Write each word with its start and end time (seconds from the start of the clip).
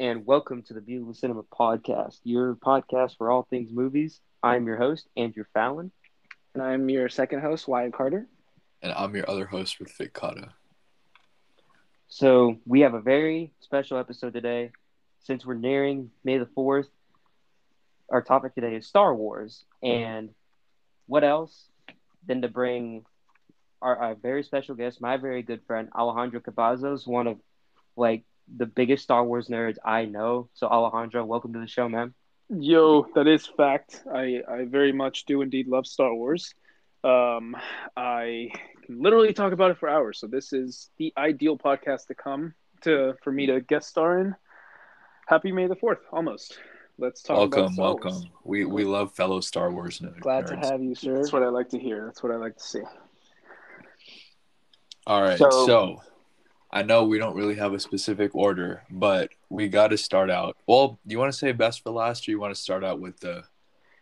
and 0.00 0.24
welcome 0.24 0.62
to 0.62 0.72
the 0.72 0.80
Beautiful 0.80 1.12
Cinema 1.12 1.42
Podcast, 1.42 2.20
your 2.24 2.54
podcast 2.54 3.18
for 3.18 3.30
all 3.30 3.46
things 3.50 3.70
movies. 3.70 4.22
I'm 4.42 4.66
your 4.66 4.78
host, 4.78 5.06
Andrew 5.14 5.44
Fallon. 5.52 5.92
And 6.54 6.62
I'm 6.62 6.88
your 6.88 7.10
second 7.10 7.42
host, 7.42 7.68
Wyatt 7.68 7.92
Carter. 7.92 8.26
And 8.80 8.94
I'm 8.94 9.14
your 9.14 9.28
other 9.28 9.44
host 9.44 9.78
Rithvik 9.78 10.14
Cotta. 10.14 10.54
So, 12.08 12.56
we 12.64 12.80
have 12.80 12.94
a 12.94 13.00
very 13.02 13.52
special 13.60 13.98
episode 13.98 14.32
today. 14.32 14.70
Since 15.18 15.44
we're 15.44 15.52
nearing 15.52 16.10
May 16.24 16.38
the 16.38 16.46
4th, 16.46 16.88
our 18.08 18.22
topic 18.22 18.54
today 18.54 18.76
is 18.76 18.86
Star 18.86 19.14
Wars. 19.14 19.66
And 19.82 20.30
what 21.08 21.24
else 21.24 21.66
than 22.26 22.40
to 22.40 22.48
bring 22.48 23.04
our, 23.82 23.98
our 23.98 24.14
very 24.14 24.44
special 24.44 24.74
guest, 24.76 25.02
my 25.02 25.18
very 25.18 25.42
good 25.42 25.60
friend, 25.66 25.90
Alejandro 25.94 26.40
Cavazos, 26.40 27.06
one 27.06 27.26
of 27.26 27.36
like 27.98 28.24
the 28.56 28.66
biggest 28.66 29.04
Star 29.04 29.24
Wars 29.24 29.48
nerds 29.48 29.76
I 29.84 30.04
know. 30.04 30.48
So 30.54 30.66
Alejandro, 30.66 31.24
welcome 31.24 31.52
to 31.52 31.60
the 31.60 31.66
show, 31.66 31.88
man. 31.88 32.14
Yo, 32.48 33.06
that 33.14 33.26
is 33.26 33.46
fact. 33.46 34.02
I, 34.12 34.42
I 34.48 34.64
very 34.64 34.92
much 34.92 35.24
do 35.24 35.40
indeed 35.42 35.68
love 35.68 35.86
Star 35.86 36.12
Wars. 36.12 36.54
Um, 37.04 37.56
I 37.96 38.50
can 38.84 39.02
literally 39.02 39.32
talk 39.32 39.52
about 39.52 39.70
it 39.70 39.78
for 39.78 39.88
hours. 39.88 40.18
So 40.18 40.26
this 40.26 40.52
is 40.52 40.90
the 40.98 41.12
ideal 41.16 41.56
podcast 41.56 42.08
to 42.08 42.14
come 42.14 42.54
to 42.82 43.14
for 43.22 43.32
me 43.32 43.46
to 43.46 43.60
guest 43.60 43.88
star 43.88 44.18
in. 44.18 44.34
Happy 45.26 45.52
May 45.52 45.68
the 45.68 45.76
Fourth, 45.76 46.00
almost. 46.12 46.58
Let's 46.98 47.22
talk. 47.22 47.38
Welcome, 47.38 47.76
welcome. 47.76 48.30
We 48.44 48.64
we 48.64 48.84
love 48.84 49.14
fellow 49.14 49.40
Star 49.40 49.70
Wars 49.70 50.00
nerds. 50.00 50.20
Glad 50.20 50.48
to 50.48 50.56
have 50.56 50.82
you, 50.82 50.94
sir. 50.94 51.14
That's 51.14 51.32
what 51.32 51.42
I 51.42 51.48
like 51.48 51.68
to 51.70 51.78
hear. 51.78 52.06
That's 52.06 52.22
what 52.22 52.32
I 52.32 52.36
like 52.36 52.56
to 52.56 52.62
see. 52.62 52.82
All 55.06 55.22
right, 55.22 55.38
so, 55.38 55.50
so 55.50 56.02
I 56.72 56.82
know 56.82 57.04
we 57.04 57.18
don't 57.18 57.34
really 57.34 57.56
have 57.56 57.72
a 57.72 57.80
specific 57.80 58.34
order, 58.34 58.84
but 58.90 59.30
we 59.48 59.68
got 59.68 59.88
to 59.88 59.98
start 59.98 60.30
out. 60.30 60.56
Well, 60.66 60.98
you 61.04 61.18
want 61.18 61.32
to 61.32 61.38
say 61.38 61.52
best 61.52 61.82
for 61.82 61.90
last, 61.90 62.28
or 62.28 62.30
you 62.30 62.38
want 62.38 62.54
to 62.54 62.60
start 62.60 62.84
out 62.84 63.00
with 63.00 63.18
the? 63.20 63.44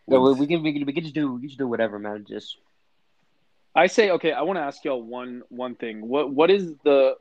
With... 0.06 0.20
No, 0.20 0.32
we 0.32 0.46
can 0.46 0.62
we 0.62 0.72
can 0.72 0.84
we 0.84 0.92
can 0.92 1.02
just 1.02 1.14
do 1.14 1.32
we 1.32 1.40
can 1.40 1.48
just 1.48 1.58
do 1.58 1.66
whatever, 1.66 1.98
man. 1.98 2.26
Just. 2.28 2.58
I 3.74 3.86
say 3.86 4.10
okay. 4.10 4.32
I 4.32 4.42
want 4.42 4.58
to 4.58 4.62
ask 4.62 4.84
y'all 4.84 5.02
one 5.02 5.42
one 5.48 5.76
thing. 5.76 6.06
What 6.06 6.30
what 6.30 6.50
is 6.50 6.74
the 6.84 7.16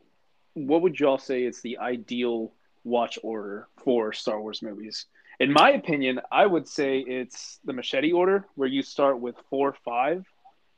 what 0.53 0.81
would 0.81 0.99
y'all 0.99 1.19
say 1.19 1.44
is 1.44 1.61
the 1.61 1.77
ideal 1.77 2.52
watch 2.83 3.19
order 3.23 3.67
for 3.83 4.11
Star 4.11 4.41
Wars 4.41 4.61
movies? 4.61 5.05
In 5.39 5.53
my 5.53 5.72
opinion, 5.72 6.19
I 6.31 6.45
would 6.45 6.67
say 6.67 7.00
it's 7.00 7.59
the 7.63 7.73
machete 7.73 8.11
order, 8.11 8.47
where 8.55 8.67
you 8.67 8.81
start 8.81 9.19
with 9.19 9.35
four, 9.50 9.75
five, 9.85 10.25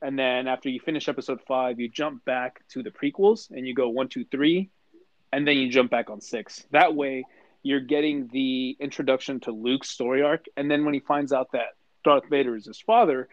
and 0.01 0.17
then 0.17 0.47
after 0.47 0.69
you 0.69 0.79
finish 0.79 1.07
episode 1.09 1.41
five, 1.47 1.79
you 1.79 1.89
jump 1.89 2.23
back 2.25 2.61
to 2.69 2.83
the 2.83 2.91
prequels 2.91 3.49
and 3.51 3.67
you 3.67 3.73
go 3.73 3.89
one, 3.89 4.07
two, 4.07 4.25
three, 4.25 4.69
and 5.31 5.47
then 5.47 5.57
you 5.57 5.69
jump 5.69 5.91
back 5.91 6.09
on 6.09 6.21
six. 6.21 6.65
That 6.71 6.95
way, 6.95 7.25
you're 7.63 7.81
getting 7.81 8.29
the 8.31 8.77
introduction 8.79 9.39
to 9.41 9.51
Luke's 9.51 9.89
story 9.89 10.21
arc, 10.21 10.45
and 10.55 10.71
then 10.71 10.85
when 10.85 10.93
he 10.93 10.99
finds 11.01 11.33
out 11.33 11.51
that 11.51 11.75
Darth 12.03 12.29
Vader 12.29 12.55
is 12.55 12.65
his 12.65 12.79
father, 12.79 13.27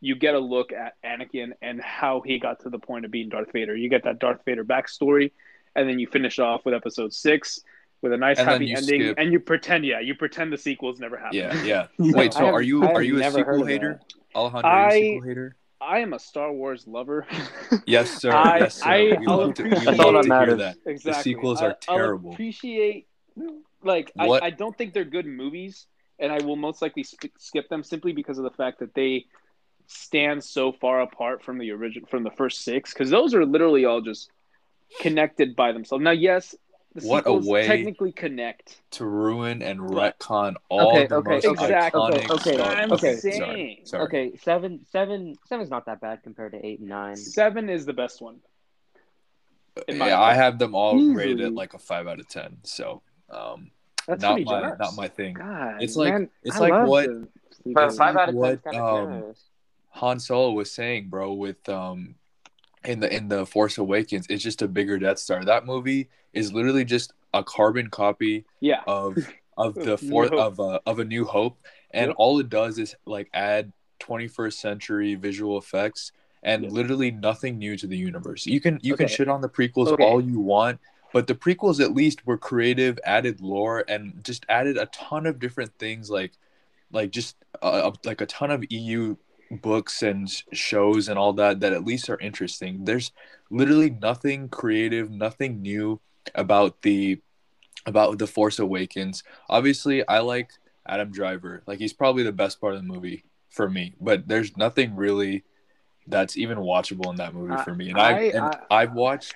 you 0.00 0.14
get 0.14 0.34
a 0.34 0.38
look 0.38 0.72
at 0.72 0.94
Anakin 1.04 1.52
and 1.62 1.80
how 1.80 2.20
he 2.20 2.38
got 2.38 2.60
to 2.60 2.70
the 2.70 2.78
point 2.78 3.04
of 3.04 3.10
being 3.10 3.28
Darth 3.28 3.52
Vader. 3.52 3.74
You 3.74 3.88
get 3.88 4.04
that 4.04 4.18
Darth 4.18 4.44
Vader 4.44 4.64
backstory, 4.64 5.32
and 5.74 5.88
then 5.88 5.98
you 5.98 6.06
finish 6.06 6.38
off 6.38 6.64
with 6.64 6.74
episode 6.74 7.14
six 7.14 7.60
with 8.02 8.12
a 8.12 8.16
nice 8.16 8.38
and 8.38 8.48
happy 8.48 8.74
ending, 8.74 9.00
skip... 9.00 9.18
and 9.18 9.32
you 9.32 9.40
pretend, 9.40 9.86
yeah, 9.86 10.00
you 10.00 10.14
pretend 10.14 10.52
the 10.52 10.58
sequels 10.58 10.98
never 10.98 11.16
happened. 11.16 11.36
Yeah, 11.36 11.62
yeah. 11.62 11.86
Wait, 11.98 12.34
so 12.34 12.46
have, 12.46 12.54
are 12.54 12.62
you 12.62 12.82
are 12.84 13.02
you 13.02 13.22
a 13.22 13.30
sequel 13.30 13.64
hater? 13.64 14.00
Alejandro, 14.34 14.70
are 14.70 14.96
you 14.96 14.98
a 14.98 15.12
sequel 15.14 15.28
hater? 15.28 15.56
I 15.82 15.98
am 15.98 16.12
a 16.12 16.18
Star 16.18 16.52
Wars 16.52 16.86
lover. 16.86 17.26
yes, 17.86 18.10
sir. 18.20 18.32
I, 18.32 18.58
yes, 18.60 18.76
sir. 18.76 18.88
I, 18.88 19.16
we 19.18 19.26
love 19.26 19.54
to, 19.54 19.68
That's 19.68 19.98
all 19.98 20.12
that 20.12 20.26
matters. 20.26 20.58
That. 20.58 20.76
Exactly. 20.86 21.12
The 21.12 21.22
sequels 21.22 21.60
are 21.60 21.72
I, 21.72 21.94
terrible. 21.94 22.30
I'll 22.30 22.34
appreciate, 22.34 23.08
like, 23.82 24.12
I, 24.18 24.28
I, 24.28 24.50
don't 24.50 24.76
think 24.76 24.94
they're 24.94 25.04
good 25.04 25.26
movies, 25.26 25.86
and 26.18 26.30
I 26.30 26.38
will 26.44 26.56
most 26.56 26.82
likely 26.82 27.02
sp- 27.02 27.34
skip 27.38 27.68
them 27.68 27.82
simply 27.82 28.12
because 28.12 28.38
of 28.38 28.44
the 28.44 28.50
fact 28.50 28.78
that 28.78 28.94
they 28.94 29.26
stand 29.86 30.44
so 30.44 30.72
far 30.72 31.00
apart 31.00 31.42
from 31.42 31.58
the 31.58 31.72
original, 31.72 32.08
from 32.08 32.22
the 32.22 32.30
first 32.30 32.62
six, 32.62 32.92
because 32.92 33.10
those 33.10 33.34
are 33.34 33.44
literally 33.44 33.84
all 33.84 34.00
just 34.00 34.30
connected 35.00 35.56
by 35.56 35.72
themselves. 35.72 36.02
Now, 36.02 36.12
yes, 36.12 36.54
the 36.94 37.06
what 37.06 37.26
a 37.26 37.32
way 37.32 37.66
technically 37.66 38.12
connect 38.12 38.80
to 38.90 39.06
ruin 39.06 39.62
and 39.62 39.80
retcon 39.80 40.54
all 40.68 40.90
okay, 40.90 41.06
the 41.06 41.16
okay, 41.16 41.30
most 41.30 41.44
exactly. 41.46 42.00
iconic 42.00 42.30
okay, 42.30 42.52
okay, 42.52 42.62
I'm 42.62 42.92
okay. 42.92 43.16
Sorry, 43.16 43.80
sorry. 43.84 44.04
Okay, 44.04 44.36
seven, 44.42 44.84
seven, 44.90 45.36
seven's 45.46 45.70
not 45.70 45.86
that 45.86 46.00
bad 46.00 46.22
compared 46.22 46.52
to 46.52 46.64
eight 46.64 46.80
and 46.80 46.88
nine. 46.88 47.16
Seven 47.16 47.68
is 47.68 47.86
the 47.86 47.92
best 47.92 48.20
one. 48.20 48.40
Yeah, 49.88 50.20
I 50.20 50.34
have 50.34 50.58
them 50.58 50.74
all 50.74 50.98
Easily. 50.98 51.16
rated 51.16 51.40
at 51.40 51.54
like 51.54 51.72
a 51.72 51.78
five 51.78 52.06
out 52.06 52.20
of 52.20 52.28
ten. 52.28 52.58
So, 52.62 53.00
um, 53.30 53.70
That's 54.06 54.20
not 54.20 54.40
my 54.42 54.60
generous. 54.60 54.78
not 54.78 54.94
my 54.94 55.08
thing. 55.08 55.34
God, 55.34 55.82
it's 55.82 55.96
like 55.96 56.12
man, 56.12 56.30
it's 56.42 56.56
I 56.56 56.68
like 56.68 56.86
what 56.86 57.08
but 57.66 57.94
five 57.94 58.16
out 58.16 58.28
of 58.28 58.34
what, 58.34 58.74
um, 58.74 59.34
Han 59.90 60.20
Solo 60.20 60.52
was 60.52 60.70
saying, 60.70 61.08
bro, 61.08 61.32
with 61.32 61.66
um 61.70 62.16
in 62.84 63.00
the 63.00 63.14
in 63.14 63.28
the 63.28 63.46
Force 63.46 63.78
Awakens, 63.78 64.26
it's 64.28 64.42
just 64.42 64.62
a 64.62 64.68
bigger 64.68 64.98
Death 64.98 65.18
Star. 65.18 65.44
That 65.44 65.66
movie 65.66 66.08
is 66.32 66.52
literally 66.52 66.84
just 66.84 67.12
a 67.34 67.42
carbon 67.42 67.88
copy 67.88 68.44
yeah. 68.60 68.82
of 68.86 69.18
of 69.56 69.74
the 69.86 69.98
fourth 69.98 70.32
of 70.32 70.58
a, 70.58 70.80
of 70.86 70.98
a 70.98 71.04
New 71.04 71.24
Hope, 71.24 71.58
and 71.90 72.08
yep. 72.08 72.16
all 72.18 72.38
it 72.40 72.48
does 72.48 72.78
is 72.78 72.94
like 73.06 73.28
add 73.32 73.72
21st 74.00 74.54
century 74.54 75.14
visual 75.14 75.58
effects 75.58 76.12
and 76.42 76.64
yep. 76.64 76.72
literally 76.72 77.10
nothing 77.10 77.58
new 77.58 77.76
to 77.76 77.86
the 77.86 77.96
universe. 77.96 78.46
You 78.46 78.60
can 78.60 78.78
you 78.82 78.94
okay. 78.94 79.04
can 79.04 79.14
shit 79.14 79.28
on 79.28 79.40
the 79.40 79.48
prequels 79.48 79.88
okay. 79.88 80.04
all 80.04 80.20
you 80.20 80.40
want, 80.40 80.80
but 81.12 81.26
the 81.26 81.34
prequels 81.34 81.80
at 81.80 81.94
least 81.94 82.26
were 82.26 82.38
creative, 82.38 82.98
added 83.04 83.40
lore, 83.40 83.84
and 83.88 84.24
just 84.24 84.44
added 84.48 84.76
a 84.76 84.86
ton 84.86 85.26
of 85.26 85.38
different 85.38 85.72
things 85.78 86.10
like 86.10 86.32
like 86.90 87.10
just 87.10 87.36
uh, 87.62 87.90
like 88.04 88.20
a 88.20 88.26
ton 88.26 88.50
of 88.50 88.64
EU 88.70 89.16
books 89.60 90.02
and 90.02 90.30
shows 90.52 91.08
and 91.08 91.18
all 91.18 91.32
that 91.34 91.60
that 91.60 91.72
at 91.72 91.84
least 91.84 92.08
are 92.08 92.18
interesting. 92.18 92.84
There's 92.84 93.12
literally 93.50 93.90
nothing 93.90 94.48
creative, 94.48 95.10
nothing 95.10 95.60
new 95.60 96.00
about 96.34 96.82
the 96.82 97.20
about 97.86 98.18
the 98.18 98.26
Force 98.26 98.58
Awakens. 98.58 99.22
Obviously, 99.48 100.06
I 100.08 100.20
like 100.20 100.50
Adam 100.86 101.10
Driver. 101.10 101.62
Like 101.66 101.78
he's 101.78 101.92
probably 101.92 102.22
the 102.22 102.32
best 102.32 102.60
part 102.60 102.74
of 102.74 102.80
the 102.80 102.86
movie 102.86 103.24
for 103.50 103.68
me. 103.68 103.94
But 104.00 104.26
there's 104.26 104.56
nothing 104.56 104.96
really 104.96 105.44
that's 106.06 106.36
even 106.36 106.58
watchable 106.58 107.10
in 107.10 107.16
that 107.16 107.34
movie 107.34 107.62
for 107.62 107.74
me. 107.74 107.90
And 107.90 107.98
I, 107.98 108.10
I 108.10 108.20
and 108.20 108.40
I, 108.40 108.58
I've 108.70 108.94
watched 108.94 109.34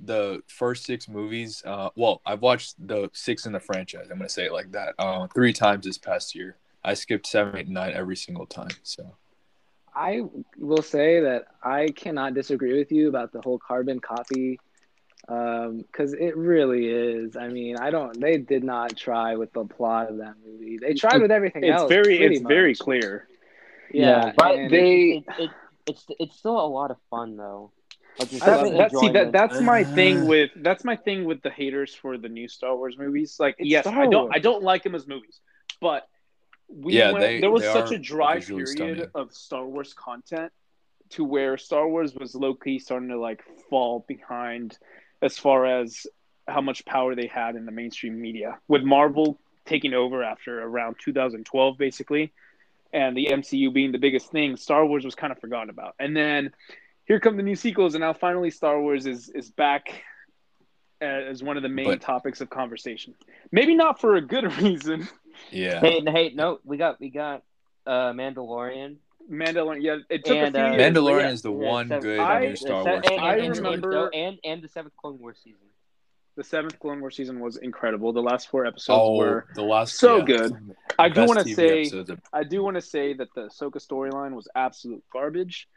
the 0.00 0.42
first 0.48 0.84
six 0.84 1.08
movies. 1.08 1.62
Uh, 1.64 1.90
well, 1.94 2.20
I've 2.26 2.42
watched 2.42 2.74
the 2.86 3.10
six 3.12 3.46
in 3.46 3.52
the 3.52 3.60
franchise. 3.60 4.08
I'm 4.10 4.18
gonna 4.18 4.28
say 4.28 4.46
it 4.46 4.52
like 4.52 4.72
that. 4.72 4.94
Uh, 4.98 5.26
three 5.28 5.52
times 5.52 5.86
this 5.86 5.98
past 5.98 6.34
year. 6.34 6.56
I 6.84 6.94
skipped 6.94 7.28
seven, 7.28 7.56
eight, 7.56 7.66
and 7.66 7.74
nine 7.74 7.92
every 7.92 8.16
single 8.16 8.46
time. 8.46 8.70
So. 8.82 9.14
I 9.94 10.22
will 10.58 10.82
say 10.82 11.20
that 11.20 11.46
I 11.62 11.88
cannot 11.88 12.34
disagree 12.34 12.78
with 12.78 12.92
you 12.92 13.08
about 13.08 13.32
the 13.32 13.40
whole 13.40 13.58
carbon 13.58 14.00
copy 14.00 14.58
because 15.26 16.12
um, 16.12 16.18
it 16.18 16.36
really 16.36 16.88
is. 16.88 17.36
I 17.36 17.48
mean, 17.48 17.76
I 17.76 17.90
don't. 17.90 18.18
They 18.20 18.38
did 18.38 18.64
not 18.64 18.96
try 18.96 19.36
with 19.36 19.52
the 19.52 19.64
plot 19.64 20.10
of 20.10 20.18
that 20.18 20.34
movie. 20.44 20.78
They 20.78 20.94
tried 20.94 21.20
with 21.20 21.30
everything 21.30 21.64
it's 21.64 21.78
else. 21.78 21.88
Very, 21.88 22.18
it's 22.18 22.42
much. 22.42 22.48
very 22.48 22.74
clear. 22.74 23.28
Yeah, 23.92 24.26
yeah 24.26 24.32
but 24.36 24.56
they. 24.68 25.10
It, 25.10 25.24
it, 25.38 25.42
it, 25.44 25.50
it's 25.86 26.06
it's 26.18 26.36
still 26.36 26.58
a 26.58 26.66
lot 26.66 26.90
of 26.90 26.96
fun 27.10 27.36
though. 27.36 27.72
Like 28.18 28.30
that's, 28.30 28.70
that's 28.70 29.00
see 29.00 29.08
that 29.10 29.32
that's 29.32 29.60
my 29.60 29.84
thing 29.84 30.26
with 30.26 30.50
that's 30.56 30.84
my 30.84 30.96
thing 30.96 31.24
with 31.24 31.42
the 31.42 31.50
haters 31.50 31.94
for 31.94 32.18
the 32.18 32.28
new 32.28 32.46
Star 32.46 32.76
Wars 32.76 32.96
movies. 32.98 33.36
Like, 33.40 33.56
it's 33.58 33.68
yes, 33.68 33.86
I 33.86 34.06
don't 34.06 34.34
I 34.34 34.38
don't 34.38 34.62
like 34.62 34.82
them 34.82 34.94
as 34.94 35.06
movies, 35.06 35.40
but 35.80 36.06
we 36.74 36.94
yeah, 36.94 37.12
went, 37.12 37.20
they, 37.24 37.40
there 37.40 37.50
was 37.50 37.64
such 37.64 37.92
a 37.92 37.98
dry 37.98 38.40
period 38.40 38.68
stunning. 38.68 39.06
of 39.14 39.32
Star 39.32 39.66
Wars 39.66 39.94
content 39.94 40.52
to 41.10 41.24
where 41.24 41.58
Star 41.58 41.86
Wars 41.88 42.14
was 42.14 42.34
low 42.34 42.54
key 42.54 42.78
starting 42.78 43.08
to 43.08 43.18
like 43.18 43.42
fall 43.68 44.04
behind 44.08 44.78
as 45.20 45.38
far 45.38 45.66
as 45.66 46.06
how 46.48 46.60
much 46.60 46.84
power 46.84 47.14
they 47.14 47.26
had 47.26 47.54
in 47.54 47.66
the 47.66 47.72
mainstream 47.72 48.20
media. 48.20 48.58
With 48.68 48.82
Marvel 48.82 49.38
taking 49.64 49.94
over 49.94 50.24
after 50.24 50.60
around 50.60 50.96
2012, 50.98 51.78
basically, 51.78 52.32
and 52.92 53.16
the 53.16 53.28
MCU 53.30 53.72
being 53.72 53.92
the 53.92 53.98
biggest 53.98 54.30
thing, 54.30 54.56
Star 54.56 54.84
Wars 54.84 55.04
was 55.04 55.14
kind 55.14 55.32
of 55.32 55.38
forgotten 55.38 55.70
about. 55.70 55.94
And 55.98 56.16
then 56.16 56.50
here 57.04 57.20
come 57.20 57.36
the 57.36 57.42
new 57.42 57.56
sequels, 57.56 57.94
and 57.94 58.02
now 58.02 58.12
finally 58.12 58.50
Star 58.50 58.80
Wars 58.80 59.06
is 59.06 59.28
is 59.28 59.50
back 59.50 60.02
as 61.00 61.42
one 61.42 61.56
of 61.56 61.62
the 61.62 61.68
main 61.68 61.86
but, 61.86 62.00
topics 62.00 62.40
of 62.40 62.48
conversation. 62.48 63.14
Maybe 63.50 63.74
not 63.74 64.00
for 64.00 64.16
a 64.16 64.20
good 64.20 64.56
reason. 64.60 65.08
Yeah. 65.50 65.80
Hey, 65.80 66.02
hey, 66.06 66.32
no, 66.34 66.58
we 66.64 66.76
got 66.76 67.00
we 67.00 67.10
got 67.10 67.42
uh 67.86 68.12
Mandalorian. 68.12 68.96
Mandalorian, 69.30 69.82
yeah, 69.82 69.96
it 70.10 70.24
took 70.24 70.36
And, 70.36 70.54
a 70.56 70.58
few 70.58 70.60
uh, 70.66 70.76
years. 70.76 70.96
Mandalorian 70.96 71.20
yeah. 71.22 71.30
is 71.30 71.42
the 71.42 71.52
Yeah, 71.52 71.68
one 71.70 71.88
seven- 71.88 72.02
good 72.02 72.20
I- 72.20 72.40
new 72.40 72.56
Star 72.56 72.84
Wars. 72.84 73.00
and, 73.10 73.20
I 73.20 73.36
and, 73.36 73.54
content. 73.54 73.64
remember- 73.84 74.10
and 74.14 74.38
and 74.44 74.62
the 74.62 74.68
seventh 74.68 74.96
Clone 74.96 75.18
Wars 75.18 75.38
season. 75.42 75.58
The 76.34 76.44
seventh 76.44 76.78
Clone 76.80 77.00
Wars 77.00 77.14
season 77.16 77.40
was 77.40 77.58
incredible. 77.58 78.12
The 78.14 78.22
last 78.22 78.48
four 78.48 78.64
episodes 78.64 78.98
Oh, 79.00 79.16
were. 79.16 79.46
the 79.54 79.62
last 79.62 79.94
so 79.96 80.16
yeah, 80.18 80.24
good. 80.24 80.74
I 80.98 81.08
do 81.10 81.26
wanna 81.26 81.44
say- 81.44 81.82
of- 81.92 82.20
I 82.32 82.42
do 82.42 82.62
want 82.62 82.76
to 82.76 82.80
say 82.80 83.12
that 83.14 83.28
the 83.34 83.42
Ahsoka 83.48 83.74
storyline 83.86 84.32
was 84.32 84.48
absolute 84.54 85.04
garbage. 85.12 85.68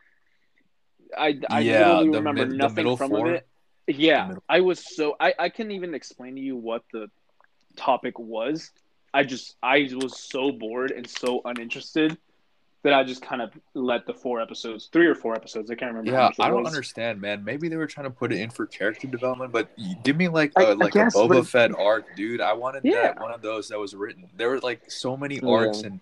I, 1.16 1.40
I 1.50 1.60
Yeah, 1.60 1.80
literally 2.00 2.06
the 2.12 2.18
remember 2.18 2.46
mid- 2.48 2.58
nothing 2.58 2.76
middle 2.76 2.98
from 2.98 3.10
four. 3.12 3.32
it. 3.34 3.48
Yeah, 3.88 4.34
I 4.50 4.62
was 4.62 4.80
so 4.96 5.16
I, 5.20 5.34
I 5.38 5.50
couldn't 5.50 5.74
even 5.74 5.94
explain 5.94 6.36
to 6.36 6.42
you 6.42 6.56
what 6.56 6.84
the 6.92 7.12
topic 7.76 8.18
was. 8.18 8.72
I 9.16 9.24
just 9.24 9.56
I 9.64 9.90
was 9.96 10.20
so 10.20 10.52
bored 10.52 10.92
and 10.92 11.08
so 11.08 11.42
uninterested 11.46 12.18
that 12.84 12.94
I 12.94 13.04
just 13.04 13.22
kind 13.22 13.42
of 13.42 13.52
let 13.74 14.06
the 14.06 14.14
four 14.14 14.42
episodes, 14.42 14.90
three 14.92 15.08
or 15.08 15.16
four 15.16 15.34
episodes. 15.34 15.72
I 15.72 15.76
can't 15.76 15.94
remember. 15.96 16.12
Yeah, 16.12 16.30
I 16.38 16.50
don't 16.50 16.64
was. 16.64 16.68
understand, 16.74 17.22
man. 17.22 17.44
Maybe 17.44 17.70
they 17.70 17.78
were 17.78 17.88
trying 17.88 18.04
to 18.04 18.12
put 18.12 18.34
it 18.34 18.40
in 18.40 18.50
for 18.50 18.66
character 18.68 19.08
development, 19.08 19.54
but 19.54 19.70
give 20.04 20.18
me 20.18 20.28
like 20.28 20.52
a, 20.58 20.68
I, 20.68 20.74
like 20.74 20.96
I 20.98 21.06
guess, 21.06 21.16
a 21.16 21.20
Boba 21.20 21.30
but... 21.30 21.48
Fett 21.48 21.80
arc, 21.80 22.14
dude. 22.18 22.42
I 22.42 22.52
wanted 22.54 22.84
yeah. 22.84 23.04
that 23.04 23.22
one 23.22 23.32
of 23.32 23.42
those 23.42 23.70
that 23.70 23.80
was 23.80 23.96
written. 23.96 24.28
There 24.36 24.50
were 24.50 24.60
like 24.60 24.92
so 24.92 25.16
many 25.16 25.40
arcs 25.40 25.80
yeah. 25.80 25.88
and 25.88 26.00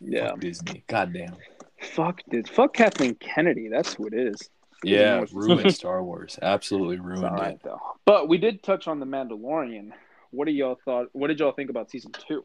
yeah, 0.00 0.32
Disney. 0.38 0.84
Goddamn. 0.86 1.34
Fuck 1.80 2.20
this. 2.28 2.48
Fuck 2.48 2.74
Kathleen 2.74 3.16
Kennedy. 3.16 3.68
That's 3.68 3.94
who 3.94 4.06
it 4.06 4.14
is. 4.14 4.48
Yeah, 4.84 5.24
ruined 5.32 5.74
Star 5.74 6.04
Wars. 6.04 6.38
Absolutely 6.40 7.00
ruined 7.00 7.24
right, 7.24 7.54
it. 7.54 7.60
Though. 7.64 7.80
But 8.04 8.28
we 8.28 8.38
did 8.38 8.62
touch 8.62 8.86
on 8.86 9.00
the 9.00 9.06
Mandalorian. 9.06 9.90
What 10.34 10.46
do 10.46 10.52
y'all 10.52 10.78
thought? 10.84 11.08
What 11.12 11.28
did 11.28 11.38
y'all 11.40 11.52
think 11.52 11.70
about 11.70 11.90
season 11.90 12.12
two? 12.12 12.44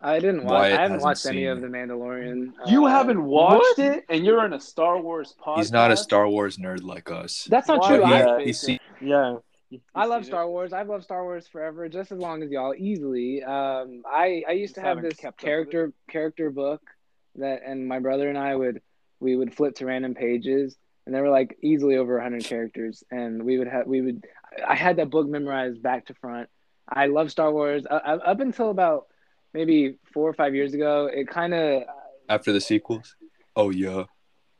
I 0.00 0.18
didn't 0.18 0.44
watch. 0.44 0.72
I 0.72 0.82
haven't 0.82 1.00
watched 1.00 1.24
any 1.24 1.46
of 1.46 1.60
the 1.60 1.66
Mandalorian. 1.66 2.52
You 2.66 2.84
uh, 2.84 2.90
haven't 2.90 3.24
watched 3.24 3.78
what? 3.78 3.78
it, 3.78 4.04
and 4.10 4.24
you're 4.26 4.44
in 4.44 4.52
a 4.52 4.60
Star 4.60 5.00
Wars 5.00 5.34
podcast. 5.40 5.56
He's 5.58 5.72
not 5.72 5.90
a 5.90 5.96
Star 5.96 6.28
Wars 6.28 6.58
nerd 6.58 6.82
like 6.82 7.10
us. 7.10 7.46
That's 7.48 7.68
not 7.68 7.80
Why? 7.80 7.88
true. 7.88 8.08
Yeah, 8.08 8.38
he's 8.40 8.60
seen, 8.60 8.78
yeah. 9.00 9.36
I 9.94 10.04
love 10.04 10.24
Star 10.24 10.48
Wars. 10.48 10.72
I've 10.72 10.88
loved 10.88 11.04
Star 11.04 11.24
Wars 11.24 11.48
forever, 11.48 11.88
just 11.88 12.12
as 12.12 12.18
long 12.18 12.42
as 12.42 12.50
y'all. 12.50 12.74
Easily. 12.76 13.42
Um, 13.42 14.02
I 14.06 14.44
I 14.48 14.52
used 14.52 14.74
to 14.74 14.80
have 14.82 15.00
this 15.00 15.18
character 15.38 15.92
character 16.10 16.50
book 16.50 16.82
that, 17.36 17.62
and 17.64 17.88
my 17.88 17.98
brother 17.98 18.28
and 18.28 18.38
I 18.38 18.54
would 18.54 18.82
we 19.20 19.36
would 19.36 19.54
flip 19.54 19.76
to 19.76 19.86
random 19.86 20.14
pages, 20.14 20.76
and 21.06 21.14
there 21.14 21.22
were 21.22 21.30
like 21.30 21.56
easily 21.62 21.96
over 21.96 22.14
100 22.14 22.44
characters, 22.44 23.02
and 23.10 23.42
we 23.42 23.58
would 23.58 23.68
have 23.68 23.86
we 23.86 24.00
would. 24.00 24.24
I 24.66 24.74
had 24.74 24.96
that 24.96 25.10
book 25.10 25.26
memorized 25.26 25.82
back 25.82 26.06
to 26.06 26.14
front. 26.14 26.48
I 26.88 27.06
love 27.06 27.30
Star 27.30 27.52
Wars 27.52 27.86
uh, 27.90 27.94
up 27.94 28.40
until 28.40 28.70
about 28.70 29.06
maybe 29.52 29.98
four 30.12 30.28
or 30.28 30.34
five 30.34 30.54
years 30.54 30.74
ago. 30.74 31.08
It 31.12 31.28
kind 31.28 31.54
of 31.54 31.84
after 32.28 32.52
the 32.52 32.60
sequels. 32.60 33.16
Oh 33.56 33.70
yeah. 33.70 34.04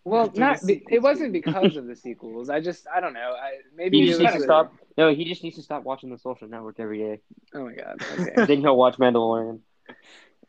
Well, 0.07 0.31
not 0.35 0.61
it 0.69 1.01
wasn't 1.01 1.33
because 1.33 1.77
of 1.77 1.87
the 1.87 1.97
sequels. 1.97 2.51
I 2.51 2.61
just 2.61 2.87
I 2.95 3.01
don't 3.01 3.15
know. 3.15 3.35
I 3.41 3.59
maybe 3.75 4.01
he 4.01 4.09
just 4.09 4.21
needs 4.21 4.35
to 4.35 4.41
stop. 4.41 4.75
No, 4.99 5.15
he 5.15 5.25
just 5.25 5.43
needs 5.43 5.57
to 5.57 5.63
stop 5.63 5.85
watching 5.85 6.11
the 6.11 6.19
Social 6.19 6.47
Network 6.47 6.79
every 6.79 6.99
day. 6.99 7.21
Oh 7.55 7.65
my 7.65 7.73
god. 7.75 8.03
Okay. 8.21 8.47
then 8.47 8.61
he'll 8.61 8.77
watch 8.77 8.97
Mandalorian. 8.99 9.61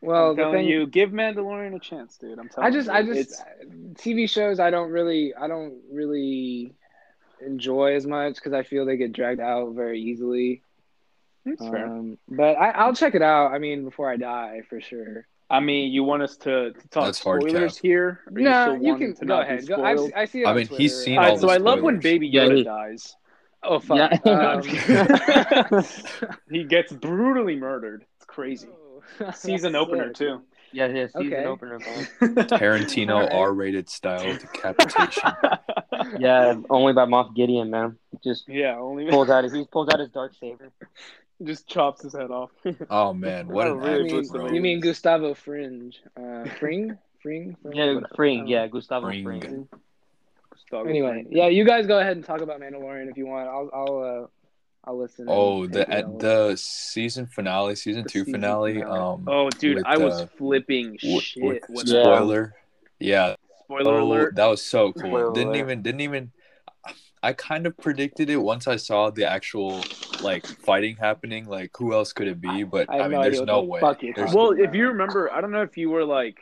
Well, 0.02 0.30
I'm 0.30 0.36
telling 0.36 0.52
thing, 0.52 0.68
you, 0.68 0.86
give 0.86 1.10
Mandalorian 1.10 1.74
a 1.74 1.78
chance, 1.78 2.18
dude. 2.18 2.38
I'm 2.38 2.48
telling 2.48 2.68
I 2.68 2.70
just, 2.70 2.86
you, 2.86 2.94
I 2.94 3.02
just, 3.02 3.18
it's... 3.18 3.42
TV 4.02 4.28
shows. 4.28 4.60
I 4.60 4.70
don't 4.70 4.90
really, 4.90 5.34
I 5.34 5.48
don't 5.48 5.80
really 5.90 6.74
enjoy 7.44 7.94
as 7.94 8.06
much 8.06 8.34
because 8.34 8.52
I 8.52 8.62
feel 8.62 8.84
they 8.84 8.96
get 8.96 9.12
dragged 9.12 9.40
out 9.40 9.74
very 9.74 10.00
easily. 10.00 10.62
That's 11.46 11.62
fair. 11.70 11.86
Um, 11.86 12.18
but 12.28 12.56
I, 12.56 12.86
will 12.86 12.94
check 12.94 13.14
it 13.14 13.22
out. 13.22 13.52
I 13.52 13.58
mean, 13.58 13.84
before 13.84 14.10
I 14.10 14.16
die, 14.16 14.62
for 14.68 14.80
sure. 14.80 15.26
I 15.48 15.60
mean, 15.60 15.92
you 15.92 16.02
want 16.02 16.22
us 16.22 16.36
to, 16.38 16.72
to 16.72 16.88
talk 16.88 17.04
That's 17.04 17.20
spoilers 17.20 17.78
here? 17.78 18.20
no, 18.30 18.74
you, 18.74 18.98
you 18.98 19.14
can 19.14 19.26
go 19.26 19.40
ahead. 19.40 19.66
Go, 19.68 19.76
I, 19.76 20.22
I, 20.22 20.24
see. 20.24 20.44
I 20.44 20.52
mean, 20.52 20.66
Twitter. 20.66 20.82
he's 20.82 21.04
seen 21.04 21.18
all, 21.18 21.30
all 21.30 21.38
So 21.38 21.50
I 21.50 21.58
love 21.58 21.82
when 21.82 22.00
Baby 22.00 22.30
Yoda 22.30 22.48
yeah, 22.48 22.54
he, 22.54 22.64
dies. 22.64 23.16
Oh 23.62 23.78
fuck! 23.78 23.96
Yeah. 24.24 24.60
Um, 25.72 25.84
he 26.50 26.64
gets 26.64 26.92
brutally 26.92 27.56
murdered. 27.56 28.04
It's 28.16 28.26
crazy. 28.26 28.68
Oh, 28.70 29.30
season 29.32 29.76
opener 29.76 30.12
too. 30.12 30.42
Yeah, 30.72 30.88
yeah, 30.88 31.06
season 31.06 31.32
okay. 31.32 31.44
opener. 31.44 31.78
Tarantino 32.20 33.20
right. 33.20 33.32
R-rated 33.32 33.88
style 33.88 34.36
decapitation. 34.36 35.32
yeah, 36.18 36.54
only 36.68 36.92
by 36.92 37.06
Moff 37.06 37.34
Gideon, 37.34 37.70
man. 37.70 37.96
Just 38.22 38.48
yeah, 38.48 38.76
only 38.76 39.08
pulls 39.08 39.30
out 39.30 39.44
his 39.44 39.52
he 39.52 39.64
pulls 39.64 39.88
out 39.88 40.00
his 40.00 40.10
dark 40.10 40.34
saber. 40.34 40.72
Just 41.42 41.68
chops 41.68 42.02
his 42.02 42.14
head 42.14 42.30
off. 42.30 42.50
Oh 42.90 43.12
man, 43.12 43.48
what 43.48 43.66
an 43.66 43.78
really 43.78 44.04
mean, 44.04 44.26
bro. 44.28 44.50
You 44.50 44.60
mean 44.60 44.80
Gustavo 44.80 45.34
Fringe? 45.34 45.94
Uh, 46.16 46.44
Fring? 46.58 46.96
Fring? 47.20 47.56
Fring? 47.62 47.76
Yeah, 47.76 48.00
Fring. 48.14 48.46
Yeah, 48.46 48.66
Gustavo 48.68 49.08
Fring. 49.08 49.40
Fring. 49.40 49.68
Anyway, 50.72 51.26
yeah, 51.30 51.46
you 51.46 51.64
guys 51.64 51.86
go 51.86 51.98
ahead 51.98 52.16
and 52.16 52.24
talk 52.24 52.40
about 52.40 52.60
Mandalorian 52.60 53.10
if 53.10 53.16
you 53.16 53.26
want. 53.26 53.48
I'll 53.48 53.70
I'll 53.72 54.24
uh, 54.24 54.26
I'll 54.86 54.98
listen. 54.98 55.26
Oh, 55.28 55.66
the 55.66 55.88
at 55.90 56.18
the 56.18 56.56
season 56.56 57.26
finale, 57.26 57.74
season 57.74 58.04
the 58.04 58.08
two 58.08 58.20
season 58.20 58.34
finale, 58.34 58.74
finale. 58.74 58.98
Um, 58.98 59.24
oh, 59.28 59.50
dude, 59.50 59.76
with, 59.76 59.86
I 59.86 59.96
was 59.98 60.22
uh, 60.22 60.26
flipping 60.38 60.96
shit. 60.98 61.62
With, 61.68 61.88
spoiler, 61.88 62.54
yeah. 63.00 63.34
Spoiler 63.64 63.94
oh, 63.94 64.04
alert. 64.04 64.36
That 64.36 64.46
was 64.46 64.62
so 64.62 64.92
cool. 64.92 65.10
Spoiler 65.10 65.32
didn't 65.32 65.48
alert. 65.48 65.58
even 65.58 65.82
didn't 65.82 66.00
even. 66.00 66.32
I 67.22 67.32
kind 67.32 67.66
of 67.66 67.76
predicted 67.76 68.30
it 68.30 68.36
once 68.36 68.68
I 68.68 68.76
saw 68.76 69.10
the 69.10 69.28
actual 69.28 69.82
like 70.20 70.46
fighting 70.46 70.96
happening. 70.96 71.46
Like, 71.46 71.76
who 71.76 71.92
else 71.92 72.12
could 72.12 72.28
it 72.28 72.40
be? 72.40 72.62
But 72.62 72.90
I, 72.90 73.00
I 73.00 73.02
mean, 73.08 73.12
no 73.12 73.22
there's 73.22 73.42
no 73.42 73.62
way. 73.62 73.80
There's 74.14 74.32
well, 74.32 74.50
if 74.50 74.74
you 74.74 74.88
remember, 74.88 75.32
I 75.32 75.40
don't 75.40 75.50
know 75.50 75.62
if 75.62 75.76
you 75.76 75.90
were 75.90 76.04
like 76.04 76.38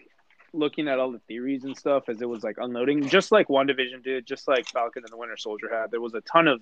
looking 0.53 0.89
at 0.89 0.99
all 0.99 1.11
the 1.11 1.19
theories 1.21 1.65
and 1.65 1.77
stuff 1.77 2.09
as 2.09 2.21
it 2.23 2.29
was 2.29 2.45
like 2.45 2.57
unloading, 2.59 3.09
just 3.09 3.33
like 3.33 3.49
WandaVision 3.49 4.03
did, 4.03 4.27
just 4.27 4.47
like 4.47 4.69
Falcon 4.69 5.03
and 5.05 5.13
the 5.13 5.17
Winter 5.17 5.37
Soldier 5.37 5.69
had. 5.73 5.91
There 5.91 6.01
was 6.01 6.15
a 6.15 6.21
ton 6.23 6.49
of 6.49 6.61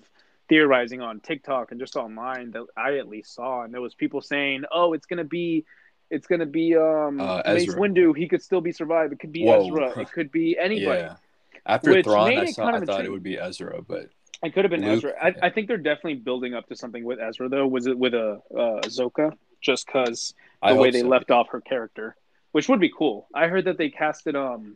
theorizing 0.49 1.01
on 1.01 1.19
TikTok 1.19 1.71
and 1.71 1.79
just 1.79 1.95
online 1.95 2.51
that 2.51 2.65
I 2.77 2.97
at 2.97 3.07
least 3.07 3.33
saw, 3.33 3.63
and 3.63 3.73
there 3.73 3.81
was 3.81 3.93
people 3.93 4.21
saying, 4.21 4.63
"Oh, 4.71 4.93
it's 4.93 5.05
gonna 5.05 5.23
be." 5.23 5.65
It's 6.09 6.27
gonna 6.27 6.45
be 6.45 6.75
um 6.75 7.19
uh, 7.19 7.41
Mace 7.47 7.73
Windu. 7.73 8.15
He 8.15 8.27
could 8.27 8.43
still 8.43 8.61
be 8.61 8.71
survived. 8.71 9.13
It 9.13 9.19
could 9.19 9.31
be 9.31 9.45
Whoa. 9.45 9.65
Ezra. 9.65 9.99
It 9.99 10.11
could 10.11 10.31
be 10.31 10.55
anybody. 10.61 11.01
Yeah. 11.01 11.15
After 11.65 12.01
Thrawn, 12.03 12.37
I, 12.37 12.45
saw, 12.45 12.67
I 12.67 12.79
thought 12.81 13.05
it 13.05 13.11
would 13.11 13.23
be 13.23 13.37
Ezra, 13.37 13.81
but 13.81 14.09
it 14.43 14.53
could 14.53 14.65
have 14.65 14.71
been 14.71 14.81
Luke, 14.81 14.97
Ezra. 14.97 15.13
I, 15.21 15.27
yeah. 15.29 15.33
I, 15.43 15.49
think 15.49 15.67
they're 15.67 15.77
definitely 15.77 16.15
building 16.15 16.53
up 16.53 16.67
to 16.67 16.75
something 16.75 17.03
with 17.03 17.19
Ezra 17.19 17.47
though. 17.47 17.65
Was 17.65 17.87
it 17.87 17.97
with 17.97 18.13
a 18.13 18.41
uh, 18.53 18.81
Ahsoka? 18.81 19.31
Just 19.61 19.85
because 19.85 20.33
the 20.61 20.69
I 20.69 20.73
way 20.73 20.91
they 20.91 21.01
so. 21.01 21.07
left 21.07 21.31
off 21.31 21.47
her 21.51 21.61
character, 21.61 22.17
which 22.51 22.67
would 22.67 22.81
be 22.81 22.91
cool. 22.95 23.27
I 23.33 23.47
heard 23.47 23.65
that 23.65 23.77
they 23.77 23.89
casted 23.89 24.35
um, 24.35 24.75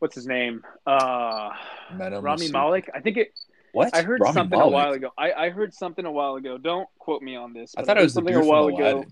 what's 0.00 0.14
his 0.14 0.26
name? 0.26 0.64
Uh, 0.86 1.50
Rami 1.92 2.50
Malek. 2.50 2.90
I 2.94 3.00
think 3.00 3.18
it. 3.18 3.38
What? 3.72 3.94
I 3.94 4.02
heard 4.02 4.20
Rami 4.20 4.32
something 4.32 4.60
a 4.60 4.68
while 4.68 4.92
ago. 4.92 5.10
I, 5.16 5.32
I 5.32 5.50
heard 5.50 5.72
something 5.72 6.04
a 6.04 6.10
while 6.10 6.34
ago. 6.34 6.58
Don't 6.58 6.88
quote 6.98 7.22
me 7.22 7.36
on 7.36 7.52
this. 7.52 7.74
I 7.76 7.82
thought 7.82 7.98
it 7.98 8.02
was 8.02 8.14
something 8.14 8.34
a 8.34 8.44
while 8.44 8.66
ago. 8.66 9.04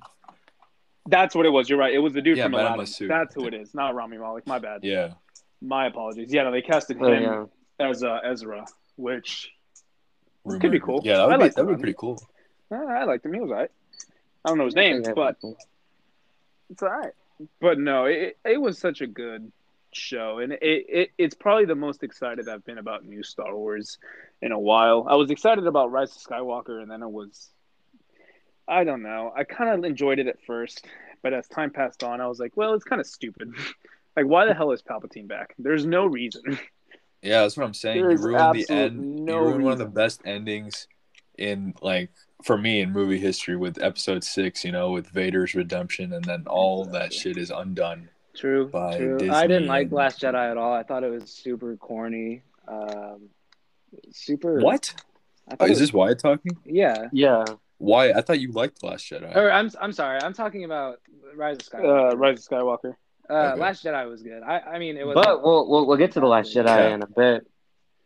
That's 1.06 1.34
what 1.34 1.46
it 1.46 1.50
was. 1.50 1.70
You're 1.70 1.78
right. 1.78 1.94
It 1.94 1.98
was 1.98 2.12
the 2.12 2.20
dude 2.20 2.36
yeah, 2.36 2.44
from 2.44 2.54
Aladdin. 2.54 3.08
That's 3.08 3.34
who 3.34 3.46
it 3.46 3.54
is. 3.54 3.74
Not 3.74 3.94
Rami 3.94 4.18
Malek. 4.18 4.46
My 4.46 4.58
bad. 4.58 4.82
Yeah. 4.82 5.12
My 5.60 5.86
apologies. 5.86 6.32
Yeah, 6.32 6.44
no, 6.44 6.52
they 6.52 6.62
casted 6.62 6.98
oh, 7.00 7.12
him 7.12 7.24
oh, 7.24 7.50
yeah. 7.80 7.88
as 7.88 8.04
uh, 8.04 8.20
Ezra, 8.24 8.66
which 8.96 9.50
Rumor. 10.44 10.60
could 10.60 10.72
be 10.72 10.80
cool. 10.80 11.00
Yeah, 11.04 11.26
that 11.26 11.38
would, 11.38 11.40
be, 11.40 11.48
that 11.48 11.66
would 11.66 11.76
be 11.76 11.80
pretty 11.80 11.96
cool. 11.98 12.22
I 12.70 13.04
liked 13.04 13.24
him. 13.24 13.32
He 13.32 13.40
was 13.40 13.50
alright. 13.50 13.70
I 14.44 14.48
don't 14.48 14.58
know 14.58 14.66
his 14.66 14.74
name, 14.74 15.02
but 15.14 15.36
it's 16.70 16.82
alright. 16.82 17.12
But 17.60 17.78
no, 17.78 18.06
it 18.06 18.36
it 18.44 18.60
was 18.60 18.78
such 18.78 19.00
a 19.00 19.06
good 19.06 19.50
show, 19.92 20.38
and 20.38 20.52
it, 20.52 20.60
it 20.62 21.10
it's 21.18 21.34
probably 21.34 21.64
the 21.64 21.74
most 21.74 22.02
excited 22.02 22.48
I've 22.48 22.64
been 22.64 22.78
about 22.78 23.04
new 23.04 23.22
Star 23.22 23.56
Wars 23.56 23.98
in 24.42 24.52
a 24.52 24.58
while. 24.58 25.06
I 25.08 25.14
was 25.14 25.30
excited 25.30 25.66
about 25.66 25.90
Rise 25.90 26.14
of 26.14 26.22
Skywalker, 26.22 26.82
and 26.82 26.90
then 26.90 27.02
it 27.02 27.10
was, 27.10 27.50
I 28.66 28.84
don't 28.84 29.02
know. 29.02 29.32
I 29.36 29.44
kind 29.44 29.70
of 29.70 29.84
enjoyed 29.84 30.18
it 30.18 30.26
at 30.26 30.42
first, 30.46 30.86
but 31.22 31.32
as 31.32 31.48
time 31.48 31.70
passed 31.70 32.02
on, 32.04 32.20
I 32.20 32.26
was 32.26 32.38
like, 32.38 32.56
well, 32.56 32.74
it's 32.74 32.84
kind 32.84 33.00
of 33.00 33.06
stupid. 33.06 33.52
like, 34.18 34.26
why 34.26 34.46
the 34.46 34.54
hell 34.54 34.72
is 34.72 34.82
Palpatine 34.82 35.28
back? 35.28 35.54
There's 35.58 35.86
no 35.86 36.06
reason. 36.06 36.58
Yeah, 37.20 37.42
that's 37.42 37.56
what 37.56 37.66
I'm 37.66 37.74
saying. 37.74 38.00
There 38.00 38.12
you 38.12 38.16
ruined 38.16 38.54
the 38.54 38.72
end. 38.72 39.16
No 39.24 39.38
you 39.38 39.38
ruined 39.40 39.46
reason. 39.46 39.62
one 39.64 39.72
of 39.72 39.78
the 39.78 39.86
best 39.86 40.22
endings 40.24 40.86
in 41.36 41.74
like 41.82 42.10
for 42.44 42.56
me 42.56 42.80
in 42.80 42.92
movie 42.92 43.18
history 43.18 43.56
with 43.56 43.82
episode 43.82 44.22
six, 44.22 44.64
you 44.64 44.70
know, 44.70 44.92
with 44.92 45.08
Vader's 45.08 45.54
redemption 45.54 46.12
and 46.12 46.24
then 46.24 46.44
all 46.46 46.84
that 46.84 47.12
shit 47.12 47.36
is 47.36 47.50
undone. 47.50 48.08
True. 48.36 48.70
true. 48.70 49.18
Disney 49.18 49.34
I 49.34 49.48
didn't 49.48 49.66
like 49.66 49.90
Last 49.90 50.20
Jedi 50.20 50.48
at 50.50 50.56
all. 50.56 50.72
I 50.72 50.84
thought 50.84 51.02
it 51.02 51.10
was 51.10 51.28
super 51.28 51.76
corny. 51.76 52.42
Um, 52.68 53.30
super. 54.12 54.60
What? 54.60 54.94
Oh, 55.58 55.64
is 55.64 55.70
was... 55.70 55.78
this 55.80 55.92
Wyatt 55.92 56.20
talking? 56.20 56.56
Yeah. 56.64 57.08
Yeah. 57.12 57.44
Why? 57.78 58.12
I 58.12 58.20
thought 58.20 58.38
you 58.38 58.52
liked 58.52 58.82
Last 58.84 59.10
Jedi. 59.10 59.34
Or 59.34 59.50
I'm 59.50 59.70
I'm 59.80 59.92
sorry. 59.92 60.20
I'm 60.22 60.34
talking 60.34 60.64
about 60.64 61.00
Rise 61.34 61.56
of 61.56 61.62
Skywalker. 61.62 62.12
Uh, 62.12 62.16
Rise 62.16 62.38
of 62.38 62.44
Skywalker. 62.44 62.94
Uh, 63.30 63.34
okay. 63.34 63.60
Last 63.60 63.84
Jedi 63.84 64.08
was 64.08 64.22
good. 64.22 64.42
I 64.42 64.60
I 64.60 64.78
mean 64.78 64.96
it 64.96 65.06
was. 65.06 65.14
But 65.14 65.42
we'll 65.42 65.68
we'll, 65.68 65.86
we'll 65.86 65.98
get 65.98 66.12
to 66.12 66.20
the 66.20 66.26
Last 66.26 66.54
Jedi 66.54 66.66
yeah. 66.66 66.94
in 66.94 67.02
a 67.02 67.06
bit. 67.06 67.46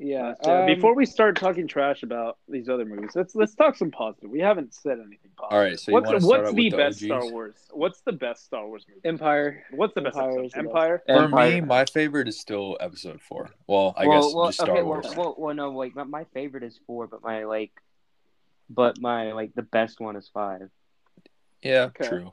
Yeah. 0.03 0.35
Um, 0.45 0.67
Before 0.67 0.97
we 0.97 1.07
start 1.07 1.37
talking 1.37 1.69
trash 1.69 2.03
about 2.03 2.39
these 2.49 2.69
other 2.69 2.85
movies, 2.85 3.11
let's 3.15 3.35
let's 3.37 3.55
talk 3.55 3.77
some 3.77 3.93
positive. 3.93 4.31
We 4.31 4.41
haven't 4.41 4.75
said 4.75 4.99
anything 4.99 5.31
positive. 5.37 5.53
All 5.53 5.61
right. 5.61 5.79
So 5.79 5.93
what's 5.93 6.25
what's 6.25 6.53
the 6.53 6.71
best 6.71 7.01
the 7.01 7.07
Star 7.07 7.31
Wars? 7.31 7.55
What's 7.71 8.01
the 8.01 8.13
best 8.13 8.45
Star 8.45 8.67
Wars 8.67 8.85
movie? 8.89 9.01
Empire. 9.05 9.65
What's 9.71 9.95
the 9.95 10.01
best 10.01 10.17
Empire? 10.17 10.49
Empire? 10.57 11.03
For 11.07 11.29
me, 11.29 11.61
my 11.61 11.85
favorite 11.85 12.27
is 12.27 12.41
still 12.41 12.77
Episode 12.81 13.21
Four. 13.23 13.51
Well, 13.69 13.95
I 13.97 14.07
well, 14.07 14.23
guess 14.23 14.35
well, 14.35 14.47
just 14.47 14.61
Star 14.61 14.71
okay, 14.71 14.83
Wars. 14.83 15.05
Well, 15.05 15.17
well, 15.17 15.35
well, 15.39 15.55
no, 15.55 15.71
like 15.71 15.95
my, 15.95 16.05
my 16.05 16.25
favorite 16.35 16.65
is 16.65 16.81
four, 16.87 17.07
but 17.07 17.23
my 17.23 17.45
like, 17.45 17.73
but 18.69 19.01
my 19.01 19.33
like 19.33 19.55
the 19.55 19.63
best 19.63 20.01
one 20.01 20.17
is 20.17 20.29
five. 20.35 20.69
Yeah, 21.63 21.91
okay. 21.97 22.09
true. 22.09 22.33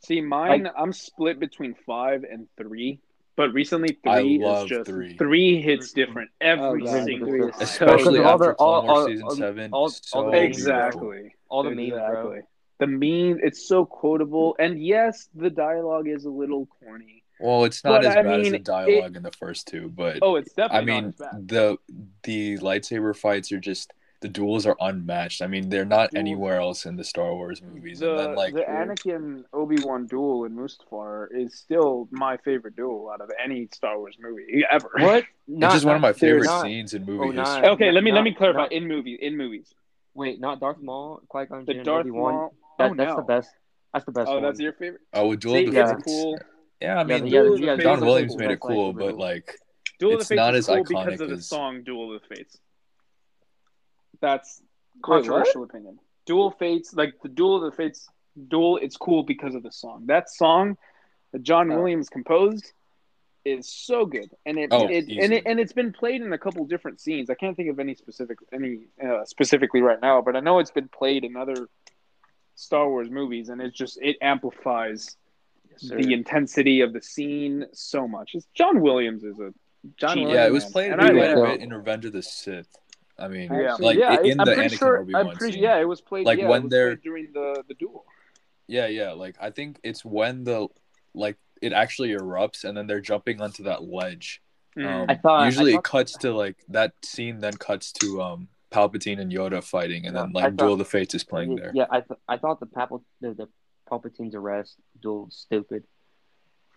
See, 0.00 0.20
mine, 0.20 0.64
like, 0.64 0.72
I'm 0.76 0.92
split 0.92 1.38
between 1.38 1.74
five 1.86 2.24
and 2.24 2.48
three. 2.56 3.00
But 3.36 3.54
recently, 3.54 3.98
three 4.04 4.44
is 4.44 4.68
just 4.68 4.90
three. 4.90 5.16
three 5.16 5.62
hits 5.62 5.92
different 5.92 6.30
every 6.42 6.86
oh, 6.86 7.04
single, 7.04 7.50
especially 7.58 8.18
so, 8.18 8.24
after 8.24 8.54
all, 8.54 8.90
all, 8.90 9.06
season 9.06 9.24
all, 9.24 9.34
seven. 9.34 9.72
All, 9.72 9.88
so 9.88 10.30
exactly, 10.32 11.34
all 11.48 11.62
the 11.62 11.70
memes, 11.70 11.90
bro. 11.92 12.42
The 12.80 12.86
meme, 12.86 13.40
it's 13.42 13.66
so 13.66 13.86
quotable, 13.86 14.56
and 14.58 14.82
yes, 14.82 15.28
the 15.34 15.48
dialogue 15.48 16.06
is 16.08 16.26
a 16.26 16.30
little 16.30 16.66
corny. 16.66 17.24
Well, 17.38 17.64
it's 17.64 17.82
not 17.82 18.02
but, 18.02 18.10
as 18.10 18.16
I 18.16 18.22
bad 18.22 18.26
mean, 18.26 18.46
as 18.46 18.52
the 18.52 18.58
dialogue 18.58 19.12
it, 19.12 19.16
in 19.16 19.22
the 19.22 19.32
first 19.32 19.68
two, 19.68 19.88
but 19.88 20.18
oh, 20.20 20.36
it's 20.36 20.52
definitely. 20.52 20.92
I 20.92 21.00
mean, 21.00 21.14
the 21.46 21.78
the 22.24 22.58
lightsaber 22.58 23.16
fights 23.16 23.52
are 23.52 23.60
just 23.60 23.94
the 24.20 24.28
duels 24.28 24.66
are 24.66 24.76
unmatched. 24.80 25.40
I 25.40 25.46
mean, 25.46 25.68
they're 25.70 25.84
not 25.84 26.10
anywhere 26.14 26.60
else 26.60 26.84
in 26.84 26.96
the 26.96 27.04
Star 27.04 27.34
Wars 27.34 27.62
movies. 27.62 28.00
The, 28.00 28.10
and 28.10 28.18
then, 28.18 28.34
like 28.34 28.54
the 28.54 28.62
Anakin 28.62 29.44
Obi 29.52 29.76
Wan 29.82 30.06
duel 30.06 30.44
in 30.44 30.54
Mustafar 30.54 31.28
is 31.32 31.54
still 31.54 32.06
my 32.10 32.36
favorite 32.38 32.76
duel 32.76 33.10
out 33.12 33.20
of 33.20 33.30
any 33.42 33.68
Star 33.72 33.98
Wars 33.98 34.16
movie 34.20 34.62
ever. 34.70 34.90
What? 34.98 35.24
Not, 35.48 35.68
it's 35.68 35.74
just 35.76 35.86
one 35.86 35.96
of 35.96 36.02
my 36.02 36.12
favorite 36.12 36.44
not, 36.44 36.62
scenes 36.62 36.94
in 36.94 37.04
movie 37.04 37.36
oh, 37.36 37.42
history. 37.42 37.68
Okay, 37.70 37.90
let 37.90 38.04
me 38.04 38.12
not, 38.12 38.18
let 38.18 38.22
me 38.22 38.34
clarify. 38.34 38.60
Not, 38.60 38.72
in 38.72 38.86
movie, 38.86 39.18
in 39.20 39.36
movies. 39.36 39.74
Wait, 40.14 40.38
not 40.38 40.60
Darth 40.60 40.80
Maul, 40.80 41.22
Qui 41.28 41.46
Gon 41.46 41.64
The 41.64 41.74
Darth 41.82 42.06
Maul. 42.06 42.54
That, 42.78 42.92
oh, 42.92 42.94
that's 42.94 43.10
no. 43.10 43.16
the 43.16 43.22
best. 43.22 43.50
That's 43.92 44.04
the 44.04 44.12
best. 44.12 44.28
Oh, 44.28 44.34
one. 44.34 44.42
that's 44.44 44.60
your 44.60 44.74
favorite. 44.74 45.00
Oh, 45.12 45.26
with 45.26 45.40
Duel 45.40 45.56
of 45.56 45.66
the 45.66 45.72
Fates. 45.72 46.02
Cool. 46.04 46.38
Yeah, 46.80 47.00
I 47.00 47.04
mean, 47.04 47.26
yeah, 47.26 47.42
yeah, 47.56 47.76
John 47.76 48.00
Williams 48.00 48.36
made 48.36 48.52
it 48.52 48.60
cool, 48.60 48.92
but 48.92 49.16
like, 49.16 49.56
Duel 49.98 50.20
it's 50.20 50.30
not 50.30 50.54
as 50.54 50.66
cool 50.66 50.76
iconic 50.76 51.04
because 51.06 51.20
of 51.20 51.30
the 51.30 51.42
song 51.42 51.82
"Duel 51.82 52.14
of 52.14 52.22
the 52.22 52.34
Fates." 52.34 52.58
That's 54.20 54.62
controversial 55.02 55.62
Wait, 55.62 55.70
opinion. 55.70 55.98
Dual 56.26 56.50
Fates, 56.50 56.94
like 56.94 57.14
the 57.22 57.28
Duel 57.28 57.56
of 57.56 57.70
the 57.70 57.76
Fates, 57.76 58.08
Duel. 58.48 58.76
It's 58.76 58.96
cool 58.96 59.22
because 59.22 59.54
of 59.54 59.62
the 59.62 59.72
song. 59.72 60.04
That 60.06 60.30
song 60.30 60.76
that 61.32 61.42
John 61.42 61.70
oh. 61.70 61.76
Williams 61.76 62.08
composed 62.08 62.72
is 63.44 63.72
so 63.72 64.04
good, 64.04 64.30
and 64.44 64.58
it, 64.58 64.68
oh, 64.70 64.86
it 64.86 65.08
and 65.08 65.32
it 65.32 65.44
and 65.46 65.58
it's 65.58 65.72
been 65.72 65.92
played 65.92 66.20
in 66.20 66.32
a 66.32 66.38
couple 66.38 66.64
different 66.66 67.00
scenes. 67.00 67.30
I 67.30 67.34
can't 67.34 67.56
think 67.56 67.70
of 67.70 67.80
any 67.80 67.94
specific 67.94 68.38
any 68.52 68.80
uh, 69.02 69.24
specifically 69.24 69.80
right 69.80 70.00
now, 70.00 70.20
but 70.20 70.36
I 70.36 70.40
know 70.40 70.58
it's 70.58 70.70
been 70.70 70.88
played 70.88 71.24
in 71.24 71.36
other 71.36 71.68
Star 72.54 72.88
Wars 72.88 73.10
movies, 73.10 73.48
and 73.48 73.60
it 73.60 73.74
just 73.74 73.98
it 74.02 74.16
amplifies 74.20 75.16
the 75.82 76.12
intensity 76.12 76.82
of 76.82 76.92
the 76.92 77.00
scene 77.00 77.64
so 77.72 78.06
much. 78.06 78.32
It's 78.34 78.46
John 78.54 78.80
Williams 78.80 79.24
is 79.24 79.38
a 79.38 79.54
John. 79.96 80.18
Williams, 80.18 80.34
yeah, 80.34 80.46
it 80.46 80.52
was 80.52 80.66
played 80.66 80.92
a 80.92 80.96
bit 80.96 81.60
in 81.60 81.72
Revenge 81.72 82.04
of 82.04 82.12
the 82.12 82.22
Sith. 82.22 82.68
I 83.20 83.28
mean, 83.28 83.52
yeah, 83.52 83.76
like 83.78 83.98
yeah, 83.98 84.20
in 84.20 84.38
the 84.38 84.44
Anakin 84.44 84.78
sure, 84.78 84.98
Obi-Wan 85.00 85.36
pretty, 85.36 85.54
scene. 85.54 85.62
Yeah, 85.62 85.78
it 85.78 85.88
was 85.88 86.00
played. 86.00 86.26
Like 86.26 86.38
yeah, 86.38 86.48
when 86.48 86.68
they're 86.68 86.96
during 86.96 87.32
the 87.32 87.62
the 87.68 87.74
duel. 87.74 88.04
Yeah, 88.66 88.86
yeah. 88.86 89.12
Like 89.12 89.36
I 89.40 89.50
think 89.50 89.80
it's 89.82 90.04
when 90.04 90.44
the 90.44 90.68
like 91.14 91.36
it 91.60 91.72
actually 91.72 92.10
erupts 92.10 92.64
and 92.64 92.76
then 92.76 92.86
they're 92.86 93.00
jumping 93.00 93.40
onto 93.40 93.64
that 93.64 93.82
ledge. 93.82 94.42
Mm. 94.76 94.86
Um, 94.86 95.06
I 95.08 95.14
thought 95.16 95.44
usually 95.46 95.72
I 95.72 95.74
thought, 95.74 95.80
it 95.80 95.84
cuts 95.84 96.12
to 96.18 96.32
like 96.32 96.56
that 96.68 96.92
scene, 97.04 97.40
then 97.40 97.54
cuts 97.54 97.92
to 97.92 98.22
um 98.22 98.48
Palpatine 98.70 99.20
and 99.20 99.32
Yoda 99.32 99.62
fighting, 99.62 100.06
and 100.06 100.14
then 100.16 100.32
like 100.32 100.44
thought, 100.44 100.56
Duel 100.56 100.72
of 100.74 100.78
the 100.78 100.84
Fates 100.84 101.14
is 101.14 101.24
playing 101.24 101.56
there. 101.56 101.72
Yeah, 101.74 101.86
I 101.90 102.00
th- 102.00 102.20
I 102.28 102.36
thought 102.36 102.60
the 102.60 102.66
Palpatine 102.66 103.02
the, 103.20 103.34
the 103.34 103.48
Palpatine's 103.90 104.34
arrest 104.34 104.76
duel 105.02 105.28
stupid. 105.30 105.84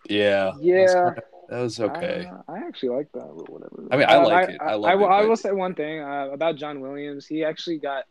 Yeah. 0.08 0.52
Yeah. 0.60 1.14
That 1.48 1.60
was 1.60 1.78
okay. 1.80 2.30
Uh, 2.30 2.52
I 2.52 2.58
actually 2.58 2.90
like 2.90 3.12
that, 3.12 3.30
but 3.36 3.50
whatever. 3.50 3.86
I 3.90 3.96
mean, 3.96 4.06
I 4.08 4.14
uh, 4.14 4.24
like 4.24 4.48
I, 4.48 4.52
it. 4.52 4.58
I, 4.60 4.64
I 4.64 4.74
love 4.74 5.00
I, 5.00 5.04
it. 5.04 5.08
I 5.08 5.24
will 5.26 5.36
say 5.36 5.52
one 5.52 5.74
thing 5.74 6.00
uh, 6.00 6.28
about 6.32 6.56
John 6.56 6.80
Williams. 6.80 7.26
He 7.26 7.44
actually 7.44 7.78
got 7.78 8.04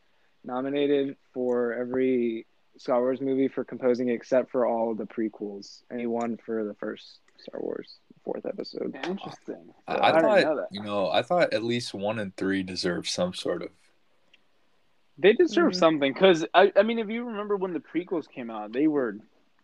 nominated 0.43 1.15
for 1.33 1.73
every 1.73 2.45
Star 2.77 2.99
Wars 2.99 3.21
movie 3.21 3.47
for 3.47 3.63
composing, 3.63 4.09
except 4.09 4.51
for 4.51 4.65
all 4.65 4.91
of 4.91 4.97
the 4.97 5.05
prequels, 5.05 5.81
and 5.89 5.99
he 5.99 6.05
won 6.05 6.37
for 6.45 6.63
the 6.63 6.73
first 6.75 7.19
Star 7.37 7.59
Wars 7.61 7.97
fourth 8.23 8.45
episode. 8.45 8.95
Interesting. 9.03 9.65
So 9.67 9.73
I, 9.87 10.11
thought, 10.11 10.41
know 10.41 10.67
you 10.71 10.81
know, 10.81 11.09
I 11.09 11.21
thought 11.21 11.53
at 11.53 11.63
least 11.63 11.93
one 11.93 12.19
and 12.19 12.35
three 12.35 12.63
deserved 12.63 13.07
some 13.07 13.33
sort 13.33 13.61
of. 13.61 13.69
They 15.17 15.33
deserve 15.33 15.71
mm-hmm. 15.71 15.79
something 15.79 16.13
because 16.13 16.45
I, 16.53 16.71
I 16.75 16.83
mean, 16.83 16.99
if 16.99 17.09
you 17.09 17.25
remember 17.25 17.55
when 17.55 17.73
the 17.73 17.79
prequels 17.79 18.27
came 18.27 18.49
out, 18.49 18.71
they 18.71 18.87
were 18.87 19.17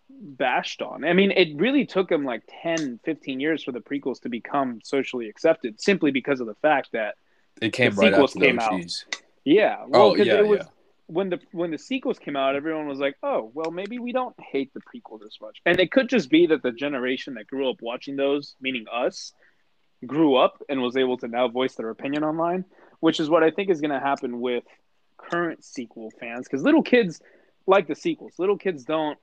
bashed 0.09 0.81
on. 0.81 1.03
I 1.03 1.13
mean, 1.13 1.31
it 1.31 1.55
really 1.55 1.85
took 1.85 2.09
them 2.09 2.25
like 2.25 2.43
10, 2.63 2.99
15 3.03 3.39
years 3.39 3.63
for 3.63 3.71
the 3.71 3.79
prequels 3.79 4.21
to 4.21 4.29
become 4.29 4.79
socially 4.83 5.29
accepted 5.29 5.81
simply 5.81 6.11
because 6.11 6.39
of 6.39 6.47
the 6.47 6.55
fact 6.55 6.89
that 6.93 7.15
it 7.61 7.73
came 7.73 7.93
the 7.93 8.01
right 8.01 8.13
after 8.13 8.39
came 8.39 8.59
out. 8.59 9.05
Yeah. 9.43 9.77
Oh, 9.81 9.87
well, 9.89 10.11
because 10.11 10.27
oh, 10.27 10.33
yeah, 10.33 10.39
it 10.39 10.47
was 10.47 10.59
yeah. 10.59 10.69
when 11.07 11.29
the 11.29 11.39
when 11.51 11.71
the 11.71 11.77
sequels 11.77 12.19
came 12.19 12.35
out, 12.35 12.55
everyone 12.55 12.87
was 12.87 12.99
like, 12.99 13.17
"Oh, 13.23 13.51
well, 13.53 13.71
maybe 13.71 13.99
we 13.99 14.11
don't 14.11 14.35
hate 14.39 14.73
the 14.73 14.81
prequels 14.81 15.25
as 15.25 15.37
much." 15.41 15.61
And 15.65 15.79
it 15.79 15.91
could 15.91 16.09
just 16.09 16.29
be 16.29 16.47
that 16.47 16.61
the 16.61 16.71
generation 16.71 17.35
that 17.35 17.47
grew 17.47 17.69
up 17.69 17.77
watching 17.81 18.15
those, 18.15 18.55
meaning 18.61 18.85
us, 18.91 19.33
grew 20.05 20.35
up 20.35 20.61
and 20.69 20.81
was 20.81 20.95
able 20.95 21.17
to 21.17 21.27
now 21.27 21.47
voice 21.47 21.75
their 21.75 21.89
opinion 21.89 22.23
online, 22.23 22.65
which 22.99 23.19
is 23.19 23.29
what 23.29 23.43
I 23.43 23.51
think 23.51 23.69
is 23.69 23.81
going 23.81 23.91
to 23.91 23.99
happen 23.99 24.39
with 24.39 24.63
current 25.17 25.63
sequel 25.63 26.11
fans 26.19 26.47
because 26.47 26.63
little 26.63 26.83
kids 26.83 27.21
like 27.67 27.87
the 27.87 27.95
sequels. 27.95 28.33
Little 28.37 28.57
kids 28.57 28.83
don't 28.83 29.17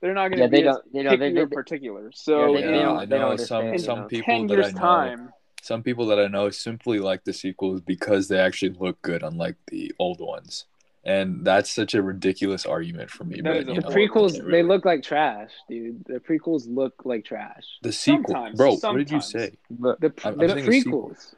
they're 0.00 0.14
not 0.14 0.28
going 0.28 0.38
to 0.38 0.44
yeah, 0.44 0.46
be 0.46 0.56
they 0.56 0.62
don't, 0.62 0.92
they 0.92 1.02
don't, 1.02 1.20
they, 1.20 1.32
they, 1.32 1.46
particular. 1.46 2.10
So 2.14 2.54
yeah, 2.54 2.60
they, 2.60 2.66
they, 2.66 2.78
don't, 2.78 2.98
I 2.98 3.04
know 3.04 3.36
some 3.36 3.78
some 3.78 4.06
people 4.06 4.46
that 4.48 4.64
I 4.64 4.70
know. 4.70 4.78
Time, 4.78 5.32
some 5.62 5.82
people 5.82 6.06
that 6.06 6.18
I 6.18 6.26
know 6.26 6.50
simply 6.50 6.98
like 6.98 7.24
the 7.24 7.32
sequels 7.32 7.80
because 7.80 8.28
they 8.28 8.38
actually 8.38 8.76
look 8.78 9.00
good, 9.02 9.22
unlike 9.22 9.56
the 9.66 9.92
old 9.98 10.20
ones. 10.20 10.64
And 11.02 11.46
that's 11.46 11.70
such 11.70 11.94
a 11.94 12.02
ridiculous 12.02 12.66
argument 12.66 13.10
for 13.10 13.24
me. 13.24 13.40
But, 13.40 13.66
the 13.66 13.74
know, 13.74 13.80
prequels, 13.80 14.38
really... 14.38 14.50
they 14.52 14.62
look 14.62 14.84
like 14.84 15.02
trash, 15.02 15.50
dude. 15.68 16.04
The 16.06 16.20
prequels 16.20 16.64
look 16.68 16.92
like 17.04 17.24
trash. 17.24 17.64
The 17.82 17.92
sequel, 17.92 18.34
sometimes, 18.34 18.56
bro. 18.56 18.76
Sometimes. 18.76 18.82
What 18.82 18.98
did 18.98 19.10
you 19.10 19.20
say? 19.22 19.56
The, 19.70 19.96
the, 19.98 20.12
I'm, 20.24 20.36
the 20.36 20.52
I'm 20.52 20.58
prequels. 20.58 21.34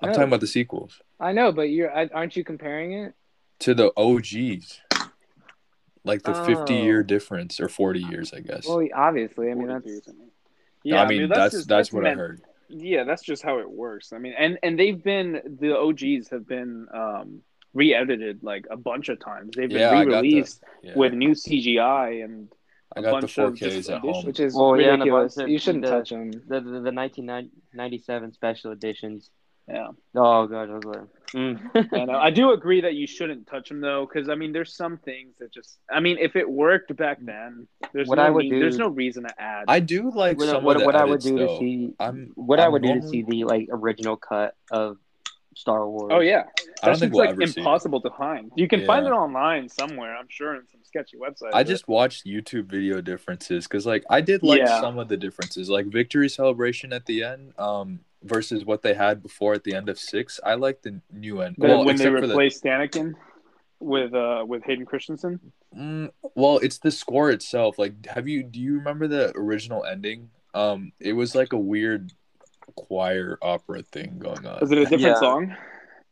I'm 0.00 0.08
no. 0.08 0.12
talking 0.14 0.28
about 0.28 0.40
the 0.40 0.46
sequels. 0.46 1.00
I 1.20 1.32
know, 1.32 1.52
but 1.52 1.70
you're 1.70 1.90
aren't 1.90 2.36
you 2.36 2.44
comparing 2.44 2.92
it 2.92 3.14
to 3.60 3.74
the 3.74 3.92
OGs? 3.96 4.80
Like 6.04 6.22
the 6.22 6.36
oh. 6.36 6.44
50 6.44 6.74
year 6.74 7.02
difference 7.02 7.60
or 7.60 7.68
40 7.68 8.00
years, 8.00 8.32
I 8.32 8.40
guess. 8.40 8.66
Well, 8.66 8.86
obviously, 8.94 9.50
I 9.50 9.54
mean 9.54 9.68
that's 9.68 9.86
yeah, 10.84 11.02
I 11.02 11.06
mean, 11.06 11.18
I 11.18 11.20
mean 11.20 11.28
that's 11.28 11.38
that's, 11.38 11.54
just, 11.54 11.68
that's, 11.68 11.88
that's 11.88 11.92
what 11.92 12.02
meant, 12.04 12.18
I 12.18 12.22
heard. 12.22 12.42
Yeah, 12.68 13.04
that's 13.04 13.22
just 13.22 13.42
how 13.42 13.58
it 13.58 13.70
works. 13.70 14.12
I 14.12 14.18
mean, 14.18 14.34
and 14.36 14.58
and 14.62 14.78
they've 14.78 15.02
been 15.02 15.40
the 15.60 15.78
OGs 15.78 16.30
have 16.30 16.46
been 16.46 16.88
um 16.92 17.42
re-edited 17.74 18.42
like 18.42 18.66
a 18.70 18.76
bunch 18.76 19.08
of 19.08 19.20
times. 19.20 19.52
They've 19.56 19.68
been 19.68 19.78
yeah, 19.78 20.00
re-released 20.00 20.62
yeah. 20.82 20.92
with 20.94 21.14
new 21.14 21.30
CGI 21.30 22.22
and 22.24 22.52
I 22.94 23.00
got 23.00 23.22
the 23.22 23.26
4Ks 23.26 23.90
at 23.90 24.00
home, 24.00 24.26
which 24.26 24.40
is 24.40 24.54
well, 24.54 24.72
ridiculous. 24.72 25.36
Yeah, 25.38 25.44
no, 25.44 25.48
you 25.48 25.58
shouldn't 25.58 25.84
the, 25.84 25.90
touch 25.90 26.10
them. 26.10 26.30
The, 26.32 26.60
the 26.60 26.80
the 26.80 26.92
1997 26.92 28.32
special 28.32 28.72
editions 28.72 29.30
yeah. 29.68 29.88
Oh 30.14 30.46
god, 30.46 30.70
I 30.70 30.74
was 30.74 30.84
like, 30.84 31.00
mm. 31.34 31.92
I, 31.92 32.04
know. 32.04 32.18
I 32.18 32.30
do 32.30 32.52
agree 32.52 32.80
that 32.80 32.94
you 32.94 33.06
shouldn't 33.06 33.46
touch 33.46 33.68
them 33.68 33.80
though, 33.80 34.06
because 34.06 34.28
I 34.28 34.34
mean, 34.34 34.52
there's 34.52 34.74
some 34.74 34.98
things 34.98 35.34
that 35.38 35.52
just. 35.52 35.78
I 35.90 36.00
mean, 36.00 36.18
if 36.20 36.36
it 36.36 36.48
worked 36.48 36.94
back 36.96 37.18
then, 37.20 37.68
there's 37.92 38.08
what 38.08 38.16
no 38.16 38.24
I 38.24 38.30
would 38.30 38.44
need, 38.44 38.50
do, 38.50 38.60
there's 38.60 38.78
no 38.78 38.88
reason 38.88 39.24
to 39.24 39.40
add. 39.40 39.64
I 39.68 39.80
do 39.80 40.10
like 40.10 40.38
what, 40.38 40.48
some 40.48 40.64
what, 40.64 40.76
of 40.76 40.82
what 40.82 40.96
I 40.96 41.04
would 41.04 41.20
do 41.20 41.38
though. 41.38 41.46
to 41.46 41.58
see. 41.58 41.94
I'm, 42.00 42.32
what 42.34 42.60
I'm 42.60 42.66
i 42.66 42.68
would 42.68 42.82
do 42.82 43.00
to 43.00 43.08
see 43.08 43.22
the 43.22 43.44
like 43.44 43.68
original 43.70 44.16
cut 44.16 44.54
of 44.70 44.98
Star 45.54 45.88
Wars. 45.88 46.10
Oh 46.12 46.20
yeah, 46.20 46.44
I 46.82 46.86
don't 46.86 46.98
just 46.98 47.12
we'll 47.12 47.26
like 47.26 47.56
impossible 47.56 48.00
to 48.00 48.10
find. 48.10 48.50
You 48.56 48.68
can 48.68 48.80
yeah. 48.80 48.86
find 48.86 49.06
it 49.06 49.10
online 49.10 49.68
somewhere, 49.68 50.16
I'm 50.16 50.28
sure, 50.28 50.54
in 50.54 50.62
some 50.70 50.80
sketchy 50.84 51.16
website. 51.18 51.50
I 51.52 51.62
just 51.62 51.88
watched 51.88 52.26
YouTube 52.26 52.64
video 52.64 53.00
differences 53.00 53.66
because, 53.66 53.86
like, 53.86 54.04
I 54.10 54.20
did 54.20 54.42
like 54.42 54.60
yeah. 54.60 54.80
some 54.80 54.98
of 54.98 55.08
the 55.08 55.16
differences, 55.16 55.68
like 55.68 55.86
victory 55.86 56.28
celebration 56.28 56.92
at 56.92 57.06
the 57.06 57.24
end. 57.24 57.52
Um, 57.58 58.00
versus 58.22 58.64
what 58.64 58.82
they 58.82 58.94
had 58.94 59.22
before 59.22 59.54
at 59.54 59.64
the 59.64 59.74
end 59.74 59.88
of 59.88 59.98
six. 59.98 60.40
I 60.44 60.54
like 60.54 60.82
the 60.82 61.00
new 61.12 61.40
end. 61.40 61.56
well, 61.58 61.84
when 61.84 61.96
they 61.96 62.08
replaced 62.08 62.62
the... 62.62 62.70
Anakin 62.70 63.14
with 63.80 64.14
uh 64.14 64.44
with 64.46 64.62
Hayden 64.64 64.86
Christensen. 64.86 65.40
Mm, 65.76 66.10
well, 66.34 66.58
it's 66.58 66.78
the 66.78 66.90
score 66.90 67.30
itself. 67.30 67.78
Like, 67.78 68.06
have 68.06 68.28
you 68.28 68.42
do 68.42 68.60
you 68.60 68.78
remember 68.78 69.08
the 69.08 69.32
original 69.36 69.84
ending? 69.84 70.30
Um, 70.54 70.92
it 71.00 71.14
was 71.14 71.34
like 71.34 71.52
a 71.52 71.58
weird 71.58 72.12
choir 72.76 73.38
opera 73.42 73.82
thing 73.82 74.18
going 74.18 74.46
on. 74.46 74.60
Was 74.60 74.70
it 74.70 74.78
a 74.78 74.82
different 74.82 75.02
yeah. 75.02 75.14
song? 75.20 75.56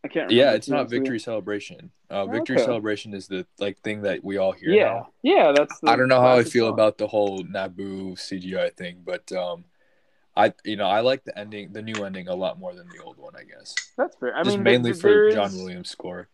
I 0.02 0.08
can't. 0.08 0.30
Yeah, 0.30 0.52
it's 0.52 0.68
not 0.68 0.88
Victory 0.88 1.20
Celebration. 1.20 1.90
Uh, 2.08 2.26
Victory 2.26 2.56
okay. 2.56 2.64
Celebration 2.64 3.12
is 3.12 3.28
the 3.28 3.46
like 3.58 3.78
thing 3.80 4.02
that 4.02 4.24
we 4.24 4.38
all 4.38 4.52
hear. 4.52 4.70
Yeah, 4.70 4.84
now. 4.84 5.08
yeah, 5.22 5.52
that's. 5.54 5.78
I 5.86 5.94
don't 5.94 6.08
know 6.08 6.20
how 6.20 6.36
I 6.36 6.44
feel 6.44 6.66
song. 6.66 6.74
about 6.74 6.98
the 6.98 7.06
whole 7.06 7.42
Naboo 7.44 8.14
CGI 8.14 8.74
thing, 8.74 9.02
but 9.04 9.30
um, 9.32 9.64
I 10.40 10.54
you 10.64 10.76
know 10.76 10.86
I 10.86 11.00
like 11.00 11.24
the 11.24 11.38
ending, 11.38 11.72
the 11.72 11.82
new 11.82 12.04
ending, 12.04 12.28
a 12.28 12.34
lot 12.34 12.58
more 12.58 12.74
than 12.74 12.88
the 12.88 13.02
old 13.02 13.18
one. 13.18 13.34
I 13.36 13.44
guess 13.44 13.74
that's 13.96 14.16
fair. 14.16 14.34
I 14.34 14.42
Just 14.42 14.56
mean, 14.56 14.64
mainly 14.64 14.92
for 14.92 15.30
John 15.30 15.52
Williams' 15.54 15.90
score. 15.90 16.28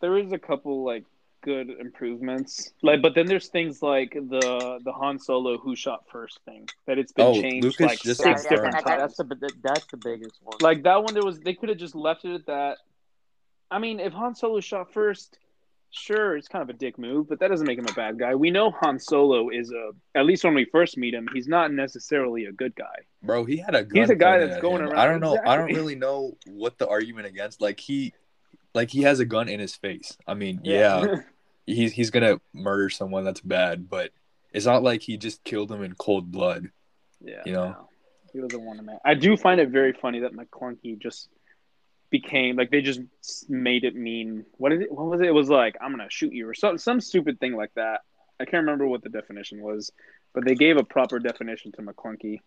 There 0.00 0.16
is 0.18 0.32
a 0.32 0.38
couple 0.38 0.84
like 0.84 1.04
good 1.40 1.70
improvements, 1.70 2.72
like 2.82 3.00
but 3.00 3.14
then 3.14 3.26
there's 3.26 3.48
things 3.48 3.82
like 3.82 4.12
the 4.12 4.80
the 4.84 4.92
Han 4.92 5.18
Solo 5.18 5.56
who 5.56 5.74
shot 5.74 6.04
first 6.10 6.40
thing 6.44 6.68
that 6.86 6.98
it's 6.98 7.12
been 7.12 7.26
oh, 7.26 7.40
changed 7.40 7.64
Lucas 7.64 7.80
like 7.80 8.00
just 8.00 8.22
six 8.22 8.44
different 8.44 8.74
times. 8.74 8.84
That's 8.84 9.16
the 9.16 9.52
that's 9.62 9.86
the 9.86 9.96
biggest 9.96 10.38
one. 10.42 10.58
Like 10.60 10.82
that 10.82 11.02
one, 11.02 11.14
there 11.14 11.24
was 11.24 11.40
they 11.40 11.54
could 11.54 11.70
have 11.70 11.78
just 11.78 11.94
left 11.94 12.24
it 12.24 12.34
at 12.34 12.46
that. 12.46 12.78
I 13.70 13.78
mean, 13.78 13.98
if 14.00 14.12
Han 14.12 14.34
Solo 14.34 14.60
shot 14.60 14.92
first, 14.92 15.38
sure, 15.90 16.36
it's 16.36 16.48
kind 16.48 16.62
of 16.62 16.68
a 16.68 16.78
dick 16.78 16.98
move, 16.98 17.28
but 17.28 17.40
that 17.40 17.48
doesn't 17.48 17.66
make 17.66 17.78
him 17.78 17.86
a 17.88 17.92
bad 17.92 18.18
guy. 18.18 18.34
We 18.34 18.50
know 18.50 18.70
Han 18.82 18.98
Solo 18.98 19.48
is 19.50 19.70
a, 19.72 19.90
at 20.14 20.26
least 20.26 20.44
when 20.44 20.54
we 20.54 20.64
first 20.66 20.96
meet 20.96 21.14
him, 21.14 21.28
he's 21.32 21.48
not 21.48 21.72
necessarily 21.72 22.44
a 22.44 22.52
good 22.52 22.74
guy. 22.74 22.84
Bro, 23.22 23.46
he 23.46 23.56
had 23.56 23.74
a 23.74 23.84
gun. 23.84 24.00
He's 24.00 24.10
a 24.10 24.16
guy 24.16 24.38
that's 24.38 24.60
going 24.60 24.82
him. 24.82 24.88
around. 24.88 24.98
I 24.98 25.06
don't 25.06 25.20
know. 25.20 25.32
Exactly. 25.32 25.52
I 25.52 25.56
don't 25.56 25.74
really 25.74 25.94
know 25.94 26.36
what 26.46 26.78
the 26.78 26.88
argument 26.88 27.26
against. 27.26 27.60
Like 27.60 27.80
he, 27.80 28.12
like 28.74 28.90
he 28.90 29.02
has 29.02 29.20
a 29.20 29.24
gun 29.24 29.48
in 29.48 29.60
his 29.60 29.74
face. 29.74 30.16
I 30.26 30.34
mean, 30.34 30.60
yeah, 30.62 31.04
yeah, 31.04 31.16
he's 31.66 31.92
he's 31.92 32.10
gonna 32.10 32.40
murder 32.52 32.90
someone 32.90 33.24
that's 33.24 33.40
bad, 33.40 33.88
but 33.88 34.10
it's 34.52 34.66
not 34.66 34.82
like 34.82 35.02
he 35.02 35.16
just 35.16 35.42
killed 35.44 35.70
him 35.70 35.82
in 35.82 35.94
cold 35.94 36.30
blood. 36.30 36.70
Yeah, 37.20 37.42
you 37.44 37.52
know, 37.52 37.68
no. 37.70 37.88
he 38.32 38.40
was 38.40 38.52
a 38.54 38.58
one 38.58 38.84
man. 38.84 38.98
I 39.04 39.14
do 39.14 39.36
find 39.36 39.60
it 39.60 39.70
very 39.70 39.92
funny 39.92 40.20
that 40.20 40.32
Maclunkey 40.32 40.98
just 40.98 41.28
became 42.10 42.56
like 42.56 42.70
they 42.70 42.80
just 42.80 43.00
made 43.48 43.84
it 43.84 43.94
mean 43.94 44.44
what 44.56 44.72
is 44.72 44.80
it? 44.80 44.92
What 44.92 45.06
was 45.06 45.20
it? 45.20 45.26
It 45.26 45.34
was 45.34 45.48
like 45.48 45.76
I'm 45.80 45.90
gonna 45.90 46.10
shoot 46.10 46.32
you 46.32 46.48
or 46.48 46.54
some 46.54 46.78
some 46.78 47.00
stupid 47.00 47.40
thing 47.40 47.54
like 47.54 47.72
that. 47.74 48.00
I 48.40 48.44
can't 48.44 48.64
remember 48.64 48.86
what 48.86 49.02
the 49.02 49.08
definition 49.08 49.60
was, 49.60 49.90
but 50.32 50.44
they 50.44 50.54
gave 50.54 50.76
a 50.76 50.84
proper 50.84 51.18
definition 51.18 51.72
to 51.72 51.82
Maclunkey, 51.82 52.40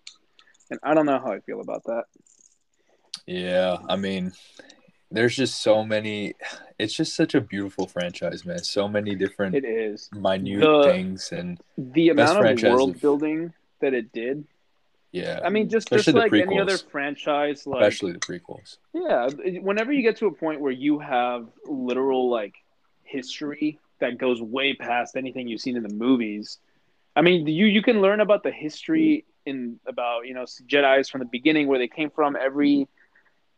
and 0.70 0.80
I 0.84 0.94
don't 0.94 1.06
know 1.06 1.20
how 1.20 1.32
I 1.32 1.39
feel 1.41 1.62
about 1.62 1.84
that. 1.86 2.06
Yeah, 3.27 3.77
I 3.88 3.98
mean, 3.98 4.32
there's 5.12 5.36
just 5.36 5.62
so 5.62 5.84
many. 5.84 6.34
It's 6.80 6.94
just 6.94 7.15
such 7.15 7.36
a 7.36 7.41
beautiful 7.41 7.88
franchise, 7.88 8.46
man. 8.46 8.60
So 8.60 8.88
many 8.88 9.15
different. 9.15 9.56
It 9.56 9.65
is 9.65 10.10
minute 10.13 10.62
the, 10.62 10.84
things 10.86 11.32
and 11.32 11.60
the 11.77 12.10
amount 12.10 12.46
of 12.46 12.63
world 12.63 13.00
building 13.01 13.53
that 13.82 13.94
it 13.94 14.12
did. 14.13 14.46
Yeah, 15.12 15.41
I 15.44 15.50
mean, 15.50 15.68
just 15.68 15.89
just 15.89 16.08
like 16.13 16.32
any 16.32 16.60
other 16.60 16.77
franchise, 16.77 17.68
like 17.68 17.82
especially 17.82 18.13
the 18.13 18.20
prequels. 18.20 18.77
Yeah, 18.94 19.30
whenever 19.60 19.91
you 19.91 20.01
get 20.01 20.18
to 20.18 20.27
a 20.27 20.32
point 20.32 20.62
where 20.62 20.72
you 20.72 21.00
have 21.00 21.48
literal 21.65 22.30
like 22.30 22.56
history 23.03 23.80
that 24.00 24.18
goes 24.18 24.41
way 24.41 24.74
past 24.74 25.18
anything 25.18 25.48
you've 25.48 25.62
seen 25.62 25.75
in 25.75 25.84
the 25.84 25.94
movies. 25.94 26.60
I 27.15 27.22
mean, 27.22 27.46
you 27.46 27.65
you 27.65 27.82
can 27.82 28.01
learn 28.01 28.22
about 28.22 28.44
the 28.44 28.51
history 28.51 29.25
in 29.46 29.80
about 29.86 30.27
you 30.27 30.34
know 30.34 30.44
Jedi's 30.44 31.10
from 31.10 31.20
the 31.20 31.25
beginning 31.25 31.68
where 31.68 31.80
they 31.80 31.89
came 31.89 32.10
from. 32.10 32.38
Every 32.38 32.88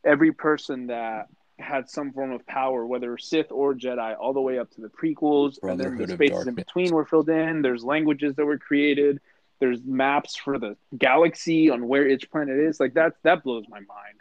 every 0.03 0.31
person 0.31 0.87
that 0.87 1.27
had 1.59 1.89
some 1.89 2.11
form 2.13 2.31
of 2.31 2.45
power, 2.47 2.85
whether 2.85 3.17
Sith 3.17 3.51
or 3.51 3.75
Jedi, 3.75 4.17
all 4.19 4.33
the 4.33 4.41
way 4.41 4.57
up 4.57 4.71
to 4.71 4.81
the 4.81 4.89
prequels, 4.89 5.59
and 5.61 5.79
then 5.79 5.97
the 5.97 6.07
spaces 6.07 6.47
in 6.47 6.55
between 6.55 6.93
were 6.93 7.05
filled 7.05 7.29
in. 7.29 7.61
There's 7.61 7.83
languages 7.83 8.35
that 8.35 8.45
were 8.45 8.57
created. 8.57 9.21
There's 9.59 9.79
maps 9.83 10.35
for 10.35 10.59
the 10.59 10.75
galaxy 10.97 11.69
on 11.69 11.87
where 11.87 12.07
each 12.07 12.29
planet 12.29 12.57
is. 12.57 12.79
Like 12.79 12.95
that, 12.95 13.13
that 13.23 13.43
blows 13.43 13.65
my 13.69 13.79
mind. 13.79 14.19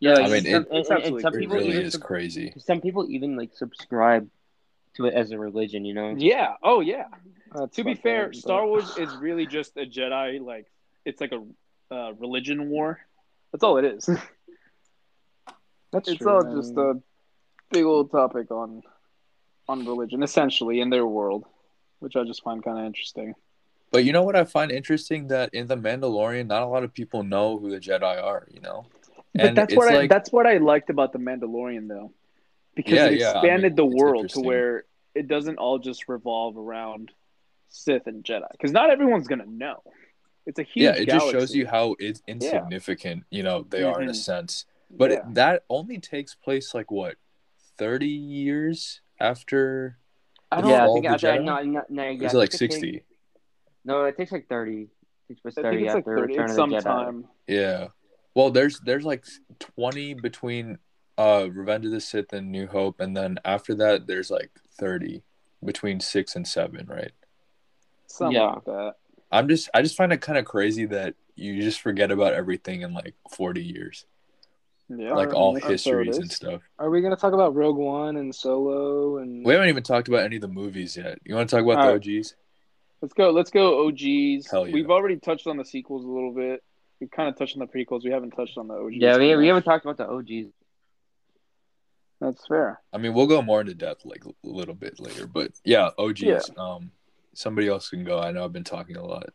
Yeah, 0.00 0.16
I 0.16 0.28
mean, 0.28 0.46
it, 0.46 0.66
it's 0.70 0.90
and, 0.90 1.02
and 1.02 1.20
some 1.20 1.32
people 1.32 1.56
really 1.56 1.70
is 1.70 1.96
crazy. 1.96 2.52
Some 2.58 2.80
people 2.80 3.06
even 3.10 3.36
like 3.36 3.50
subscribe 3.54 4.28
to 4.96 5.06
it 5.06 5.14
as 5.14 5.30
a 5.30 5.38
religion, 5.38 5.84
you 5.84 5.94
know? 5.94 6.14
Yeah. 6.16 6.54
Oh, 6.62 6.80
yeah. 6.80 7.06
That's 7.52 7.76
to 7.76 7.84
be 7.84 7.94
fair, 7.94 8.26
but... 8.26 8.36
Star 8.36 8.66
Wars 8.66 8.96
is 8.98 9.14
really 9.16 9.46
just 9.46 9.76
a 9.76 9.86
Jedi. 9.86 10.40
Like, 10.40 10.66
it's 11.04 11.20
like 11.20 11.32
a 11.32 11.94
uh, 11.94 12.12
religion 12.14 12.68
war. 12.68 13.00
That's 13.52 13.64
all 13.64 13.78
it 13.78 13.84
is. 13.84 14.06
That's 15.92 16.08
it's 16.08 16.18
true, 16.18 16.30
all 16.30 16.42
man. 16.42 16.56
just 16.56 16.76
a 16.76 17.00
big 17.70 17.84
old 17.84 18.10
topic 18.10 18.50
on 18.50 18.82
on 19.68 19.86
religion, 19.86 20.22
essentially, 20.22 20.80
in 20.80 20.90
their 20.90 21.06
world, 21.06 21.44
which 22.00 22.16
I 22.16 22.24
just 22.24 22.42
find 22.42 22.62
kind 22.62 22.78
of 22.78 22.84
interesting. 22.84 23.34
But 23.90 24.04
you 24.04 24.12
know 24.12 24.22
what 24.22 24.36
I 24.36 24.44
find 24.44 24.72
interesting 24.72 25.28
that 25.28 25.54
in 25.54 25.68
the 25.68 25.76
Mandalorian, 25.76 26.46
not 26.46 26.62
a 26.62 26.66
lot 26.66 26.82
of 26.82 26.92
people 26.92 27.22
know 27.22 27.58
who 27.58 27.70
the 27.70 27.78
Jedi 27.78 28.22
are. 28.22 28.46
You 28.50 28.60
know, 28.60 28.86
and 29.34 29.54
but 29.54 29.54
that's 29.54 29.76
what 29.76 29.86
like... 29.86 30.04
I 30.04 30.06
that's 30.06 30.32
what 30.32 30.46
I 30.46 30.58
liked 30.58 30.90
about 30.90 31.12
the 31.12 31.18
Mandalorian, 31.18 31.88
though, 31.88 32.12
because 32.74 32.94
yeah, 32.94 33.06
it 33.06 33.14
expanded 33.14 33.44
yeah, 33.44 33.54
I 33.54 33.56
mean, 33.58 33.74
the 33.76 33.86
world 33.86 34.28
to 34.30 34.40
where 34.40 34.84
it 35.14 35.28
doesn't 35.28 35.58
all 35.58 35.78
just 35.78 36.08
revolve 36.08 36.56
around 36.56 37.12
Sith 37.68 38.06
and 38.06 38.24
Jedi, 38.24 38.50
because 38.52 38.72
not 38.72 38.90
everyone's 38.90 39.28
gonna 39.28 39.46
know. 39.46 39.82
It's 40.46 40.58
a 40.58 40.62
huge. 40.62 40.84
Yeah, 40.84 40.94
it 40.94 41.06
galaxy. 41.06 41.30
just 41.30 41.32
shows 41.32 41.54
you 41.54 41.66
how 41.66 41.96
it's 41.98 42.22
insignificant. 42.26 43.24
Yeah. 43.30 43.36
You 43.36 43.42
know, 43.44 43.66
they 43.68 43.80
mm-hmm. 43.80 43.94
are 43.94 44.02
in 44.02 44.08
a 44.08 44.12
mm-hmm. 44.12 44.18
sense 44.18 44.66
but 44.96 45.10
yeah. 45.10 45.16
it, 45.18 45.34
that 45.34 45.64
only 45.68 45.98
takes 45.98 46.34
place 46.34 46.74
like 46.74 46.90
what, 46.90 47.16
thirty 47.76 48.08
years 48.08 49.00
after. 49.20 49.98
I 50.50 50.60
don't 50.60 50.70
yeah, 50.70 50.88
I 50.88 50.92
think 50.92 51.06
after, 51.06 51.40
no, 51.40 51.62
no, 51.62 51.82
no, 51.88 52.02
yeah, 52.08 52.26
is 52.26 52.34
it 52.34 52.36
like 52.36 52.52
sixty? 52.52 52.92
Take, 52.92 53.04
no, 53.84 54.04
it 54.04 54.16
takes 54.16 54.32
like 54.32 54.48
thirty. 54.48 54.82
It 54.82 54.88
takes 55.28 55.40
place 55.40 55.54
thirty 55.54 55.88
after 55.88 55.98
like 55.98 56.04
30, 56.04 56.20
Return 56.20 56.50
of 56.50 56.56
the 56.70 56.76
Jedi. 56.76 57.24
Yeah, 57.46 57.88
well, 58.34 58.50
there's 58.50 58.80
there's 58.80 59.04
like 59.04 59.24
twenty 59.58 60.14
between 60.14 60.78
uh 61.18 61.48
Revenge 61.50 61.86
of 61.86 61.92
the 61.92 62.00
Sith 62.00 62.32
and 62.32 62.50
New 62.50 62.66
Hope, 62.66 63.00
and 63.00 63.16
then 63.16 63.38
after 63.44 63.74
that, 63.76 64.06
there's 64.06 64.30
like 64.30 64.50
thirty 64.78 65.22
between 65.64 66.00
six 66.00 66.36
and 66.36 66.46
seven, 66.46 66.86
right? 66.86 67.12
Something 68.06 68.36
yeah. 68.36 68.50
like 68.50 68.64
that. 68.64 68.94
I'm 69.32 69.48
just 69.48 69.68
I 69.74 69.82
just 69.82 69.96
find 69.96 70.12
it 70.12 70.20
kind 70.20 70.38
of 70.38 70.44
crazy 70.44 70.86
that 70.86 71.14
you 71.36 71.60
just 71.62 71.80
forget 71.80 72.10
about 72.10 72.34
everything 72.34 72.82
in 72.82 72.94
like 72.94 73.14
40 73.32 73.62
years. 73.62 74.06
Yeah, 74.88 75.14
like 75.14 75.32
all 75.32 75.54
histories 75.54 76.18
and 76.18 76.30
stuff. 76.30 76.60
Are 76.78 76.90
we 76.90 77.00
gonna 77.00 77.16
talk 77.16 77.32
about 77.32 77.54
Rogue 77.54 77.78
One 77.78 78.16
and 78.16 78.34
Solo 78.34 79.16
and? 79.16 79.44
We 79.44 79.54
haven't 79.54 79.70
even 79.70 79.82
talked 79.82 80.08
about 80.08 80.24
any 80.24 80.36
of 80.36 80.42
the 80.42 80.48
movies 80.48 80.96
yet. 80.96 81.18
You 81.24 81.34
want 81.34 81.48
to 81.48 81.56
talk 81.56 81.64
about 81.64 81.78
all 81.78 81.86
the 81.86 81.92
right. 81.92 82.18
OGs? 82.18 82.34
Let's 83.04 83.12
go. 83.12 83.32
Let's 83.32 83.50
go 83.50 83.86
OGs. 83.86 84.50
Hell 84.50 84.66
yeah. 84.66 84.72
We've 84.72 84.90
already 84.90 85.18
touched 85.18 85.46
on 85.46 85.58
the 85.58 85.64
sequels 85.66 86.06
a 86.06 86.08
little 86.08 86.32
bit. 86.32 86.64
We've 87.00 87.10
kind 87.10 87.28
of 87.28 87.36
touched 87.36 87.54
on 87.54 87.60
the 87.60 87.66
prequels. 87.66 88.02
We 88.02 88.10
haven't 88.10 88.30
touched 88.30 88.56
on 88.56 88.66
the 88.66 88.72
OGs. 88.72 88.94
Yeah, 88.94 89.18
we, 89.18 89.36
we 89.36 89.46
haven't 89.46 89.64
talked 89.64 89.84
about 89.84 89.98
the 89.98 90.08
OGs. 90.08 90.54
That's 92.18 92.46
fair. 92.46 92.80
I 92.94 92.96
mean, 92.96 93.12
we'll 93.12 93.26
go 93.26 93.42
more 93.42 93.60
into 93.60 93.74
depth 93.74 94.06
like 94.06 94.24
a 94.24 94.30
little 94.42 94.74
bit 94.74 94.98
later, 94.98 95.26
but 95.26 95.50
yeah, 95.64 95.90
OGs. 95.98 96.22
Yeah. 96.22 96.40
Um, 96.56 96.92
somebody 97.34 97.68
else 97.68 97.90
can 97.90 98.04
go. 98.04 98.18
I 98.18 98.30
know 98.30 98.42
I've 98.42 98.54
been 98.54 98.64
talking 98.64 98.96
a 98.96 99.04
lot. 99.04 99.34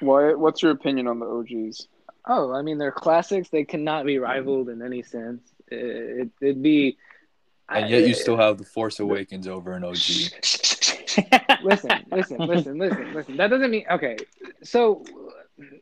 Why? 0.00 0.32
What's 0.32 0.62
your 0.62 0.72
opinion 0.72 1.08
on 1.08 1.18
the 1.18 1.26
OGs? 1.26 1.86
Oh, 2.26 2.54
I 2.54 2.62
mean, 2.62 2.78
they're 2.78 2.92
classics. 2.92 3.50
They 3.50 3.64
cannot 3.64 4.06
be 4.06 4.18
rivaled 4.18 4.70
in 4.70 4.80
any 4.80 5.02
sense. 5.02 5.42
It, 5.68 6.30
would 6.40 6.62
be. 6.62 6.96
And 7.68 7.90
yet, 7.90 8.04
I, 8.04 8.06
you 8.06 8.14
still 8.14 8.38
have 8.38 8.56
the 8.56 8.64
Force 8.64 9.00
Awakens 9.00 9.46
over 9.46 9.72
an 9.72 9.84
OG. 9.84 9.98
Listen, 11.62 11.90
listen, 12.10 12.38
listen, 12.38 12.78
listen, 12.78 13.14
listen. 13.14 13.36
That 13.36 13.48
doesn't 13.48 13.70
mean 13.70 13.84
okay. 13.90 14.16
So 14.62 15.04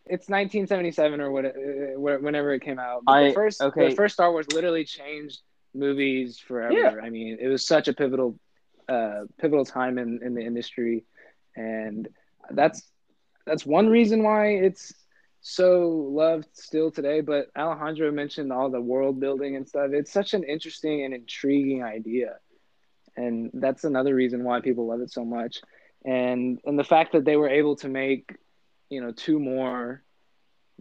it's 0.07 0.29
1977 0.29 1.21
or 1.21 1.31
what, 1.31 1.47
uh, 1.47 1.51
whenever 1.97 2.53
it 2.53 2.61
came 2.61 2.79
out. 2.79 3.03
I, 3.07 3.29
the 3.29 3.35
first, 3.35 3.63
okay. 3.63 3.91
the 3.91 3.95
first 3.95 4.15
Star 4.15 4.31
Wars 4.31 4.47
literally 4.53 4.85
changed 4.85 5.41
movies 5.75 6.39
forever. 6.39 6.75
Yeah. 6.75 6.95
I 7.03 7.11
mean, 7.11 7.39
it 7.41 7.49
was 7.49 7.67
such 7.67 7.89
a 7.89 7.93
pivotal, 7.93 8.39
uh, 8.89 9.23
pivotal 9.39 9.65
time 9.65 9.99
in, 9.99 10.21
in 10.23 10.35
the 10.35 10.43
industry, 10.43 11.05
and 11.57 12.09
that's 12.51 12.83
that's 13.47 13.65
one 13.65 13.89
reason 13.89 14.23
why 14.23 14.49
it's 14.49 14.93
so 15.41 15.89
loved 16.13 16.49
still 16.53 16.91
today. 16.91 17.21
But 17.21 17.47
Alejandro 17.57 18.11
mentioned 18.11 18.53
all 18.53 18.71
the 18.71 18.81
world 18.81 19.21
building 19.21 19.57
and 19.57 19.67
stuff. 19.67 19.91
It's 19.93 20.13
such 20.13 20.35
an 20.35 20.45
interesting 20.45 21.05
and 21.05 21.15
intriguing 21.15 21.83
idea. 21.83 22.37
And 23.21 23.51
that's 23.55 23.85
another 23.85 24.15
reason 24.15 24.45
why 24.45 24.61
people 24.61 24.87
love 24.87 25.01
it 25.01 25.11
so 25.11 25.25
much. 25.25 25.61
And 26.05 26.61
and 26.65 26.79
the 26.79 26.85
fact 26.85 27.13
that 27.13 27.25
they 27.25 27.37
were 27.37 27.49
able 27.49 27.77
to 27.77 27.89
make, 27.89 28.37
you 28.89 29.01
know, 29.01 29.13
two 29.13 29.39
more 29.39 30.03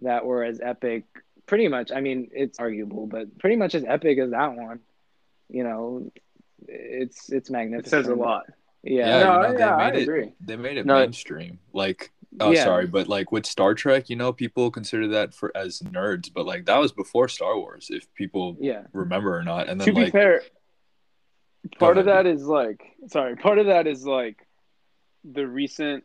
that 0.02 0.26
were 0.26 0.44
as 0.44 0.60
epic, 0.62 1.04
pretty 1.46 1.68
much. 1.68 1.92
I 1.92 2.00
mean, 2.02 2.30
it's 2.32 2.60
arguable, 2.60 3.08
but 3.08 3.38
pretty 3.38 3.58
much 3.58 3.76
as 3.76 3.84
epic 3.84 4.18
as 4.20 4.32
that 4.32 4.56
one. 4.56 4.80
You 5.50 5.64
know, 5.64 6.12
it's 6.68 7.30
it's 7.30 7.50
magnificent. 7.50 7.88
It 7.88 7.90
says 7.90 8.08
a 8.08 8.16
lot. 8.16 8.46
Yeah, 8.82 9.08
yeah, 9.08 9.24
no, 9.24 9.48
you 9.48 9.54
know, 9.54 9.60
yeah 9.60 9.76
I 9.76 9.90
it, 9.90 10.04
agree. 10.04 10.34
They 10.40 10.56
made 10.56 10.78
it 10.78 10.86
no, 10.86 11.00
mainstream. 11.00 11.60
Like 11.74 12.12
Oh, 12.40 12.52
yeah. 12.52 12.64
sorry, 12.64 12.86
but 12.86 13.08
like 13.08 13.32
with 13.32 13.46
Star 13.46 13.74
Trek, 13.74 14.10
you 14.10 14.16
know, 14.16 14.32
people 14.32 14.70
consider 14.70 15.08
that 15.10 15.34
for 15.34 15.52
as 15.56 15.80
nerds, 15.80 16.32
but 16.32 16.46
like 16.46 16.66
that 16.66 16.78
was 16.78 16.92
before 16.92 17.28
Star 17.28 17.58
Wars, 17.58 17.88
if 17.90 18.14
people 18.14 18.56
yeah 18.60 18.84
remember 18.94 19.36
or 19.36 19.44
not. 19.44 19.68
And 19.68 19.82
then 19.82 19.88
to 19.88 19.94
like, 19.94 20.06
be 20.06 20.12
fair, 20.12 20.44
part 21.78 21.98
of 21.98 22.06
that 22.06 22.26
is 22.26 22.46
like 22.46 22.82
sorry, 23.08 23.36
part 23.36 23.60
of 23.60 23.68
that 23.68 23.88
is 23.88 24.06
like 24.06 24.46
the 25.24 25.48
recent 25.48 26.04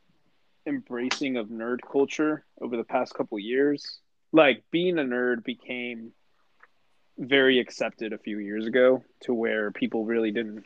embracing 0.66 1.36
of 1.36 1.48
nerd 1.48 1.78
culture 1.90 2.44
over 2.60 2.76
the 2.76 2.84
past 2.84 3.14
couple 3.14 3.38
years. 3.38 3.98
Like 4.32 4.64
being 4.70 4.98
a 4.98 5.02
nerd 5.02 5.44
became 5.44 6.12
very 7.18 7.60
accepted 7.60 8.12
a 8.12 8.18
few 8.18 8.38
years 8.38 8.66
ago 8.66 9.04
to 9.20 9.32
where 9.32 9.70
people 9.70 10.04
really 10.04 10.32
didn't 10.32 10.64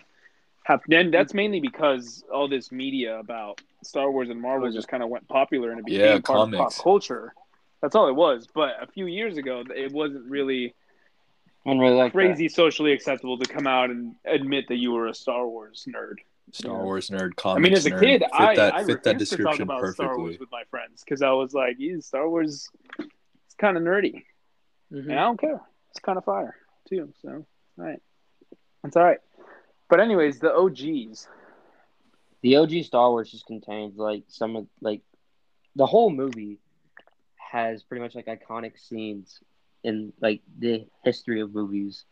have 0.68 0.82
and 0.90 1.12
that's 1.12 1.32
mainly 1.34 1.60
because 1.60 2.22
all 2.32 2.48
this 2.48 2.70
media 2.70 3.18
about 3.18 3.60
Star 3.82 4.10
Wars 4.10 4.28
and 4.28 4.40
Marvel 4.40 4.70
just 4.70 4.88
kind 4.88 5.02
of 5.02 5.08
went 5.08 5.26
popular 5.28 5.70
and 5.70 5.80
it 5.80 5.86
became 5.86 6.00
yeah, 6.00 6.12
part 6.12 6.24
comics. 6.24 6.58
of 6.58 6.58
pop 6.58 6.84
culture. 6.84 7.34
That's 7.80 7.94
all 7.94 8.08
it 8.08 8.14
was. 8.14 8.48
But 8.52 8.82
a 8.82 8.86
few 8.86 9.06
years 9.06 9.36
ago, 9.38 9.64
it 9.74 9.92
wasn't 9.92 10.28
really, 10.28 10.74
really 11.76 11.96
like 11.96 12.12
crazy 12.12 12.46
that. 12.46 12.54
socially 12.54 12.92
acceptable 12.92 13.38
to 13.38 13.46
come 13.46 13.66
out 13.66 13.90
and 13.90 14.14
admit 14.24 14.68
that 14.68 14.76
you 14.76 14.92
were 14.92 15.08
a 15.08 15.14
Star 15.14 15.46
Wars 15.46 15.86
nerd. 15.88 16.16
Star 16.52 16.82
Wars 16.82 17.10
nerd, 17.10 17.36
comics. 17.36 17.58
I 17.58 17.62
mean, 17.62 17.72
as 17.74 17.86
a 17.86 17.90
kid, 17.90 18.22
fit 18.22 18.30
I 18.32 18.54
that, 18.54 18.74
I 18.74 18.84
fit 18.84 19.02
that 19.02 19.18
description 19.18 19.44
to 19.44 19.56
talk 19.56 19.60
about 19.60 19.80
perfectly. 19.80 20.04
Star 20.04 20.18
Wars 20.18 20.38
with 20.38 20.50
my 20.50 20.62
friends 20.70 21.04
because 21.04 21.20
I 21.20 21.30
was 21.32 21.52
like, 21.52 21.76
"Yeah, 21.78 22.00
Star 22.00 22.28
Wars, 22.28 22.70
it's 22.98 23.54
kind 23.58 23.76
of 23.76 23.82
nerdy, 23.82 24.24
mm-hmm. 24.92 25.10
and 25.10 25.18
I 25.18 25.24
don't 25.24 25.40
care. 25.40 25.60
It's 25.90 26.00
kind 26.00 26.16
of 26.16 26.24
fire 26.24 26.56
too." 26.88 27.12
So, 27.20 27.28
all 27.28 27.44
right, 27.76 28.00
that's 28.82 28.96
all 28.96 29.04
right. 29.04 29.18
But 29.90 30.00
anyways, 30.00 30.38
the 30.38 30.54
OGs. 30.54 31.28
The 32.40 32.56
OG 32.56 32.84
Star 32.84 33.10
Wars 33.10 33.32
just 33.32 33.46
contains 33.46 33.96
like 33.96 34.22
some 34.28 34.54
of 34.54 34.66
like 34.80 35.02
the 35.74 35.86
whole 35.86 36.08
movie 36.08 36.60
has 37.36 37.82
pretty 37.82 38.02
much 38.02 38.14
like 38.14 38.26
iconic 38.26 38.78
scenes 38.78 39.40
in 39.84 40.12
like 40.20 40.42
the 40.58 40.86
history 41.04 41.40
of 41.40 41.54
movies. 41.54 42.04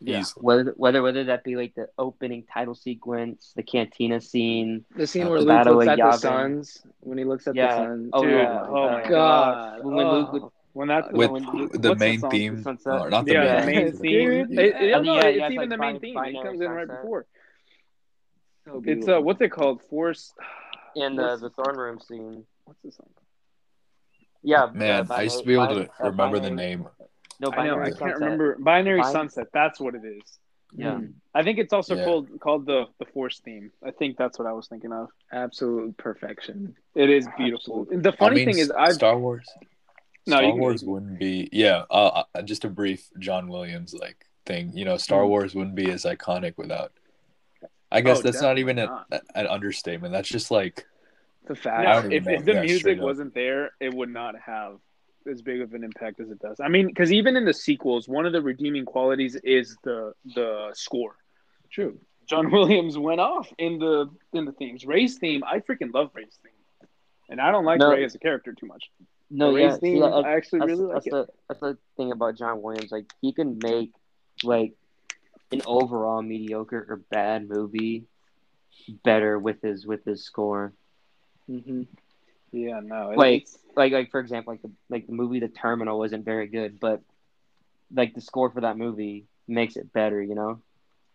Yeah. 0.00 0.24
Whether 0.36 0.74
whether 0.76 1.02
whether 1.02 1.24
that 1.24 1.42
be 1.42 1.56
like 1.56 1.74
the 1.74 1.88
opening 1.98 2.44
title 2.52 2.74
sequence, 2.74 3.52
the 3.56 3.62
cantina 3.62 4.20
scene, 4.20 4.84
the 4.94 5.06
scene 5.06 5.26
uh, 5.26 5.30
where 5.30 5.40
Luke 5.40 5.66
looks 5.66 5.86
at 5.88 5.98
Yavin. 5.98 6.12
the 6.12 6.18
suns 6.18 6.82
when 7.00 7.16
he 7.16 7.24
looks 7.24 7.46
at 7.46 7.54
yeah. 7.54 7.68
the 7.68 7.76
suns. 7.76 8.10
Oh, 8.12 8.22
Dude, 8.22 8.32
yeah. 8.32 8.62
oh 8.68 8.90
my 8.90 9.08
god. 9.08 9.84
When, 9.84 9.94
when 9.94 10.06
Luke 10.06 10.28
oh. 10.32 10.52
when 10.74 10.88
that 10.88 11.12
with 11.12 11.30
when, 11.30 11.42
the 11.72 11.96
main 11.98 12.20
the 12.20 12.28
theme, 12.28 12.62
the 12.62 12.78
oh, 12.86 13.08
not 13.08 13.24
the 13.24 13.32
yeah, 13.32 13.64
main, 13.64 13.86
the 13.86 13.86
main 13.86 13.92
theme. 13.96 14.30
It, 14.30 14.58
it, 14.58 14.88
yeah, 14.90 14.98
no, 15.00 15.16
it's, 15.16 15.26
it's 15.26 15.44
even 15.44 15.56
like 15.56 15.68
the 15.70 15.78
main 15.78 16.00
theme. 16.00 16.18
It 16.18 16.42
comes 16.42 16.60
in 16.60 16.70
right 16.70 16.86
before. 16.86 17.26
So 18.66 18.82
it's 18.84 19.08
uh, 19.08 19.20
what's 19.20 19.40
it 19.40 19.50
called? 19.50 19.82
Force. 19.84 20.34
In 20.94 21.16
the 21.16 21.36
the 21.36 21.50
throne 21.50 21.78
room 21.78 22.00
scene. 22.00 22.44
What's 22.64 22.82
the 22.82 22.92
song? 22.92 23.08
Yeah, 24.42 24.68
man, 24.72 25.06
I 25.10 25.22
used 25.22 25.38
to 25.38 25.44
be 25.44 25.54
able 25.54 25.68
to 25.68 25.88
remember 26.00 26.38
the 26.38 26.50
name. 26.50 26.88
No, 27.40 27.52
I 27.52 27.66
know. 27.66 27.80
I 27.80 27.90
can't 27.90 28.14
remember. 28.14 28.56
Binary 28.58 29.02
Sunset. 29.02 29.48
That's 29.52 29.78
what 29.80 29.94
it 29.94 30.04
is. 30.04 30.38
Yeah. 30.74 31.00
I 31.34 31.42
think 31.42 31.58
it's 31.58 31.72
also 31.72 31.96
yeah. 31.96 32.04
called 32.04 32.28
called 32.40 32.66
the 32.66 32.86
the 32.98 33.06
Force 33.06 33.40
theme. 33.40 33.70
I 33.84 33.90
think 33.90 34.16
that's 34.16 34.38
what 34.38 34.46
I 34.46 34.52
was 34.52 34.68
thinking 34.68 34.92
of. 34.92 35.08
Absolute 35.32 35.96
perfection. 35.96 36.74
It 36.94 37.10
is 37.10 37.26
beautiful. 37.36 37.82
Absolute. 37.82 38.02
The 38.02 38.12
funny 38.12 38.42
I 38.42 38.44
mean, 38.44 38.54
thing 38.54 38.62
is, 38.62 38.70
I've 38.70 38.94
Star 38.94 39.18
Wars. 39.18 39.46
No, 40.26 40.38
Star 40.38 40.54
Wars 40.54 40.84
wouldn't 40.84 41.18
be. 41.18 41.48
Yeah, 41.52 41.84
uh, 41.90 42.24
uh, 42.34 42.42
just 42.42 42.64
a 42.64 42.68
brief 42.68 43.08
John 43.18 43.48
Williams 43.48 43.94
like 43.94 44.26
thing. 44.44 44.72
You 44.74 44.84
know, 44.84 44.96
Star 44.96 45.22
mm. 45.22 45.28
Wars 45.28 45.54
wouldn't 45.54 45.76
be 45.76 45.90
as 45.90 46.04
iconic 46.04 46.54
without. 46.56 46.92
I 47.92 48.00
guess 48.00 48.18
oh, 48.18 48.22
that's 48.22 48.42
not 48.42 48.58
even 48.58 48.78
a, 48.78 48.86
not. 48.86 49.06
an 49.34 49.46
understatement. 49.46 50.12
That's 50.12 50.28
just 50.28 50.50
like 50.50 50.86
the 51.46 51.54
fact. 51.54 52.12
if, 52.12 52.26
if 52.26 52.44
the 52.44 52.60
music 52.60 53.00
wasn't 53.00 53.34
there, 53.34 53.72
it 53.80 53.92
would 53.92 54.10
not 54.10 54.34
have 54.38 54.78
as 55.28 55.42
big 55.42 55.60
of 55.60 55.74
an 55.74 55.82
impact 55.84 56.20
as 56.20 56.30
it 56.30 56.38
does. 56.38 56.60
I 56.60 56.68
mean, 56.68 56.86
because 56.86 57.12
even 57.12 57.36
in 57.36 57.44
the 57.44 57.54
sequels, 57.54 58.08
one 58.08 58.26
of 58.26 58.32
the 58.32 58.42
redeeming 58.42 58.84
qualities 58.84 59.36
is 59.36 59.76
the 59.82 60.12
the 60.34 60.70
score. 60.74 61.16
True. 61.70 61.98
John 62.28 62.50
Williams 62.52 62.98
went 62.98 63.20
off 63.20 63.48
in 63.58 63.78
the 63.78 64.10
in 64.32 64.44
the 64.44 64.52
themes. 64.52 64.84
Rey's 64.84 65.18
theme, 65.18 65.42
I 65.44 65.60
freaking 65.60 65.92
love 65.92 66.10
Rey's 66.14 66.38
theme, 66.42 66.88
and 67.28 67.40
I 67.40 67.50
don't 67.50 67.64
like 67.64 67.80
no. 67.80 67.90
Rey 67.90 68.04
as 68.04 68.14
a 68.14 68.18
character 68.18 68.52
too 68.52 68.66
much. 68.66 68.90
No, 69.30 69.52
Rey's 69.52 69.72
yeah, 69.72 69.76
theme, 69.78 70.02
see, 70.02 70.08
I 70.08 70.36
actually 70.36 70.58
that's, 70.60 70.70
really 70.70 70.84
like 70.84 70.94
that's 70.94 71.06
it. 71.06 71.10
The, 71.10 71.26
that's 71.48 71.60
the 71.60 71.78
thing 71.96 72.12
about 72.12 72.36
John 72.36 72.62
Williams. 72.62 72.92
Like 72.92 73.06
he 73.20 73.32
can 73.32 73.58
make 73.62 73.92
like 74.42 74.74
an 75.52 75.62
overall 75.66 76.22
mediocre 76.22 76.86
or 76.88 76.96
bad 77.10 77.48
movie 77.48 78.04
better 79.04 79.38
with 79.38 79.62
his 79.62 79.86
with 79.86 80.04
his 80.04 80.24
score. 80.24 80.72
Mm-hmm. 81.50 81.82
Yeah, 82.52 82.80
no. 82.82 83.12
Like, 83.16 83.46
like, 83.76 83.92
like 83.92 84.10
for 84.10 84.20
example, 84.20 84.52
like 84.52 84.62
the 84.62 84.70
like 84.88 85.06
the 85.06 85.12
movie 85.12 85.40
The 85.40 85.48
Terminal 85.48 85.98
wasn't 85.98 86.24
very 86.24 86.46
good, 86.46 86.80
but 86.80 87.02
like 87.94 88.14
the 88.14 88.20
score 88.20 88.50
for 88.50 88.62
that 88.62 88.78
movie 88.78 89.26
makes 89.46 89.76
it 89.76 89.92
better. 89.92 90.22
You 90.22 90.34
know. 90.34 90.60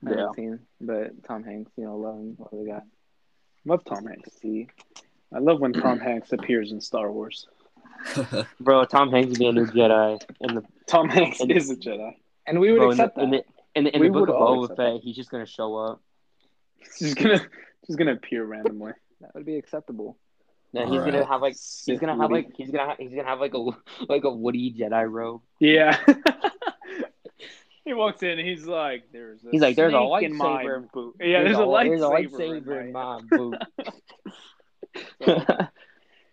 I 0.06 0.10
yeah. 0.10 0.16
haven't 0.18 0.36
seen, 0.36 0.60
but 0.80 1.24
Tom 1.24 1.44
Hanks, 1.44 1.72
you 1.78 1.84
know, 1.84 1.96
love 1.96 2.16
him, 2.16 2.36
love 2.40 2.50
the 2.52 2.72
guy. 2.72 2.82
Love 3.66 3.86
Tom 3.86 4.08
Hanks. 4.08 4.32
See, 4.42 4.68
I 5.34 5.40
love 5.40 5.60
when 5.60 5.74
Tom 5.74 6.00
Hanks 6.00 6.32
appears 6.34 6.72
in 6.72 6.82
Star 6.82 7.12
Wars. 7.12 7.48
Bro, 8.60 8.86
Tom 8.86 9.12
Hanks 9.12 9.38
be 9.38 9.46
a 9.46 9.52
new 9.52 9.68
Jedi, 9.68 10.20
and 10.40 10.58
the 10.58 10.64
Tom 10.88 11.08
Hanks 11.08 11.40
in, 11.40 11.52
is 11.52 11.70
a 11.70 11.76
Jedi, 11.76 12.16
and 12.48 12.60
we 12.60 12.72
would 12.72 12.80
bro, 12.80 12.92
accept 12.92 13.18
in 13.20 13.30
the, 13.30 13.38
that. 13.38 13.46
In 13.76 13.84
the, 13.84 13.96
in 13.96 14.02
the, 14.02 14.06
in 14.08 14.12
the 14.14 14.20
book 14.20 14.30
of 14.30 14.36
Boba 14.36 14.76
Fett, 14.76 15.02
he's 15.04 15.16
just 15.16 15.30
gonna 15.30 15.46
show 15.46 15.76
up. 15.76 16.02
He's 16.98 17.14
just 17.14 17.18
gonna, 17.18 17.40
he's 17.86 17.96
gonna 17.96 18.14
appear 18.14 18.44
randomly. 18.44 18.94
That 19.22 19.34
would 19.36 19.46
be 19.46 19.58
acceptable. 19.58 20.18
No, 20.74 20.90
he's 20.90 21.02
gonna 21.02 21.26
have 21.26 21.42
like 21.42 21.56
he's 21.86 22.00
gonna 22.00 22.16
have 22.16 22.32
like 22.32 22.56
he's 22.56 22.72
gonna 22.72 22.90
have, 22.90 22.98
he's 22.98 23.14
gonna 23.14 23.28
have 23.28 23.40
like 23.40 23.54
a 23.54 23.70
like 24.08 24.24
a 24.24 24.32
Woody 24.32 24.74
Jedi 24.74 25.10
robe. 25.10 25.42
Yeah. 25.60 25.98
he 27.86 27.94
walks 27.94 28.24
in 28.24 28.40
and 28.40 28.48
he's 28.48 28.66
like, 28.66 29.04
"There's 29.12 29.42
he's 29.52 29.62
like, 29.62 29.76
there's 29.76 29.94
a 29.94 29.98
lightsaber 29.98 30.78
in 30.78 30.90
boot. 30.94 31.16
Yeah, 31.20 31.44
there's, 31.44 31.58
there's 31.58 31.60
a, 31.60 31.62
a, 31.62 31.66
lightsaber, 31.66 31.90
there's 31.90 32.02
a 32.02 32.40
lightsaber 32.40 32.86
in 32.86 32.92
my, 32.94 33.20
boot. 33.30 33.58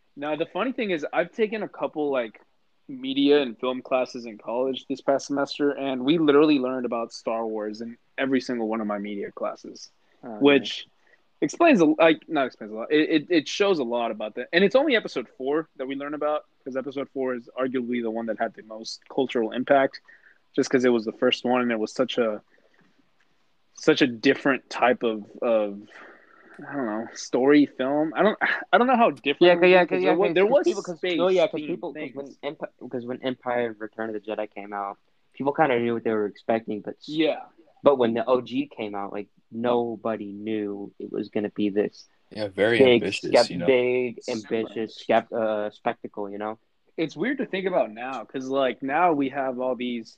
now 0.17 0.37
the 0.37 0.47
funny 0.47 0.73
thing 0.73 0.91
is, 0.91 1.05
I've 1.13 1.33
taken 1.33 1.65
a 1.65 1.69
couple 1.69 2.11
like 2.11 2.41
media 2.87 3.43
and 3.43 3.59
film 3.59 3.83
classes 3.83 4.25
in 4.25 4.39
college 4.39 4.87
this 4.89 5.01
past 5.01 5.27
semester, 5.27 5.73
and 5.73 6.05
we 6.05 6.19
literally 6.19 6.61
learned 6.61 6.87
about 6.87 7.13
Star 7.13 7.45
Wars 7.45 7.81
in 7.81 7.97
every 8.17 8.41
single 8.41 8.69
one 8.69 8.81
of 8.81 8.87
my 8.87 8.99
media 8.99 9.33
classes, 9.33 9.91
oh, 10.23 10.39
which 10.39 10.87
explains 11.41 11.81
a 11.81 11.85
like 11.85 12.23
not 12.29 12.47
explains 12.47 12.73
a 12.73 12.77
lot. 12.77 12.93
It, 12.93 13.11
it, 13.11 13.27
it 13.31 13.49
shows 13.49 13.79
a 13.79 13.85
lot 13.85 14.11
about 14.11 14.35
that, 14.37 14.49
and 14.53 14.65
it's 14.65 14.75
only 14.75 14.97
episode 14.97 15.29
four 15.37 15.69
that 15.77 15.87
we 15.87 15.95
learn 15.95 16.15
about 16.15 16.45
because 16.59 16.77
episode 16.77 17.09
four 17.13 17.35
is 17.35 17.49
arguably 17.59 18.03
the 18.03 18.11
one 18.11 18.27
that 18.27 18.39
had 18.39 18.55
the 18.55 18.63
most 18.63 19.01
cultural 19.13 19.53
impact, 19.53 20.01
just 20.55 20.69
because 20.71 20.85
it 20.85 20.91
was 20.91 21.05
the 21.05 21.13
first 21.13 21.45
one 21.45 21.63
and 21.63 21.71
it 21.71 21.79
was 21.79 21.93
such 21.93 22.19
a 22.19 22.41
such 23.75 24.03
a 24.03 24.07
different 24.07 24.69
type 24.69 25.03
of 25.03 25.25
of 25.41 25.81
I 26.69 26.75
don't 26.75 26.87
know 26.87 27.07
story 27.15 27.67
film. 27.67 28.13
I 28.17 28.23
don't 28.23 28.39
I 28.73 28.79
don't 28.79 28.87
know 28.87 28.97
how 28.97 29.11
different. 29.11 29.63
Yeah, 29.63 29.67
yeah, 29.67 29.85
because 29.85 30.03
yeah, 30.03 30.17
there, 30.17 30.35
there 30.35 30.47
was 30.47 30.65
people, 30.65 30.83
cause, 30.83 30.99
oh, 31.05 31.29
yeah, 31.29 31.47
because 31.47 31.67
people 31.67 31.95
cause 31.95 32.11
when 32.15 32.35
Empire 32.43 32.71
because 32.81 33.07
when 33.07 33.23
Empire 33.23 33.77
Return 33.79 34.15
of 34.15 34.15
the 34.15 34.21
Jedi 34.21 34.53
came 34.53 34.73
out, 34.73 34.99
people 35.35 35.53
kind 35.53 35.73
of 35.73 35.81
knew 35.81 35.95
what 35.95 36.05
they 36.05 36.11
were 36.11 36.27
expecting, 36.27 36.81
but 36.81 36.97
yeah, 37.07 37.43
but 37.83 37.97
when 37.97 38.15
the 38.15 38.27
OG 38.27 38.49
came 38.77 38.95
out, 38.95 39.13
like 39.13 39.29
nobody 39.51 40.33
knew 40.33 40.93
it 40.99 41.13
was 41.13 41.29
going 41.29 41.45
to 41.45 41.51
be 41.51 41.71
this. 41.71 42.07
Yeah, 42.31 42.49
very 42.49 42.79
big, 42.79 43.03
ambitious. 43.03 43.31
Skept, 43.31 43.51
you 43.51 43.59
know? 43.59 43.67
Big, 43.67 44.21
ambitious 44.29 45.03
skept, 45.03 45.33
uh, 45.33 45.71
spectacle. 45.71 46.31
You 46.31 46.39
know, 46.39 46.59
it's 46.97 47.17
weird 47.17 47.39
to 47.39 47.47
think 47.47 47.67
about 47.67 47.91
now 47.91 48.25
because 48.25 48.49
like 48.49 48.83
now 48.83 49.13
we 49.13 49.31
have 49.31 49.61
all 49.61 49.75
these 49.75 50.17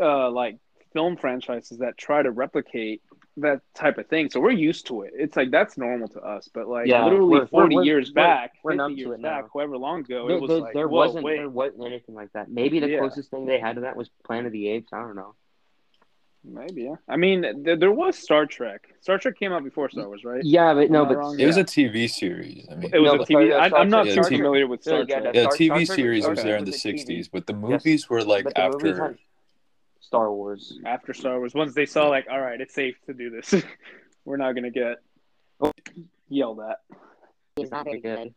uh, 0.00 0.30
like 0.30 0.58
film 0.92 1.16
franchises 1.16 1.78
that 1.78 1.96
try 1.96 2.22
to 2.22 2.30
replicate 2.30 3.02
that 3.38 3.60
type 3.74 3.98
of 3.98 4.06
thing. 4.08 4.30
So 4.30 4.40
we're 4.40 4.50
used 4.50 4.86
to 4.86 5.02
it. 5.02 5.12
It's 5.14 5.36
like 5.36 5.50
that's 5.50 5.76
normal 5.76 6.08
to 6.08 6.20
us. 6.20 6.48
But 6.52 6.68
like 6.68 6.86
yeah, 6.86 7.04
literally 7.04 7.40
we're, 7.40 7.46
40 7.46 7.76
we're, 7.76 7.84
years 7.84 8.10
we're, 8.10 8.14
back, 8.14 8.52
we're, 8.62 8.76
50 8.76 8.94
years 8.94 9.10
back, 9.20 9.44
now. 9.44 9.48
however 9.52 9.76
long 9.76 10.00
ago, 10.00 10.26
there, 10.26 10.36
it 10.36 10.40
was 10.40 10.48
there, 10.48 10.58
like, 10.60 10.74
there 10.74 10.88
wasn't 10.88 11.24
wait. 11.24 11.36
there 11.36 11.48
wasn't 11.48 11.84
anything 11.84 12.14
like 12.14 12.32
that. 12.32 12.50
Maybe 12.50 12.80
the 12.80 12.88
yeah. 12.88 12.98
closest 12.98 13.30
thing 13.30 13.46
they 13.46 13.60
had 13.60 13.76
to 13.76 13.82
that 13.82 13.96
was 13.96 14.10
Planet 14.24 14.46
of 14.46 14.52
the 14.52 14.68
Apes. 14.68 14.92
I 14.92 15.00
don't 15.00 15.16
know. 15.16 15.34
Maybe, 16.48 16.82
yeah. 16.82 16.94
I 17.08 17.16
mean, 17.16 17.64
there, 17.64 17.76
there 17.76 17.90
was 17.90 18.16
Star 18.16 18.46
Trek. 18.46 18.86
Star 19.00 19.18
Trek 19.18 19.36
came 19.36 19.52
out 19.52 19.64
before 19.64 19.90
Star 19.90 20.06
Wars, 20.06 20.24
right? 20.24 20.44
Yeah, 20.44 20.74
but 20.74 20.90
no, 20.90 21.04
but 21.04 21.40
it 21.40 21.46
was 21.46 21.56
a 21.56 21.64
TV 21.64 22.08
series. 22.08 22.68
I 22.70 22.76
mean, 22.76 22.90
it 22.94 23.00
was 23.00 23.12
no, 23.12 23.20
a 23.20 23.26
TV. 23.26 23.52
I, 23.52 23.80
am 23.80 23.88
not 23.88 24.06
yeah, 24.06 24.14
too 24.14 24.22
familiar 24.22 24.68
with 24.68 24.82
Star 24.82 25.04
Trek. 25.04 25.34
Yeah, 25.34 25.46
TV 25.46 25.84
Star 25.84 25.96
series 25.96 26.24
Trek, 26.24 26.36
was 26.36 26.44
there 26.44 26.56
in 26.56 26.64
the 26.64 26.70
'60s, 26.70 27.28
but 27.32 27.48
the 27.48 27.52
movies 27.52 28.02
yes. 28.02 28.08
were 28.08 28.22
like 28.22 28.46
after 28.54 29.18
Star 30.00 30.32
Wars. 30.32 30.78
After 30.84 31.12
Star 31.12 31.38
Wars, 31.38 31.52
once 31.52 31.74
they 31.74 31.86
saw 31.86 32.08
like, 32.08 32.26
all 32.30 32.40
right, 32.40 32.60
it's 32.60 32.74
safe 32.74 32.94
to 33.06 33.12
do 33.12 33.28
this. 33.30 33.52
We're 34.24 34.36
not 34.36 34.54
gonna 34.54 34.70
get 34.70 34.98
yelled 36.28 36.60
at. 36.60 36.78
It's 37.56 37.72
not 37.72 37.84
very 37.84 38.00
good. 38.00 38.34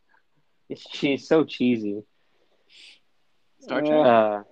She's 0.76 1.28
so 1.28 1.43
cheesy. 1.43 2.02
Star 3.60 3.82
Trek. 3.82 3.93
Uh, 3.93 4.43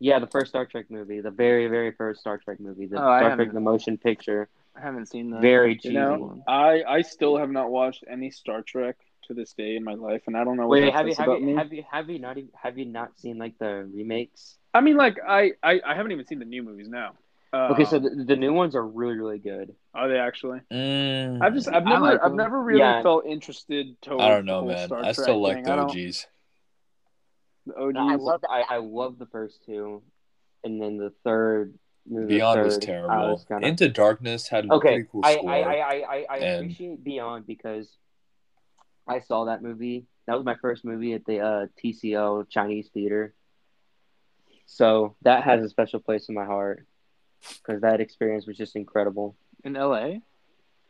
yeah, 0.00 0.18
the 0.18 0.26
first 0.26 0.48
Star 0.48 0.64
Trek 0.64 0.86
movie, 0.88 1.20
the 1.20 1.30
very, 1.30 1.68
very 1.68 1.92
first 1.92 2.20
Star 2.20 2.38
Trek 2.38 2.58
movie, 2.58 2.86
the 2.86 2.96
oh, 2.96 3.00
Star 3.00 3.36
Trek 3.36 3.52
the 3.52 3.60
motion 3.60 3.98
picture. 3.98 4.48
I 4.74 4.80
haven't 4.80 5.06
seen 5.06 5.30
that. 5.30 5.42
Very 5.42 5.76
cheesy. 5.76 5.94
You 5.94 6.00
know, 6.00 6.42
I 6.48 6.82
I 6.88 7.02
still 7.02 7.36
have 7.36 7.50
not 7.50 7.70
watched 7.70 8.04
any 8.10 8.30
Star 8.30 8.62
Trek 8.62 8.96
to 9.28 9.34
this 9.34 9.52
day 9.52 9.76
in 9.76 9.84
my 9.84 9.94
life, 9.94 10.22
and 10.26 10.36
I 10.36 10.44
don't 10.44 10.56
know. 10.56 10.66
Wait, 10.66 10.84
wait 10.84 10.94
have 10.94 11.06
you 11.06 11.14
have 11.14 11.40
you, 11.40 11.56
have 11.56 11.72
you 11.72 11.84
have 11.90 12.10
you 12.10 12.18
not 12.18 12.38
even, 12.38 12.50
have 12.60 12.78
you 12.78 12.86
not 12.86 13.18
seen 13.18 13.36
like 13.36 13.58
the 13.58 13.88
remakes? 13.92 14.56
I 14.72 14.80
mean, 14.80 14.96
like 14.96 15.18
I 15.26 15.52
I, 15.62 15.80
I 15.86 15.94
haven't 15.94 16.12
even 16.12 16.26
seen 16.26 16.38
the 16.38 16.46
new 16.46 16.62
movies 16.62 16.88
now. 16.88 17.12
okay, 17.52 17.84
so 17.84 17.98
the, 17.98 18.24
the, 18.26 18.36
new 18.36 18.52
ones 18.52 18.76
are 18.76 18.86
really 18.86 19.14
really 19.14 19.38
good. 19.38 19.74
Are 19.92 20.08
they 20.08 20.18
actually? 20.18 20.60
Mm, 20.72 21.42
I've 21.42 21.52
just 21.52 21.68
I've 21.68 21.84
never 21.84 22.00
like 22.00 22.20
I've 22.22 22.32
never 22.32 22.62
really 22.62 22.80
yeah. 22.80 23.02
felt 23.02 23.26
interested 23.26 24.00
to. 24.02 24.18
I 24.18 24.28
don't 24.28 24.46
know, 24.46 24.64
man. 24.64 24.86
Star 24.86 25.04
I 25.04 25.12
still 25.12 25.42
like 25.42 25.64
the 25.64 25.72
OGs. 25.72 26.26
The 27.70 27.80
OGs. 27.80 27.96
I 27.98 28.14
love 28.16 28.40
I, 28.48 28.64
I 28.68 28.76
love 28.78 29.18
the 29.18 29.26
first 29.26 29.64
two 29.64 30.02
and 30.64 30.80
then 30.80 30.96
the 30.96 31.12
third 31.24 31.74
Beyond 32.06 32.56
third, 32.56 32.64
was 32.64 32.78
terrible. 32.78 33.32
Was 33.32 33.44
kinda... 33.44 33.66
Into 33.66 33.88
Darkness 33.88 34.48
had 34.48 34.70
okay. 34.70 35.04
Cool 35.10 35.20
I, 35.24 35.36
I, 35.36 35.58
I 35.58 35.74
I 35.84 36.26
I 36.28 36.36
and... 36.38 36.64
appreciate 36.64 37.04
Beyond 37.04 37.46
because 37.46 37.88
I 39.06 39.20
saw 39.20 39.46
that 39.46 39.62
movie. 39.62 40.06
That 40.26 40.36
was 40.36 40.44
my 40.44 40.56
first 40.56 40.84
movie 40.84 41.12
at 41.14 41.24
the 41.24 41.40
uh, 41.40 41.66
TCL 41.82 42.48
Chinese 42.48 42.88
Theater. 42.92 43.34
So 44.66 45.16
that 45.22 45.42
has 45.44 45.64
a 45.64 45.68
special 45.68 46.00
place 46.00 46.28
in 46.28 46.34
my 46.34 46.44
heart 46.44 46.86
because 47.40 47.82
that 47.82 48.00
experience 48.00 48.46
was 48.46 48.56
just 48.56 48.76
incredible. 48.76 49.36
In 49.64 49.74
LA? 49.74 50.18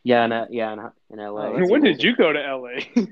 Yeah, 0.02 0.24
in, 0.24 0.46
yeah, 0.50 0.72
in, 0.72 0.78
in 1.10 1.18
LA. 1.18 1.46
Oh, 1.46 1.68
when 1.68 1.82
did 1.82 2.02
you 2.02 2.14
go 2.14 2.32
to 2.32 2.56
LA? 2.56 2.80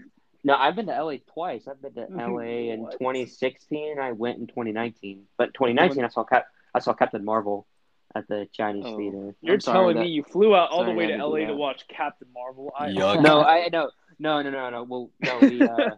No, 0.45 0.55
I've 0.55 0.77
been 0.77 0.87
to 0.87 1.03
LA 1.03 1.17
twice. 1.33 1.67
I've 1.69 1.83
been 1.83 1.95
to 1.95 2.07
LA 2.11 2.73
in 2.73 2.87
2016. 2.93 3.99
I 3.99 4.13
went 4.13 4.39
in 4.39 4.47
2019, 4.47 5.25
but 5.37 5.55
2019 5.55 6.05
I 6.05 6.09
saw 6.09 6.25
Cap. 6.25 6.47
I 6.75 6.81
saw 6.81 6.93
Captain 6.93 7.25
Marvel 7.25 7.67
at 8.15 8.29
the 8.29 8.49
Chinese 8.53 8.85
oh. 8.87 8.97
theater. 8.97 9.35
You're 9.41 9.59
telling 9.59 9.97
that, 9.97 10.03
me 10.03 10.09
you 10.09 10.23
flew 10.23 10.55
out 10.55 10.71
all 10.71 10.85
the 10.85 10.93
way 10.93 11.07
to 11.07 11.17
LA 11.17 11.47
to 11.47 11.55
watch 11.55 11.87
Captain 11.89 12.29
Marvel? 12.33 12.73
I, 12.79 12.93
no, 12.93 13.43
I 13.43 13.69
no 13.73 13.91
no 14.19 14.43
no 14.43 14.51
no 14.51 14.71
no. 14.71 14.83
Well, 14.85 15.11
no, 15.21 15.39
we 15.41 15.63
uh, 15.63 15.91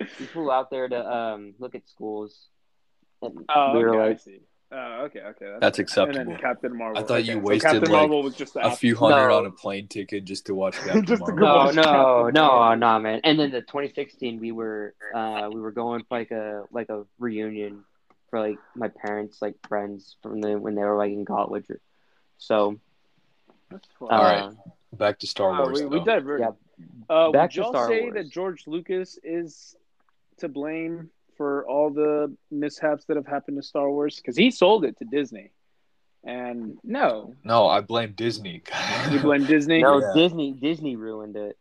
we 0.00 0.26
flew 0.26 0.50
out 0.50 0.70
there 0.70 0.88
to 0.88 1.10
um 1.10 1.54
look 1.58 1.74
at 1.74 1.88
schools. 1.88 2.48
And 3.22 3.44
oh, 3.54 3.72
we 3.72 3.84
were 3.84 4.00
okay, 4.00 4.08
like, 4.30 4.42
Uh, 4.72 5.02
okay, 5.02 5.20
okay. 5.20 5.46
That's, 5.46 5.60
that's 5.60 5.78
acceptable. 5.78 6.20
And 6.20 6.30
then 6.30 6.38
Captain 6.38 6.76
Marvel. 6.76 6.98
I 6.98 7.06
thought 7.06 7.20
okay. 7.20 7.32
you 7.32 7.38
wasted 7.38 7.62
so 7.62 7.68
Captain 7.74 7.92
like 7.92 8.00
Marvel 8.00 8.22
was 8.22 8.34
just 8.34 8.56
a 8.56 8.70
few 8.70 8.96
hundred 8.96 9.28
no. 9.28 9.38
on 9.38 9.46
a 9.46 9.50
plane 9.50 9.86
ticket 9.86 10.24
just 10.24 10.46
to 10.46 10.54
watch 10.54 10.74
Captain 10.84 11.04
just 11.04 11.20
Marvel. 11.20 11.72
No, 11.74 11.82
no, 11.82 12.30
no, 12.30 12.74
no, 12.74 12.98
man. 12.98 13.20
And 13.22 13.38
then 13.38 13.50
the 13.50 13.60
2016, 13.60 14.40
we 14.40 14.52
were 14.52 14.94
uh, 15.14 15.48
we 15.52 15.60
were 15.60 15.70
going 15.70 16.04
for 16.08 16.18
like 16.18 16.30
a 16.30 16.64
like 16.72 16.88
a 16.88 17.04
reunion 17.18 17.84
for 18.30 18.40
like 18.40 18.58
my 18.74 18.88
parents, 18.88 19.40
like 19.40 19.54
friends 19.68 20.16
from 20.20 20.40
the 20.40 20.58
when 20.58 20.74
they 20.74 20.82
were 20.82 20.96
like 20.96 21.12
in 21.12 21.24
college. 21.24 21.66
So, 22.38 22.80
That's 23.70 23.88
uh, 24.00 24.06
all 24.06 24.22
right. 24.22 24.52
Back 24.92 25.20
to 25.20 25.26
Star 25.28 25.52
Wars. 25.52 25.80
Uh, 25.80 25.88
we, 25.88 25.98
we 25.98 26.04
diverted. 26.04 26.48
Yeah. 26.48 27.14
Uh, 27.14 27.30
Back 27.30 27.50
would 27.50 27.56
y'all 27.56 27.72
Star 27.72 27.86
say 27.86 28.02
Wars. 28.02 28.14
that 28.14 28.30
George 28.30 28.66
Lucas 28.66 29.20
is 29.22 29.76
to 30.38 30.48
blame 30.48 31.10
for 31.36 31.66
all 31.66 31.90
the 31.90 32.34
mishaps 32.50 33.04
that 33.06 33.16
have 33.16 33.26
happened 33.26 33.56
to 33.56 33.62
Star 33.62 33.90
Wars? 33.90 34.16
Because 34.16 34.36
he 34.36 34.50
sold 34.50 34.84
it 34.84 34.98
to 34.98 35.04
Disney. 35.04 35.50
And 36.24 36.78
no, 36.82 37.34
no, 37.44 37.68
I 37.68 37.80
blame 37.80 38.12
Disney. 38.16 38.62
you 39.10 39.20
blame 39.20 39.44
Disney? 39.44 39.82
No, 39.82 40.00
yeah. 40.00 40.12
Disney. 40.14 40.52
Disney 40.52 40.96
ruined 40.96 41.36
it. 41.36 41.58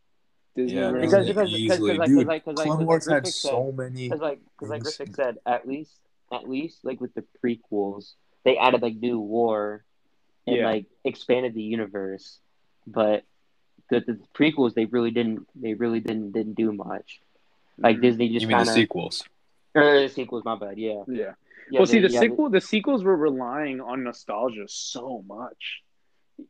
Disney 0.56 0.78
yeah, 0.78 0.90
ruined 0.90 1.02
because, 1.02 1.28
because, 1.28 1.50
easily. 1.50 1.94
Because, 1.94 2.08
Dude, 2.08 2.28
like, 2.28 2.48
like, 2.48 2.80
Wars 2.80 3.10
had 3.10 3.28
so 3.28 3.74
many. 3.74 4.08
Because 4.08 4.22
like, 4.22 4.40
because 4.58 4.70
like 4.70 4.84
Griffith 4.84 5.16
said, 5.16 5.38
at 5.46 5.68
least, 5.68 6.00
at 6.32 6.50
least, 6.50 6.80
like 6.84 7.02
with 7.02 7.14
the 7.14 7.26
prequels, 7.44 8.14
they 8.46 8.58
added 8.58 8.82
like 8.82 8.96
new 8.96 9.20
war, 9.20 9.84
and 10.48 10.56
yeah. 10.58 10.66
like 10.66 10.86
expanded 11.04 11.54
the 11.54 11.64
universe. 11.64 12.40
But 12.88 13.26
the, 13.90 14.00
the 14.00 14.20
prequels, 14.34 14.76
they 14.76 14.86
really 14.86 15.12
didn't. 15.12 15.46
They 15.56 15.74
really 15.74 16.00
didn't 16.00 16.32
didn't 16.32 16.54
do 16.54 16.72
much. 16.72 17.20
Like 17.78 17.96
mm-hmm. 17.96 18.02
Disney 18.02 18.30
just. 18.30 18.44
You 18.44 18.48
mean 18.48 18.58
kinda, 18.58 18.72
the 18.72 18.76
sequels? 18.76 19.24
Or 19.76 20.02
the 20.02 20.10
sequels, 20.10 20.44
my 20.46 20.56
bad. 20.56 20.78
Yeah. 20.78 21.04
Yeah. 21.08 21.32
yeah 21.70 21.80
well, 21.80 21.86
see, 21.86 22.00
the 22.00 22.10
sequel, 22.10 22.50
the 22.50 22.62
sequels 22.62 23.04
were 23.04 23.16
relying 23.16 23.82
on 23.82 24.04
nostalgia 24.04 24.66
so 24.68 25.24
much. 25.28 25.82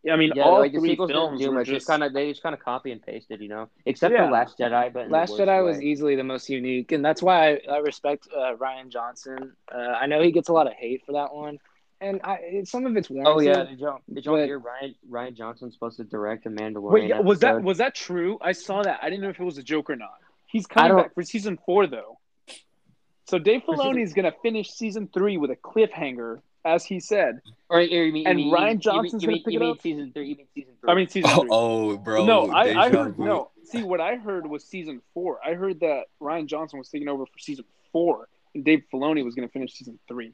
I 0.09 0.15
mean, 0.15 0.31
yeah, 0.35 0.43
all 0.43 0.59
like 0.59 0.71
three 0.71 0.95
the 0.95 1.07
films 1.07 1.41
do 1.41 1.51
much. 1.51 1.67
Just 1.67 1.87
kind 1.87 2.03
of 2.03 2.13
they 2.13 2.29
just 2.29 2.41
kind 2.41 2.55
of 2.55 2.63
copy 2.63 2.91
and 2.91 3.01
pasted, 3.01 3.41
you 3.41 3.49
know. 3.49 3.69
Except 3.85 4.13
yeah. 4.13 4.25
for 4.25 4.31
Last 4.31 4.57
Jedi, 4.57 4.93
but 4.93 5.09
Last 5.09 5.33
Jedi 5.33 5.47
way. 5.47 5.61
was 5.61 5.81
easily 5.81 6.15
the 6.15 6.23
most 6.23 6.49
unique, 6.49 6.91
and 6.93 7.03
that's 7.03 7.21
why 7.21 7.53
I, 7.53 7.59
I 7.69 7.77
respect 7.79 8.27
uh, 8.35 8.55
Rian 8.55 8.89
Johnson. 8.89 9.53
Uh, 9.73 9.77
I 9.77 10.05
know 10.05 10.21
he 10.21 10.31
gets 10.31 10.47
a 10.47 10.53
lot 10.53 10.67
of 10.67 10.73
hate 10.73 11.03
for 11.05 11.11
that 11.13 11.33
one, 11.33 11.59
and 11.99 12.21
I, 12.23 12.63
some 12.63 12.85
of 12.85 12.95
it's 12.95 13.09
warranted. 13.09 13.33
Oh 13.33 13.39
yeah, 13.41 13.69
did 13.69 13.79
y'all, 13.79 13.99
did 14.11 14.25
y'all 14.25 14.37
but, 14.37 14.45
hear 14.45 14.59
Rian 14.59 14.95
Rian 15.09 15.35
Johnson's 15.35 15.73
supposed 15.73 15.97
to 15.97 16.05
direct 16.05 16.45
a 16.45 16.49
Mandalorian? 16.49 16.91
Wait, 16.91 17.09
yeah, 17.09 17.19
was 17.19 17.39
that 17.39 17.61
was 17.61 17.79
that 17.79 17.93
true? 17.93 18.37
I 18.41 18.53
saw 18.53 18.83
that. 18.83 18.99
I 19.01 19.09
didn't 19.09 19.21
know 19.21 19.29
if 19.29 19.39
it 19.39 19.43
was 19.43 19.57
a 19.57 19.63
joke 19.63 19.89
or 19.89 19.97
not. 19.97 20.15
He's 20.47 20.65
coming 20.65 20.95
back 20.95 21.13
for 21.13 21.23
season 21.23 21.59
four 21.65 21.87
though. 21.87 22.19
So 23.25 23.39
Dave 23.39 23.61
Filoni 23.63 24.03
is 24.03 24.13
going 24.13 24.25
to 24.25 24.37
finish 24.41 24.71
season 24.71 25.09
three 25.13 25.37
with 25.37 25.49
a 25.51 25.55
cliffhanger, 25.55 26.41
as 26.65 26.83
he 26.83 26.99
said. 26.99 27.41
Or, 27.69 27.79
or 27.79 27.81
you 27.81 28.11
mean, 28.11 28.27
and 28.27 28.39
you 28.39 28.47
mean, 28.47 28.55
Rian 28.55 28.79
Johnson's 28.79 29.25
going 29.25 29.37
to 29.37 29.43
pick 29.43 29.53
it 29.55 29.61
up. 29.61 29.81
Season 29.81 30.11
three. 30.13 30.29
You 30.29 30.35
mean 30.35 30.47
season 30.53 30.73
three? 30.81 30.91
I 30.91 30.95
mean 30.95 31.07
season 31.07 31.29
three. 31.31 31.49
Oh, 31.51 31.91
oh 31.91 31.97
bro. 31.97 32.25
No, 32.25 32.51
I, 32.51 32.85
I 32.85 32.89
heard 32.89 33.17
no. 33.17 33.51
See, 33.63 33.81
what 33.81 34.01
I 34.01 34.17
heard 34.17 34.45
was 34.45 34.65
season 34.65 35.01
four. 35.13 35.39
I 35.43 35.53
heard 35.53 35.79
that 35.79 36.03
Rian 36.21 36.47
Johnson 36.47 36.79
was 36.79 36.89
taking 36.89 37.07
over 37.07 37.25
for 37.25 37.39
season 37.39 37.65
four, 37.91 38.27
and 38.53 38.65
Dave 38.65 38.83
Filoni 38.93 39.23
was 39.23 39.35
going 39.35 39.47
to 39.47 39.51
finish 39.51 39.73
season 39.73 39.99
three. 40.07 40.33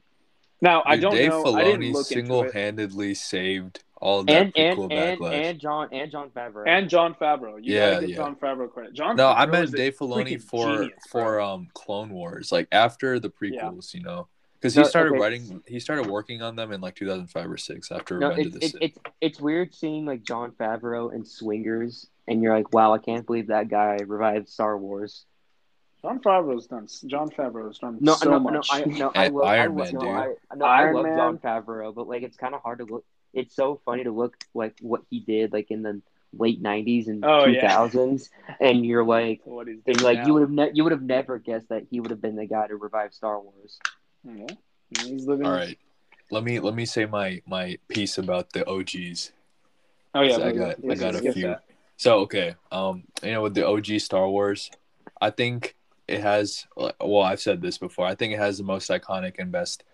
Now 0.60 0.82
Dude, 0.82 0.92
I 0.92 0.96
don't 0.96 1.14
Dave 1.14 1.30
know. 1.30 1.44
Filoni 1.44 1.60
I 1.60 1.64
didn't 1.64 1.92
look 1.92 2.06
single-handedly 2.06 3.14
saved 3.14 3.84
all 4.00 4.24
that 4.24 4.32
and, 4.32 4.52
and, 4.56 4.92
and, 4.92 5.22
and 5.22 5.60
Jon 5.60 5.88
and 5.92 6.10
Jon 6.10 6.30
Favreau 6.30 6.64
and 6.66 6.88
Jon 6.88 7.14
Favreau. 7.14 7.62
You 7.62 7.74
yeah, 7.74 7.90
gotta 7.90 8.06
get 8.06 8.10
yeah. 8.10 8.16
Jon 8.16 8.36
Favreau 8.36 8.72
credit. 8.72 8.94
Jon. 8.94 9.16
No, 9.16 9.26
Favreau 9.26 9.36
I 9.36 9.46
meant 9.46 9.72
Dave 9.72 9.96
Filoni 9.96 10.42
for 10.42 10.76
genius, 10.78 10.92
for 11.10 11.36
bro. 11.36 11.46
um 11.46 11.68
Clone 11.74 12.10
Wars, 12.10 12.50
like 12.50 12.66
after 12.72 13.20
the 13.20 13.28
prequels, 13.28 13.92
yeah. 13.92 13.98
you 13.98 14.04
know, 14.04 14.28
because 14.58 14.74
he 14.74 14.80
no, 14.80 14.88
started 14.88 15.10
okay. 15.10 15.20
writing, 15.20 15.62
he 15.66 15.78
started 15.78 16.06
working 16.06 16.40
on 16.40 16.56
them 16.56 16.72
in 16.72 16.80
like 16.80 16.94
2005 16.94 17.50
or 17.50 17.56
six 17.58 17.92
after 17.92 18.18
no, 18.18 18.30
Revenge 18.30 18.56
it's, 18.56 18.64
it's, 18.64 18.76
it's 18.80 18.98
it's 19.20 19.40
weird 19.40 19.74
seeing 19.74 20.06
like 20.06 20.22
Jon 20.22 20.52
Favreau 20.52 21.12
and 21.12 21.26
Swingers, 21.26 22.08
and 22.26 22.42
you're 22.42 22.54
like, 22.54 22.72
wow, 22.72 22.94
I 22.94 22.98
can't 22.98 23.26
believe 23.26 23.48
that 23.48 23.68
guy 23.68 23.98
revived 24.06 24.48
Star 24.48 24.78
Wars. 24.78 25.26
Jon 26.00 26.20
Favreau's 26.20 26.66
done. 26.66 26.88
Jon 27.06 27.28
Favreau's 27.28 27.78
done 27.78 27.98
no, 28.00 28.14
so 28.14 28.30
no, 28.30 28.38
much. 28.40 28.54
No, 28.54 28.62
I, 28.70 28.84
no, 28.86 29.12
I 29.14 29.28
love, 29.28 29.46
Iron 29.46 29.72
I 29.72 29.84
Man, 29.84 29.92
no, 29.92 30.08
I, 30.08 30.34
no, 30.56 30.64
Iron 30.64 30.88
I 30.88 30.92
love 30.92 31.04
Man. 31.04 31.16
Jon 31.18 31.38
Favreau, 31.38 31.94
but 31.94 32.08
like 32.08 32.22
it's 32.22 32.38
kind 32.38 32.54
of 32.54 32.62
hard 32.62 32.78
to 32.78 32.86
look 32.86 33.04
it's 33.32 33.54
so 33.54 33.80
funny 33.84 34.04
to 34.04 34.10
look 34.10 34.36
like 34.54 34.76
what 34.80 35.02
he 35.10 35.20
did 35.20 35.52
like 35.52 35.70
in 35.70 35.82
the 35.82 36.00
late 36.32 36.62
'90s 36.62 37.08
and 37.08 37.24
oh, 37.24 37.44
2000s, 37.46 38.28
yeah. 38.48 38.68
and 38.68 38.84
you're 38.84 39.04
like, 39.04 39.40
what 39.44 39.68
is 39.68 39.80
and 39.86 40.00
like 40.02 40.18
now? 40.18 40.26
you 40.26 40.34
would 40.34 40.42
have 40.42 40.50
ne- 40.50 40.70
you 40.74 40.84
would 40.84 40.92
have 40.92 41.02
never 41.02 41.38
guessed 41.38 41.68
that 41.68 41.86
he 41.90 42.00
would 42.00 42.10
have 42.10 42.20
been 42.20 42.36
the 42.36 42.46
guy 42.46 42.66
to 42.66 42.76
revive 42.76 43.12
Star 43.12 43.40
Wars. 43.40 43.78
Yeah, 44.24 44.46
he's 45.02 45.26
living. 45.26 45.46
All 45.46 45.52
right, 45.52 45.78
let 46.30 46.44
me 46.44 46.60
let 46.60 46.74
me 46.74 46.86
say 46.86 47.06
my 47.06 47.42
my 47.46 47.78
piece 47.88 48.18
about 48.18 48.52
the 48.52 48.68
OGs. 48.68 49.32
Oh 50.14 50.22
yeah, 50.22 50.36
I 50.36 50.52
got 50.52 50.76
I 50.88 50.94
got 50.94 51.14
a 51.14 51.32
few. 51.32 51.48
That. 51.48 51.64
So 51.96 52.20
okay, 52.20 52.54
um, 52.72 53.04
you 53.22 53.32
know, 53.32 53.42
with 53.42 53.54
the 53.54 53.66
OG 53.66 54.00
Star 54.00 54.28
Wars, 54.28 54.70
I 55.20 55.30
think 55.30 55.76
it 56.08 56.20
has. 56.20 56.66
Well, 56.76 57.22
I've 57.22 57.40
said 57.40 57.60
this 57.60 57.78
before. 57.78 58.06
I 58.06 58.14
think 58.14 58.32
it 58.32 58.38
has 58.38 58.58
the 58.58 58.64
most 58.64 58.90
iconic 58.90 59.38
and 59.38 59.52
best 59.52 59.84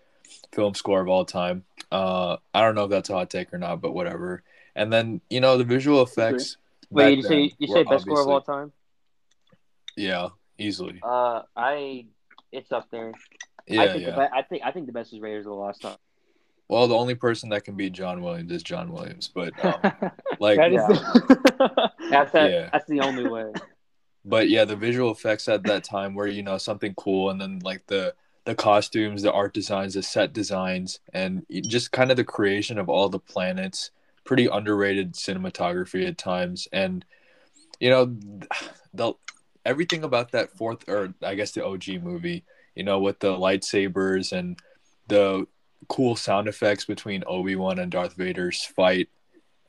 film 0.53 0.73
score 0.73 1.01
of 1.01 1.07
all 1.07 1.25
time. 1.25 1.63
Uh, 1.91 2.37
I 2.53 2.61
don't 2.61 2.75
know 2.75 2.85
if 2.85 2.89
that's 2.89 3.09
a 3.09 3.13
hot 3.13 3.29
take 3.29 3.53
or 3.53 3.57
not, 3.57 3.81
but 3.81 3.93
whatever. 3.93 4.43
And 4.75 4.91
then 4.91 5.21
you 5.29 5.41
know 5.41 5.57
the 5.57 5.63
visual 5.63 6.01
effects. 6.01 6.57
Wait, 6.89 7.17
you 7.17 7.23
say 7.23 7.51
you 7.57 7.67
say 7.67 7.83
best 7.83 8.03
score 8.03 8.21
of 8.21 8.27
all 8.27 8.41
time? 8.41 8.71
Yeah, 9.95 10.29
easily. 10.57 10.99
Uh, 11.03 11.41
I 11.55 12.05
it's 12.51 12.71
up 12.71 12.89
there. 12.91 13.13
Yeah, 13.67 13.81
I 13.81 13.87
think 13.87 14.01
yeah. 14.03 14.15
The, 14.15 14.35
I 14.35 14.41
think 14.43 14.63
I 14.65 14.71
think 14.71 14.85
the 14.85 14.93
best 14.93 15.13
is 15.13 15.19
Raiders 15.19 15.45
of 15.45 15.51
the 15.51 15.55
Lost 15.55 15.81
Time. 15.81 15.97
Well, 16.69 16.87
the 16.87 16.95
only 16.95 17.15
person 17.15 17.49
that 17.49 17.63
can 17.63 17.75
beat 17.75 17.93
John 17.93 18.21
Williams 18.21 18.51
is 18.51 18.61
John 18.61 18.91
Williams, 18.91 19.29
but 19.33 19.53
um, 19.63 20.11
like 20.39 20.57
that 20.57 20.73
is 20.73 20.87
the... 20.87 21.91
that's 22.09 22.31
that, 22.33 22.51
yeah. 22.51 22.69
that's 22.71 22.87
the 22.87 22.99
only 22.99 23.27
way. 23.27 23.51
But 24.25 24.49
yeah, 24.49 24.65
the 24.65 24.75
visual 24.75 25.11
effects 25.11 25.47
at 25.47 25.63
that 25.63 25.83
time 25.83 26.13
were 26.13 26.27
you 26.27 26.43
know 26.43 26.57
something 26.57 26.93
cool, 26.95 27.29
and 27.29 27.39
then 27.39 27.59
like 27.63 27.85
the 27.87 28.13
the 28.47 28.55
costumes, 28.55 29.23
the 29.23 29.31
art 29.33 29.53
designs, 29.53 29.93
the 29.93 30.01
set 30.01 30.31
designs, 30.31 31.01
and 31.13 31.45
just 31.63 31.91
kind 31.91 32.11
of 32.11 32.15
the 32.15 32.23
creation 32.23 32.79
of 32.79 32.87
all 32.87 33.09
the 33.09 33.19
planets. 33.19 33.91
Pretty 34.23 34.45
underrated 34.47 35.15
cinematography 35.15 36.07
at 36.07 36.17
times, 36.17 36.65
and 36.71 37.03
you 37.81 37.89
know, 37.89 38.17
the 38.93 39.13
everything 39.65 40.05
about 40.05 40.31
that 40.31 40.57
fourth 40.57 40.87
or 40.87 41.13
I 41.21 41.35
guess 41.35 41.51
the 41.51 41.65
OG 41.65 42.01
movie, 42.01 42.45
you 42.73 42.83
know, 42.83 42.99
with 42.99 43.19
the 43.19 43.33
lightsabers 43.33 44.31
and 44.31 44.57
the 45.09 45.45
cool 45.89 46.15
sound 46.15 46.47
effects 46.47 46.85
between 46.85 47.25
Obi 47.27 47.57
Wan 47.57 47.79
and 47.79 47.91
Darth 47.91 48.13
Vader's 48.13 48.63
fight 48.63 49.09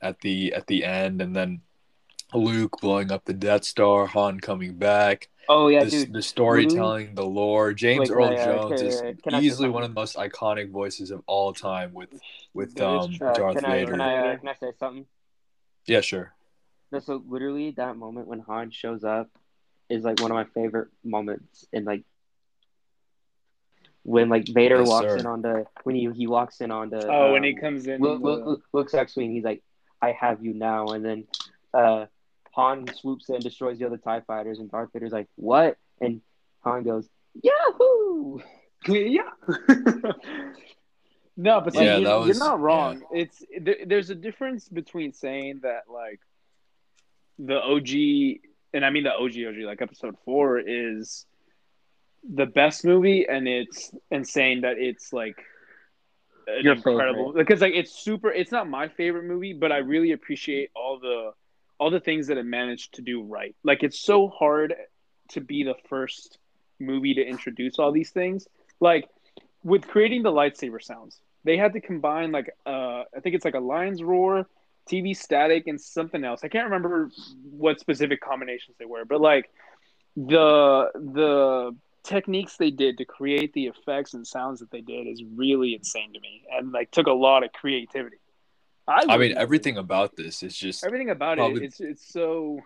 at 0.01 0.21
the 0.21 0.53
at 0.53 0.67
the 0.67 0.85
end, 0.85 1.21
and 1.21 1.35
then 1.35 1.61
Luke 2.33 2.77
blowing 2.79 3.11
up 3.11 3.25
the 3.25 3.33
Death 3.33 3.65
Star, 3.65 4.05
Han 4.05 4.39
coming 4.39 4.75
back. 4.75 5.27
Oh 5.51 5.67
yeah, 5.67 5.83
the, 5.83 5.89
dude. 5.89 6.13
The 6.13 6.21
storytelling, 6.21 7.15
the 7.15 7.25
lore. 7.25 7.73
James 7.73 8.11
Wait, 8.11 8.11
Earl 8.11 8.33
yeah, 8.33 8.45
Jones 8.45 8.71
okay, 8.71 8.85
is 8.85 9.43
easily 9.43 9.67
one 9.67 9.81
of 9.81 9.89
the 9.89 9.95
most 9.95 10.15
iconic 10.15 10.69
voices 10.69 11.09
of 11.09 11.23
all 11.25 11.53
time 11.53 11.91
with 11.91 12.09
with 12.53 12.79
um 12.79 13.17
uh, 13.19 13.33
Darth 13.33 13.55
can 13.55 13.65
Vader. 13.65 13.87
I, 13.87 13.97
can, 13.97 14.01
I, 14.01 14.33
uh, 14.33 14.37
can 14.37 14.47
I 14.47 14.53
say 14.53 14.71
something? 14.77 15.05
Yeah, 15.87 16.01
sure. 16.01 16.33
No, 16.91 16.99
so 16.99 17.23
literally 17.27 17.71
that 17.71 17.97
moment 17.97 18.27
when 18.27 18.41
Han 18.41 18.69
shows 18.69 19.03
up 19.03 19.29
is 19.89 20.03
like 20.03 20.21
one 20.21 20.29
of 20.29 20.35
my 20.35 20.45
favorite 20.53 20.89
moments 21.03 21.65
in 21.73 21.83
like 21.83 22.03
when 24.03 24.29
like 24.29 24.47
Vader 24.47 24.79
yes, 24.79 24.87
walks 24.87 25.07
sir. 25.07 25.17
in 25.17 25.25
on 25.25 25.41
the 25.41 25.65
when 25.83 25.95
he 25.95 26.09
he 26.15 26.27
walks 26.27 26.61
in 26.61 26.69
on 26.69 26.91
the 26.91 27.07
oh 27.07 27.25
um, 27.25 27.31
when 27.31 27.43
he 27.43 27.53
um, 27.53 27.59
comes 27.59 27.87
in 27.87 27.99
look, 27.99 28.21
look, 28.21 28.45
look, 28.45 28.61
looks 28.71 28.93
actually 28.93 29.25
and 29.25 29.33
he's 29.33 29.43
like 29.43 29.63
I 29.99 30.11
have 30.11 30.43
you 30.43 30.53
now 30.53 30.87
and 30.89 31.03
then 31.03 31.27
uh 31.73 32.05
Han 32.59 32.85
swoops 32.93 33.29
in, 33.29 33.35
and 33.35 33.43
destroys 33.43 33.79
the 33.79 33.85
other 33.85 33.97
TIE 33.97 34.19
fighters, 34.21 34.59
and 34.59 34.69
Darth 34.69 34.89
Vader's 34.91 35.13
like, 35.13 35.27
What? 35.35 35.77
And 36.01 36.21
Han 36.65 36.83
goes, 36.83 37.07
Yahoo! 37.41 38.39
yeah. 38.87 39.21
no, 41.37 41.61
but 41.61 41.73
yeah, 41.73 41.97
you're, 41.97 42.19
was, 42.19 42.27
you're, 42.27 42.37
not 42.37 42.59
wrong. 42.59 43.01
Yeah. 43.13 43.21
It's 43.21 43.45
there, 43.61 43.75
there's 43.85 44.09
a 44.09 44.15
difference 44.15 44.67
between 44.67 45.13
saying 45.13 45.61
that 45.63 45.83
like 45.89 46.19
the 47.37 47.61
OG, 47.61 48.41
and 48.73 48.85
I 48.85 48.89
mean 48.89 49.03
the 49.03 49.13
OG 49.13 49.35
OG, 49.47 49.65
like 49.65 49.81
episode 49.81 50.17
four 50.25 50.59
is 50.59 51.25
the 52.29 52.45
best 52.45 52.83
movie, 52.83 53.25
and 53.27 53.47
it's 53.47 53.93
and 54.11 54.27
saying 54.27 54.61
that 54.61 54.77
it's 54.77 55.13
like 55.13 55.37
Your 56.61 56.73
incredible 56.73 57.27
favorite. 57.27 57.45
because 57.45 57.61
like 57.61 57.73
it's 57.73 57.91
super. 57.91 58.31
It's 58.31 58.51
not 58.51 58.69
my 58.69 58.89
favorite 58.89 59.23
movie, 59.23 59.53
but 59.53 59.71
I 59.71 59.77
really 59.77 60.11
appreciate 60.11 60.71
all 60.75 60.99
the 60.99 61.31
all 61.79 61.89
the 61.89 61.99
things 61.99 62.27
that 62.27 62.37
it 62.37 62.45
managed 62.45 62.95
to 62.95 63.01
do 63.01 63.23
right. 63.23 63.55
Like 63.63 63.83
it's 63.83 63.99
so 63.99 64.27
hard 64.27 64.75
to 65.29 65.41
be 65.41 65.63
the 65.63 65.75
first 65.87 66.37
movie 66.79 67.13
to 67.15 67.21
introduce 67.21 67.79
all 67.79 67.91
these 67.91 68.11
things. 68.11 68.47
Like 68.79 69.07
with 69.63 69.87
creating 69.87 70.23
the 70.23 70.31
lightsaber 70.31 70.81
sounds, 70.81 71.19
they 71.43 71.57
had 71.57 71.73
to 71.73 71.81
combine 71.81 72.31
like 72.31 72.49
uh 72.65 73.03
I 73.15 73.19
think 73.21 73.35
it's 73.35 73.45
like 73.45 73.55
a 73.55 73.59
lion's 73.59 74.03
roar, 74.03 74.47
TV 74.91 75.15
static, 75.15 75.67
and 75.67 75.79
something 75.79 76.23
else. 76.23 76.41
I 76.43 76.49
can't 76.49 76.65
remember 76.65 77.09
what 77.49 77.79
specific 77.79 78.21
combinations 78.21 78.77
they 78.77 78.85
were, 78.85 79.05
but 79.05 79.21
like 79.21 79.49
the 80.15 80.91
the 80.95 81.75
techniques 82.03 82.57
they 82.57 82.71
did 82.71 82.97
to 82.97 83.05
create 83.05 83.53
the 83.53 83.67
effects 83.67 84.13
and 84.13 84.25
sounds 84.25 84.59
that 84.59 84.71
they 84.71 84.81
did 84.81 85.07
is 85.07 85.23
really 85.35 85.75
insane 85.75 86.11
to 86.13 86.19
me, 86.19 86.43
and 86.51 86.71
like 86.71 86.91
took 86.91 87.07
a 87.07 87.13
lot 87.13 87.43
of 87.43 87.51
creativity. 87.53 88.17
I, 88.89 89.05
I 89.07 89.17
mean, 89.17 89.37
everything 89.37 89.77
about 89.77 90.15
this 90.15 90.41
is 90.41 90.57
just 90.57 90.83
everything 90.83 91.11
about 91.11 91.37
probably... 91.37 91.63
it. 91.63 91.67
It's 91.67 91.79
it's 91.79 92.11
so. 92.11 92.59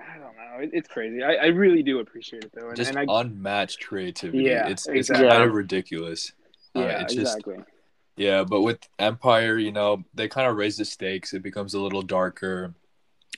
I 0.00 0.16
don't 0.16 0.36
know. 0.36 0.62
It, 0.62 0.70
it's 0.72 0.88
crazy. 0.88 1.24
I, 1.24 1.34
I 1.34 1.46
really 1.46 1.82
do 1.82 1.98
appreciate 1.98 2.44
it 2.44 2.52
though. 2.54 2.68
And, 2.68 2.76
just 2.76 2.94
and 2.94 3.10
I, 3.10 3.20
unmatched 3.20 3.84
creativity. 3.84 4.44
Yeah, 4.44 4.68
it's 4.68 4.86
it's 4.86 5.10
exactly. 5.10 5.28
kind 5.28 5.42
of 5.42 5.52
ridiculous. 5.52 6.32
Uh, 6.76 6.80
yeah, 6.80 6.86
uh, 6.86 7.02
it's 7.02 7.14
exactly. 7.14 7.56
Just, 7.56 7.68
yeah, 8.16 8.44
but 8.44 8.62
with 8.62 8.78
Empire, 8.98 9.58
you 9.58 9.72
know, 9.72 10.04
they 10.14 10.28
kind 10.28 10.48
of 10.48 10.56
raise 10.56 10.76
the 10.76 10.84
stakes. 10.84 11.34
It 11.34 11.42
becomes 11.42 11.74
a 11.74 11.80
little 11.80 12.02
darker. 12.02 12.74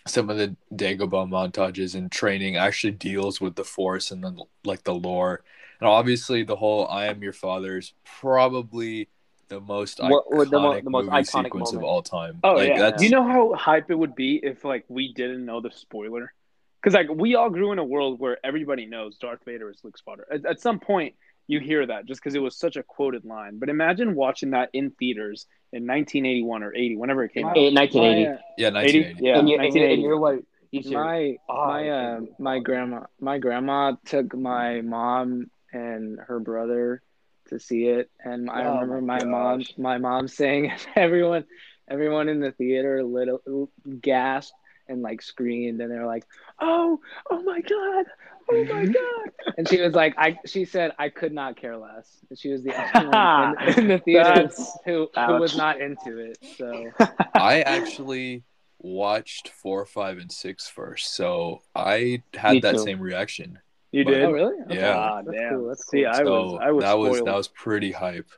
Some 0.07 0.29
of 0.29 0.37
the 0.37 0.57
Dagobah 0.75 1.29
montages 1.29 1.95
and 1.95 2.13
training 2.13 2.57
actually 2.57 2.93
deals 2.93 3.41
with 3.41 3.55
the 3.57 3.65
Force 3.65 4.11
and 4.11 4.23
then 4.23 4.39
like 4.65 4.85
the 4.85 4.95
lore, 4.95 5.43
and 5.81 5.89
obviously 5.89 6.43
the 6.43 6.57
whole 6.57 6.87
"I 6.89 7.07
am 7.07 7.23
your 7.23 7.33
father" 7.33 7.79
is 7.79 7.95
probably 8.05 9.09
the 9.51 9.61
most 9.61 10.01
what, 10.01 10.25
iconic 10.31 10.51
the, 10.51 10.59
mo- 10.59 10.81
the 10.81 10.91
most 10.91 11.05
movie 11.07 11.17
iconic 11.17 11.27
sequence 11.27 11.73
moment. 11.73 11.77
of 11.77 11.83
all 11.83 12.03
time. 12.03 12.41
Oh 12.43 12.55
like, 12.55 12.69
yeah, 12.69 12.91
do 12.93 13.05
you 13.05 13.11
know 13.11 13.25
how 13.25 13.53
hype 13.55 13.91
it 13.91 13.97
would 13.97 14.15
be 14.15 14.41
if 14.43 14.65
like 14.65 14.87
we 14.89 15.13
didn't 15.13 15.45
know 15.45 15.61
the 15.61 15.71
spoiler? 15.71 16.33
Because 16.81 16.95
like 16.95 17.09
we 17.15 17.35
all 17.35 17.51
grew 17.51 17.73
in 17.73 17.79
a 17.79 17.85
world 17.85 18.19
where 18.19 18.39
everybody 18.43 18.87
knows 18.87 19.19
Darth 19.19 19.45
Vader 19.45 19.71
is 19.71 19.81
Luke's 19.85 20.01
father. 20.01 20.27
At, 20.33 20.47
at 20.47 20.61
some 20.61 20.81
point, 20.81 21.17
you 21.47 21.61
hear 21.61 21.85
that 21.85 22.07
just 22.07 22.23
because 22.23 22.35
it 22.35 22.39
was 22.39 22.57
such 22.57 22.77
a 22.77 22.83
quoted 22.83 23.25
line. 23.27 23.59
But 23.59 23.69
imagine 23.69 24.15
watching 24.15 24.53
that 24.53 24.71
in 24.73 24.93
theaters 24.93 25.47
in 25.73 25.87
1981 25.87 26.63
or 26.63 26.75
80, 26.75 26.97
whenever 26.97 27.25
it 27.25 27.35
came 27.35 27.45
out. 27.45 27.57
1980. 27.57 28.43
yeah, 28.57 28.71
1980. 28.71 29.25
Yeah, 29.25 29.39
and, 29.39 29.49
you, 29.49 29.59
and, 29.59 29.75
you, 29.75 29.85
and 29.85 30.03
you're 30.03 30.19
what? 30.19 30.39
my 30.87 31.37
oh, 31.49 31.67
my 31.67 31.89
uh, 31.89 32.21
my 32.39 32.59
grandma 32.61 33.01
my 33.21 33.39
grandma 33.39 33.93
took 34.05 34.35
my 34.37 34.81
mom 34.81 35.51
and 35.73 36.21
her 36.21 36.39
brother 36.39 37.03
to 37.51 37.61
see 37.61 37.85
it, 37.85 38.11
and 38.25 38.51
I 38.51 38.65
oh 38.65 38.81
remember 38.81 39.01
my, 39.01 39.19
my 39.19 39.25
mom 39.25 39.65
my 39.79 39.99
mom 39.99 40.29
saying 40.29 40.73
everyone 40.97 41.45
everyone 41.89 42.29
in 42.29 42.41
the 42.41 42.53
theater 42.53 43.05
little 43.05 43.71
gasped 44.01 44.55
and 44.89 45.03
like 45.03 45.23
screamed 45.23 45.81
and 45.81 45.91
they're 45.91 46.07
like, 46.07 46.25
"Oh, 46.61 46.99
oh 47.31 47.43
my 47.43 47.61
god, 47.61 48.07
oh 48.51 48.65
my 48.69 48.85
god!" 48.87 49.55
and 49.57 49.69
she 49.69 49.81
was 49.81 49.95
like, 49.95 50.15
"I," 50.19 50.39
she 50.47 50.65
said, 50.65 50.93
"I 50.99 51.09
could 51.09 51.33
not 51.33 51.57
care 51.57 51.77
less." 51.77 52.09
And 52.29 52.39
she 52.39 52.51
was 52.51 52.63
the 52.63 52.75
only 52.75 53.09
one 53.09 53.57
in, 53.69 53.79
in 53.79 53.89
the 53.89 53.99
theater 53.99 54.51
who 54.85 55.09
who 55.15 55.35
was 55.37 55.57
not 55.57 55.81
into 55.81 56.19
it. 56.19 56.39
So 56.57 56.91
I 57.35 57.61
actually 57.63 58.43
watched 58.79 59.49
four, 59.49 59.87
five, 59.87 60.19
and 60.19 60.31
six 60.33 60.69
first, 60.69 61.15
so 61.15 61.63
I 61.75 62.23
had 62.35 62.55
Me 62.55 62.61
that 62.61 62.77
too. 62.77 62.85
same 62.85 63.01
reaction. 63.01 63.59
You 63.93 64.05
but, 64.05 64.11
did? 64.11 64.25
Oh, 64.25 64.33
really? 64.33 64.63
Okay. 64.67 64.77
Yeah. 64.77 64.97
Ah, 64.97 65.23
that's 65.23 65.37
damn. 65.37 65.55
Cool. 65.55 65.69
That's 65.69 65.85
cool. 65.85 66.01
See, 66.01 66.07
I 66.07 66.23
was, 66.23 66.59
I 66.63 66.71
was 66.71 66.83
that 66.85 66.91
spoiled. 66.91 67.11
was 67.11 67.23
that 67.23 67.35
was 67.35 67.49
pretty 67.49 67.93
hype. 67.93 68.31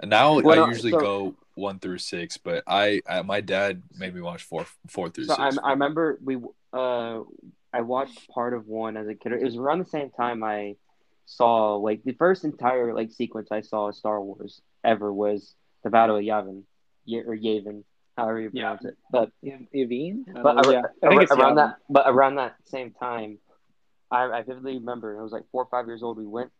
And 0.00 0.10
now 0.10 0.40
well, 0.40 0.64
I 0.64 0.68
usually 0.68 0.90
so, 0.90 1.00
go 1.00 1.34
one 1.54 1.78
through 1.78 1.98
six, 1.98 2.36
but 2.36 2.64
I, 2.66 3.00
I, 3.08 3.22
my 3.22 3.40
dad 3.40 3.82
made 3.96 4.14
me 4.14 4.20
watch 4.20 4.42
four 4.42 4.66
four 4.88 5.08
through 5.08 5.26
so 5.26 5.34
six. 5.34 5.58
I, 5.58 5.68
I 5.68 5.70
remember 5.70 6.18
we 6.22 6.38
uh 6.72 7.20
I 7.72 7.80
watched 7.80 8.28
part 8.28 8.54
of 8.54 8.66
one 8.66 8.96
as 8.96 9.08
a 9.08 9.14
kid. 9.14 9.32
It 9.32 9.42
was 9.42 9.56
around 9.56 9.80
the 9.80 9.84
same 9.84 10.10
time 10.10 10.42
I 10.42 10.76
saw 11.26 11.76
like 11.76 12.02
the 12.04 12.12
first 12.12 12.44
entire 12.44 12.94
like 12.94 13.12
sequence 13.12 13.48
I 13.50 13.60
saw 13.60 13.88
of 13.88 13.94
Star 13.94 14.20
Wars 14.20 14.60
ever 14.82 15.12
was 15.12 15.54
the 15.82 15.90
Battle 15.90 16.16
of 16.16 16.22
Yavin, 16.22 16.62
y- 17.06 17.22
or 17.26 17.36
Yavin, 17.36 17.84
however 18.16 18.40
you 18.40 18.50
pronounce 18.50 18.82
yeah. 18.84 18.90
it. 18.90 18.96
But 19.10 19.30
Yavin. 19.44 20.24
But 20.42 20.70
yeah. 20.70 20.82
ar- 21.02 21.38
around 21.38 21.56
that, 21.56 21.76
but 21.88 22.04
around 22.08 22.36
that 22.36 22.56
same 22.64 22.90
time, 22.92 23.38
I, 24.14 24.38
I 24.38 24.42
vividly 24.42 24.78
remember 24.78 25.18
I 25.18 25.22
was 25.22 25.32
like 25.32 25.44
four 25.50 25.62
or 25.62 25.68
five 25.70 25.86
years 25.86 26.02
old. 26.02 26.18
We 26.18 26.26
went 26.26 26.50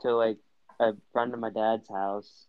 to 0.00 0.16
like 0.16 0.38
a 0.80 0.92
friend 1.12 1.34
of 1.34 1.40
my 1.40 1.50
dad's 1.50 1.88
house 1.88 2.46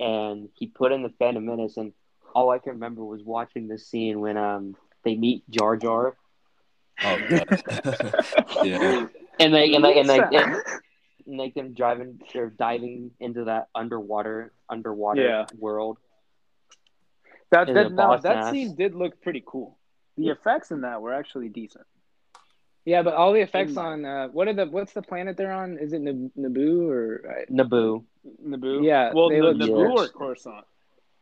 and 0.00 0.48
he 0.54 0.66
put 0.66 0.92
in 0.92 1.02
the 1.02 1.12
Phantom 1.18 1.44
Menace, 1.44 1.76
and 1.76 1.92
all 2.34 2.50
I 2.50 2.58
can 2.58 2.72
remember 2.72 3.04
was 3.04 3.22
watching 3.22 3.68
this 3.68 3.86
scene 3.86 4.20
when 4.20 4.36
um 4.36 4.76
they 5.04 5.14
meet 5.14 5.48
Jar 5.48 5.76
Jar. 5.76 6.16
Oh 7.02 7.18
yeah. 8.62 9.06
And 9.38 9.52
they 9.52 9.74
and 9.74 9.84
they 9.84 10.00
and 10.00 10.08
they 10.08 10.18
and, 10.18 10.56
and 11.26 11.38
they 11.40 11.50
them 11.50 11.74
driving 11.74 12.18
they're 12.32 12.48
diving 12.48 13.10
into 13.20 13.44
that 13.44 13.68
underwater 13.74 14.50
underwater 14.70 15.22
yeah. 15.22 15.44
world. 15.58 15.98
That 17.50 17.66
that 17.74 17.92
no, 17.92 18.16
that 18.16 18.50
scene 18.50 18.74
did 18.76 18.94
look 18.94 19.20
pretty 19.20 19.44
cool. 19.46 19.76
The 20.16 20.28
effects 20.28 20.70
in 20.70 20.80
that 20.80 21.02
were 21.02 21.12
actually 21.12 21.50
decent. 21.50 21.84
Yeah, 22.86 23.02
but 23.02 23.14
all 23.14 23.32
the 23.32 23.40
effects 23.40 23.76
on 23.76 24.04
uh, 24.04 24.28
what 24.28 24.46
are 24.46 24.54
the 24.54 24.66
what's 24.66 24.92
the 24.92 25.02
planet 25.02 25.36
they're 25.36 25.52
on? 25.52 25.76
Is 25.76 25.92
it 25.92 26.02
Naboo 26.02 26.88
or 26.88 27.20
uh, 27.28 27.52
Naboo? 27.52 28.04
Naboo. 28.46 28.84
Yeah. 28.84 29.10
Well, 29.12 29.28
they 29.28 29.42
look 29.42 29.56
Naboo 29.56 29.90
or 29.90 30.08
Coruscant. 30.08 30.64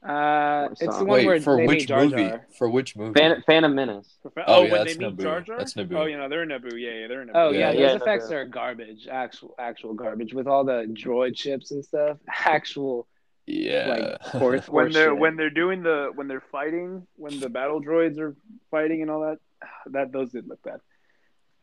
Uh, 0.07 0.69
it's 0.73 0.99
the 0.99 1.05
one 1.07 1.21
Wait, 1.21 1.27
where 1.27 1.41
for 1.41 1.57
they 1.57 1.67
which 1.67 1.87
Jar 1.87 2.05
movie? 2.05 2.29
Jar. 2.29 2.47
For 2.59 2.69
which 2.69 2.95
movie? 2.95 3.19
Phantom, 3.19 3.43
Phantom 3.47 3.75
Menace. 3.75 4.15
oh, 4.27 4.31
oh, 4.47 4.63
yeah, 4.65 4.73
when 4.73 4.87
they 4.87 4.95
meet 4.95 5.17
Naboo. 5.17 5.23
Jar 5.23 5.41
Jar. 5.41 5.57
That's 5.57 5.73
Naboo. 5.73 5.97
Oh, 5.97 6.05
you 6.05 6.19
know 6.19 6.29
they're 6.29 6.43
in 6.43 6.51
Naboo. 6.51 6.73
Yeah, 6.79 7.01
yeah, 7.01 7.09
they're 7.09 7.23
in 7.23 7.29
Naboo. 7.29 7.33
Oh 7.35 7.51
yeah, 7.51 7.71
yeah 7.71 7.93
those 7.93 8.03
effects 8.03 8.27
Naboo. 8.27 8.33
are 8.33 8.45
garbage. 8.45 9.09
Actual, 9.11 9.55
actual 9.59 9.95
garbage 9.95 10.35
with 10.35 10.47
all 10.47 10.65
the 10.65 10.85
droid 10.93 11.39
ships 11.39 11.71
and 11.71 11.83
stuff. 11.83 12.19
Actual. 12.29 13.07
Yeah. 13.47 13.87
Like 13.89 14.21
horse, 14.43 14.69
when 14.69 14.93
they're 14.93 15.13
shit. 15.13 15.19
when 15.19 15.37
they're 15.37 15.49
doing 15.49 15.83
the 15.83 16.11
when 16.15 16.29
they're 16.29 16.45
fighting 16.53 17.07
when 17.17 17.41
the 17.41 17.49
battle 17.49 17.81
droids 17.81 18.19
are 18.19 18.37
fighting 18.71 19.01
and 19.01 19.11
all 19.11 19.23
that, 19.23 19.39
that 19.93 20.13
those 20.13 20.33
did 20.33 20.47
look 20.47 20.63
bad. 20.63 20.81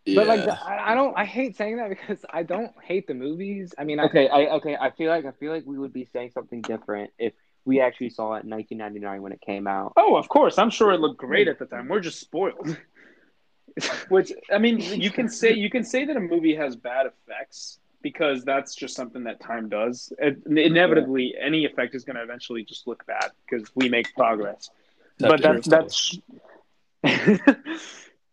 Yeah. 0.05 0.15
But 0.15 0.27
like, 0.27 0.47
I, 0.47 0.91
I 0.91 0.95
don't. 0.95 1.15
I 1.15 1.25
hate 1.25 1.55
saying 1.55 1.77
that 1.77 1.89
because 1.89 2.25
I 2.29 2.43
don't 2.43 2.71
hate 2.83 3.07
the 3.07 3.13
movies. 3.13 3.75
I 3.77 3.83
mean, 3.83 3.99
okay, 3.99 4.27
I, 4.27 4.43
I 4.43 4.53
okay. 4.55 4.75
I 4.75 4.89
feel 4.91 5.09
like 5.09 5.25
I 5.25 5.31
feel 5.31 5.51
like 5.51 5.63
we 5.65 5.77
would 5.77 5.93
be 5.93 6.05
saying 6.11 6.31
something 6.33 6.61
different 6.61 7.11
if 7.19 7.33
we 7.65 7.79
actually 7.79 8.09
saw 8.09 8.33
it 8.33 8.43
in 8.43 8.49
1999 8.49 9.21
when 9.21 9.31
it 9.31 9.41
came 9.41 9.67
out. 9.67 9.93
Oh, 9.95 10.15
of 10.15 10.27
course. 10.27 10.57
I'm 10.57 10.71
sure 10.71 10.91
it 10.91 10.99
looked 10.99 11.19
great 11.19 11.47
hmm. 11.47 11.51
at 11.51 11.59
the 11.59 11.65
time. 11.65 11.87
We're 11.87 11.99
just 11.99 12.19
spoiled. 12.19 12.77
Which 14.09 14.33
I 14.51 14.57
mean, 14.57 14.79
you 14.79 15.11
can 15.11 15.29
say 15.29 15.53
you 15.53 15.69
can 15.69 15.83
say 15.83 16.05
that 16.05 16.17
a 16.17 16.19
movie 16.19 16.55
has 16.55 16.75
bad 16.75 17.05
effects 17.05 17.79
because 18.01 18.43
that's 18.43 18.75
just 18.75 18.95
something 18.95 19.23
that 19.25 19.39
time 19.39 19.69
does. 19.69 20.11
It, 20.17 20.41
inevitably, 20.47 21.33
yeah. 21.35 21.45
any 21.45 21.65
effect 21.65 21.95
is 21.95 22.03
going 22.03 22.15
to 22.15 22.23
eventually 22.23 22.63
just 22.63 22.87
look 22.87 23.05
bad 23.05 23.31
because 23.47 23.69
we 23.75 23.87
make 23.87 24.13
progress. 24.15 24.71
but 25.19 25.41
that, 25.43 25.63
that's 25.63 26.17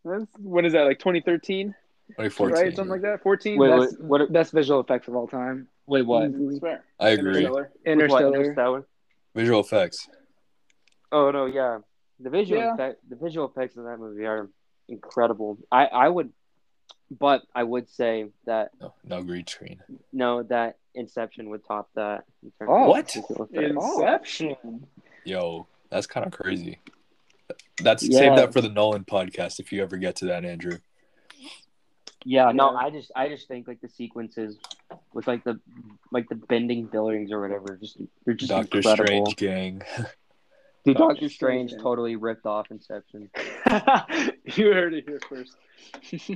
when 0.03 0.65
is 0.65 0.73
that? 0.73 0.83
Like 0.83 0.99
2013? 0.99 1.75
2014, 2.09 2.55
right? 2.55 2.75
Something 2.75 2.91
like 2.91 3.03
that. 3.03 3.23
14. 3.23 3.59
Wait, 3.59 3.69
best, 3.69 4.01
wait, 4.01 4.09
what 4.09 4.33
best 4.33 4.53
visual 4.53 4.81
effects 4.81 5.09
of 5.09 5.17
all 5.17 5.29
time? 5.29 5.69
Wait, 5.87 6.03
what? 6.03 6.33
Mm-hmm. 6.33 6.67
I 7.01 7.11
agree. 7.11 7.39
Interstellar. 7.39 7.71
Interstellar. 7.85 8.37
Interstellar. 8.37 8.87
Visual 9.35 9.61
effects. 9.61 10.09
Oh 11.13 11.31
no, 11.31 11.47
yeah. 11.47 11.79
The 12.21 12.31
visual 12.31 12.61
yeah. 12.61 12.75
effect, 12.75 13.09
the 13.09 13.17
visual 13.17 13.47
effects 13.49 13.77
of 13.77 13.85
that 13.85 13.99
movie 13.99 14.27
are 14.27 14.49
incredible. 14.89 15.59
I 15.71 15.87
I 15.87 16.09
would, 16.09 16.31
but 17.11 17.43
I 17.55 17.63
would 17.63 17.89
say 17.89 18.27
that 18.47 18.71
no, 18.81 18.95
no 19.05 19.23
green 19.23 19.47
screen. 19.47 19.81
No, 20.13 20.43
that 20.45 20.79
Inception 20.95 21.51
would 21.51 21.65
top 21.65 21.91
that. 21.95 22.25
oh, 22.67 22.89
what? 22.89 23.15
Inception. 23.53 24.87
Yo, 25.25 25.67
that's 25.91 26.07
kind 26.07 26.27
of 26.27 26.33
crazy. 26.33 26.79
That's 27.83 28.03
yeah. 28.03 28.19
save 28.19 28.37
that 28.37 28.53
for 28.53 28.61
the 28.61 28.69
Nolan 28.69 29.05
podcast 29.05 29.61
if 29.61 29.73
you 29.73 29.83
ever 29.83 29.97
get 29.97 30.17
to 30.17 30.27
that, 30.27 30.45
Andrew. 30.45 30.79
Yeah, 32.25 32.51
no, 32.53 32.75
I 32.75 32.91
just 32.91 33.13
I 33.15 33.29
just 33.29 33.49
think 33.49 33.69
like 33.69 33.81
the 33.81 33.89
sequences 33.89 34.59
with 35.15 35.27
like 35.27 35.45
the 35.45 35.61
like 36.11 36.29
the 36.29 36.35
bending 36.35 36.87
buildings 36.87 37.33
or 37.33 37.41
whatever, 37.41 37.79
just 37.81 37.99
they're 38.25 38.35
just 38.35 38.51
Doctor 38.51 38.79
incredible. 38.79 39.27
Strange 39.27 39.37
gang. 39.37 39.83
Dude, 40.85 40.97
Doctor, 40.97 41.15
Doctor 41.15 41.29
Strange, 41.29 41.71
Strange 41.71 41.83
totally 41.83 42.17
ripped 42.17 42.47
off 42.47 42.71
Inception. 42.71 43.31
you 44.57 44.73
heard 44.73 44.95
it 44.95 45.05
here 45.07 45.21
first. 45.29 45.57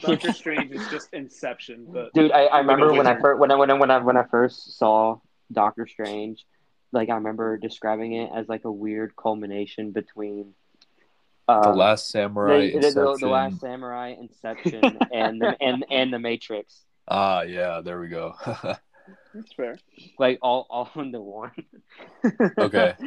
Doctor 0.00 0.32
Strange 0.34 0.72
is 0.72 0.86
just 0.88 1.12
Inception. 1.12 1.86
But 1.88 2.12
Dude, 2.12 2.32
I, 2.32 2.44
I 2.44 2.58
remember 2.58 2.92
when 2.92 3.06
I 3.06 3.18
first 3.18 3.40
when 3.40 3.50
I 3.50 3.56
when 3.56 3.70
I 3.70 3.74
when 3.74 3.90
I 3.90 3.98
when 3.98 4.16
I 4.16 4.24
first 4.24 4.78
saw 4.78 5.18
Doctor 5.50 5.86
Strange, 5.86 6.44
like 6.92 7.08
I 7.08 7.14
remember 7.14 7.56
describing 7.56 8.12
it 8.12 8.30
as 8.34 8.48
like 8.48 8.64
a 8.64 8.72
weird 8.72 9.14
culmination 9.16 9.90
between 9.90 10.54
the 11.48 11.70
um, 11.70 11.76
Last 11.76 12.10
Samurai, 12.10 12.70
the, 12.72 12.80
the, 12.80 13.16
the, 13.20 13.28
Last 13.28 13.60
Samurai, 13.60 14.14
Inception, 14.18 14.98
and 15.12 15.40
the, 15.40 15.56
and 15.60 15.84
and 15.90 16.12
the 16.12 16.18
Matrix. 16.18 16.84
Ah, 17.08 17.42
yeah, 17.42 17.80
there 17.80 18.00
we 18.00 18.06
go. 18.06 18.32
That's 18.46 19.52
fair. 19.56 19.76
Like 20.20 20.38
all 20.40 20.68
all 20.70 20.88
into 20.94 21.20
one. 21.20 21.50
okay. 22.58 22.94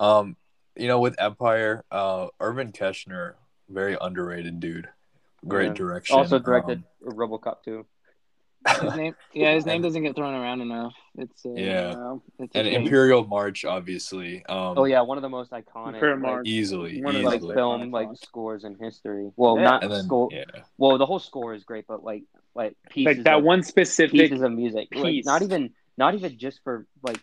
Um, 0.00 0.36
you 0.74 0.88
know, 0.88 0.98
with 1.00 1.20
Empire, 1.20 1.84
uh, 1.92 2.28
Irvin 2.40 2.72
Kershner, 2.72 3.34
very 3.68 3.96
underrated 4.00 4.58
dude. 4.58 4.88
Great 5.46 5.68
yeah. 5.68 5.74
direction. 5.74 6.16
Also 6.16 6.38
directed 6.38 6.82
um, 7.06 7.12
RoboCop 7.12 7.62
too. 7.62 7.86
His 8.66 8.94
name, 8.96 9.14
yeah, 9.32 9.54
his 9.54 9.66
name 9.66 9.82
doesn't 9.82 10.02
get 10.02 10.16
thrown 10.16 10.34
around 10.34 10.60
enough. 10.60 10.94
It's 11.16 11.44
uh, 11.44 11.52
yeah, 11.54 12.16
it's 12.38 12.54
and 12.54 12.66
Imperial 12.68 13.26
March, 13.26 13.64
obviously. 13.64 14.44
Um, 14.46 14.78
oh 14.78 14.84
yeah, 14.84 15.00
one 15.02 15.18
of 15.18 15.22
the 15.22 15.28
most 15.28 15.50
iconic, 15.50 15.94
Imperial 15.94 16.36
like, 16.38 16.46
easily, 16.46 17.02
one 17.02 17.16
easily. 17.16 17.36
of 17.36 17.42
like 17.42 17.54
film 17.54 17.90
like 17.90 18.08
scores 18.14 18.64
in 18.64 18.76
history. 18.78 19.30
Well, 19.36 19.56
yeah. 19.56 19.64
not 19.64 19.80
then, 19.82 20.04
score. 20.04 20.28
Yeah. 20.30 20.44
Well, 20.78 20.98
the 20.98 21.06
whole 21.06 21.18
score 21.18 21.54
is 21.54 21.64
great, 21.64 21.86
but 21.86 22.04
like 22.04 22.24
like 22.54 22.76
pieces 22.90 23.16
like 23.16 23.24
that 23.24 23.38
of, 23.38 23.44
one 23.44 23.62
specific 23.62 24.12
pieces 24.12 24.42
of 24.42 24.52
music, 24.52 24.90
piece. 24.90 25.02
Like, 25.02 25.24
not 25.24 25.42
even 25.42 25.70
not 25.96 26.14
even 26.14 26.38
just 26.38 26.60
for 26.64 26.86
like 27.02 27.22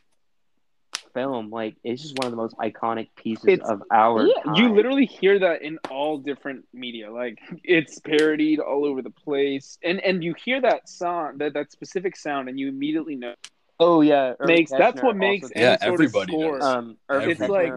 film. 1.14 1.49
Like 1.49 1.76
it's 1.84 2.01
just 2.01 2.18
one 2.18 2.28
of 2.28 2.32
the 2.32 2.38
most 2.38 2.55
iconic 2.57 3.10
pieces 3.16 3.45
it's, 3.45 3.70
of 3.70 3.84
our. 3.91 4.26
Yeah, 4.26 4.34
time. 4.43 4.55
you 4.55 4.74
literally 4.74 5.05
hear 5.05 5.39
that 5.39 5.62
in 5.62 5.80
all 5.89 6.18
different 6.18 6.66
media. 6.74 7.12
Like 7.12 7.39
it's 7.64 7.99
parodied 7.99 8.60
all 8.60 8.86
over 8.86 9.01
the 9.01 9.10
place, 9.10 9.78
and 9.84 9.99
and 9.99 10.24
you 10.24 10.34
hear 10.34 10.62
that 10.62 10.89
sound, 10.89 11.39
that 11.39 11.53
that 11.53 11.72
specific 11.72 12.16
sound, 12.16 12.49
and 12.49 12.60
you 12.60 12.68
immediately 12.68 13.16
know. 13.16 13.36
Oh 13.80 14.01
yeah, 14.01 14.34
makes 14.39 14.72
that's 14.72 15.01
what 15.01 15.16
makes 15.16 15.49
yeah 15.55 15.78
everybody 15.82 16.34
score. 16.34 16.62
Um, 16.62 16.97
it's 17.10 17.39
like 17.39 17.74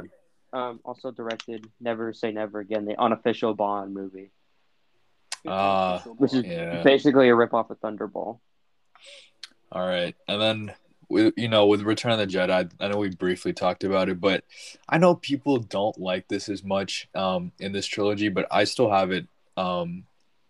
um 0.53 0.81
also 0.85 1.11
directed 1.11 1.67
Never 1.81 2.13
Say 2.13 2.33
Never 2.33 2.61
Again, 2.61 2.85
the 2.85 3.01
unofficial 3.01 3.55
Bond 3.55 3.95
movie. 3.95 4.31
Uh, 5.47 5.99
which 6.19 6.35
is 6.35 6.45
yeah. 6.45 6.83
basically 6.83 7.29
a 7.29 7.35
rip 7.35 7.53
off 7.53 7.71
of 7.71 7.81
Thunderball. 7.81 8.39
All 9.73 9.87
right, 9.87 10.15
and 10.29 10.41
then 10.41 10.75
you 11.37 11.49
know 11.49 11.67
with 11.67 11.83
Return 11.83 12.13
of 12.13 12.19
the 12.19 12.27
Jedi, 12.27 12.71
I 12.81 12.89
know 12.89 12.99
we 12.99 13.11
briefly 13.11 13.53
talked 13.53 13.85
about 13.85 14.09
it, 14.09 14.21
but 14.21 14.45
I 14.89 14.99
know 14.99 15.15
people 15.15 15.59
don't 15.59 15.99
like 15.99 16.29
this 16.29 16.49
as 16.49 16.65
much 16.65 17.09
um, 17.15 17.53
in 17.59 17.73
this 17.73 17.87
trilogy, 17.87 18.29
but 18.29 18.47
I 18.51 18.65
still 18.65 18.91
have 18.91 19.11
it. 19.11 19.27
Um, 19.57 20.05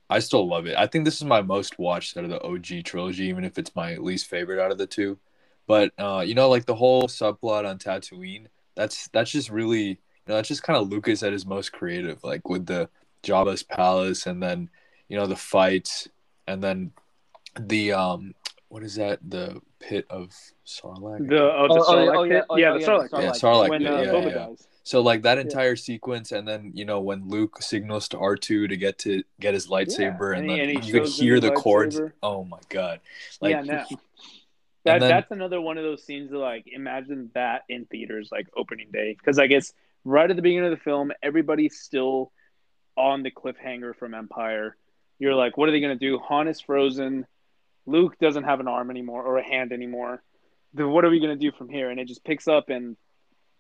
I 0.09 0.19
still 0.19 0.47
love 0.47 0.67
it. 0.67 0.77
I 0.77 0.87
think 0.87 1.05
this 1.05 1.17
is 1.17 1.25
my 1.25 1.41
most 1.43 1.79
watched 1.79 2.17
out 2.17 2.25
of 2.25 2.31
the 2.31 2.43
OG 2.43 2.85
trilogy, 2.85 3.25
even 3.25 3.45
if 3.45 3.59
it's 3.59 3.75
my 3.75 3.97
least 3.97 4.27
favorite 4.27 4.63
out 4.63 4.71
of 4.71 4.79
the 4.79 4.87
two. 4.87 5.19
But 5.67 5.93
uh, 5.99 6.23
you 6.27 6.35
know, 6.35 6.49
like 6.49 6.67
the 6.67 6.75
whole 6.75 7.05
subplot 7.05 7.69
on 7.69 7.79
Tatooine, 7.79 8.47
that's 8.75 9.09
that's 9.09 9.31
just 9.31 9.51
really 9.51 9.83
you 9.83 9.97
know 10.29 10.37
that's 10.37 10.49
just 10.49 10.63
kind 10.63 10.79
of 10.79 10.89
Lucas 10.89 11.23
at 11.23 11.33
his 11.33 11.47
most 11.47 11.73
creative, 11.73 12.23
like 12.25 12.49
with 12.49 12.67
the 12.67 12.89
Jabba's 13.23 13.63
palace, 13.63 14.27
and 14.27 14.43
then 14.43 14.71
you 15.09 15.17
know 15.17 15.27
the 15.27 15.37
fights, 15.37 16.09
and 16.47 16.63
then 16.63 16.93
the 17.59 17.93
um 17.93 18.35
what 18.73 18.83
is 18.83 18.95
that 18.95 19.19
the 19.23 19.61
pit 19.81 20.07
of 20.09 20.31
Sarlacc. 20.67 21.29
The, 21.29 21.43
oh, 21.43 21.69
the 21.69 21.75
oh, 21.75 21.85
oh 21.87 21.93
Sarlacc 21.93 22.17
oh, 22.17 22.23
yeah, 22.23 22.41
oh, 22.49 22.57
yeah, 22.57 22.73
the 22.73 22.79
Sarlacc. 22.79 23.13
Yeah, 23.13 23.31
Sarlacc. 23.33 23.69
When 23.69 23.87
uh, 23.87 24.01
yeah, 24.01 24.27
yeah. 24.29 24.49
So 24.83 25.03
like 25.03 25.23
that 25.23 25.37
entire 25.37 25.77
sequence, 25.77 26.33
and 26.33 26.49
then 26.49 26.73
you 26.75 26.87
know 26.87 27.01
when 27.01 27.29
Luke 27.29 27.61
signals 27.61 28.09
to 28.09 28.19
R 28.19 28.35
two 28.35 28.67
to 28.69 28.77
get 28.79 28.97
to 29.01 29.25
get 29.39 29.53
his 29.53 29.67
lightsaber, 29.67 30.35
and, 30.35 30.51
and, 30.51 30.59
then 30.59 30.71
and 30.71 30.85
you 30.87 30.93
could 30.95 31.07
hear 31.07 31.39
the 31.39 31.51
chords. 31.51 32.01
Oh 32.23 32.45
my 32.45 32.61
god! 32.71 33.01
Like, 33.43 33.51
yeah, 33.51 33.61
no. 33.61 33.85
That, 34.85 35.01
then, 35.01 35.01
that's 35.01 35.31
another 35.31 35.61
one 35.61 35.77
of 35.77 35.85
those 35.85 36.03
scenes 36.03 36.31
that 36.31 36.39
like 36.39 36.65
imagine 36.67 37.31
that 37.35 37.65
in 37.69 37.85
theaters 37.85 38.31
like 38.33 38.49
opening 38.57 38.89
day 38.91 39.15
because 39.19 39.39
I 39.39 39.49
guess 39.49 39.75
right 40.07 40.29
at 40.29 40.35
the 40.35 40.41
beginning 40.41 40.65
of 40.65 40.71
the 40.71 40.83
film 40.83 41.13
everybody's 41.23 41.79
still 41.79 42.33
on 42.97 43.23
the 43.23 43.31
cliffhanger 43.31 43.95
from 43.95 44.15
Empire. 44.15 44.79
You're 45.19 45.35
like, 45.35 45.59
what 45.59 45.69
are 45.69 45.73
they 45.73 45.81
gonna 45.81 45.95
do? 45.95 46.19
Han 46.21 46.49
is 46.49 46.59
frozen. 46.59 47.27
Luke 47.87 48.19
doesn't 48.21 48.45
have 48.45 48.61
an 48.61 48.69
arm 48.69 48.91
anymore 48.91 49.23
or 49.25 49.39
a 49.39 49.45
hand 49.45 49.73
anymore. 49.73 50.23
Then 50.75 50.91
what 50.91 51.05
are 51.05 51.11
we 51.11 51.21
gonna 51.21 51.37
do 51.37 51.53
from 51.53 51.69
here? 51.69 51.91
And 51.91 52.01
it 52.01 52.07
just 52.07 52.25
picks 52.25 52.49
up 52.49 52.71
and 52.71 52.97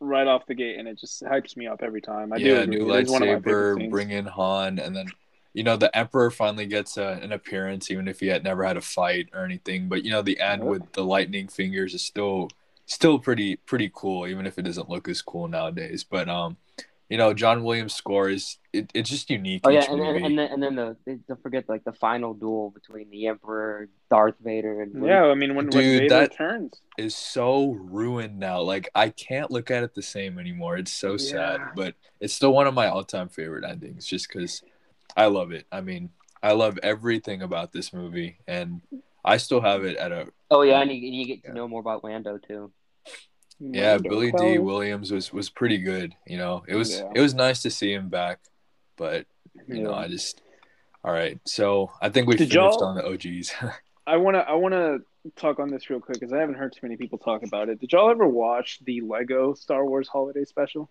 right 0.02 0.26
off 0.26 0.46
the 0.46 0.54
gate, 0.54 0.78
and 0.78 0.88
it 0.88 0.98
just 0.98 1.22
hypes 1.22 1.56
me 1.56 1.66
up 1.66 1.82
every 1.82 2.00
time. 2.00 2.32
I 2.32 2.36
yeah, 2.36 2.64
do 2.64 2.66
new 2.66 2.86
lightsaber, 2.86 3.90
bring 3.90 4.10
in 4.10 4.26
Han, 4.26 4.78
and 4.78 4.94
then 4.94 5.06
you 5.54 5.62
know 5.62 5.76
the 5.76 5.94
Emperor 5.96 6.30
finally 6.30 6.66
gets 6.66 6.96
a, 6.96 7.18
an 7.22 7.32
appearance, 7.32 7.90
even 7.90 8.08
if 8.08 8.20
he 8.20 8.26
had 8.26 8.44
never 8.44 8.64
had 8.64 8.76
a 8.76 8.80
fight 8.80 9.28
or 9.32 9.44
anything. 9.44 9.88
But 9.88 10.04
you 10.04 10.10
know 10.10 10.22
the 10.22 10.40
end 10.40 10.64
with 10.64 10.92
the 10.92 11.04
lightning 11.04 11.48
fingers 11.48 11.94
is 11.94 12.02
still 12.02 12.48
still 12.86 13.18
pretty 13.18 13.56
pretty 13.56 13.90
cool, 13.94 14.26
even 14.26 14.46
if 14.46 14.58
it 14.58 14.62
doesn't 14.62 14.90
look 14.90 15.08
as 15.08 15.22
cool 15.22 15.48
nowadays. 15.48 16.04
But 16.04 16.28
um, 16.28 16.56
you 17.08 17.16
know, 17.16 17.32
John 17.34 17.62
Williams' 17.62 17.94
score 17.94 18.28
is 18.28 18.58
it, 18.72 18.90
it's 18.94 19.10
just 19.10 19.28
unique. 19.28 19.62
Oh 19.64 19.70
yeah, 19.70 19.84
and, 19.90 20.00
and, 20.00 20.24
and, 20.24 20.38
then 20.38 20.52
and 20.52 20.62
then 20.62 20.76
the 20.76 21.20
don't 21.28 21.42
forget 21.42 21.68
like 21.68 21.84
the 21.84 21.92
final 21.92 22.32
duel 22.32 22.70
between 22.70 23.10
the 23.10 23.26
Emperor, 23.26 23.88
Darth 24.10 24.36
Vader, 24.42 24.82
and 24.82 25.04
yeah, 25.04 25.24
I 25.24 25.34
mean 25.34 25.54
when, 25.54 25.66
Dude, 25.66 25.74
when 25.74 25.84
Vader 25.84 26.08
that 26.08 26.30
returns 26.30 26.80
is 26.96 27.14
so 27.14 27.72
ruined 27.72 28.38
now. 28.38 28.60
Like 28.60 28.88
I 28.94 29.10
can't 29.10 29.50
look 29.50 29.70
at 29.70 29.82
it 29.82 29.94
the 29.94 30.02
same 30.02 30.38
anymore. 30.38 30.78
It's 30.78 30.92
so 30.92 31.12
yeah. 31.12 31.16
sad, 31.18 31.60
but 31.76 31.94
it's 32.20 32.32
still 32.32 32.52
one 32.52 32.66
of 32.66 32.74
my 32.74 32.86
all-time 32.88 33.28
favorite 33.28 33.64
endings, 33.64 34.06
just 34.06 34.28
because 34.28 34.62
I 35.16 35.26
love 35.26 35.52
it. 35.52 35.66
I 35.70 35.80
mean, 35.82 36.10
I 36.42 36.52
love 36.52 36.78
everything 36.82 37.42
about 37.42 37.72
this 37.72 37.92
movie, 37.92 38.38
and 38.46 38.80
I 39.24 39.36
still 39.36 39.60
have 39.60 39.84
it 39.84 39.96
at 39.96 40.12
a. 40.12 40.28
Oh 40.50 40.62
yeah, 40.62 40.80
and 40.80 40.90
you, 40.90 40.96
you 40.96 41.26
get 41.26 41.42
to 41.42 41.48
yeah. 41.48 41.54
know 41.54 41.68
more 41.68 41.80
about 41.80 42.04
Lando 42.04 42.38
too. 42.38 42.72
Yeah, 43.60 43.98
Billy 43.98 44.32
Dee 44.32 44.58
Williams 44.58 45.12
was 45.12 45.32
was 45.32 45.48
pretty 45.48 45.78
good. 45.78 46.14
You 46.26 46.38
know, 46.38 46.64
it 46.66 46.74
was 46.74 46.98
yeah. 46.98 47.10
it 47.14 47.20
was 47.20 47.34
nice 47.34 47.62
to 47.62 47.70
see 47.70 47.92
him 47.92 48.08
back, 48.08 48.40
but 49.02 49.26
you 49.66 49.78
yeah. 49.78 49.82
know, 49.82 49.94
I 49.94 50.06
just 50.06 50.40
all 51.04 51.12
right. 51.12 51.40
So 51.44 51.90
I 52.00 52.08
think 52.08 52.28
we 52.28 52.36
Did 52.36 52.52
finished 52.52 52.80
on 52.80 52.94
the 52.94 53.04
OGs. 53.04 53.52
I 54.06 54.16
wanna 54.16 54.38
I 54.38 54.54
wanna 54.54 54.98
talk 55.36 55.58
on 55.58 55.70
this 55.70 55.90
real 55.90 56.00
quick 56.00 56.20
because 56.20 56.32
I 56.32 56.38
haven't 56.38 56.54
heard 56.54 56.72
too 56.72 56.80
many 56.84 56.96
people 56.96 57.18
talk 57.18 57.42
about 57.42 57.68
it. 57.68 57.80
Did 57.80 57.92
y'all 57.92 58.10
ever 58.10 58.28
watch 58.28 58.78
the 58.84 59.00
Lego 59.00 59.54
Star 59.54 59.84
Wars 59.84 60.06
Holiday 60.06 60.44
Special? 60.44 60.88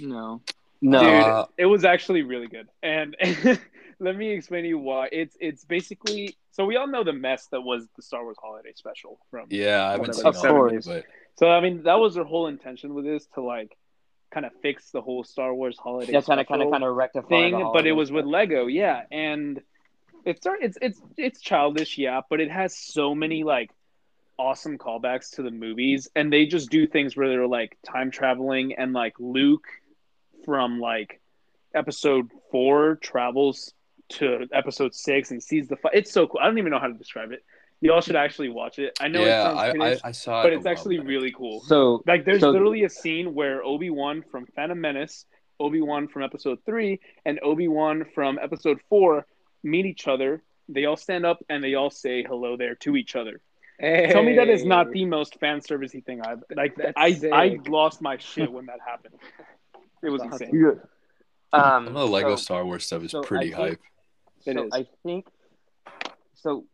No. 0.00 0.40
No, 0.80 1.00
Dude, 1.00 1.64
it 1.64 1.66
was 1.66 1.84
actually 1.84 2.22
really 2.22 2.48
good, 2.48 2.68
and 2.82 3.16
let 4.00 4.16
me 4.16 4.32
explain 4.32 4.64
to 4.64 4.68
you 4.68 4.78
why. 4.78 5.08
It's 5.12 5.34
it's 5.40 5.64
basically 5.64 6.36
so 6.50 6.66
we 6.66 6.76
all 6.76 6.88
know 6.88 7.04
the 7.04 7.12
mess 7.12 7.46
that 7.52 7.62
was 7.62 7.86
the 7.96 8.02
Star 8.02 8.22
Wars 8.22 8.36
Holiday 8.42 8.72
Special 8.74 9.18
from 9.30 9.46
yeah, 9.48 9.86
I 9.86 9.92
haven't 9.92 10.12
seen 10.14 10.26
of 10.26 10.72
it, 10.72 10.84
but 10.84 11.04
so 11.36 11.48
I 11.48 11.60
mean, 11.60 11.84
that 11.84 11.98
was 11.98 12.16
their 12.16 12.24
whole 12.24 12.48
intention 12.48 12.92
with 12.92 13.06
this 13.06 13.26
to 13.34 13.40
like 13.40 13.74
kind 14.34 14.44
of 14.44 14.52
fix 14.60 14.90
the 14.90 15.00
whole 15.00 15.22
Star 15.22 15.54
Wars 15.54 15.78
holiday. 15.78 16.12
Yeah, 16.12 16.20
kind 16.20 16.40
of, 16.40 16.48
kind 16.48 16.62
of, 16.62 16.70
kind 16.70 16.84
of 16.84 16.94
rectify 16.94 17.28
thing. 17.28 17.70
But 17.72 17.86
it 17.86 17.92
was 17.92 18.10
with 18.10 18.26
Lego, 18.26 18.66
yeah, 18.66 19.02
and 19.10 19.62
it's 20.24 20.46
it's 20.60 20.78
it's 20.82 21.00
it's 21.16 21.40
childish, 21.40 21.96
yeah, 21.96 22.22
but 22.28 22.40
it 22.40 22.50
has 22.50 22.76
so 22.76 23.14
many 23.14 23.44
like 23.44 23.70
awesome 24.36 24.76
callbacks 24.76 25.36
to 25.36 25.42
the 25.42 25.50
movies, 25.50 26.08
and 26.16 26.32
they 26.32 26.46
just 26.46 26.68
do 26.70 26.86
things 26.86 27.16
where 27.16 27.28
they're 27.28 27.46
like 27.46 27.78
time 27.86 28.10
traveling, 28.10 28.74
and 28.74 28.92
like 28.92 29.14
Luke 29.20 29.66
from 30.44 30.80
like 30.80 31.20
episode 31.74 32.30
four 32.50 32.96
travels 32.96 33.72
to 34.08 34.46
episode 34.52 34.94
six 34.94 35.30
and 35.30 35.42
sees 35.42 35.68
the 35.68 35.76
fight. 35.76 35.92
It's 35.94 36.12
so 36.12 36.26
cool. 36.26 36.40
I 36.42 36.46
don't 36.46 36.58
even 36.58 36.72
know 36.72 36.80
how 36.80 36.88
to 36.88 36.94
describe 36.94 37.32
it. 37.32 37.44
Y'all 37.84 38.00
should 38.00 38.16
actually 38.16 38.48
watch 38.48 38.78
it. 38.78 38.96
I 38.98 39.08
know 39.08 39.20
yeah, 39.20 39.26
it 39.26 39.42
sounds 39.42 39.72
finished, 39.72 40.04
I, 40.06 40.08
I 40.08 40.12
saw 40.12 40.40
it, 40.40 40.44
but 40.44 40.52
it's 40.54 40.64
actually 40.64 41.00
really 41.00 41.30
cool. 41.30 41.60
So 41.60 42.02
like, 42.06 42.24
there's 42.24 42.40
so, 42.40 42.50
literally 42.50 42.84
a 42.84 42.88
scene 42.88 43.34
where 43.34 43.62
Obi 43.62 43.90
Wan 43.90 44.24
from 44.30 44.46
Phantom 44.56 44.80
Menace, 44.80 45.26
Obi 45.60 45.82
Wan 45.82 46.08
from 46.08 46.22
Episode 46.22 46.60
Three, 46.64 47.00
and 47.26 47.38
Obi 47.42 47.68
Wan 47.68 48.06
from 48.14 48.38
Episode 48.42 48.80
Four 48.88 49.26
meet 49.62 49.84
each 49.84 50.08
other. 50.08 50.42
They 50.66 50.86
all 50.86 50.96
stand 50.96 51.26
up 51.26 51.44
and 51.50 51.62
they 51.62 51.74
all 51.74 51.90
say 51.90 52.22
hello 52.22 52.56
there 52.56 52.74
to 52.76 52.96
each 52.96 53.16
other. 53.16 53.42
Hey. 53.78 54.08
Tell 54.10 54.22
me 54.22 54.36
that 54.36 54.48
is 54.48 54.64
not 54.64 54.90
the 54.90 55.04
most 55.04 55.38
fan 55.38 55.60
servicey 55.60 56.02
thing 56.02 56.22
I've 56.22 56.42
like. 56.56 56.76
That's 56.76 56.94
I 56.96 57.12
sick. 57.12 57.32
I 57.34 57.58
lost 57.68 58.00
my 58.00 58.16
shit 58.16 58.50
when 58.50 58.64
that 58.64 58.78
happened. 58.86 59.16
It 60.02 60.08
was 60.08 60.22
insane. 60.22 60.52
Yeah. 60.54 60.70
Um, 61.52 61.84
Some 61.84 61.96
of 61.96 62.08
the 62.08 62.08
Lego 62.08 62.36
so, 62.36 62.42
Star 62.42 62.64
Wars 62.64 62.86
stuff 62.86 63.04
is 63.04 63.10
so 63.10 63.20
pretty 63.22 63.50
think, 63.50 63.56
hype. 63.56 63.80
So 64.40 64.50
it 64.52 64.56
is. 64.58 64.70
I 64.72 64.86
think 65.02 65.26
so 66.32 66.64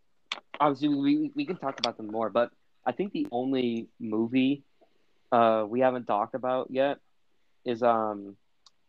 obviously 0.60 0.88
we 0.88 1.32
we 1.34 1.44
can 1.44 1.56
talk 1.56 1.78
about 1.78 1.96
them 1.96 2.08
more, 2.08 2.30
but 2.30 2.50
I 2.84 2.92
think 2.92 3.12
the 3.12 3.26
only 3.32 3.88
movie 3.98 4.62
uh, 5.32 5.64
we 5.68 5.80
haven't 5.80 6.06
talked 6.06 6.34
about 6.34 6.70
yet 6.70 6.98
is 7.64 7.82
um 7.82 8.36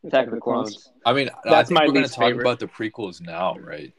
Attack 0.05 0.27
of 0.27 0.33
the 0.33 0.39
Clones. 0.39 0.91
I 1.05 1.13
mean, 1.13 1.29
that's 1.43 1.53
I 1.53 1.63
think 1.63 1.79
my 1.79 1.85
we're 1.85 1.93
going 1.93 2.05
to 2.05 2.11
talk 2.11 2.25
favorite. 2.25 2.41
about 2.41 2.59
the 2.59 2.67
prequels 2.67 3.21
now, 3.21 3.55
right? 3.55 3.93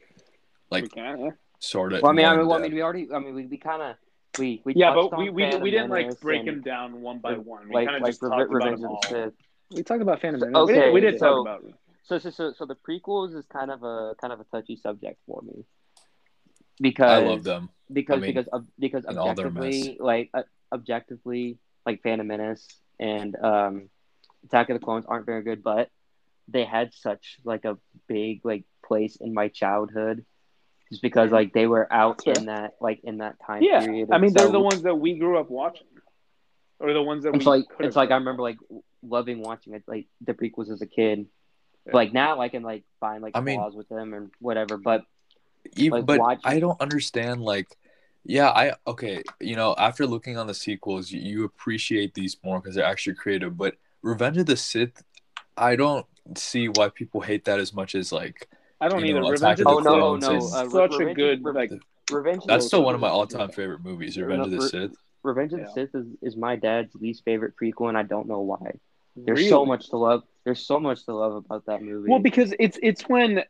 Like, 0.69 0.91
can, 0.91 1.19
yeah. 1.19 1.29
sort 1.59 1.93
of. 1.93 2.01
Well, 2.01 2.11
I 2.11 2.13
mean, 2.13 2.25
I 2.25 2.35
mean, 2.35 2.47
well, 2.47 2.57
I 2.57 2.61
mean, 2.61 2.73
we 2.73 2.81
already, 2.81 3.07
I 3.13 3.19
mean, 3.19 3.33
we, 3.33 3.45
we 3.45 3.57
kind 3.57 3.81
of. 3.81 3.95
We, 4.37 4.61
we 4.65 4.73
yeah, 4.75 4.93
but 4.95 5.15
we, 5.15 5.29
we, 5.29 5.55
we 5.57 5.69
didn't 5.69 5.91
like 5.91 6.19
break 6.19 6.43
them 6.45 6.61
down 6.61 7.01
one 7.01 7.19
by 7.19 7.33
one. 7.33 7.69
We 7.69 7.75
like, 7.75 7.85
kind 7.85 7.97
of 7.97 8.01
like 8.01 8.09
just 8.11 8.21
talked 8.21 8.51
about 8.51 8.81
them 8.81 8.85
all. 8.85 9.31
We 9.69 9.83
talked 9.83 10.01
about 10.01 10.21
Phantom 10.21 10.41
Menace. 10.41 10.57
Okay, 10.57 10.89
we, 10.89 11.01
did, 11.01 11.13
we 11.13 11.19
so, 11.19 11.25
talk 11.25 11.41
about. 11.41 11.73
So, 12.03 12.17
so, 12.17 12.29
so, 12.31 12.53
so 12.57 12.65
the 12.65 12.75
prequels 12.75 13.35
is 13.35 13.45
kind 13.45 13.69
of 13.69 13.83
a 13.83 14.15
kind 14.19 14.33
of 14.33 14.39
a 14.39 14.43
touchy 14.45 14.75
subject 14.75 15.19
for 15.27 15.41
me 15.43 15.63
because 16.83 17.23
I 17.23 17.25
love 17.25 17.43
them 17.43 17.69
because 17.91 18.17
I 18.17 18.19
mean, 18.19 18.35
because 18.35 18.65
because 18.77 19.05
objectively 19.05 19.97
like 19.99 20.29
uh, 20.33 20.43
objectively 20.71 21.57
like 21.85 22.03
Phantom 22.03 22.27
Menace 22.27 22.67
and 22.99 23.35
um, 23.35 23.89
Attack 24.45 24.69
of 24.69 24.79
the 24.79 24.85
Clones 24.85 25.05
aren't 25.07 25.25
very 25.25 25.43
good, 25.43 25.63
but 25.63 25.89
they 26.47 26.65
had 26.65 26.93
such 26.93 27.39
like 27.43 27.65
a 27.65 27.77
big 28.07 28.41
like 28.43 28.65
place 28.85 29.15
in 29.15 29.33
my 29.33 29.47
childhood 29.47 30.25
just 30.89 31.01
because 31.01 31.31
like 31.31 31.53
they 31.53 31.67
were 31.67 31.91
out 31.91 32.21
sure. 32.23 32.33
in 32.33 32.45
that 32.45 32.73
like 32.81 32.99
in 33.03 33.19
that 33.19 33.37
time 33.45 33.63
yeah. 33.63 33.79
period. 33.79 34.09
I 34.11 34.17
mean, 34.17 34.31
so, 34.31 34.43
they're 34.43 34.51
the 34.51 34.59
ones 34.59 34.83
that 34.83 34.95
we 34.95 35.17
grew 35.17 35.39
up 35.39 35.49
watching, 35.49 35.87
or 36.79 36.93
the 36.93 37.01
ones 37.01 37.23
that 37.23 37.33
it's 37.35 37.45
like 37.45 37.65
it's 37.79 37.95
like 37.95 38.11
I 38.11 38.15
remember 38.15 38.43
like 38.43 38.57
loving 39.01 39.41
watching 39.41 39.73
it 39.73 39.83
like 39.87 40.07
the 40.21 40.33
prequels 40.33 40.69
as 40.69 40.81
a 40.81 40.87
kid. 40.87 41.27
Yeah. 41.85 41.93
Like 41.93 42.13
now 42.13 42.39
I 42.41 42.49
can 42.49 42.63
like 42.63 42.83
find 42.99 43.23
like 43.23 43.35
I 43.35 43.41
flaws 43.41 43.71
mean, 43.71 43.77
with 43.77 43.89
them 43.89 44.13
and 44.13 44.31
whatever, 44.39 44.77
but 44.77 45.03
even 45.75 45.99
like, 45.99 46.05
but 46.05 46.19
watching... 46.19 46.41
I 46.45 46.59
don't 46.59 46.79
understand 46.81 47.41
like 47.41 47.77
Yeah, 48.25 48.49
I 48.49 48.73
okay. 48.87 49.23
You 49.39 49.55
know, 49.55 49.75
after 49.77 50.05
looking 50.07 50.37
on 50.37 50.47
the 50.47 50.53
sequels, 50.53 51.11
you, 51.11 51.19
you 51.19 51.43
appreciate 51.43 52.13
these 52.13 52.37
more 52.43 52.59
because 52.59 52.75
they're 52.75 52.85
actually 52.85 53.15
creative. 53.15 53.57
But 53.57 53.75
Revenge 54.01 54.37
of 54.37 54.45
the 54.45 54.55
Sith, 54.55 55.03
I 55.57 55.75
don't 55.75 56.05
see 56.35 56.69
why 56.69 56.89
people 56.89 57.21
hate 57.21 57.45
that 57.45 57.59
as 57.59 57.73
much 57.73 57.95
as 57.95 58.11
like. 58.11 58.47
I 58.79 58.87
don't 58.87 59.05
either. 59.05 59.21
Know, 59.21 59.29
Revenge 59.29 59.59
of 59.59 59.65
the 59.65 59.71
oh, 59.71 59.79
no, 59.79 60.15
no, 60.15 60.37
uh, 60.37 60.69
such 60.69 60.91
Revenge, 60.91 61.11
a 61.11 61.13
good 61.13 61.43
like. 61.43 61.71
Revenge. 62.11 62.43
That's 62.45 62.67
still 62.67 62.83
one 62.83 62.95
of 62.95 63.01
my 63.01 63.09
all-time 63.09 63.49
favorite 63.49 63.83
movies, 63.83 64.17
Revenge 64.17 64.39
no, 64.39 64.43
of 64.45 64.51
the 64.51 64.69
Sith. 64.69 64.91
Revenge 65.23 65.53
of 65.53 65.59
the 65.59 65.71
Sith 65.73 65.95
is, 65.95 66.07
is 66.21 66.35
my 66.35 66.55
dad's 66.55 66.93
least 66.95 67.23
favorite 67.23 67.53
prequel, 67.61 67.87
and 67.89 67.97
I 67.97 68.03
don't 68.03 68.27
know 68.27 68.41
why. 68.41 68.73
There's 69.15 69.39
really? 69.39 69.49
so 69.49 69.65
much 69.65 69.89
to 69.89 69.97
love. 69.97 70.23
There's 70.43 70.65
so 70.65 70.79
much 70.79 71.05
to 71.05 71.13
love 71.13 71.35
about 71.35 71.65
that 71.67 71.81
movie. 71.81 72.09
Well, 72.09 72.19
because 72.19 72.53
it's 72.59 72.77
it's 72.81 73.03
when 73.03 73.43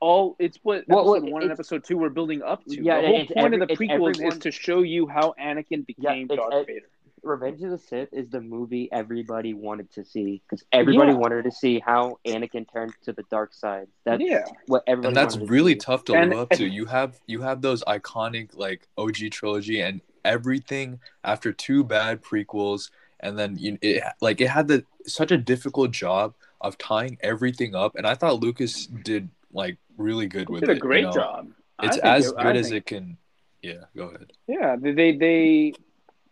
all 0.00 0.36
it's 0.38 0.58
what 0.62 0.84
well, 0.88 1.14
episode 1.14 1.32
one 1.32 1.42
and 1.42 1.52
episode 1.52 1.84
two 1.84 1.96
we're 1.96 2.08
building 2.08 2.42
up 2.42 2.64
to. 2.64 2.82
Yeah, 2.82 3.00
the 3.00 3.06
whole 3.06 3.26
point 3.26 3.30
every, 3.36 3.60
of 3.60 3.68
the 3.68 3.76
prequels 3.76 4.10
everyone, 4.10 4.32
is 4.32 4.38
to 4.38 4.50
show 4.50 4.82
you 4.82 5.06
how 5.06 5.34
Anakin 5.40 5.86
became 5.86 6.26
yeah, 6.30 6.36
Darth 6.36 6.66
Vader. 6.66 6.86
Revenge 7.22 7.62
of 7.62 7.70
the 7.70 7.78
Sith 7.78 8.12
is 8.12 8.28
the 8.28 8.40
movie 8.40 8.88
everybody 8.92 9.52
wanted 9.52 9.90
to 9.92 10.04
see 10.04 10.42
because 10.48 10.64
everybody 10.72 11.10
yeah. 11.10 11.18
wanted 11.18 11.42
to 11.44 11.50
see 11.50 11.80
how 11.80 12.18
Anakin 12.24 12.70
turned 12.72 12.92
to 13.04 13.12
the 13.12 13.24
dark 13.30 13.52
side. 13.52 13.88
That's 14.04 14.22
yeah. 14.22 14.44
what 14.66 14.84
everybody. 14.86 15.08
And 15.08 15.16
that's 15.16 15.36
really 15.36 15.74
to 15.74 15.86
tough 15.86 16.04
to 16.04 16.14
and, 16.14 16.30
live 16.30 16.38
up 16.38 16.50
to. 16.50 16.66
You 16.66 16.86
have 16.86 17.18
you 17.26 17.42
have 17.42 17.62
those 17.62 17.82
iconic 17.84 18.56
like 18.56 18.86
OG 18.96 19.30
trilogy 19.32 19.80
and 19.80 20.00
everything 20.24 21.00
after 21.24 21.52
two 21.52 21.84
bad 21.84 22.22
prequels, 22.22 22.90
and 23.20 23.38
then 23.38 23.56
you 23.58 23.78
it 23.82 24.02
like 24.20 24.40
it 24.40 24.48
had 24.48 24.68
the 24.68 24.84
such 25.06 25.32
a 25.32 25.36
difficult 25.36 25.90
job 25.90 26.34
of 26.60 26.78
tying 26.78 27.18
everything 27.22 27.74
up, 27.74 27.96
and 27.96 28.06
I 28.06 28.14
thought 28.14 28.40
Lucas 28.40 28.86
did 28.86 29.30
like 29.52 29.78
really 29.96 30.26
good 30.26 30.48
with 30.48 30.60
did 30.60 30.70
it. 30.70 30.76
a 30.76 30.80
great 30.80 31.00
you 31.00 31.06
know? 31.06 31.12
job. 31.12 31.48
It's 31.82 31.98
as 31.98 32.28
it, 32.28 32.36
good 32.36 32.56
as 32.56 32.72
it 32.72 32.86
can. 32.86 33.18
Yeah, 33.62 33.84
go 33.96 34.08
ahead. 34.08 34.32
Yeah, 34.46 34.76
they 34.78 35.16
they 35.16 35.74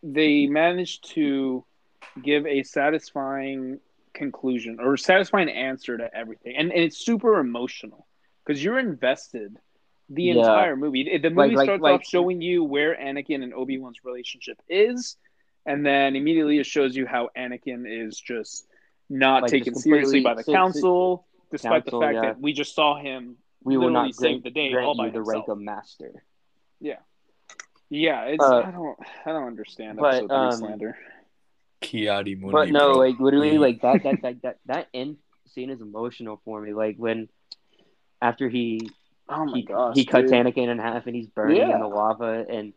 they 0.03 0.47
managed 0.47 1.11
to 1.15 1.65
give 2.23 2.47
a 2.47 2.63
satisfying 2.63 3.81
conclusion 4.13 4.79
or 4.81 4.97
satisfying 4.97 5.49
answer 5.49 5.99
to 5.99 6.15
everything, 6.15 6.57
and, 6.57 6.73
and 6.73 6.83
it's 6.83 6.99
super 6.99 7.39
emotional 7.39 8.07
because 8.45 8.63
you're 8.63 8.79
invested 8.79 9.59
the 10.09 10.25
yeah. 10.25 10.35
entire 10.35 10.77
movie. 10.77 11.19
The 11.19 11.31
movie 11.31 11.57
like, 11.57 11.67
starts 11.67 11.83
like, 11.83 11.95
off 11.95 12.01
like, 12.01 12.07
showing 12.07 12.41
you 12.41 12.65
where 12.65 12.97
Anakin 12.97 13.43
and 13.43 13.55
Obi 13.55 13.79
Wan's 13.79 13.99
relationship 14.05 14.59
is, 14.69 15.17
and 15.67 15.85
then 15.85 16.17
immediately 16.17 16.59
it 16.59 16.67
shows 16.67 16.97
you 16.97 17.07
how 17.07 17.31
Anakin 17.37 17.85
is 17.87 18.19
just 18.19 18.67
not 19.11 19.49
taken 19.49 19.75
seriously 19.75 20.21
by 20.21 20.35
the 20.35 20.45
council, 20.45 21.27
despite 21.51 21.85
council, 21.85 22.01
the 22.01 22.07
fact 22.07 22.15
yeah. 22.15 22.21
that 22.23 22.41
we 22.41 22.53
just 22.53 22.75
saw 22.75 22.99
him 22.99 23.37
we 23.65 23.77
will 23.77 23.91
not 23.91 24.15
save 24.15 24.43
the 24.43 24.51
day 24.51 24.75
all 24.75 24.97
by 24.97 25.11
the 25.11 25.23
rank 25.23 25.49
of 25.49 25.59
master. 25.59 26.25
Yeah, 26.81 26.99
yeah. 27.91 28.25
It's 28.25 28.45
uh, 28.45 28.59
I 28.59 28.71
don't 28.71 28.99
I 29.27 29.31
don't 29.31 29.47
understand 29.47 29.99
but, 29.99 30.31
um, 30.31 30.53
slander. 30.53 30.97
Ki-Adi-Mundi, 31.81 32.53
But 32.53 32.71
no, 32.71 32.95
bro. 32.95 32.99
like 32.99 33.21
literally, 33.21 33.59
like 33.59 33.83
that 33.83 34.03
that 34.05 34.17
that 34.23 34.43
that 34.43 34.59
that 34.67 34.89
end 34.95 35.17
scene 35.49 35.71
is 35.71 35.81
emotional 35.81 36.41
for 36.45 36.61
me. 36.61 36.73
Like 36.75 36.97
when 36.97 37.29
after 38.21 38.49
he 38.49 38.91
oh 39.29 39.45
my 39.47 39.59
he, 39.59 39.63
gosh, 39.63 39.95
he 39.97 40.05
cuts 40.05 40.31
dude. 40.31 40.47
Anakin 40.47 40.69
in 40.69 40.79
half 40.79 41.07
and 41.07 41.17
he's 41.17 41.29
burning 41.29 41.57
yeah. 41.57 41.75
in 41.75 41.81
the 41.81 41.89
lava 41.89 42.45
and 42.49 42.73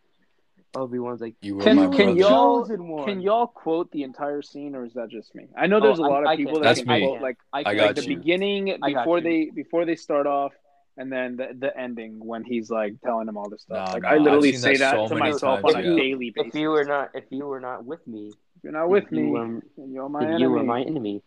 Obi 0.75 0.99
Wan's 0.99 1.21
like, 1.21 1.35
you 1.41 1.57
can, 1.57 1.91
can 1.91 2.15
y'all 2.15 2.65
can 3.05 3.21
y'all 3.21 3.47
quote 3.47 3.91
the 3.91 4.03
entire 4.03 4.41
scene, 4.41 4.75
or 4.75 4.85
is 4.85 4.93
that 4.93 5.09
just 5.09 5.33
me? 5.33 5.47
I 5.57 5.67
know 5.67 5.79
there's 5.79 5.99
oh, 5.99 6.05
a 6.05 6.07
lot 6.07 6.27
I, 6.27 6.33
of 6.33 6.37
people 6.37 6.59
that 6.59 6.75
can 6.75 6.87
me. 6.87 7.05
quote 7.05 7.21
like, 7.21 7.37
I, 7.51 7.61
like 7.61 7.95
the 7.95 8.03
you. 8.03 8.17
beginning 8.17 8.77
before 8.85 9.21
they 9.21 9.49
before 9.53 9.85
they 9.85 9.95
start 9.95 10.27
off, 10.27 10.53
and 10.97 11.11
then 11.11 11.37
the, 11.37 11.49
the 11.57 11.77
ending 11.77 12.23
when 12.23 12.43
he's 12.43 12.69
like 12.69 12.99
telling 13.01 13.27
him 13.27 13.37
all 13.37 13.49
this 13.49 13.61
stuff. 13.61 13.93
like 13.93 14.05
I 14.05 14.17
literally 14.17 14.53
say 14.53 14.77
that, 14.77 14.95
that 14.95 15.09
so 15.09 15.15
to 15.15 15.15
myself 15.15 15.63
on 15.63 15.75
a 15.75 15.81
daily 15.81 16.31
basis. 16.31 16.53
If 16.53 16.59
you 16.59 16.69
were 16.69 16.83
not 16.83 17.11
if 17.13 17.25
you 17.29 17.45
were 17.45 17.59
not 17.59 17.85
with 17.85 18.05
me, 18.07 18.27
if 18.27 18.63
you're 18.63 18.73
not 18.73 18.89
with 18.89 19.11
me, 19.11 19.21
you 19.21 19.29
were, 19.29 19.61
you're 19.87 20.09
my 20.09 20.23
enemy. 20.23 20.41
You 20.41 20.49
were 20.49 20.63
my 20.63 20.81
enemy. 20.81 21.21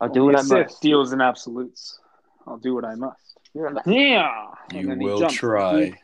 I'll 0.00 0.08
do 0.08 0.24
what 0.24 0.38
I 0.38 0.42
must. 0.42 0.82
Deals 0.82 1.12
in 1.12 1.20
absolutes. 1.20 1.98
I'll 2.46 2.58
do 2.58 2.74
what 2.74 2.84
I 2.84 2.94
must. 2.94 3.38
Yeah. 3.86 4.48
You 4.72 4.96
will 4.98 5.28
try. 5.28 5.94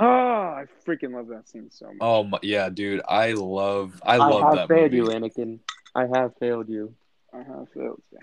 Oh, 0.00 0.06
I 0.06 0.64
freaking 0.86 1.12
love 1.12 1.26
that 1.28 1.48
scene 1.48 1.70
so 1.72 1.86
much. 1.86 1.96
Oh 2.00 2.22
my, 2.22 2.38
yeah, 2.42 2.68
dude, 2.68 3.02
I 3.08 3.32
love, 3.32 4.00
I 4.06 4.16
love 4.16 4.30
that. 4.30 4.36
I 4.36 4.46
have 4.46 4.56
that 4.56 4.68
failed 4.68 4.92
movie. 4.92 4.96
you, 4.96 5.04
Anakin. 5.06 5.58
I 5.94 6.06
have 6.16 6.36
failed 6.38 6.68
you. 6.68 6.94
I 7.34 7.38
have 7.38 7.68
failed 7.74 8.00
you, 8.12 8.18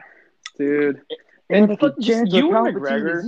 dude. 0.57 1.01
And 1.49 1.69
Anakin, 1.69 1.99
just, 1.99 2.33
Ewan 2.33 2.73
McGregor, 2.73 3.23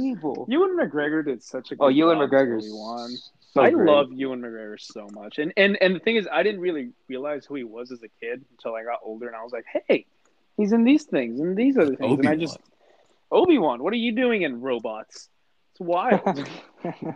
Ewan 0.47 0.78
McGregor 0.78 1.24
did 1.24 1.43
such 1.43 1.72
a 1.72 1.76
oh, 1.76 1.78
good 1.78 1.86
oh, 1.86 1.89
Ewan 1.89 2.18
McGregor's 2.18 2.68
one. 2.72 3.15
So 3.53 3.61
I 3.61 3.70
great. 3.70 3.88
love 3.88 4.11
Ewan 4.11 4.41
McGregor 4.41 4.80
so 4.80 5.07
much, 5.11 5.38
and 5.38 5.53
and 5.55 5.78
and 5.82 5.95
the 5.95 5.99
thing 5.99 6.15
is, 6.15 6.28
I 6.32 6.43
didn't 6.43 6.61
really 6.61 6.91
realize 7.07 7.45
who 7.45 7.55
he 7.55 7.63
was 7.63 7.91
as 7.91 8.01
a 8.01 8.07
kid 8.20 8.43
until 8.51 8.76
I 8.76 8.84
got 8.84 8.99
older, 9.03 9.28
and 9.28 9.36
I 9.36 9.43
was 9.43 9.51
like, 9.51 9.65
hey, 9.88 10.05
he's 10.57 10.74
in 10.74 10.84
these 10.84 11.03
things 11.03 11.39
and 11.39 11.55
these 11.55 11.78
other 11.78 11.95
things, 11.95 12.13
Obi-Wan. 12.13 12.20
and 12.20 12.30
I 12.30 12.36
just 12.36 12.57
Obi 13.32 13.57
Wan, 13.57 13.84
what 13.84 13.93
are 13.93 13.97
you 13.97 14.13
doing 14.13 14.43
in 14.43 14.61
robots? 14.61 15.30
It's 15.72 15.80
wild. 15.80 16.49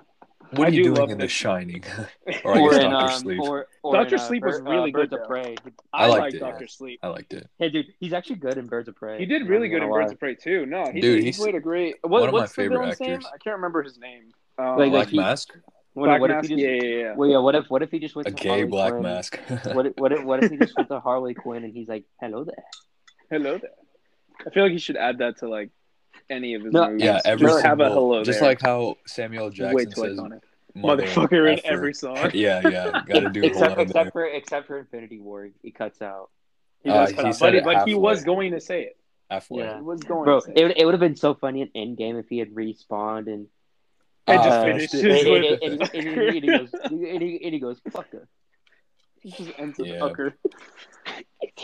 What 0.51 0.67
are 0.67 0.71
you 0.71 0.93
doing 0.93 1.09
in 1.11 1.17
The 1.17 1.27
Shining? 1.27 1.83
or 2.43 2.55
I 2.55 2.69
guess 2.69 2.83
Doctor 2.83 3.13
um, 3.13 3.19
Sleep. 3.19 3.39
Or, 3.41 3.67
or 3.83 3.95
Doctor 3.95 4.15
in, 4.15 4.21
uh, 4.21 4.27
Sleep 4.27 4.43
was 4.43 4.59
uh, 4.59 4.63
really 4.63 4.91
uh, 4.91 4.97
good. 4.97 5.09
Birds 5.09 5.21
of 5.21 5.27
Prey. 5.27 5.55
I, 5.93 6.03
I 6.03 6.07
liked 6.07 6.35
it. 6.35 6.39
Doctor 6.39 6.67
Sleep. 6.67 6.99
I 7.01 7.07
liked 7.07 7.33
it. 7.33 7.49
Hey, 7.57 7.69
dude, 7.69 7.87
he's 7.99 8.13
actually 8.13 8.37
good 8.37 8.57
in 8.57 8.67
Birds 8.67 8.87
of 8.87 8.95
Prey. 8.95 9.17
He 9.19 9.25
did 9.25 9.47
really 9.47 9.69
good 9.69 9.83
in 9.83 9.89
Birds 9.89 10.11
of 10.11 10.19
Prey 10.19 10.35
too. 10.35 10.65
No, 10.65 10.91
he, 10.91 11.01
dude, 11.01 11.23
he 11.23 11.31
played 11.31 11.55
a 11.55 11.59
great. 11.59 11.95
What, 12.01 12.21
one 12.21 12.29
of 12.29 12.33
what's 12.33 12.57
my 12.57 12.63
favorite 12.63 12.89
actors. 12.89 12.99
Name? 12.99 13.19
I 13.25 13.37
can't 13.37 13.55
remember 13.55 13.83
his 13.83 13.97
name. 13.97 14.31
Um, 14.57 14.77
like, 14.77 14.91
Black 14.91 15.07
like 15.07 15.13
Mask. 15.13 15.49
What, 15.93 16.05
Black 16.05 16.21
what 16.21 16.29
Mask, 16.29 16.45
if 16.45 16.49
he 16.49 16.55
just, 16.55 16.83
yeah, 16.83 16.89
yeah, 16.89 16.97
yeah. 16.97 17.13
Well, 17.15 17.29
yeah. 17.29 17.37
What 17.39 17.55
if 17.55 17.69
what 17.69 17.81
if 17.81 17.91
he 17.91 17.99
just 17.99 18.15
went 18.15 18.27
a 18.27 18.31
to 18.31 18.37
gay 18.37 18.49
Harley 18.49 18.65
Black 18.65 18.91
Quinn? 18.91 19.03
Mask? 19.03 19.39
what 19.73 19.85
if, 19.87 19.93
what 19.97 20.11
if 20.11 20.23
what 20.23 20.43
if 20.43 20.51
he 20.51 20.57
just 20.57 20.75
went 20.75 20.89
to 20.89 20.99
Harley 20.99 21.33
Quinn 21.33 21.63
and 21.63 21.73
he's 21.73 21.87
like, 21.87 22.05
"Hello 22.19 22.43
there." 22.43 22.63
Hello 23.29 23.57
there. 23.57 23.71
I 24.45 24.49
feel 24.49 24.63
like 24.63 24.71
he 24.71 24.79
should 24.79 24.97
add 24.97 25.19
that 25.19 25.37
to 25.37 25.49
like 25.49 25.69
any 26.31 26.53
of 26.55 26.63
his 26.63 26.73
no, 26.73 26.87
movies. 26.87 27.03
Yeah, 27.03 27.19
every 27.25 27.47
just 27.47 27.61
single, 27.61 27.69
have 27.69 27.79
a 27.79 27.93
hello 27.93 28.23
Just 28.23 28.39
there. 28.39 28.49
like 28.49 28.61
how 28.61 28.97
Samuel 29.05 29.49
Jackson 29.49 29.91
says, 29.91 30.19
motherfucker 30.75 31.51
in 31.51 31.59
every 31.65 31.93
song. 31.93 32.17
yeah, 32.33 32.67
yeah, 32.67 33.01
gotta 33.05 33.29
do 33.29 33.43
except 33.43 33.79
except 33.79 34.11
for 34.13 34.25
except 34.25 34.67
for 34.67 34.79
Infinity 34.79 35.19
War, 35.19 35.49
he 35.61 35.71
cuts 35.71 36.01
out. 36.01 36.29
He 36.83 36.89
does 36.89 37.11
uh, 37.11 37.15
cut 37.15 37.25
he 37.25 37.29
out, 37.29 37.63
but, 37.63 37.63
but 37.63 37.87
he 37.87 37.93
was 37.93 38.23
going 38.23 38.51
to 38.51 38.59
say 38.59 38.83
it. 38.83 38.97
Halfway. 39.29 39.63
Yeah. 39.63 39.77
He 39.77 39.83
was 39.83 40.01
going. 40.01 40.25
Bro, 40.25 40.41
it, 40.55 40.77
it 40.77 40.85
would 40.85 40.93
have 40.93 40.99
been 40.99 41.15
so 41.15 41.33
funny 41.33 41.61
in 41.61 41.95
Endgame 41.95 42.19
if 42.19 42.27
he 42.29 42.39
had 42.39 42.53
respawned 42.53 43.27
and. 43.27 43.47
And 44.27 44.39
uh, 44.39 44.77
just 44.77 44.91
finished 44.91 44.93
it. 44.93 45.61
And, 45.63 45.81
and, 45.81 45.95
and, 45.95 46.07
and, 46.07 46.33
he 46.33 46.41
goes, 46.57 46.73
and 46.83 47.21
he, 47.21 47.41
and 47.43 47.53
he 47.53 47.59
goes, 47.59 47.79
fucker. 47.89 48.27
He 49.21 49.31
just 49.31 49.51
ends 49.57 49.79
with 49.79 49.87
yeah. 49.87 49.99
fucker. 49.99 50.33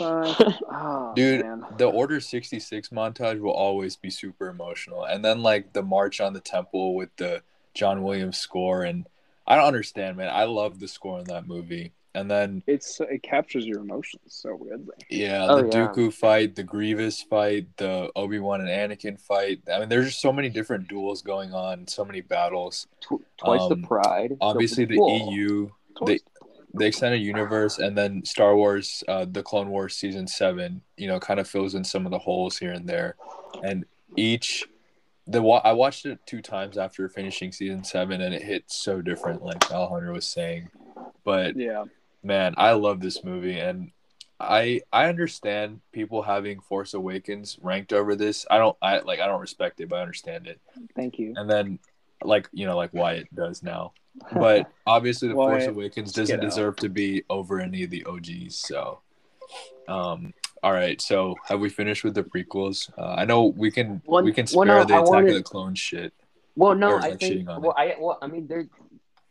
oh, 0.00 1.12
Dude, 1.14 1.44
man. 1.44 1.64
the 1.76 1.86
Order 1.86 2.20
66 2.20 2.88
montage 2.90 3.40
will 3.40 3.52
always 3.52 3.96
be 3.96 4.10
super 4.10 4.48
emotional. 4.48 5.04
And 5.04 5.24
then, 5.24 5.42
like, 5.42 5.72
the 5.72 5.82
March 5.82 6.20
on 6.20 6.32
the 6.32 6.40
Temple 6.40 6.94
with 6.94 7.14
the 7.16 7.42
John 7.74 8.02
Williams 8.02 8.38
score, 8.38 8.82
and 8.82 9.06
I 9.46 9.56
don't 9.56 9.66
understand, 9.66 10.16
man. 10.16 10.28
I 10.32 10.44
love 10.44 10.80
the 10.80 10.88
score 10.88 11.18
in 11.18 11.24
that 11.24 11.46
movie. 11.46 11.92
And 12.14 12.28
then 12.28 12.62
it's 12.66 13.00
it 13.00 13.22
captures 13.22 13.64
your 13.64 13.80
emotions 13.80 14.22
so 14.26 14.56
weirdly. 14.56 14.94
Yeah, 15.08 15.46
oh, 15.48 15.62
the 15.62 15.66
yeah. 15.68 15.88
Dooku 15.88 16.12
fight, 16.12 16.56
the 16.56 16.64
Grievous 16.64 17.22
fight, 17.22 17.68
the 17.76 18.10
Obi 18.16 18.40
Wan 18.40 18.60
and 18.60 18.68
Anakin 18.68 19.20
fight. 19.20 19.60
I 19.72 19.78
mean, 19.78 19.88
there's 19.88 20.06
just 20.06 20.20
so 20.20 20.32
many 20.32 20.48
different 20.48 20.88
duels 20.88 21.22
going 21.22 21.52
on, 21.52 21.86
so 21.86 22.04
many 22.04 22.20
battles. 22.20 22.88
twice 23.36 23.60
um, 23.60 23.68
the 23.68 23.86
Pride. 23.86 24.36
Obviously, 24.40 24.84
the 24.84 24.96
EU, 24.96 25.70
the 26.06 26.18
the 26.74 26.86
extended 26.86 27.22
universe, 27.22 27.78
and 27.78 27.96
then 27.96 28.24
Star 28.24 28.56
Wars, 28.56 29.02
uh, 29.08 29.26
the 29.30 29.42
Clone 29.42 29.70
Wars 29.70 29.96
season 29.96 30.26
seven. 30.26 30.82
You 30.96 31.08
know, 31.08 31.20
kind 31.20 31.40
of 31.40 31.48
fills 31.48 31.74
in 31.74 31.84
some 31.84 32.06
of 32.06 32.12
the 32.12 32.18
holes 32.18 32.58
here 32.58 32.72
and 32.72 32.88
there, 32.88 33.16
and 33.62 33.84
each 34.16 34.66
the 35.28 35.42
I 35.42 35.72
watched 35.72 36.06
it 36.06 36.18
two 36.26 36.40
times 36.40 36.78
after 36.78 37.08
finishing 37.08 37.52
season 37.52 37.84
seven, 37.84 38.22
and 38.22 38.34
it 38.34 38.42
hit 38.42 38.64
so 38.66 39.02
different, 39.02 39.42
like 39.42 39.70
Alejandro 39.70 40.14
was 40.14 40.26
saying. 40.26 40.70
But 41.22 41.56
yeah, 41.56 41.84
man, 42.22 42.54
I 42.56 42.72
love 42.72 43.00
this 43.00 43.22
movie, 43.22 43.58
and 43.58 43.92
I 44.40 44.80
I 44.92 45.06
understand 45.06 45.80
people 45.92 46.22
having 46.22 46.60
Force 46.60 46.94
Awakens 46.94 47.58
ranked 47.60 47.92
over 47.92 48.16
this. 48.16 48.46
I 48.50 48.56
don't 48.58 48.76
I 48.80 49.00
like 49.00 49.20
I 49.20 49.26
don't 49.26 49.40
respect 49.40 49.80
it, 49.80 49.90
but 49.90 49.96
I 49.96 50.02
understand 50.02 50.46
it. 50.46 50.60
Thank 50.96 51.18
you. 51.18 51.34
And 51.36 51.48
then 51.48 51.78
like 52.24 52.48
you 52.52 52.66
know 52.66 52.76
like 52.76 52.92
Wyatt 52.92 53.32
does 53.34 53.62
now, 53.62 53.92
but 54.32 54.70
obviously 54.86 55.28
the 55.28 55.34
Force 55.34 55.66
Awakens 55.66 56.12
doesn't 56.12 56.40
deserve 56.40 56.76
to 56.76 56.88
be 56.88 57.24
over 57.30 57.60
any 57.60 57.84
of 57.84 57.90
the 57.90 58.04
OGs. 58.04 58.56
So, 58.56 59.00
um, 59.88 60.34
all 60.62 60.72
right, 60.72 61.00
so 61.00 61.36
have 61.46 61.60
we 61.60 61.68
finished 61.68 62.04
with 62.04 62.14
the 62.14 62.24
prequels? 62.24 62.90
Uh, 62.98 63.14
I 63.14 63.24
know 63.24 63.46
we 63.46 63.70
can 63.70 64.02
well, 64.06 64.22
we 64.22 64.32
can 64.32 64.46
spare 64.46 64.58
well, 64.58 64.78
no, 64.78 64.84
the 64.84 64.94
I 64.94 64.98
Attack 64.98 65.08
wanted... 65.08 65.28
of 65.30 65.34
the 65.36 65.42
Clones 65.42 65.78
shit. 65.78 66.12
Well, 66.56 66.74
no, 66.74 66.98
I 66.98 67.14
think. 67.16 67.46
Well, 67.46 67.74
I 67.76 67.94
well, 67.98 68.18
I 68.20 68.26
mean, 68.26 68.46
there. 68.46 68.66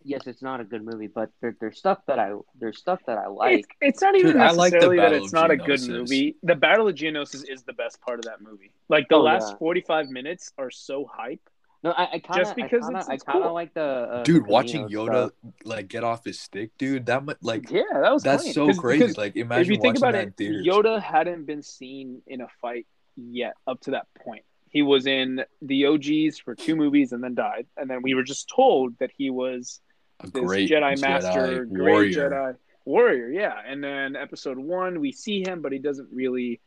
Yes, 0.03 0.25
it's 0.25 0.41
not 0.41 0.61
a 0.61 0.63
good 0.63 0.85
movie, 0.85 1.07
but 1.07 1.29
there, 1.41 1.57
there's 1.59 1.77
stuff 1.77 1.99
that 2.07 2.17
I 2.17 2.31
there's 2.57 2.77
stuff 2.77 3.01
that 3.07 3.17
I 3.17 3.27
like. 3.27 3.59
It's, 3.59 3.67
it's 3.81 4.01
not 4.01 4.15
even 4.15 4.31
Dude, 4.31 4.37
necessarily 4.37 4.97
like 4.97 5.09
that 5.09 5.13
it's 5.21 5.33
not 5.33 5.51
a 5.51 5.57
good 5.57 5.81
movie. 5.81 6.37
The 6.43 6.55
Battle 6.55 6.87
of 6.87 6.95
Geonosis 6.95 7.43
is 7.49 7.63
the 7.63 7.73
best 7.73 7.99
part 7.99 8.19
of 8.19 8.25
that 8.25 8.39
movie. 8.39 8.71
Like 8.87 9.09
the 9.09 9.15
oh, 9.15 9.23
last 9.23 9.51
yeah. 9.51 9.57
45 9.57 10.09
minutes 10.09 10.53
are 10.57 10.71
so 10.71 11.09
hype 11.11 11.41
No, 11.83 11.91
I, 11.91 12.03
I 12.13 12.19
kind 12.19 12.41
of 12.41 12.47
just 12.47 12.55
because 12.55 12.83
I 12.83 12.87
kinda, 12.87 12.99
it's, 12.99 13.09
it's 13.09 13.23
I 13.27 13.31
kind 13.31 13.43
of 13.43 13.49
cool. 13.49 13.53
like 13.53 13.73
the 13.73 13.81
uh, 13.81 14.23
dude 14.23 14.45
the 14.45 14.49
watching 14.49 14.89
Yoda 14.89 15.27
stuff. 15.27 15.53
like 15.63 15.87
get 15.87 16.03
off 16.03 16.25
his 16.25 16.39
stick, 16.39 16.71
dude. 16.77 17.05
That 17.05 17.23
much 17.23 17.37
like 17.41 17.69
yeah, 17.69 17.83
that 17.93 18.11
was 18.11 18.23
that's 18.23 18.43
clean. 18.43 18.53
so 18.53 18.67
Cause, 18.67 18.79
crazy. 18.79 18.99
Because 19.03 19.17
like 19.17 19.35
imagine 19.35 19.73
if 19.73 19.77
you 19.77 19.81
think 19.81 19.97
about 19.97 20.15
it, 20.15 20.35
Yoda 20.37 21.01
hadn't 21.01 21.45
been 21.45 21.61
seen 21.61 22.21
in 22.25 22.41
a 22.41 22.47
fight 22.61 22.87
yet 23.15 23.53
up 23.67 23.79
to 23.81 23.91
that 23.91 24.07
point. 24.23 24.43
He 24.69 24.81
was 24.81 25.07
in 25.07 25.43
the 25.61 25.85
OGs 25.85 26.39
for 26.39 26.55
two 26.55 26.75
movies 26.75 27.11
and 27.11 27.23
then 27.23 27.35
died, 27.35 27.67
and 27.77 27.89
then 27.89 28.01
we 28.01 28.15
were 28.15 28.23
just 28.23 28.49
told 28.53 28.97
that 28.99 29.11
he 29.15 29.29
was 29.29 29.79
a 30.19 30.27
great 30.27 30.69
Jedi, 30.69 30.95
Jedi 30.95 31.01
master, 31.01 31.65
great 31.65 31.91
warrior. 31.91 32.29
Jedi 32.29 32.55
warrior. 32.85 33.29
Yeah, 33.29 33.53
and 33.65 33.83
then 33.83 34.15
episode 34.15 34.57
one 34.57 34.99
we 34.99 35.11
see 35.11 35.43
him, 35.47 35.61
but 35.61 35.71
he 35.71 35.79
doesn't 35.79 36.09
really 36.11 36.59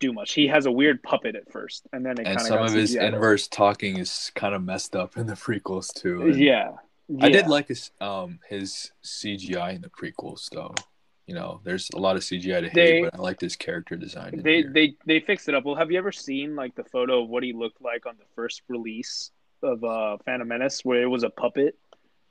do 0.00 0.12
much. 0.12 0.32
He 0.32 0.48
has 0.48 0.66
a 0.66 0.72
weird 0.72 1.02
puppet 1.02 1.36
at 1.36 1.50
first, 1.52 1.86
and 1.92 2.04
then 2.04 2.18
it 2.18 2.26
and 2.26 2.40
some 2.40 2.62
of 2.62 2.72
his 2.72 2.94
inverse 2.94 3.46
talking 3.46 3.98
is 3.98 4.32
kind 4.34 4.54
of 4.54 4.64
messed 4.64 4.96
up 4.96 5.16
in 5.16 5.26
the 5.26 5.34
prequels 5.34 5.92
too. 5.94 6.22
And 6.22 6.36
yeah. 6.36 6.72
yeah. 7.08 7.24
I 7.24 7.28
did 7.28 7.46
like 7.46 7.68
his 7.68 7.90
um 8.00 8.40
his 8.48 8.90
CGI 9.04 9.76
in 9.76 9.82
the 9.82 9.90
prequels 9.90 10.48
though. 10.50 10.74
You 11.26 11.34
know, 11.34 11.60
there's 11.62 11.88
a 11.94 11.98
lot 11.98 12.16
of 12.16 12.22
CGI 12.22 12.60
to 12.60 12.68
hate, 12.68 12.74
they, 12.74 13.02
but 13.02 13.14
I 13.14 13.18
liked 13.18 13.40
his 13.40 13.54
character 13.54 13.94
design. 13.94 14.40
They 14.42 14.62
here. 14.62 14.72
they 14.72 14.94
they 15.06 15.20
fixed 15.20 15.48
it 15.48 15.54
up. 15.54 15.64
Well, 15.64 15.76
have 15.76 15.92
you 15.92 15.98
ever 15.98 16.10
seen 16.10 16.56
like 16.56 16.74
the 16.74 16.84
photo 16.84 17.22
of 17.22 17.28
what 17.28 17.44
he 17.44 17.52
looked 17.52 17.80
like 17.80 18.06
on 18.06 18.16
the 18.18 18.24
first 18.34 18.62
release 18.68 19.30
of 19.62 19.84
uh 19.84 20.16
Phantom 20.24 20.48
Menace, 20.48 20.84
where 20.84 21.02
it 21.02 21.06
was 21.06 21.22
a 21.22 21.30
puppet, 21.30 21.78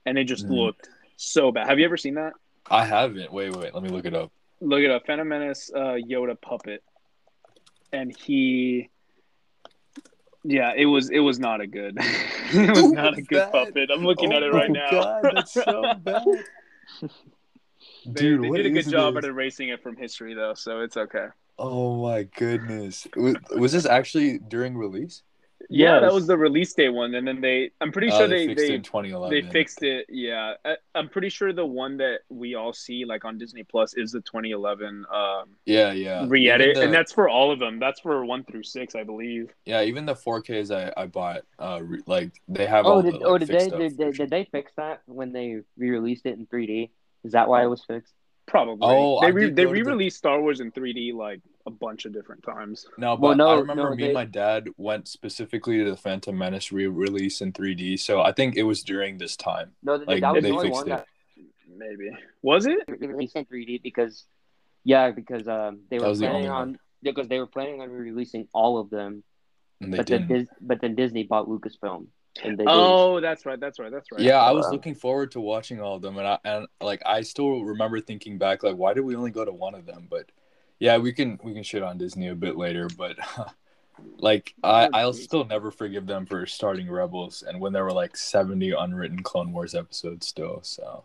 and 0.05 0.17
it 0.17 0.25
just 0.25 0.47
mm. 0.47 0.51
looked 0.51 0.89
so 1.15 1.51
bad. 1.51 1.67
Have 1.67 1.79
you 1.79 1.85
ever 1.85 1.97
seen 1.97 2.15
that? 2.15 2.33
I 2.69 2.85
haven't. 2.85 3.31
Wait, 3.31 3.55
wait. 3.55 3.73
Let 3.73 3.83
me 3.83 3.89
look 3.89 4.05
it 4.05 4.13
up. 4.13 4.31
Look 4.61 4.81
it 4.81 4.91
up. 4.91 5.05
Phantom 5.05 5.27
Menace 5.27 5.71
uh, 5.73 5.97
Yoda 6.09 6.39
puppet 6.39 6.83
and 7.91 8.15
he 8.15 8.89
yeah, 10.43 10.73
it 10.75 10.85
was 10.85 11.09
it 11.09 11.19
was 11.19 11.39
not 11.39 11.61
a 11.61 11.67
good 11.67 11.97
it 11.99 12.69
was 12.69 12.91
not 12.91 13.17
a 13.17 13.21
good 13.21 13.37
bad. 13.37 13.51
puppet. 13.51 13.89
I'm 13.93 14.05
looking 14.05 14.31
oh 14.33 14.37
at 14.37 14.43
it 14.43 14.53
oh 14.53 14.57
right 14.57 14.71
now. 14.71 14.89
God, 14.89 15.31
that's 15.35 15.53
so 15.53 15.93
bad. 15.99 16.23
they, 17.01 17.07
Dude, 18.13 18.43
they 18.43 18.49
did 18.49 18.65
a 18.65 18.69
good 18.69 18.89
job 18.89 19.15
this? 19.15 19.25
at 19.25 19.29
erasing 19.29 19.69
it 19.69 19.83
from 19.83 19.97
history 19.97 20.33
though, 20.33 20.53
so 20.53 20.79
it's 20.81 20.97
okay. 20.97 21.27
Oh 21.57 22.01
my 22.01 22.23
goodness. 22.23 23.05
Was, 23.15 23.35
was 23.55 23.71
this 23.73 23.85
actually 23.85 24.39
during 24.39 24.77
release? 24.77 25.23
Yeah, 25.71 25.93
yes. 25.93 26.01
that 26.01 26.13
was 26.13 26.25
the 26.25 26.35
release 26.35 26.73
day 26.73 26.89
one, 26.89 27.13
and 27.13 27.27
then 27.27 27.41
they. 27.41 27.69
I'm 27.79 27.91
pretty 27.91 28.09
oh, 28.11 28.17
sure 28.17 28.27
they 28.27 28.47
they 28.47 28.55
fixed 28.55 28.67
they, 28.67 28.73
it 28.73 28.77
in 28.77 28.81
2011. 28.81 29.29
They 29.29 29.51
fixed 29.51 29.83
it. 29.83 30.07
Yeah, 30.09 30.53
I, 30.65 30.77
am 30.95 31.09
pretty 31.09 31.29
sure 31.29 31.53
the 31.53 31.65
one 31.65 31.97
that 31.97 32.21
we 32.29 32.55
all 32.55 32.73
see 32.73 33.05
like 33.05 33.23
on 33.23 33.37
Disney 33.37 33.63
Plus 33.63 33.93
is 33.93 34.11
the 34.11 34.21
2011. 34.21 35.05
Um, 35.13 35.49
yeah, 35.65 35.91
yeah. 35.91 36.25
Re-edit, 36.27 36.75
the, 36.75 36.81
and 36.81 36.93
that's 36.93 37.13
for 37.13 37.29
all 37.29 37.51
of 37.51 37.59
them. 37.59 37.79
That's 37.79 37.99
for 37.99 38.25
one 38.25 38.43
through 38.45 38.63
six, 38.63 38.95
I 38.95 39.03
believe. 39.03 39.53
Yeah, 39.65 39.83
even 39.83 40.07
the 40.07 40.15
4Ks 40.15 40.75
I, 40.75 40.91
I 40.99 41.05
bought, 41.05 41.43
uh, 41.59 41.81
re, 41.83 42.01
like 42.07 42.31
they 42.47 42.65
have. 42.65 42.87
Oh, 42.87 43.03
did, 43.03 43.13
the, 43.13 43.17
like, 43.19 43.27
oh, 43.27 43.37
did 43.37 43.47
they 43.49 43.69
did, 43.69 43.97
did, 43.97 44.13
did 44.15 44.29
they 44.31 44.45
fix 44.45 44.71
that 44.75 45.03
when 45.05 45.31
they 45.31 45.57
re-released 45.77 46.25
it 46.25 46.37
in 46.39 46.47
3D? 46.47 46.89
Is 47.23 47.33
that 47.33 47.47
why 47.47 47.63
it 47.63 47.67
was 47.67 47.83
fixed? 47.83 48.13
Probably. 48.49 48.79
Oh, 48.81 49.21
they 49.21 49.31
re- 49.31 49.51
they 49.51 49.67
re-released 49.67 50.17
the... 50.17 50.27
Star 50.27 50.41
Wars 50.41 50.59
in 50.59 50.71
3D 50.71 51.13
like 51.13 51.39
a 51.67 51.71
bunch 51.71 52.05
of 52.05 52.13
different 52.13 52.41
times. 52.43 52.87
No, 52.97 53.15
but 53.15 53.21
well, 53.21 53.35
no, 53.35 53.47
I 53.49 53.59
remember 53.59 53.83
no, 53.83 53.89
me 53.91 53.97
they... 53.97 54.05
and 54.05 54.13
my 54.15 54.25
dad 54.25 54.67
went 54.75 55.07
specifically 55.07 55.77
to 55.83 55.89
the 55.91 55.95
Phantom 55.95 56.35
Menace 56.35 56.71
re-release 56.71 57.41
in 57.41 57.53
3D. 57.53 57.99
So 57.99 58.21
I 58.21 58.31
think 58.31 58.55
it 58.55 58.63
was 58.63 58.81
during 58.81 59.19
this 59.19 59.35
time. 59.37 59.73
No, 59.83 59.95
like, 59.95 60.21
that 60.21 60.33
was 60.33 60.43
they 60.43 60.49
the 60.49 60.55
only 60.55 60.71
one 60.71 60.87
it. 60.87 60.89
that 60.89 61.05
maybe 61.77 62.09
was 62.41 62.65
it 62.65 62.79
released 62.87 63.35
in 63.35 63.45
3D 63.45 63.83
because 63.83 64.25
yeah, 64.83 65.11
because 65.11 65.47
um 65.47 65.81
they 65.91 65.99
were 65.99 66.15
planning 66.15 66.43
the 66.43 66.49
on 66.49 66.79
because 67.03 67.27
they 67.27 67.37
were 67.37 67.47
planning 67.47 67.81
on 67.81 67.91
releasing 67.91 68.47
all 68.51 68.79
of 68.79 68.89
them, 68.89 69.23
but 69.79 70.07
didn't. 70.07 70.27
then 70.27 70.47
but 70.59 70.81
then 70.81 70.95
Disney 70.95 71.21
bought 71.21 71.47
Lucasfilm 71.47 72.07
oh, 72.67 73.19
that's 73.19 73.45
right. 73.45 73.59
That's 73.59 73.79
right. 73.79 73.91
That's 73.91 74.11
right. 74.11 74.21
Yeah, 74.21 74.39
I 74.39 74.51
was 74.51 74.69
looking 74.71 74.95
forward 74.95 75.31
to 75.31 75.39
watching 75.39 75.81
all 75.81 75.95
of 75.95 76.01
them, 76.01 76.17
and 76.17 76.27
I 76.27 76.39
and 76.45 76.67
like 76.81 77.01
I 77.05 77.21
still 77.21 77.63
remember 77.63 77.99
thinking 77.99 78.37
back, 78.37 78.63
like, 78.63 78.75
why 78.75 78.93
did 78.93 79.01
we 79.01 79.15
only 79.15 79.31
go 79.31 79.45
to 79.45 79.51
one 79.51 79.75
of 79.75 79.85
them? 79.85 80.07
But 80.09 80.31
yeah, 80.79 80.97
we 80.97 81.11
can 81.11 81.39
we 81.43 81.53
can 81.53 81.63
shit 81.63 81.83
on 81.83 81.97
Disney 81.97 82.27
a 82.27 82.35
bit 82.35 82.55
later, 82.55 82.87
but 82.97 83.17
like 84.19 84.53
I 84.63 84.89
I'll 84.93 85.13
still 85.13 85.45
never 85.45 85.71
forgive 85.71 86.05
them 86.05 86.25
for 86.25 86.45
starting 86.45 86.89
Rebels, 86.89 87.43
and 87.47 87.59
when 87.59 87.73
there 87.73 87.83
were 87.83 87.93
like 87.93 88.15
seventy 88.15 88.71
unwritten 88.71 89.21
Clone 89.23 89.51
Wars 89.51 89.75
episodes 89.75 90.27
still. 90.27 90.59
So 90.63 91.03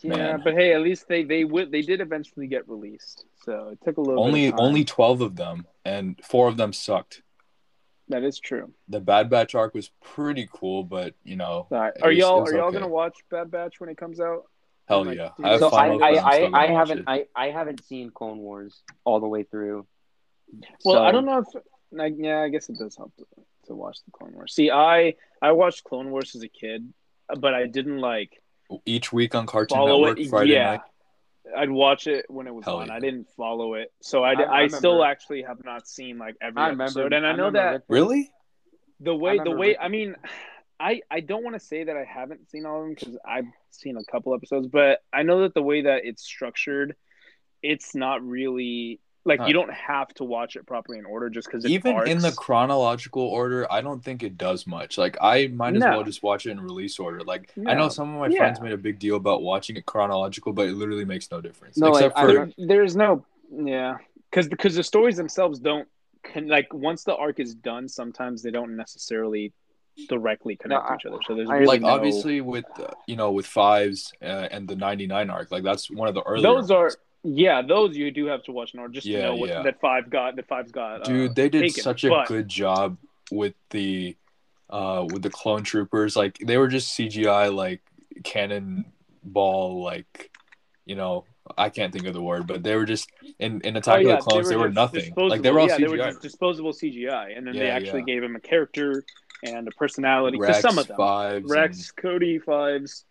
yeah, 0.00 0.16
Man. 0.16 0.40
but 0.44 0.54
hey, 0.54 0.74
at 0.74 0.82
least 0.82 1.08
they 1.08 1.24
they 1.24 1.44
would 1.44 1.72
they 1.72 1.82
did 1.82 2.00
eventually 2.00 2.46
get 2.46 2.68
released. 2.68 3.24
So 3.44 3.70
it 3.72 3.78
took 3.84 3.96
a 3.96 4.00
little 4.00 4.22
only 4.22 4.52
only 4.52 4.84
twelve 4.84 5.20
of 5.20 5.36
them, 5.36 5.66
and 5.84 6.20
four 6.24 6.48
of 6.48 6.56
them 6.56 6.72
sucked. 6.72 7.22
That 8.08 8.24
is 8.24 8.38
true. 8.38 8.72
The 8.88 9.00
Bad 9.00 9.28
Batch 9.28 9.54
arc 9.54 9.74
was 9.74 9.90
pretty 10.02 10.48
cool, 10.52 10.82
but 10.82 11.14
you 11.24 11.36
know, 11.36 11.66
right. 11.70 11.92
are 12.02 12.08
was, 12.08 12.18
y'all 12.18 12.42
are 12.42 12.56
y'all 12.56 12.72
gonna 12.72 12.88
watch 12.88 13.18
Bad 13.30 13.50
Batch 13.50 13.80
when 13.80 13.90
it 13.90 13.98
comes 13.98 14.20
out? 14.20 14.44
Hell 14.86 15.04
like, 15.04 15.18
yeah! 15.18 15.30
I 15.44 15.58
so 15.58 15.68
I 15.68 15.88
I, 15.88 16.10
I, 16.14 16.64
I 16.64 16.66
haven't 16.68 17.04
I, 17.06 17.26
I 17.36 17.50
haven't 17.50 17.84
seen 17.84 18.10
Clone 18.10 18.38
Wars 18.38 18.82
all 19.04 19.20
the 19.20 19.28
way 19.28 19.42
through. 19.42 19.86
Well, 20.84 20.96
so. 20.96 21.04
I 21.04 21.12
don't 21.12 21.26
know 21.26 21.40
if 21.40 21.62
like 21.92 22.14
yeah, 22.16 22.40
I 22.40 22.48
guess 22.48 22.70
it 22.70 22.78
does 22.78 22.96
help 22.96 23.14
to, 23.16 23.26
to 23.66 23.74
watch 23.74 23.98
the 24.06 24.10
Clone 24.12 24.32
Wars. 24.32 24.54
See, 24.54 24.70
I 24.70 25.14
I 25.42 25.52
watched 25.52 25.84
Clone 25.84 26.10
Wars 26.10 26.34
as 26.34 26.42
a 26.42 26.48
kid, 26.48 26.92
but 27.38 27.52
I 27.52 27.66
didn't 27.66 27.98
like 27.98 28.40
each 28.86 29.12
week 29.12 29.34
on 29.34 29.46
Cartoon 29.46 29.84
Network 29.84 30.18
it. 30.18 30.30
Friday 30.30 30.52
yeah. 30.54 30.70
night. 30.70 30.80
I'd 31.56 31.70
watch 31.70 32.06
it 32.06 32.26
when 32.28 32.46
it 32.46 32.54
was 32.54 32.64
Hell 32.64 32.78
on. 32.78 32.88
Yeah. 32.88 32.94
I 32.94 33.00
didn't 33.00 33.28
follow 33.36 33.74
it, 33.74 33.92
so 34.00 34.22
I, 34.22 34.34
I, 34.34 34.62
I, 34.62 34.68
still 34.68 35.04
actually 35.04 35.42
have 35.42 35.64
not 35.64 35.86
seen 35.88 36.18
like 36.18 36.36
every 36.40 36.60
I 36.60 36.70
episode. 36.72 37.12
And 37.12 37.26
I 37.26 37.34
know 37.34 37.50
that 37.50 37.84
really 37.88 38.30
the 39.00 39.14
way 39.14 39.38
the 39.42 39.50
way 39.50 39.76
I 39.76 39.88
mean, 39.88 40.16
I 40.80 41.00
I 41.10 41.20
don't 41.20 41.44
want 41.44 41.54
to 41.54 41.60
say 41.60 41.84
that 41.84 41.96
I 41.96 42.04
haven't 42.04 42.50
seen 42.50 42.66
all 42.66 42.80
of 42.80 42.84
them 42.84 42.94
because 42.94 43.16
I've 43.26 43.46
seen 43.70 43.96
a 43.96 44.04
couple 44.10 44.34
episodes, 44.34 44.68
but 44.68 45.00
I 45.12 45.22
know 45.22 45.42
that 45.42 45.54
the 45.54 45.62
way 45.62 45.82
that 45.82 46.02
it's 46.04 46.22
structured, 46.22 46.96
it's 47.62 47.94
not 47.94 48.22
really 48.22 49.00
like 49.28 49.40
huh. 49.40 49.46
you 49.46 49.52
don't 49.52 49.72
have 49.72 50.12
to 50.14 50.24
watch 50.24 50.56
it 50.56 50.66
properly 50.66 50.98
in 50.98 51.04
order 51.04 51.28
just 51.28 51.46
because 51.46 51.64
even 51.66 51.94
arcs. 51.94 52.10
in 52.10 52.18
the 52.18 52.32
chronological 52.32 53.22
order 53.22 53.70
i 53.70 53.80
don't 53.80 54.02
think 54.02 54.22
it 54.22 54.36
does 54.36 54.66
much 54.66 54.98
like 54.98 55.16
i 55.20 55.46
might 55.48 55.76
as 55.76 55.80
no. 55.80 55.90
well 55.90 56.02
just 56.02 56.22
watch 56.22 56.46
it 56.46 56.50
in 56.50 56.60
release 56.60 56.98
order 56.98 57.20
like 57.20 57.52
no. 57.56 57.70
i 57.70 57.74
know 57.74 57.88
some 57.88 58.12
of 58.14 58.20
my 58.20 58.26
yeah. 58.28 58.38
friends 58.38 58.60
made 58.60 58.72
a 58.72 58.76
big 58.76 58.98
deal 58.98 59.16
about 59.16 59.42
watching 59.42 59.76
it 59.76 59.86
chronological 59.86 60.52
but 60.52 60.66
it 60.66 60.72
literally 60.72 61.04
makes 61.04 61.30
no 61.30 61.40
difference 61.40 61.76
no 61.76 61.88
except 61.88 62.16
like, 62.16 62.26
for 62.26 62.52
there's 62.58 62.96
no 62.96 63.24
yeah 63.52 63.96
because 64.30 64.48
because 64.48 64.74
the 64.74 64.82
stories 64.82 65.16
themselves 65.16 65.60
don't 65.60 65.86
can 66.24 66.48
like 66.48 66.72
once 66.72 67.04
the 67.04 67.14
arc 67.14 67.38
is 67.38 67.54
done 67.54 67.88
sometimes 67.88 68.42
they 68.42 68.50
don't 68.50 68.76
necessarily 68.76 69.52
directly 70.08 70.54
connect 70.56 70.82
no, 70.82 70.88
to 70.88 70.94
each 70.94 71.06
other 71.06 71.18
so 71.26 71.34
there's 71.34 71.48
really 71.48 71.66
like 71.66 71.80
no... 71.80 71.88
obviously 71.88 72.40
with 72.40 72.64
uh, 72.78 72.86
you 73.06 73.16
know 73.16 73.32
with 73.32 73.46
fives 73.46 74.12
uh, 74.22 74.48
and 74.50 74.68
the 74.68 74.76
99 74.76 75.28
arc 75.28 75.50
like 75.50 75.64
that's 75.64 75.90
one 75.90 76.08
of 76.08 76.14
the 76.14 76.22
early 76.22 76.42
those 76.42 76.70
are 76.70 76.92
yeah, 77.22 77.62
those 77.62 77.96
you 77.96 78.10
do 78.10 78.26
have 78.26 78.42
to 78.44 78.52
watch 78.52 78.74
in 78.74 78.80
order 78.80 78.92
just 78.92 79.06
yeah, 79.06 79.18
to 79.18 79.24
know 79.24 79.36
what 79.36 79.48
yeah. 79.48 79.62
that 79.62 79.80
five 79.80 80.10
got. 80.10 80.36
That 80.36 80.46
five's 80.46 80.72
got. 80.72 81.04
Dude, 81.04 81.30
uh, 81.30 81.34
they 81.34 81.48
did 81.48 81.62
taken. 81.62 81.82
such 81.82 82.04
a 82.04 82.08
but... 82.08 82.28
good 82.28 82.48
job 82.48 82.96
with 83.30 83.54
the 83.70 84.16
uh 84.70 85.06
with 85.10 85.22
the 85.22 85.30
clone 85.30 85.62
troopers. 85.62 86.16
Like 86.16 86.38
they 86.38 86.56
were 86.56 86.68
just 86.68 86.96
CGI 86.96 87.54
like 87.54 87.80
cannonball 88.24 89.82
like 89.82 90.30
you 90.84 90.96
know 90.96 91.24
I 91.56 91.70
can't 91.70 91.92
think 91.92 92.06
of 92.06 92.14
the 92.14 92.22
word, 92.22 92.46
but 92.46 92.62
they 92.62 92.76
were 92.76 92.84
just 92.84 93.10
in 93.38 93.60
in 93.62 93.76
Attack 93.76 93.98
oh, 93.98 94.00
yeah, 94.00 94.14
of 94.14 94.24
the 94.24 94.30
Clones. 94.30 94.48
They 94.48 94.56
were, 94.56 94.62
they 94.62 94.68
were 94.68 94.72
nothing. 94.72 95.14
Like 95.16 95.42
they 95.42 95.50
were 95.50 95.60
all 95.60 95.68
yeah, 95.68 95.76
CGI. 95.76 95.80
They 95.80 95.88
were 95.88 95.96
just 95.98 96.22
disposable 96.22 96.72
CGI, 96.72 97.36
and 97.36 97.46
then 97.46 97.54
yeah, 97.54 97.62
they 97.62 97.70
actually 97.70 98.02
gave 98.02 98.22
him 98.22 98.36
a 98.36 98.40
character 98.40 99.04
and 99.44 99.66
a 99.68 99.70
personality 99.72 100.38
Rex, 100.38 100.56
to 100.56 100.62
some 100.62 100.78
of 100.78 100.88
them. 100.88 100.96
Fives 100.96 101.50
Rex, 101.50 101.78
and... 101.78 101.96
Cody, 101.96 102.38
fives 102.38 103.04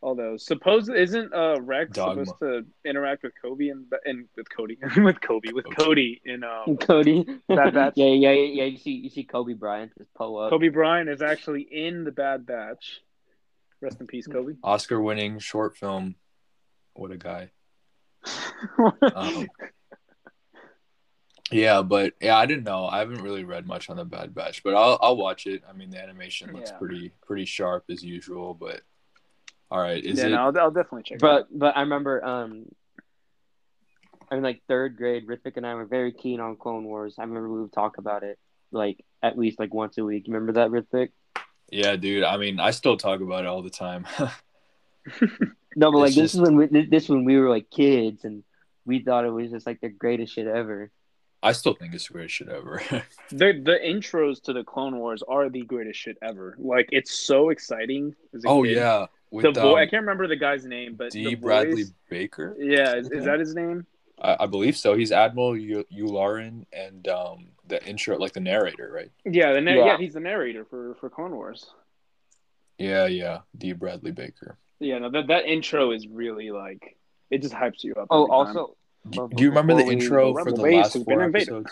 all 0.00 0.14
those. 0.14 0.44
Suppose 0.44 0.88
isn't 0.88 1.34
uh 1.34 1.60
Rex 1.60 1.92
Dogma. 1.92 2.24
supposed 2.24 2.40
to 2.40 2.88
interact 2.88 3.22
with 3.22 3.32
Kobe 3.40 3.68
and 3.68 3.86
and 4.04 4.28
with 4.36 4.46
Cody 4.54 4.78
with 4.96 5.20
Kobe 5.20 5.52
with 5.52 5.66
Cody 5.76 6.20
in 6.24 6.44
um 6.44 6.76
Cody 6.80 7.24
Bad 7.48 7.74
Batch. 7.74 7.94
yeah, 7.96 8.06
yeah, 8.06 8.30
yeah. 8.32 8.64
You 8.64 8.78
see, 8.78 8.92
you 8.92 9.10
see 9.10 9.24
Kobe 9.24 9.54
Bryant 9.54 9.92
just 9.98 10.12
pull 10.14 10.38
up. 10.38 10.50
Kobe 10.50 10.68
Bryant 10.68 11.08
is 11.08 11.22
actually 11.22 11.62
in 11.62 12.04
the 12.04 12.12
Bad 12.12 12.46
Batch. 12.46 13.00
Rest 13.80 14.00
in 14.00 14.08
peace, 14.08 14.26
Kobe. 14.26 14.54
Oscar-winning 14.64 15.38
short 15.38 15.76
film. 15.76 16.16
What 16.94 17.12
a 17.12 17.16
guy. 17.16 17.52
um, 19.14 19.46
yeah, 21.52 21.82
but 21.82 22.14
yeah, 22.20 22.36
I 22.36 22.46
didn't 22.46 22.64
know. 22.64 22.86
I 22.86 22.98
haven't 22.98 23.22
really 23.22 23.44
read 23.44 23.68
much 23.68 23.88
on 23.88 23.96
the 23.96 24.04
Bad 24.04 24.34
Batch, 24.34 24.62
but 24.64 24.74
I'll 24.74 24.98
I'll 25.00 25.16
watch 25.16 25.46
it. 25.46 25.62
I 25.68 25.72
mean, 25.72 25.90
the 25.90 26.02
animation 26.02 26.52
looks 26.52 26.70
yeah. 26.70 26.78
pretty 26.78 27.12
pretty 27.24 27.44
sharp 27.44 27.84
as 27.88 28.02
usual, 28.02 28.52
but 28.54 28.82
all 29.70 29.80
right. 29.80 30.02
Is 30.02 30.18
yeah, 30.18 30.26
it... 30.26 30.30
no, 30.30 30.46
I'll, 30.46 30.58
I'll 30.58 30.70
definitely 30.70 31.02
check. 31.04 31.18
But 31.18 31.48
but 31.50 31.76
I 31.76 31.80
remember 31.80 32.24
um, 32.24 32.66
I 34.30 34.34
mean 34.34 34.44
like 34.44 34.62
third 34.68 34.96
grade, 34.96 35.26
Rithvik 35.26 35.56
and 35.56 35.66
I 35.66 35.74
were 35.74 35.86
very 35.86 36.12
keen 36.12 36.40
on 36.40 36.56
Clone 36.56 36.84
Wars. 36.84 37.14
I 37.18 37.22
remember 37.22 37.48
we 37.50 37.60
would 37.62 37.72
talk 37.72 37.98
about 37.98 38.22
it 38.22 38.38
like 38.70 39.04
at 39.22 39.38
least 39.38 39.58
like 39.58 39.72
once 39.72 39.98
a 39.98 40.04
week. 40.04 40.24
Remember 40.26 40.52
that, 40.52 40.70
Rithvik? 40.70 41.10
Yeah, 41.70 41.96
dude. 41.96 42.24
I 42.24 42.36
mean, 42.36 42.60
I 42.60 42.70
still 42.70 42.96
talk 42.96 43.20
about 43.20 43.44
it 43.44 43.46
all 43.46 43.62
the 43.62 43.70
time. 43.70 44.06
no, 45.76 45.92
but 45.92 45.98
like 45.98 46.14
this 46.14 46.34
is 46.34 46.40
when 46.40 46.56
we, 46.56 46.66
this 46.86 47.08
when 47.08 47.24
we 47.24 47.38
were 47.38 47.50
like 47.50 47.70
kids 47.70 48.24
and 48.24 48.42
we 48.86 49.00
thought 49.00 49.24
it 49.24 49.30
was 49.30 49.50
just 49.50 49.66
like 49.66 49.80
the 49.80 49.88
greatest 49.88 50.34
shit 50.34 50.46
ever. 50.46 50.90
I 51.42 51.52
still 51.52 51.74
think 51.74 51.94
it's 51.94 52.08
the 52.08 52.14
greatest 52.14 52.34
shit 52.34 52.48
ever. 52.48 52.82
the 53.30 53.52
the 53.52 53.78
intros 53.84 54.42
to 54.42 54.52
the 54.52 54.64
Clone 54.64 54.96
Wars 54.98 55.22
are 55.26 55.48
the 55.48 55.62
greatest 55.62 55.98
shit 55.98 56.18
ever. 56.20 56.56
Like 56.58 56.88
it's 56.90 57.16
so 57.18 57.50
exciting. 57.50 58.14
oh 58.46 58.64
kid. 58.64 58.76
yeah, 58.76 59.06
With, 59.30 59.44
the 59.44 59.52
boy, 59.52 59.72
um, 59.72 59.76
I 59.76 59.86
can't 59.86 60.02
remember 60.02 60.26
the 60.26 60.36
guy's 60.36 60.64
name, 60.64 60.96
but 60.96 61.12
D. 61.12 61.34
Bradley 61.36 61.84
voice, 61.84 61.92
Baker. 62.10 62.56
Yeah, 62.58 62.96
is, 62.96 63.10
is, 63.10 63.24
that 63.24 63.38
his 63.38 63.54
name? 63.54 63.86
I, 64.20 64.36
I 64.40 64.46
believe 64.46 64.76
so. 64.76 64.94
He's 64.94 65.12
Admiral 65.12 65.52
Yularen 65.52 66.64
and 66.72 67.06
um, 67.06 67.48
the 67.68 67.84
intro, 67.86 68.18
like 68.18 68.32
the 68.32 68.40
narrator, 68.40 68.90
right? 68.92 69.10
Yeah, 69.24 69.52
the 69.52 69.60
na- 69.60 69.74
yeah. 69.74 69.84
yeah, 69.86 69.98
he's 69.98 70.14
the 70.14 70.20
narrator 70.20 70.64
for 70.64 70.96
for 70.96 71.08
Clone 71.08 71.32
Wars. 71.32 71.66
Yeah, 72.78 73.06
yeah, 73.06 73.40
D. 73.56 73.72
Bradley 73.74 74.12
Baker. 74.12 74.58
Yeah, 74.80 74.98
no, 74.98 75.10
that 75.10 75.28
that 75.28 75.46
intro 75.46 75.92
is 75.92 76.08
really 76.08 76.50
like 76.50 76.96
it 77.30 77.42
just 77.42 77.54
hypes 77.54 77.84
you 77.84 77.94
up. 77.94 78.08
Oh, 78.10 78.30
also, 78.30 78.52
do, 78.52 78.74
do 79.10 79.42
you 79.42 79.48
remember 79.48 79.74
the 79.74 79.84
intro 79.84 80.34
for 80.34 80.52
the 80.52 80.60
last 80.60 81.04
four 81.04 81.22
episodes? 81.22 81.70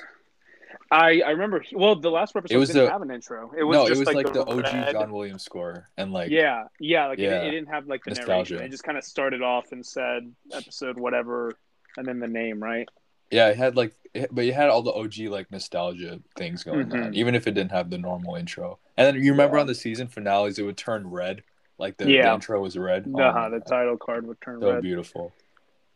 I, 0.91 1.20
I 1.26 1.30
remember. 1.30 1.64
Well, 1.72 1.97
the 1.97 2.11
last 2.11 2.37
episode 2.37 2.55
it 2.55 2.59
was 2.59 2.68
didn't 2.68 2.84
the, 2.84 2.91
have 2.93 3.03
an 3.03 3.11
intro. 3.11 3.53
It 3.57 3.64
was 3.64 3.76
no, 3.76 3.89
just 3.89 3.97
it 3.97 4.07
was 4.07 4.14
like, 4.14 4.26
like 4.26 4.32
the, 4.32 4.45
the 4.45 4.68
OG 4.68 4.93
John 4.93 5.12
Williams 5.12 5.43
score, 5.43 5.89
and 5.97 6.12
like 6.12 6.30
yeah, 6.30 6.64
yeah, 6.78 7.07
like 7.07 7.18
yeah, 7.18 7.43
it, 7.43 7.49
it, 7.49 7.51
didn't 7.53 7.68
have 7.68 7.89
like 7.89 8.05
the 8.05 8.11
nostalgia. 8.11 8.55
narration. 8.55 8.66
It 8.66 8.70
just 8.70 8.84
kind 8.84 8.97
of 8.97 9.05
started 9.05 9.43
off 9.43 9.72
and 9.72 9.84
said 9.84 10.32
episode 10.53 10.97
whatever, 10.97 11.55
and 11.97 12.07
then 12.07 12.20
the 12.20 12.28
name, 12.28 12.62
right? 12.62 12.89
Yeah, 13.32 13.49
it 13.49 13.57
had 13.57 13.76
like, 13.76 13.95
but 14.30 14.45
you 14.45 14.53
had 14.53 14.68
all 14.68 14.82
the 14.82 14.93
OG 14.93 15.30
like 15.30 15.51
nostalgia 15.51 16.20
things 16.37 16.62
going 16.62 16.87
mm-hmm. 16.87 17.03
on, 17.03 17.14
even 17.14 17.34
if 17.34 17.49
it 17.49 17.53
didn't 17.53 17.72
have 17.72 17.91
the 17.91 17.99
normal 17.99 18.37
intro. 18.37 18.78
And 18.97 19.07
then 19.07 19.22
you 19.22 19.32
remember 19.32 19.57
yeah. 19.57 19.62
on 19.62 19.66
the 19.66 19.74
season 19.74 20.07
finales, 20.07 20.59
it 20.59 20.62
would 20.62 20.76
turn 20.76 21.11
red, 21.11 21.43
like 21.78 21.97
the, 21.97 22.09
yeah. 22.09 22.28
the 22.28 22.34
intro 22.34 22.62
was 22.62 22.78
red. 22.78 23.12
Uh-huh, 23.12 23.45
oh, 23.47 23.51
the 23.51 23.61
title 23.61 23.97
card 23.97 24.26
would 24.28 24.41
turn 24.41 24.61
red. 24.61 24.62
so 24.62 24.72
red. 24.74 24.82
beautiful. 24.82 25.32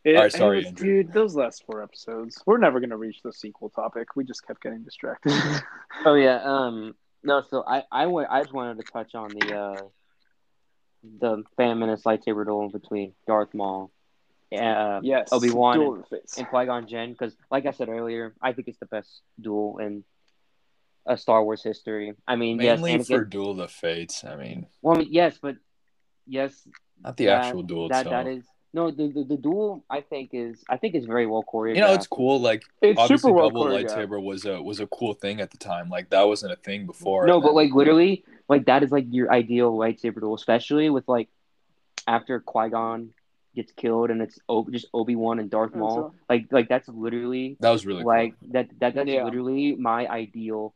It, 0.03 0.17
All 0.17 0.23
right, 0.23 0.33
sorry, 0.33 0.65
was, 0.65 0.73
dude. 0.73 1.13
Those 1.13 1.35
last 1.35 1.65
four 1.67 1.83
episodes, 1.83 2.43
we're 2.47 2.59
never 2.59 2.81
gonna 2.81 2.97
reach 2.97 3.21
the 3.23 3.33
sequel 3.33 3.69
topic. 3.69 4.17
We 4.17 4.25
just 4.25 4.47
kept 4.47 4.63
getting 4.63 4.83
distracted. 4.83 5.33
oh 6.07 6.15
yeah. 6.15 6.41
Um. 6.43 6.95
No. 7.23 7.43
So 7.43 7.63
I 7.67 7.83
I, 7.93 8.05
w- 8.05 8.27
I 8.29 8.41
just 8.41 8.55
wanted 8.55 8.85
to 8.85 8.91
touch 8.91 9.15
on 9.15 9.29
the 9.29 9.55
uh 9.55 9.83
the 11.21 11.43
Phantom 11.57 11.79
Menace 11.81 12.03
lightsaber 12.03 12.45
duel 12.45 12.71
between 12.71 13.13
Darth 13.27 13.55
Maul, 13.55 13.91
uh, 14.53 15.01
yes, 15.03 15.29
Obi 15.33 15.51
Wan, 15.51 15.81
and, 15.81 16.21
and 16.37 16.49
Qui 16.49 16.67
Gon 16.67 16.87
Jinn. 16.87 17.13
Because, 17.13 17.35
like 17.51 17.67
I 17.67 17.73
said 17.73 17.89
earlier, 17.89 18.35
I 18.43 18.53
think 18.53 18.69
it's 18.69 18.79
the 18.79 18.87
best 18.87 19.23
duel 19.41 19.79
in 19.79 20.05
a 21.07 21.17
Star 21.17 21.43
Wars 21.43 21.63
history. 21.63 22.15
I 22.27 22.37
mean, 22.37 22.57
mainly 22.57 22.93
yes, 22.93 23.07
for 23.07 23.25
Duel 23.25 23.53
of 23.53 23.57
the 23.59 23.69
Fates. 23.69 24.25
I 24.25 24.37
mean, 24.37 24.67
well, 24.83 24.97
I 24.97 25.01
mean, 25.01 25.09
yes, 25.11 25.39
but 25.41 25.57
yes, 26.27 26.67
not 27.03 27.17
the 27.17 27.27
that, 27.27 27.47
actual 27.47 27.63
duel 27.63 27.89
that, 27.89 28.07
itself. 28.07 28.25
That 28.25 28.31
is 28.31 28.45
no, 28.73 28.91
the, 28.91 29.09
the, 29.09 29.25
the 29.25 29.37
duel 29.37 29.85
I 29.91 30.01
think 30.01 30.31
is 30.33 30.63
I 30.69 30.77
think 30.77 30.95
is 30.95 31.05
very 31.05 31.27
well 31.27 31.43
choreographed. 31.43 31.75
You 31.77 31.81
know, 31.81 31.93
it's 31.95 32.07
cool. 32.07 32.41
Like 32.41 32.63
it's 32.81 32.99
obviously 32.99 33.33
well 33.33 33.49
double 33.49 33.67
lightsaber 33.67 34.23
was 34.23 34.45
a 34.45 34.63
was 34.63 34.81
a 34.81 34.87
cool 34.87 35.15
thing 35.15 35.41
at 35.41 35.51
the 35.51 35.59
time. 35.59 35.89
Like 35.89 36.11
that 36.11 36.23
wasn't 36.23 36.53
a 36.53 36.57
thing 36.57 36.87
before. 36.87 37.27
No, 37.27 37.41
but 37.41 37.49
then... 37.49 37.57
like 37.57 37.73
literally, 37.73 38.25
like 38.49 38.67
that 38.67 38.83
is 38.83 38.93
like 38.93 39.07
your 39.11 39.33
ideal 39.33 39.77
lightsaber 39.77 40.21
duel, 40.21 40.35
especially 40.35 40.89
with 40.89 41.09
like 41.09 41.29
after 42.07 42.39
Qui 42.41 42.71
Gon 42.71 43.11
gets 43.57 43.73
killed 43.73 44.11
and 44.11 44.23
it's 44.23 44.39
just 44.71 44.87
Obi 44.95 45.17
Wan 45.17 45.41
and 45.41 45.51
Darth 45.51 45.75
Maul. 45.75 46.15
Like 46.29 46.47
like 46.53 46.69
that's 46.69 46.89
literally 46.89 47.57
that 47.61 47.71
was 47.71 47.85
really 47.85 48.05
like 48.05 48.35
cool. 48.39 48.51
that 48.53 48.69
that 48.79 48.95
that's 48.95 49.09
yeah. 49.09 49.25
literally 49.25 49.75
my 49.75 50.07
ideal 50.07 50.75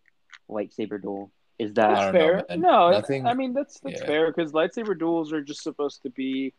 lightsaber 0.51 1.01
duel. 1.01 1.31
Is 1.61 1.73
that 1.75 1.95
that's 1.95 2.13
fair? 2.13 2.45
no, 2.57 2.91
nothing, 2.91 3.27
I 3.27 3.35
mean 3.35 3.53
that's 3.53 3.79
that's 3.79 4.01
yeah. 4.01 4.07
fair 4.07 4.33
because 4.33 4.51
lightsaber 4.51 4.99
duels 4.99 5.33
are 5.33 5.41
just 5.41 5.63
supposed 5.63 6.03
to 6.03 6.11
be 6.11 6.53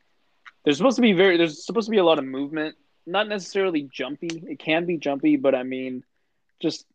there's 0.66 0.78
supposed 0.78 0.98
to 0.98 1.02
be 1.02 1.14
very 1.14 1.38
there's 1.38 1.66
supposed 1.66 1.86
to 1.86 1.92
be 1.92 1.98
a 1.98 2.04
lot 2.04 2.20
of 2.20 2.26
movement. 2.26 2.76
Not 3.08 3.28
necessarily 3.28 3.84
jumpy. 3.84 4.44
It 4.48 4.60
can 4.60 4.86
be 4.86 4.98
jumpy 4.98 5.38
but 5.38 5.56
i 5.56 5.64
mean 5.64 6.04
just 6.62 6.86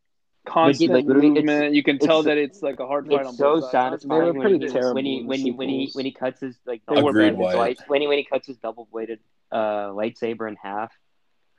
constant 0.46 0.92
like, 0.92 1.06
movement. 1.06 1.74
You 1.74 1.82
can 1.82 1.98
tell 1.98 2.22
that 2.24 2.38
it's 2.38 2.62
like 2.62 2.80
a 2.80 2.86
hard 2.86 3.06
fight 3.06 3.26
it's 3.26 3.38
so 3.38 3.60
satisfying 3.70 4.36
when, 4.36 4.60
he, 4.60 4.68
when 4.92 5.04
he 5.04 5.22
when 5.22 5.38
he 5.38 5.50
when 5.52 5.68
he 5.68 5.90
when 5.92 6.04
he 6.04 6.12
cuts 6.12 6.40
his 6.40 6.56
like 6.66 6.82
Agreed, 6.88 7.34
light, 7.34 7.78
when 7.86 8.00
he 8.00 8.08
when 8.08 8.18
he 8.18 8.24
cuts 8.24 8.46
his 8.46 8.56
double 8.58 8.88
bladed 8.90 9.20
uh 9.52 9.88
lightsaber 9.88 10.48
in 10.48 10.56
half 10.56 10.92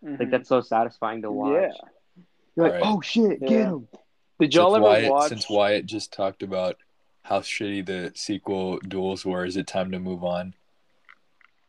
mm-hmm. 0.03 0.15
like 0.19 0.31
that's 0.31 0.49
so 0.49 0.61
satisfying 0.61 1.21
to 1.21 1.31
watch. 1.31 1.53
Yeah. 1.61 2.23
You're 2.55 2.65
like 2.65 2.73
right. 2.73 2.83
oh 2.85 3.01
shit 3.01 3.39
yeah. 3.41 3.47
get 3.47 3.67
him. 3.67 3.87
Did 4.39 4.55
y'all 4.55 4.71
since 4.71 4.77
ever 4.77 4.85
Wyatt, 4.85 5.11
watch 5.11 5.29
since 5.29 5.49
Wyatt 5.49 5.85
just 5.85 6.11
talked 6.11 6.41
about 6.43 6.77
how 7.23 7.41
shitty 7.41 7.85
the 7.85 8.11
sequel 8.15 8.79
duels 8.79 9.23
were 9.23 9.45
is 9.45 9.55
it 9.55 9.67
time 9.67 9.91
to 9.91 9.99
move 9.99 10.23
on 10.23 10.55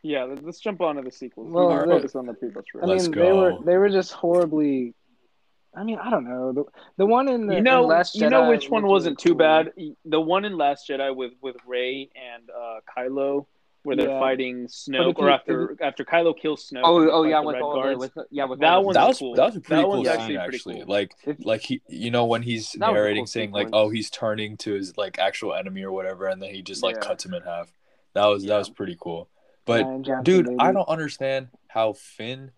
yeah, 0.03 0.24
let's 0.24 0.59
jump 0.59 0.80
on 0.80 0.96
to 0.96 1.03
the 1.03 1.12
sequels. 1.12 1.50
Well, 1.50 1.68
we 1.68 1.76
the, 1.76 1.86
focus 1.86 2.16
on 2.16 2.26
the 2.26 2.32
prequels. 2.32 2.64
I 2.82 2.86
mean, 2.86 3.11
go. 3.12 3.22
they 3.22 3.32
were 3.32 3.64
they 3.64 3.76
were 3.76 3.88
just 3.88 4.12
horribly. 4.12 4.94
I 5.74 5.84
mean, 5.84 5.98
I 5.98 6.11
don't 6.11 6.24
know 6.24 6.53
the 6.53 6.64
the 6.98 7.07
one 7.07 7.28
in 7.28 7.46
the 7.46 7.55
you 7.55 7.62
know 7.62 7.84
Last 7.84 8.16
Jedi 8.16 8.22
you 8.22 8.30
know 8.30 8.48
which 8.48 8.68
one 8.68 8.86
wasn't 8.86 9.18
too 9.18 9.30
cool. 9.30 9.38
bad. 9.38 9.72
The 10.05 10.20
one 10.20 10.44
in 10.44 10.59
Last 10.59 10.88
Jedi 10.88 11.14
with 11.14 11.32
with 11.40 11.57
Rey 11.66 12.11
and 12.16 12.50
uh, 12.50 12.80
Kylo, 12.96 13.46
where 13.84 13.94
they're 13.94 14.09
yeah. 14.09 14.18
fighting 14.18 14.66
Snoke, 14.66 15.18
or 15.18 15.30
after 15.30 15.76
after 15.80 16.05
Kylo 16.05 16.36
kills 16.36 16.68
Snoke. 16.68 16.82
Oh, 16.82 17.09
oh 17.09 17.22
yeah, 17.22 17.40
with 17.40 17.57
all 17.57 17.80
the, 17.80 17.96
with, 17.96 18.12
yeah, 18.32 18.44
with 18.44 18.59
that 18.59 18.82
one. 18.82 18.94
That 18.94 19.07
was 19.07 19.18
cool. 19.20 19.34
that 19.36 19.46
was 19.46 19.57
a 19.57 19.61
pretty 19.61 19.82
that 19.82 19.88
cool 19.88 20.05
scene 20.05 20.12
actually. 20.12 20.36
actually. 20.36 20.74
Cool. 20.78 20.86
Like 20.88 21.14
like 21.38 21.61
he, 21.62 21.80
you 21.88 22.11
know, 22.11 22.26
when 22.26 22.42
he's 22.42 22.76
narrating, 22.76 23.22
cool 23.22 23.28
saying 23.28 23.53
like, 23.53 23.68
"Oh, 23.72 23.88
he's 23.88 24.11
turning 24.11 24.57
to 24.59 24.72
his 24.72 24.96
like 24.96 25.20
actual 25.20 25.55
enemy 25.55 25.84
or 25.84 25.92
whatever," 25.92 26.26
and 26.26 26.42
then 26.42 26.53
he 26.53 26.61
just 26.61 26.82
like 26.82 26.96
yeah. 26.96 27.03
cuts 27.03 27.24
him 27.24 27.34
in 27.34 27.42
half. 27.42 27.72
That 28.14 28.26
was 28.26 28.42
yeah. 28.44 28.50
that 28.50 28.59
was 28.59 28.68
pretty 28.68 28.96
cool. 29.00 29.28
But 29.64 30.24
dude, 30.24 30.46
baby. 30.46 30.56
I 30.58 30.72
don't 30.72 30.88
understand 30.88 31.48
how 31.68 31.92
Finn 31.92 32.50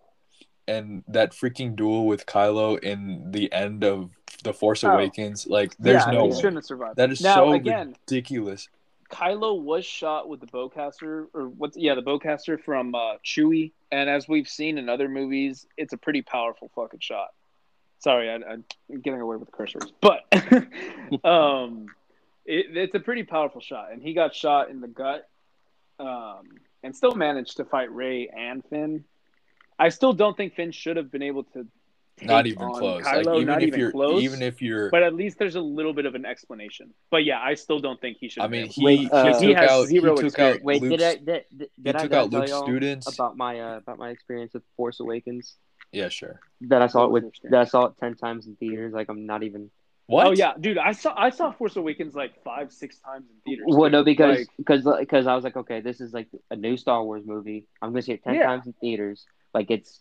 and 0.67 1.05
that 1.09 1.33
freaking 1.33 1.77
duel 1.77 2.07
with 2.07 2.27
Kylo 2.27 2.79
in 2.79 3.31
the 3.31 3.53
end 3.53 3.85
of 3.85 4.11
The 4.43 4.53
Force 4.53 4.85
oh. 4.85 4.91
Awakens, 4.91 5.47
like 5.47 5.77
there's 5.79 6.05
yeah, 6.07 6.13
no 6.13 6.27
he 6.29 6.35
shouldn't 6.35 6.57
have 6.57 6.65
survived. 6.65 6.97
That 6.97 7.11
is 7.11 7.21
now, 7.21 7.35
so 7.35 7.53
again, 7.53 7.97
ridiculous. 8.09 8.69
Kylo 9.11 9.61
was 9.61 9.85
shot 9.85 10.29
with 10.29 10.41
the 10.41 10.47
bowcaster, 10.47 11.27
or 11.35 11.49
what's 11.49 11.77
yeah, 11.77 11.95
the 11.95 12.03
bowcaster 12.03 12.61
from 12.61 12.95
uh, 12.95 13.17
Chewie, 13.25 13.73
and 13.93 14.09
as 14.09 14.27
we've 14.27 14.49
seen 14.49 14.79
in 14.79 14.89
other 14.89 15.09
movies, 15.09 15.67
it's 15.77 15.93
a 15.93 15.97
pretty 15.97 16.23
powerful 16.23 16.71
fucking 16.75 17.01
shot. 17.01 17.29
Sorry, 17.99 18.29
I, 18.29 18.35
am 18.35 18.65
getting 19.03 19.21
away 19.21 19.37
with 19.37 19.51
the 19.51 19.57
cursors, 19.57 19.91
but 20.01 20.25
um, 21.25 21.87
it, 22.45 22.77
it's 22.77 22.95
a 22.95 23.01
pretty 23.01 23.23
powerful 23.23 23.61
shot, 23.61 23.93
and 23.93 24.03
he 24.03 24.15
got 24.15 24.35
shot 24.35 24.71
in 24.71 24.81
the 24.81 24.89
gut. 24.89 25.29
Um, 25.99 26.49
and 26.85 26.95
still 26.95 27.15
managed 27.15 27.57
to 27.57 27.65
fight 27.65 27.91
Rey 27.91 28.29
and 28.29 28.63
Finn. 28.67 29.05
I 29.79 29.89
still 29.89 30.13
don't 30.13 30.37
think 30.37 30.55
Finn 30.55 30.71
should 30.71 30.97
have 30.97 31.11
been 31.11 31.23
able 31.23 31.45
to. 31.45 31.67
not 32.23 32.47
even 32.47 32.71
close. 32.71 33.03
Kylo, 33.03 33.25
like, 33.25 33.37
even 33.37 33.47
not 33.47 33.63
if 33.63 33.69
even 33.69 33.81
you're, 33.81 33.91
close. 33.91 34.23
Even 34.23 34.43
if 34.43 34.63
you're, 34.63 34.91
but 34.91 35.03
at 35.03 35.15
least 35.15 35.39
there's 35.39 35.57
a 35.57 35.61
little 35.61 35.93
bit 35.93 36.07
of 36.07 36.15
an 36.15 36.25
explanation. 36.25 36.95
But 37.11 37.25
yeah, 37.25 37.41
I 37.41 37.55
still 37.55 37.81
don't 37.81 38.01
think 38.01 38.19
he 38.21 38.29
should. 38.29 38.45
I 38.45 38.47
mean, 38.47 38.69
he, 38.69 38.85
Wait, 38.85 39.11
uh, 39.11 39.37
he, 39.37 39.49
took 39.49 39.57
out. 39.57 39.89
He 39.89 40.01
took 40.01 40.39
out. 40.39 40.63
Wait, 40.63 40.83
Luke's, 40.83 40.99
did 40.99 41.03
I 41.03 41.15
did, 41.17 41.45
did, 41.57 41.71
did 41.83 41.97
he 41.97 42.03
took 42.03 42.13
out 42.13 42.31
Luke's 42.31 42.53
students 42.53 43.13
about 43.13 43.37
my 43.37 43.59
uh, 43.59 43.79
about 43.79 43.99
my 43.99 44.11
experience 44.11 44.53
with 44.55 44.63
Force 44.77 45.01
Awakens? 45.01 45.57
Yeah, 45.91 46.09
sure. 46.09 46.41
That 46.63 46.83
I 46.83 46.87
saw 46.87 47.05
it 47.07 47.11
with 47.11 47.25
that 47.45 47.61
I 47.61 47.65
saw 47.65 47.87
it 47.87 47.95
ten 47.99 48.15
times 48.15 48.47
in 48.47 48.55
theaters. 48.57 48.93
Like 48.93 49.09
I'm 49.09 49.27
not 49.27 49.43
even 49.43 49.71
what? 50.07 50.27
Oh 50.27 50.33
yeah, 50.33 50.53
dude, 50.59 50.79
I 50.79 50.93
saw 50.93 51.15
I 51.17 51.31
saw 51.31 51.53
Force 51.53 51.77
Awakens 51.77 52.15
like 52.15 52.43
five, 52.45 52.73
six 52.73 52.99
times 52.99 53.27
in 53.31 53.37
theaters. 53.45 53.67
Well, 53.69 53.91
no, 53.91 54.05
because 54.05 54.47
because 54.59 54.85
like, 54.85 55.01
because 55.01 55.27
uh, 55.27 55.31
I 55.31 55.35
was 55.35 55.45
like, 55.45 55.57
okay, 55.57 55.81
this 55.81 56.01
is 56.01 56.13
like 56.13 56.29
a 56.51 56.57
new 56.57 56.77
Star 56.77 57.03
Wars 57.03 57.23
movie. 57.25 57.67
I'm 57.81 57.91
gonna 57.91 58.03
see 58.03 58.13
it 58.13 58.23
ten 58.23 58.35
yeah. 58.35 58.47
times 58.47 58.67
in 58.67 58.75
theaters. 58.75 59.25
Like 59.55 59.71
it's 59.71 60.01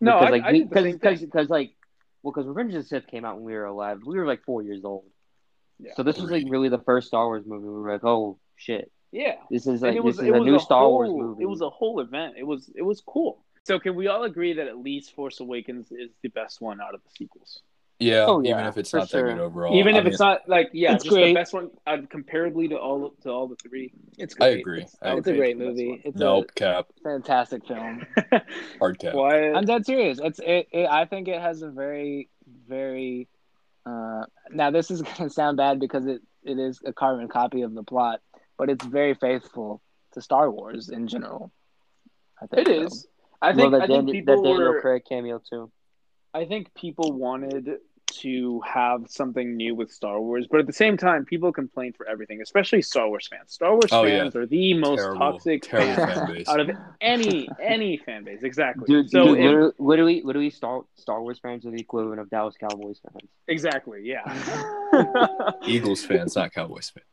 no, 0.00 0.18
because, 0.18 0.30
like 0.32 0.68
because 0.68 0.92
because 0.92 1.20
because 1.20 1.50
like 1.50 1.72
well, 2.22 2.32
because 2.32 2.48
Revenge 2.48 2.74
of 2.74 2.82
the 2.82 2.88
Sith 2.88 3.06
came 3.06 3.24
out 3.24 3.36
when 3.36 3.44
we 3.44 3.52
were 3.52 3.64
alive. 3.64 4.00
We 4.04 4.18
were 4.18 4.26
like 4.26 4.44
four 4.44 4.62
years 4.62 4.84
old. 4.84 5.04
Yeah. 5.78 5.92
So 5.96 6.02
this 6.02 6.18
was 6.18 6.30
like 6.30 6.44
really 6.48 6.68
the 6.68 6.78
first 6.78 7.08
Star 7.08 7.26
Wars 7.26 7.44
movie. 7.46 7.64
We 7.64 7.70
were 7.70 7.92
like, 7.92 8.04
oh 8.04 8.38
shit. 8.56 8.90
Yeah. 9.12 9.34
This 9.50 9.66
is 9.66 9.82
like 9.82 10.02
was, 10.02 10.16
this 10.16 10.26
is 10.26 10.32
a 10.32 10.40
new 10.40 10.56
a 10.56 10.60
Star 10.60 10.80
whole, 10.80 10.92
Wars 10.92 11.10
movie. 11.10 11.42
It 11.42 11.46
was 11.46 11.60
a 11.60 11.70
whole 11.70 12.00
event. 12.00 12.34
It 12.38 12.44
was 12.44 12.70
it 12.74 12.82
was 12.82 13.00
cool. 13.00 13.44
So 13.64 13.78
can 13.78 13.94
we 13.94 14.08
all 14.08 14.24
agree 14.24 14.54
that 14.54 14.66
at 14.66 14.78
least 14.78 15.14
Force 15.14 15.38
Awakens 15.38 15.92
is 15.92 16.10
the 16.22 16.28
best 16.28 16.60
one 16.60 16.80
out 16.80 16.94
of 16.94 17.02
the 17.04 17.10
sequels? 17.16 17.62
Yeah, 18.02 18.26
oh, 18.26 18.40
yeah, 18.40 18.50
even 18.50 18.66
if 18.66 18.76
it's 18.76 18.92
not 18.92 19.08
sure. 19.08 19.28
that 19.28 19.34
good 19.34 19.42
overall. 19.42 19.78
Even 19.78 19.94
I 19.94 19.98
if 19.98 20.04
mean, 20.04 20.12
it's 20.12 20.20
not 20.20 20.48
like 20.48 20.70
yeah, 20.72 20.94
it's 20.94 21.04
just 21.04 21.14
great. 21.14 21.28
the 21.28 21.34
best 21.34 21.52
one 21.54 21.70
uh, 21.86 21.98
comparably 22.12 22.68
to 22.70 22.76
all 22.76 23.10
to 23.22 23.30
all 23.30 23.46
the 23.46 23.56
three. 23.56 23.92
It's 24.18 24.34
great. 24.34 24.46
I 24.46 24.58
agree. 24.58 24.82
It's, 24.82 24.96
I 25.00 25.14
it's 25.14 25.26
a 25.28 25.34
great 25.34 25.56
movie. 25.56 26.02
It's 26.04 26.16
nope, 26.16 26.50
a 26.50 26.52
cap. 26.54 26.86
Fantastic 27.04 27.66
film. 27.66 28.04
Hard 28.80 28.98
cap. 28.98 29.14
Why? 29.14 29.52
I'm 29.52 29.64
dead 29.64 29.86
serious. 29.86 30.18
It's 30.22 30.40
it, 30.40 30.68
it, 30.72 30.88
I 30.88 31.04
think 31.04 31.28
it 31.28 31.40
has 31.40 31.62
a 31.62 31.70
very 31.70 32.28
very. 32.68 33.28
Uh, 33.86 34.24
now 34.50 34.70
this 34.70 34.90
is 34.90 35.02
gonna 35.18 35.30
sound 35.30 35.56
bad 35.56 35.78
because 35.78 36.06
it, 36.06 36.22
it 36.42 36.58
is 36.58 36.80
a 36.84 36.92
carbon 36.92 37.28
copy 37.28 37.62
of 37.62 37.72
the 37.74 37.84
plot, 37.84 38.20
but 38.58 38.68
it's 38.68 38.84
very 38.84 39.14
faithful 39.14 39.80
to 40.12 40.20
Star 40.20 40.50
Wars 40.50 40.88
in 40.88 41.06
general. 41.06 41.52
I 42.42 42.46
think 42.46 42.68
it 42.68 42.74
so. 42.74 42.86
is. 42.86 43.06
I 43.40 43.54
think, 43.54 43.72
well, 43.72 43.82
I 43.82 43.86
think 43.86 44.06
Dan- 44.06 44.12
people 44.12 44.42
the 44.42 44.48
Daniel 44.48 44.72
were, 44.72 44.80
Craig 44.80 45.02
cameo 45.08 45.40
too. 45.48 45.70
I 46.32 46.44
think 46.44 46.72
people 46.74 47.12
wanted 47.12 47.78
to 48.20 48.60
have 48.60 49.04
something 49.08 49.56
new 49.56 49.74
with 49.74 49.90
Star 49.90 50.20
Wars, 50.20 50.46
but 50.50 50.60
at 50.60 50.66
the 50.66 50.72
same 50.72 50.96
time, 50.96 51.24
people 51.24 51.52
complain 51.52 51.92
for 51.92 52.08
everything, 52.08 52.40
especially 52.42 52.82
Star 52.82 53.08
Wars 53.08 53.28
fans. 53.28 53.52
Star 53.52 53.72
Wars 53.72 53.88
oh, 53.92 54.04
fans 54.04 54.34
yeah. 54.34 54.40
are 54.40 54.46
the 54.46 54.74
most 54.74 54.98
terrible, 54.98 55.18
toxic 55.18 55.62
terrible 55.62 56.06
fan 56.06 56.26
base 56.32 56.48
out 56.48 56.60
of 56.60 56.70
any 57.00 57.48
any 57.62 57.96
fan 57.96 58.24
base. 58.24 58.42
Exactly. 58.42 58.84
Dude, 58.86 59.10
so 59.10 59.24
dude, 59.24 59.38
literally, 59.38 59.72
literally, 59.78 60.22
literally, 60.24 60.50
Star 60.50 60.82
Star 60.94 61.22
Wars 61.22 61.38
fans 61.38 61.66
are 61.66 61.70
the 61.70 61.80
equivalent 61.80 62.20
of 62.20 62.30
Dallas 62.30 62.56
Cowboys 62.58 63.00
fans. 63.00 63.30
Exactly. 63.48 64.02
Yeah. 64.04 64.22
Eagles 65.66 66.04
fans, 66.04 66.36
not 66.36 66.52
Cowboys 66.52 66.90
fans. 66.90 67.06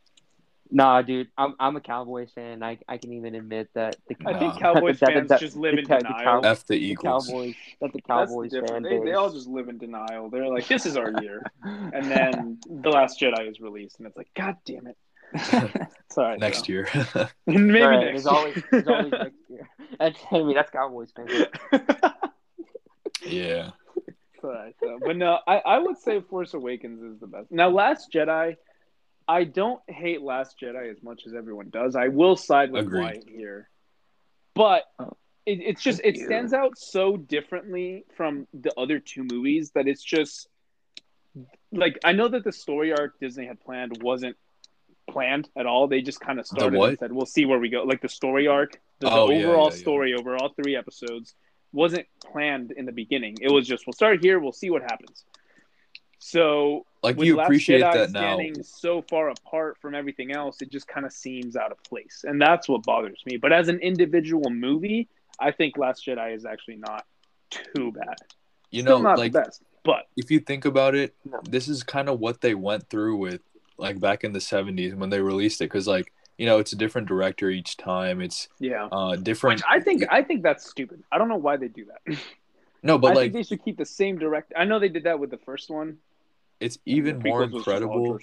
Nah, 0.71 1.01
dude, 1.01 1.29
I'm 1.35 1.55
I'm 1.59 1.75
a 1.75 1.81
Cowboys 1.81 2.31
fan. 2.31 2.61
I 2.61 2.77
I 2.87 2.97
can 2.97 3.11
even 3.13 3.33
admit 3.33 3.69
that. 3.73 3.97
The, 4.07 4.15
I 4.25 4.37
think 4.37 4.59
Cowboys 4.59 4.99
that, 4.99 5.13
fans 5.13 5.29
that, 5.29 5.39
just 5.39 5.55
live 5.55 5.73
in 5.79 5.85
the, 5.85 5.97
denial. 5.97 6.45
F 6.45 6.65
the 6.67 6.75
Eagles. 6.75 7.25
The 7.25 7.31
Cowboys. 7.31 7.55
That 7.81 7.93
the 7.93 8.01
Cowboys 8.01 8.51
the 8.51 8.61
fan 8.67 8.83
they, 8.83 8.99
they, 8.99 9.13
all 9.13 9.31
just 9.31 9.47
live 9.47 9.67
in 9.67 9.79
denial. 9.79 10.29
They're 10.29 10.47
like, 10.47 10.67
this 10.67 10.85
is 10.85 10.95
our 10.95 11.11
year, 11.23 11.41
and 11.63 12.05
then 12.05 12.59
the 12.69 12.89
Last 12.89 13.19
Jedi 13.19 13.49
is 13.49 13.59
released, 13.59 13.97
and 13.97 14.07
it's 14.07 14.17
like, 14.17 14.29
God 14.35 14.57
damn 14.65 14.87
it. 14.87 14.97
Sorry. 16.11 16.37
next 16.37 16.69
year. 16.69 16.87
Maybe 17.47 17.81
right, 17.81 17.99
next. 17.99 18.23
There's 18.23 18.25
always, 18.27 18.63
there's 18.71 18.87
always 18.87 19.11
next 19.11 19.37
year. 19.47 19.69
That's, 19.99 20.19
I 20.31 20.37
mean, 20.39 20.55
that's 20.55 20.71
Cowboys 20.71 21.11
fans. 21.15 21.47
yeah. 23.25 23.71
Sorry, 24.41 24.73
so, 24.79 24.99
but 25.05 25.17
no, 25.17 25.39
I, 25.47 25.57
I 25.57 25.77
would 25.79 25.97
say 25.97 26.21
Force 26.21 26.53
Awakens 26.53 27.01
is 27.01 27.19
the 27.19 27.27
best. 27.27 27.51
Now, 27.51 27.69
Last 27.69 28.11
Jedi 28.11 28.55
I 29.29 29.43
don't 29.43 29.79
hate 29.87 30.23
Last 30.23 30.59
Jedi 30.59 30.89
as 30.89 31.03
much 31.03 31.27
as 31.27 31.35
everyone 31.35 31.69
does. 31.69 31.95
I 31.95 32.07
will 32.07 32.35
side 32.35 32.71
with 32.71 32.87
Agreed. 32.87 33.01
Wyatt 33.01 33.29
here, 33.29 33.69
but 34.55 34.85
oh, 34.97 35.15
it, 35.45 35.59
it's 35.61 35.83
just 35.83 36.01
it 36.03 36.17
stands 36.17 36.51
out 36.51 36.79
so 36.79 37.15
differently 37.15 38.05
from 38.17 38.47
the 38.55 38.73
other 38.75 38.97
two 38.97 39.23
movies 39.23 39.69
that 39.75 39.87
it's 39.87 40.03
just 40.03 40.47
like 41.71 41.99
I 42.03 42.13
know 42.13 42.27
that 42.27 42.43
the 42.43 42.51
story 42.51 42.91
arc 42.91 43.19
Disney 43.19 43.45
had 43.45 43.59
planned 43.59 44.01
wasn't 44.01 44.35
planned 45.07 45.47
at 45.55 45.67
all. 45.67 45.87
They 45.87 46.01
just 46.01 46.19
kind 46.19 46.39
of 46.39 46.47
started 46.47 46.81
and 46.81 46.97
said, 46.97 47.11
"We'll 47.11 47.27
see 47.27 47.45
where 47.45 47.59
we 47.59 47.69
go." 47.69 47.83
Like 47.83 48.01
the 48.01 48.09
story 48.09 48.47
arc, 48.47 48.79
the, 48.97 49.11
oh, 49.11 49.27
the 49.27 49.43
overall 49.43 49.69
yeah, 49.69 49.75
yeah, 49.75 49.79
story 49.79 50.15
over 50.15 50.37
all 50.37 50.49
three 50.49 50.75
episodes 50.75 51.35
wasn't 51.71 52.07
planned 52.25 52.71
in 52.71 52.87
the 52.87 52.91
beginning. 52.91 53.37
It 53.41 53.51
was 53.51 53.67
just, 53.67 53.85
"We'll 53.85 53.93
start 53.93 54.23
here. 54.23 54.39
We'll 54.39 54.53
see 54.53 54.71
what 54.71 54.81
happens." 54.81 55.23
So 56.19 56.85
like 57.01 57.19
you 57.19 57.39
appreciate 57.39 57.81
Jedi 57.81 57.93
that 57.93 58.11
now. 58.11 58.37
so 58.61 59.01
far 59.09 59.29
apart 59.29 59.77
from 59.81 59.95
everything 59.95 60.31
else 60.31 60.61
it 60.61 60.69
just 60.69 60.87
kind 60.87 61.05
of 61.05 61.13
seems 61.13 61.55
out 61.55 61.71
of 61.71 61.81
place. 61.83 62.25
And 62.27 62.41
that's 62.41 62.67
what 62.67 62.83
bothers 62.83 63.21
me. 63.25 63.37
But 63.37 63.53
as 63.53 63.69
an 63.69 63.79
individual 63.79 64.49
movie 64.49 65.07
i 65.39 65.51
think 65.51 65.77
last 65.77 66.05
jedi 66.05 66.35
is 66.35 66.45
actually 66.45 66.75
not 66.75 67.05
too 67.49 67.91
bad. 67.91 68.17
You 68.71 68.83
Still 68.83 69.01
know 69.01 69.13
like 69.15 69.31
best, 69.31 69.63
but 69.83 70.07
if 70.15 70.29
you 70.29 70.39
think 70.39 70.65
about 70.65 70.93
it 70.93 71.15
no. 71.25 71.39
this 71.49 71.67
is 71.67 71.81
kind 71.81 72.07
of 72.07 72.19
what 72.19 72.41
they 72.41 72.53
went 72.53 72.87
through 72.89 73.17
with 73.17 73.41
like 73.77 73.99
back 73.99 74.23
in 74.23 74.33
the 74.33 74.39
70s 74.39 74.93
when 74.95 75.09
they 75.09 75.21
released 75.21 75.61
it 75.61 75.65
because 75.65 75.87
like 75.87 76.13
you 76.37 76.45
know 76.45 76.59
it's 76.59 76.71
a 76.71 76.75
different 76.75 77.07
director 77.07 77.49
each 77.49 77.77
time. 77.77 78.21
It's 78.21 78.47
yeah. 78.59 78.87
uh 78.91 79.15
different 79.15 79.59
Which 79.59 79.65
i 79.67 79.79
think 79.79 80.03
i 80.11 80.21
think 80.21 80.43
that's 80.43 80.69
stupid. 80.69 81.03
I 81.11 81.17
don't 81.17 81.29
know 81.29 81.37
why 81.37 81.57
they 81.57 81.67
do 81.67 81.85
that. 81.85 82.17
No 82.83 82.97
but 82.97 83.11
I 83.11 83.15
like 83.15 83.33
they 83.33 83.43
should 83.43 83.63
keep 83.63 83.77
the 83.77 83.85
same 83.85 84.17
director 84.19 84.55
i 84.57 84.63
know 84.63 84.79
they 84.79 84.87
did 84.87 85.03
that 85.03 85.19
with 85.19 85.31
the 85.31 85.37
first 85.39 85.69
one 85.69 85.97
it's 86.59 86.77
even 86.85 87.19
more 87.19 87.43
incredible. 87.43 88.19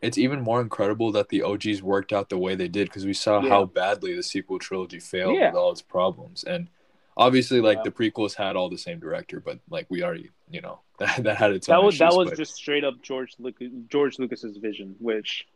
It's 0.00 0.18
even 0.18 0.42
more 0.42 0.60
incredible 0.60 1.12
that 1.12 1.30
the 1.30 1.42
OGs 1.42 1.82
worked 1.82 2.12
out 2.12 2.28
the 2.28 2.36
way 2.36 2.54
they 2.54 2.68
did 2.68 2.88
because 2.88 3.06
we 3.06 3.14
saw 3.14 3.40
yeah. 3.40 3.48
how 3.48 3.64
badly 3.64 4.14
the 4.14 4.22
sequel 4.22 4.58
trilogy 4.58 5.00
failed 5.00 5.36
yeah. 5.36 5.48
with 5.48 5.56
all 5.56 5.72
its 5.72 5.80
problems. 5.80 6.44
And 6.44 6.68
obviously, 7.16 7.60
like 7.62 7.78
yeah. 7.78 7.84
the 7.84 7.90
prequels 7.90 8.34
had 8.34 8.54
all 8.54 8.68
the 8.68 8.76
same 8.76 8.98
director, 9.00 9.40
but 9.40 9.60
like 9.70 9.86
we 9.88 10.02
already, 10.02 10.30
you 10.50 10.60
know, 10.60 10.80
that, 10.98 11.22
that 11.22 11.36
had 11.38 11.52
its 11.52 11.68
that 11.68 11.78
own 11.78 11.86
was 11.86 11.94
issues, 11.94 12.10
that 12.10 12.16
was 12.16 12.28
but... 12.30 12.36
just 12.36 12.54
straight 12.54 12.84
up 12.84 13.00
George 13.02 13.34
Lucas, 13.38 13.70
George 13.88 14.18
Lucas's 14.18 14.58
vision, 14.58 14.94
which 14.98 15.46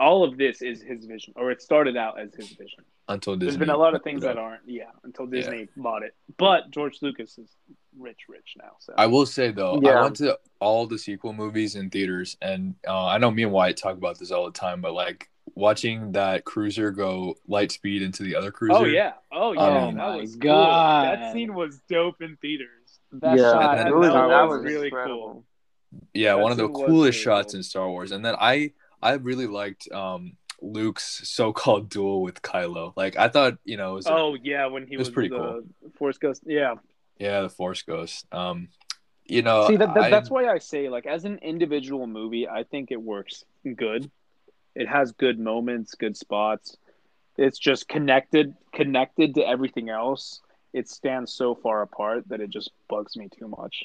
all 0.00 0.24
of 0.24 0.36
this 0.36 0.62
is 0.62 0.82
his 0.82 1.04
vision, 1.04 1.34
or 1.36 1.50
it 1.50 1.60
started 1.60 1.96
out 1.96 2.20
as 2.20 2.34
his 2.34 2.48
vision. 2.48 2.84
Until 3.08 3.36
Disney, 3.36 3.46
there's 3.46 3.58
been 3.58 3.70
a 3.70 3.76
lot 3.76 3.94
of 3.94 4.02
things 4.02 4.22
that 4.22 4.36
aren't, 4.36 4.60
yeah, 4.66 4.90
until 5.02 5.26
Disney 5.26 5.60
yeah. 5.60 5.66
bought 5.76 6.02
it. 6.02 6.14
But 6.36 6.70
George 6.70 6.98
Lucas 7.00 7.38
is 7.38 7.48
rich, 7.98 8.20
rich 8.28 8.54
now. 8.58 8.72
So 8.80 8.92
I 8.98 9.06
will 9.06 9.24
say 9.24 9.50
though, 9.50 9.80
yeah. 9.82 9.92
I 9.92 10.02
went 10.02 10.16
to 10.16 10.38
all 10.60 10.86
the 10.86 10.98
sequel 10.98 11.32
movies 11.32 11.74
in 11.74 11.88
theaters, 11.88 12.36
and 12.42 12.74
uh, 12.86 13.06
I 13.06 13.18
know 13.18 13.30
me 13.30 13.44
and 13.44 13.52
Wyatt 13.52 13.78
talk 13.78 13.96
about 13.96 14.18
this 14.18 14.30
all 14.30 14.44
the 14.44 14.52
time, 14.52 14.82
but 14.82 14.92
like 14.92 15.30
watching 15.54 16.12
that 16.12 16.44
cruiser 16.44 16.90
go 16.90 17.34
light 17.46 17.72
speed 17.72 18.02
into 18.02 18.22
the 18.22 18.36
other 18.36 18.50
cruiser. 18.50 18.76
Oh 18.76 18.84
yeah, 18.84 19.12
oh 19.32 19.52
yeah, 19.52 19.60
oh, 19.60 19.94
that 19.96 20.20
was 20.20 20.36
god, 20.36 21.16
cool. 21.16 21.24
that 21.24 21.32
scene 21.32 21.54
was 21.54 21.80
dope 21.88 22.20
in 22.20 22.36
theaters. 22.36 23.00
That 23.12 23.38
yeah, 23.38 23.52
shot, 23.52 23.76
that, 23.78 23.94
was, 23.94 24.08
that, 24.08 24.26
was, 24.26 24.58
was 24.58 24.64
really 24.64 24.88
incredible. 24.88 25.32
cool. 25.32 25.44
Yeah, 26.12 26.34
that 26.34 26.42
one 26.42 26.52
of 26.52 26.58
the 26.58 26.68
coolest 26.68 27.18
shots 27.18 27.52
cool. 27.52 27.58
in 27.58 27.62
Star 27.62 27.88
Wars, 27.88 28.12
and 28.12 28.22
then 28.22 28.34
I 28.38 28.72
I 29.02 29.12
really 29.14 29.46
liked 29.46 29.90
um, 29.92 30.36
Luke's 30.60 31.28
so-called 31.28 31.88
duel 31.90 32.22
with 32.22 32.42
Kylo. 32.42 32.92
Like 32.96 33.16
I 33.16 33.28
thought, 33.28 33.58
you 33.64 33.76
know, 33.76 34.00
oh 34.06 34.36
yeah, 34.42 34.66
when 34.66 34.86
he 34.86 34.96
was, 34.96 35.08
was 35.08 35.14
pretty 35.14 35.30
cool. 35.30 35.62
Force 35.98 36.18
Ghost, 36.18 36.42
yeah, 36.46 36.74
yeah, 37.18 37.42
the 37.42 37.48
Force 37.48 37.82
Ghost. 37.82 38.26
Um, 38.32 38.68
you 39.26 39.42
know, 39.42 39.68
see 39.68 39.76
that, 39.76 39.94
that 39.94 40.04
I, 40.04 40.10
that's 40.10 40.30
why 40.30 40.46
I 40.46 40.58
say 40.58 40.88
like 40.88 41.06
as 41.06 41.24
an 41.24 41.38
individual 41.42 42.06
movie, 42.06 42.48
I 42.48 42.64
think 42.64 42.90
it 42.90 43.00
works 43.00 43.44
good. 43.76 44.10
It 44.74 44.88
has 44.88 45.12
good 45.12 45.38
moments, 45.38 45.94
good 45.94 46.16
spots. 46.16 46.76
It's 47.36 47.58
just 47.58 47.88
connected, 47.88 48.54
connected 48.72 49.34
to 49.36 49.46
everything 49.46 49.90
else. 49.90 50.40
It 50.72 50.88
stands 50.88 51.32
so 51.32 51.54
far 51.54 51.82
apart 51.82 52.28
that 52.28 52.40
it 52.40 52.50
just 52.50 52.70
bugs 52.88 53.16
me 53.16 53.28
too 53.28 53.48
much. 53.48 53.84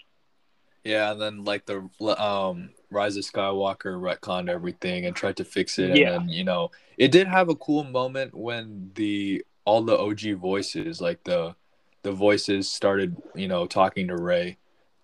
Yeah, 0.83 1.11
and 1.11 1.21
then 1.21 1.43
like 1.43 1.65
the 1.65 1.89
um 2.21 2.71
Rise 2.93 3.17
of 3.17 3.23
Skywalker 3.23 3.99
retconned 3.99 4.49
everything 4.49 5.05
and 5.05 5.15
tried 5.15 5.37
to 5.37 5.45
fix 5.45 5.79
it. 5.79 5.95
Yeah. 5.97 6.13
And 6.13 6.23
then, 6.23 6.29
you 6.29 6.43
know, 6.43 6.71
it 6.97 7.11
did 7.11 7.27
have 7.27 7.49
a 7.49 7.55
cool 7.55 7.83
moment 7.83 8.33
when 8.33 8.91
the 8.95 9.43
all 9.65 9.81
the 9.81 9.97
OG 9.97 10.39
voices, 10.39 11.01
like 11.01 11.23
the 11.23 11.55
the 12.03 12.11
voices 12.11 12.69
started, 12.69 13.15
you 13.35 13.47
know, 13.47 13.65
talking 13.65 14.07
to 14.07 14.17
Rey. 14.17 14.57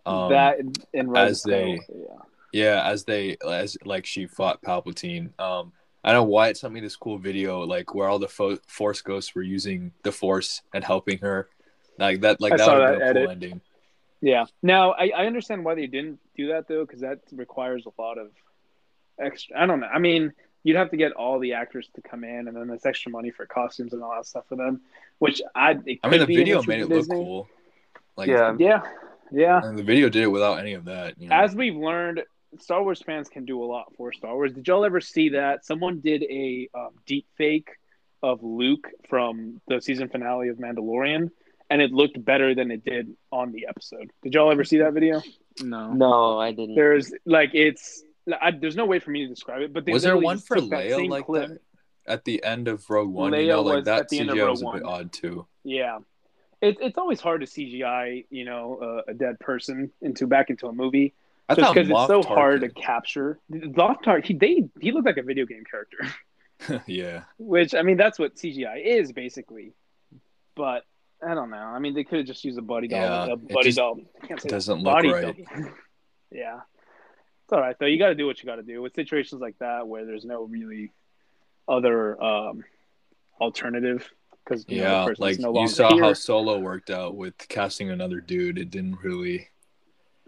Um, 0.05 0.31
that 0.31 0.57
in 0.93 1.09
Rise 1.09 1.31
as 1.31 1.43
they 1.43 1.79
yeah. 1.89 2.15
yeah, 2.53 2.89
as 2.89 3.03
they 3.03 3.37
as 3.47 3.77
like 3.85 4.05
she 4.05 4.27
fought 4.27 4.61
Palpatine. 4.61 5.37
Um 5.39 5.73
I 6.03 6.13
know 6.13 6.23
Wyatt 6.23 6.57
sent 6.57 6.73
me 6.73 6.79
this 6.79 6.95
cool 6.95 7.17
video, 7.17 7.61
like 7.61 7.93
where 7.93 8.07
all 8.07 8.19
the 8.19 8.27
fo- 8.27 8.59
Force 8.67 9.01
ghosts 9.01 9.35
were 9.35 9.41
using 9.41 9.91
the 10.03 10.11
Force 10.11 10.61
and 10.73 10.83
helping 10.83 11.17
her, 11.19 11.49
like 11.97 12.21
that. 12.21 12.39
Like 12.39 12.53
I 12.53 12.57
that 12.57 12.69
would 12.69 12.99
be 12.99 13.05
a 13.05 13.13
cool 13.13 13.31
ending. 13.31 13.61
Yeah. 14.21 14.45
Now 14.61 14.91
I, 14.91 15.11
I 15.15 15.25
understand 15.25 15.63
why 15.63 15.75
they 15.75 15.87
didn't 15.87 16.19
do 16.35 16.49
that 16.49 16.67
though, 16.67 16.85
because 16.85 17.01
that 17.01 17.19
requires 17.31 17.85
a 17.85 18.01
lot 18.01 18.17
of 18.17 18.31
extra. 19.19 19.61
I 19.61 19.65
don't 19.65 19.79
know. 19.79 19.87
I 19.87 19.99
mean, 19.99 20.33
you'd 20.63 20.75
have 20.75 20.91
to 20.91 20.97
get 20.97 21.13
all 21.13 21.39
the 21.39 21.53
actors 21.53 21.89
to 21.95 22.01
come 22.01 22.23
in, 22.23 22.47
and 22.47 22.55
then 22.55 22.67
there's 22.67 22.85
extra 22.85 23.11
money 23.11 23.31
for 23.31 23.45
costumes 23.45 23.93
and 23.93 24.03
all 24.03 24.15
that 24.15 24.25
stuff 24.25 24.45
for 24.49 24.55
them. 24.55 24.81
Which 25.19 25.41
I. 25.55 25.77
I 26.03 26.09
mean, 26.09 26.19
the 26.19 26.25
video 26.25 26.61
made 26.63 26.81
it 26.81 26.89
Disney. 26.89 27.15
look 27.15 27.25
cool. 27.25 27.49
Like 28.17 28.27
yeah, 28.27 28.55
yeah, 28.57 28.81
yeah. 29.31 29.61
And 29.63 29.77
the 29.77 29.83
video 29.83 30.09
did 30.09 30.23
it 30.23 30.27
without 30.27 30.59
any 30.59 30.73
of 30.73 30.85
that. 30.85 31.19
You 31.19 31.29
know? 31.29 31.35
As 31.35 31.55
we've 31.55 31.75
learned, 31.75 32.23
Star 32.59 32.83
Wars 32.83 33.01
fans 33.01 33.29
can 33.29 33.45
do 33.45 33.63
a 33.63 33.65
lot 33.65 33.93
for 33.95 34.11
Star 34.11 34.33
Wars. 34.33 34.51
Did 34.53 34.67
y'all 34.67 34.85
ever 34.85 34.99
see 34.99 35.29
that 35.29 35.65
someone 35.65 35.99
did 35.99 36.23
a 36.23 36.69
um, 36.73 36.89
deep 37.05 37.27
fake 37.37 37.69
of 38.21 38.43
Luke 38.43 38.89
from 39.07 39.61
the 39.67 39.79
season 39.81 40.09
finale 40.09 40.49
of 40.49 40.57
Mandalorian? 40.57 41.31
And 41.69 41.81
it 41.81 41.91
looked 41.91 42.23
better 42.23 42.55
than 42.55 42.71
it 42.71 42.83
did 42.83 43.15
on 43.31 43.51
the 43.51 43.67
episode. 43.67 44.11
Did 44.23 44.33
y'all 44.33 44.51
ever 44.51 44.63
see 44.63 44.79
that 44.79 44.93
video? 44.93 45.21
No, 45.61 45.93
no, 45.93 46.39
I 46.39 46.51
didn't. 46.51 46.75
There's 46.75 47.13
like 47.25 47.51
it's 47.53 48.03
I, 48.41 48.51
there's 48.51 48.75
no 48.75 48.85
way 48.85 48.99
for 48.99 49.11
me 49.11 49.21
to 49.21 49.27
describe 49.27 49.61
it. 49.61 49.73
But 49.73 49.87
was 49.87 50.03
there 50.03 50.17
one 50.17 50.39
for 50.39 50.57
Leia 50.57 51.07
like 51.09 51.25
clip. 51.25 51.49
that 51.49 51.59
at 52.07 52.25
the 52.25 52.43
end 52.43 52.67
of 52.67 52.89
Rogue 52.89 53.09
One? 53.09 53.31
Leia 53.31 53.41
you 53.41 53.47
know, 53.47 53.61
like 53.61 53.85
that 53.85 54.09
CGI 54.09 54.49
was 54.49 54.61
a 54.61 54.71
bit 54.71 54.83
odd 54.83 55.11
too. 55.11 55.45
Yeah, 55.63 55.99
it, 56.61 56.77
it's 56.81 56.97
always 56.97 57.19
hard 57.19 57.41
to 57.41 57.47
CGI 57.47 58.25
you 58.29 58.45
know 58.45 58.77
uh, 58.81 59.11
a 59.11 59.13
dead 59.13 59.39
person 59.39 59.91
into 60.01 60.27
back 60.27 60.49
into 60.49 60.67
a 60.67 60.73
movie. 60.73 61.13
just 61.49 61.73
because 61.73 61.89
it's 61.89 62.07
so 62.07 62.21
Tarkin. 62.21 62.25
hard 62.25 62.61
to 62.61 62.69
capture. 62.69 63.39
Moff 63.51 64.03
Tarkin, 64.03 64.25
he 64.25 64.33
they 64.33 64.69
he 64.79 64.91
looked 64.91 65.05
like 65.05 65.17
a 65.17 65.23
video 65.23 65.45
game 65.45 65.63
character. 65.69 66.83
yeah. 66.87 67.23
Which 67.37 67.75
I 67.75 67.81
mean, 67.81 67.97
that's 67.97 68.19
what 68.19 68.35
CGI 68.35 68.83
is 68.83 69.11
basically. 69.11 69.73
But 70.55 70.83
I 71.25 71.33
don't 71.33 71.49
know. 71.49 71.57
I 71.57 71.79
mean, 71.79 71.93
they 71.93 72.03
could 72.03 72.19
have 72.19 72.27
just 72.27 72.43
used 72.45 72.57
a 72.57 72.61
body 72.61 72.87
double. 72.87 73.27
Yeah, 73.27 73.33
a 73.33 73.35
body 73.35 73.71
double. 73.71 74.03
It 74.29 74.43
doesn't 74.43 74.81
look 74.81 75.03
right. 75.03 75.35
yeah, 76.31 76.59
it's 77.43 77.53
all 77.53 77.59
right 77.59 77.75
though. 77.79 77.87
You 77.87 77.99
got 77.99 78.09
to 78.09 78.15
do 78.15 78.25
what 78.25 78.41
you 78.41 78.45
got 78.45 78.55
to 78.55 78.63
do 78.63 78.81
with 78.81 78.93
situations 78.95 79.41
like 79.41 79.57
that 79.59 79.87
where 79.87 80.05
there's 80.05 80.25
no 80.25 80.43
really 80.43 80.93
other 81.67 82.21
um, 82.23 82.63
alternative. 83.39 84.09
Because 84.45 84.65
yeah, 84.67 85.05
know, 85.05 85.13
like 85.17 85.39
no 85.39 85.59
you 85.59 85.67
saw 85.67 85.93
here. 85.93 86.03
how 86.03 86.13
Solo 86.13 86.57
worked 86.59 86.89
out 86.89 87.15
with 87.15 87.37
casting 87.49 87.89
another 87.89 88.21
dude. 88.21 88.57
It 88.57 88.71
didn't 88.71 88.99
really 89.03 89.49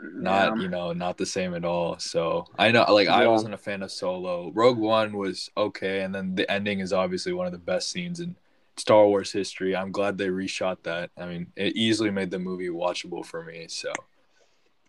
not 0.04 0.56
yeah. 0.56 0.64
you 0.64 0.68
know 0.68 0.94
not 0.94 1.18
the 1.18 1.26
same 1.26 1.54
at 1.54 1.64
all 1.64 1.98
so 2.00 2.46
i 2.58 2.72
know 2.72 2.84
like 2.90 3.08
yeah. 3.08 3.16
i 3.16 3.28
wasn't 3.28 3.54
a 3.54 3.58
fan 3.58 3.84
of 3.84 3.92
solo 3.92 4.52
rogue 4.54 4.78
one 4.78 5.16
was 5.16 5.50
okay 5.56 6.02
and 6.02 6.14
then 6.14 6.34
the 6.36 6.50
ending 6.52 6.80
is 6.80 6.92
obviously 6.92 7.32
one 7.32 7.46
of 7.46 7.52
the 7.52 7.58
best 7.58 7.90
scenes 7.90 8.20
in 8.20 8.36
Star 8.78 9.06
Wars 9.08 9.32
history. 9.32 9.76
I'm 9.76 9.92
glad 9.92 10.18
they 10.18 10.28
reshot 10.28 10.78
that. 10.84 11.12
I 11.18 11.26
mean, 11.26 11.48
it 11.56 11.76
easily 11.76 12.10
made 12.12 12.32
the 12.32 12.40
movie 12.40 12.70
watchable 12.70 13.26
for 13.26 13.44
me. 13.44 13.66
So, 13.70 13.92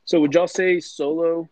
so 0.05 0.21
would 0.21 0.33
y'all 0.35 0.49
say 0.49 0.81
Solo 0.81 1.49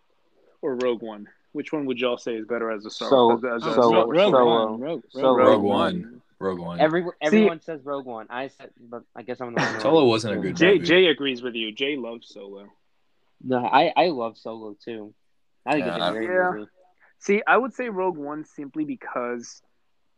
or 0.62 0.76
Rogue 0.76 1.02
One? 1.02 1.28
Which 1.52 1.72
one 1.72 1.84
would 1.86 1.98
y'all 1.98 2.16
say 2.18 2.34
is 2.36 2.46
better 2.46 2.70
as 2.70 2.86
a 2.86 2.90
Star 2.90 3.08
So- 3.10 3.26
Wars? 3.28 3.44
As 3.44 3.62
a, 3.62 3.74
so- 3.74 3.88
Star 3.90 3.90
Wars 4.06 4.16
Rogue 4.16 4.32
so- 4.34 4.44
One. 4.44 4.80
Rogue, 4.80 5.02
Rogue, 5.14 5.38
Rogue 5.38 5.62
One. 5.62 5.62
One. 6.02 6.22
Rogue 6.38 6.58
One. 6.60 6.80
Every, 6.80 7.04
everyone 7.20 7.60
says 7.60 7.80
Rogue 7.84 8.06
One. 8.06 8.26
I 8.30 8.48
said, 8.48 8.70
but 8.80 9.02
I 9.14 9.22
guess 9.22 9.40
I'm 9.42 9.54
the 9.54 9.60
one. 9.60 9.80
Solo 9.80 10.06
wasn't 10.06 10.38
a 10.38 10.40
good 10.40 10.56
Jay 10.56 10.74
movie. 10.74 10.86
Jay 10.86 11.06
agrees 11.08 11.42
with 11.42 11.54
you. 11.54 11.70
Jay 11.72 11.96
loves 11.96 12.28
Solo. 12.28 12.66
No, 13.42 13.58
I 13.66 13.92
I 13.96 14.06
love 14.08 14.38
Solo 14.38 14.74
too. 14.82 15.12
I 15.66 15.72
think 15.72 15.86
Yeah, 15.86 15.96
it's 15.96 16.04
a 16.08 16.12
great 16.12 16.28
Yeah. 16.30 16.50
movie. 16.54 16.70
See, 17.18 17.42
I 17.46 17.58
would 17.58 17.74
say 17.74 17.90
Rogue 17.90 18.16
One 18.16 18.44
simply 18.46 18.84
because 18.84 19.60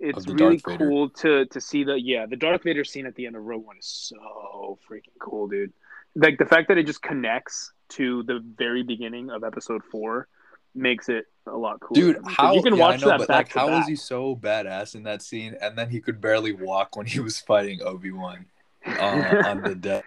it's 0.03 0.27
really 0.29 0.59
cool 0.59 1.09
to 1.11 1.47
to 1.47 1.61
see 1.61 1.85
the 1.85 1.95
yeah 1.95 2.27
the 2.27 2.37
Darth 2.37 2.65
Vader 2.65 2.85
scene 2.85 3.07
at 3.07 3.15
the 3.15 3.27
end 3.27 3.37
of 3.37 3.45
Rogue 3.45 3.65
One 3.65 3.77
is 3.79 3.87
so 3.87 4.79
freaking 4.89 5.19
cool, 5.21 5.49
dude. 5.49 5.73
Like 6.15 6.39
the 6.39 6.45
fact 6.45 6.69
that 6.69 6.77
it 6.77 6.87
just 6.87 7.03
connects 7.03 7.73
to 7.91 8.23
the 8.25 8.41
very 8.57 8.83
beginning 8.83 9.31
of 9.31 9.45
Episode 9.45 9.83
Four 9.91 10.29
makes 10.75 11.09
it 11.09 11.27
a 11.47 11.57
lot 11.57 11.81
cooler. 11.81 12.15
Dude, 12.15 12.19
how 12.27 12.55
you 12.55 12.63
can 12.63 12.75
yeah, 12.75 12.81
watch 12.81 13.01
know, 13.01 13.09
that 13.09 13.19
but 13.19 13.29
back 13.29 13.55
like, 13.55 13.55
how 13.55 13.71
was 13.71 13.87
he 13.87 13.97
so 13.97 14.35
badass 14.37 14.95
in 14.95 15.05
that 15.05 15.23
scene, 15.23 15.57
and 15.61 15.79
then 15.79 15.89
he 15.89 16.01
could 16.01 16.21
barely 16.21 16.53
walk 16.53 16.97
when 16.97 17.07
he 17.07 17.21
was 17.21 17.39
fighting 17.39 17.81
Obi 17.83 18.11
Wan 18.11 18.47
uh, 18.87 19.43
on 19.47 19.63
the 19.63 19.75
death. 19.75 20.05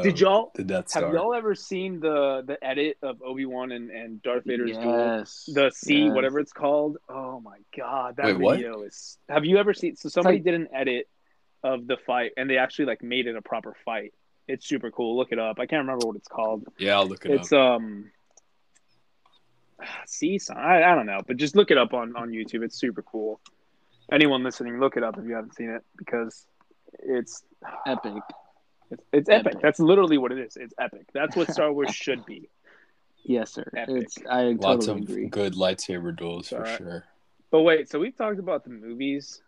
Did 0.00 0.20
y'all 0.20 0.52
the 0.54 0.64
Death 0.64 0.94
have 0.94 1.12
y'all 1.12 1.34
ever 1.34 1.54
seen 1.54 2.00
the 2.00 2.42
the 2.46 2.62
edit 2.64 2.96
of 3.02 3.20
Obi 3.22 3.44
Wan 3.44 3.72
and, 3.72 3.90
and 3.90 4.22
Darth 4.22 4.44
Vader's 4.46 4.76
duel? 4.76 5.18
Yes. 5.18 5.50
The 5.52 5.70
C, 5.70 6.04
Yes. 6.04 6.14
whatever 6.14 6.38
it's 6.38 6.52
called. 6.52 6.96
Oh 7.10 7.40
my 7.40 7.58
god, 7.76 8.16
that 8.16 8.38
Wait, 8.38 8.56
video 8.56 8.82
is. 8.84 9.18
Have 9.28 9.44
you 9.44 9.58
ever 9.58 9.74
seen? 9.74 9.96
So 9.96 10.08
somebody 10.08 10.36
like- 10.38 10.44
did 10.44 10.54
an 10.54 10.68
edit 10.74 11.08
of 11.62 11.86
the 11.86 11.98
fight, 12.06 12.32
and 12.38 12.48
they 12.48 12.56
actually 12.56 12.86
like 12.86 13.02
made 13.02 13.26
it 13.26 13.36
a 13.36 13.42
proper 13.42 13.76
fight. 13.84 14.14
It's 14.48 14.66
super 14.66 14.90
cool. 14.90 15.16
Look 15.16 15.30
it 15.30 15.38
up. 15.38 15.60
I 15.60 15.66
can't 15.66 15.86
remember 15.86 16.06
what 16.06 16.16
it's 16.16 16.28
called. 16.28 16.64
Yeah, 16.78 16.94
I'll 16.96 17.06
look 17.06 17.26
it 17.26 17.30
It's 17.32 17.52
up. 17.52 17.80
It's 17.82 17.84
um. 17.84 18.10
See, 20.06 20.38
some 20.38 20.56
I, 20.56 20.82
I 20.84 20.94
don't 20.94 21.06
know, 21.06 21.20
but 21.26 21.36
just 21.36 21.54
look 21.54 21.70
it 21.70 21.76
up 21.76 21.92
on 21.92 22.16
on 22.16 22.30
YouTube. 22.30 22.64
It's 22.64 22.78
super 22.78 23.02
cool. 23.02 23.40
Anyone 24.10 24.42
listening, 24.42 24.80
look 24.80 24.96
it 24.96 25.02
up 25.02 25.18
if 25.18 25.24
you 25.26 25.34
haven't 25.34 25.54
seen 25.54 25.68
it 25.70 25.82
because 25.96 26.46
it's 26.98 27.44
Epic. 27.86 28.22
It's, 28.92 29.02
it's 29.12 29.28
epic. 29.28 29.46
Epic. 29.52 29.62
That's 29.62 29.78
literally 29.80 30.18
what 30.18 30.32
it 30.32 30.38
is. 30.38 30.56
It's 30.56 30.74
epic. 30.78 31.06
That's 31.12 31.36
what 31.36 31.50
Star 31.52 31.72
Wars 31.72 31.94
should 31.94 32.24
be. 32.26 32.48
Yes, 33.24 33.52
sir. 33.52 33.64
Epic. 33.76 34.02
It's 34.02 34.18
I 34.28 34.52
Lots 34.60 34.88
of 34.88 34.96
agree. 34.98 35.26
good 35.28 35.54
lightsaber 35.54 36.16
duels 36.16 36.48
for 36.48 36.56
Alright. 36.56 36.78
sure. 36.78 37.04
But 37.50 37.62
wait, 37.62 37.88
so 37.90 37.98
we've 38.00 38.16
talked 38.16 38.38
about 38.38 38.64
the 38.64 38.70
movies. 38.70 39.42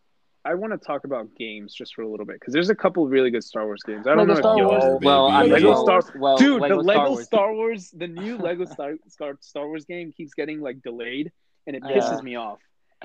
I 0.47 0.55
want 0.55 0.72
to 0.74 0.78
talk 0.78 1.05
about 1.05 1.34
games 1.36 1.72
just 1.74 1.95
for 1.95 2.03
a 2.03 2.09
little 2.09 2.26
bit 2.26 2.38
because 2.38 2.53
there's 2.53 2.68
a 2.68 2.74
couple 2.74 3.03
of 3.05 3.11
really 3.11 3.30
good 3.30 3.42
Star 3.42 3.64
Wars 3.64 3.82
games. 3.82 4.07
I 4.07 4.11
don't 4.14 4.28
Lego 4.28 4.34
know 4.34 4.40
Star 4.40 4.59
if 4.59 4.66
Wars. 4.66 4.82
y'all. 4.84 4.99
Well, 5.01 5.26
I 5.28 5.42
Baby. 5.42 5.55
mean, 5.55 5.62
Lego 5.64 5.70
well, 5.84 6.03
Star- 6.03 6.20
well, 6.20 6.36
Dude, 6.36 6.61
Lego 6.61 6.76
the 6.76 6.82
Lego 6.82 7.11
Wars. 7.12 7.24
Star 7.24 7.55
Wars, 7.55 7.90
the 7.97 8.07
new 8.22 8.36
Lego 8.36 8.66
Star, 8.66 8.95
Star 9.09 9.38
Star 9.40 9.66
Wars 9.66 9.86
game 9.86 10.12
keeps 10.12 10.34
getting 10.34 10.61
like 10.61 10.82
delayed, 10.82 11.32
and 11.66 11.74
it 11.74 11.82
Yeah. 11.88 11.97
pisses 11.97 12.22
me 12.22 12.36
off. 12.36 12.59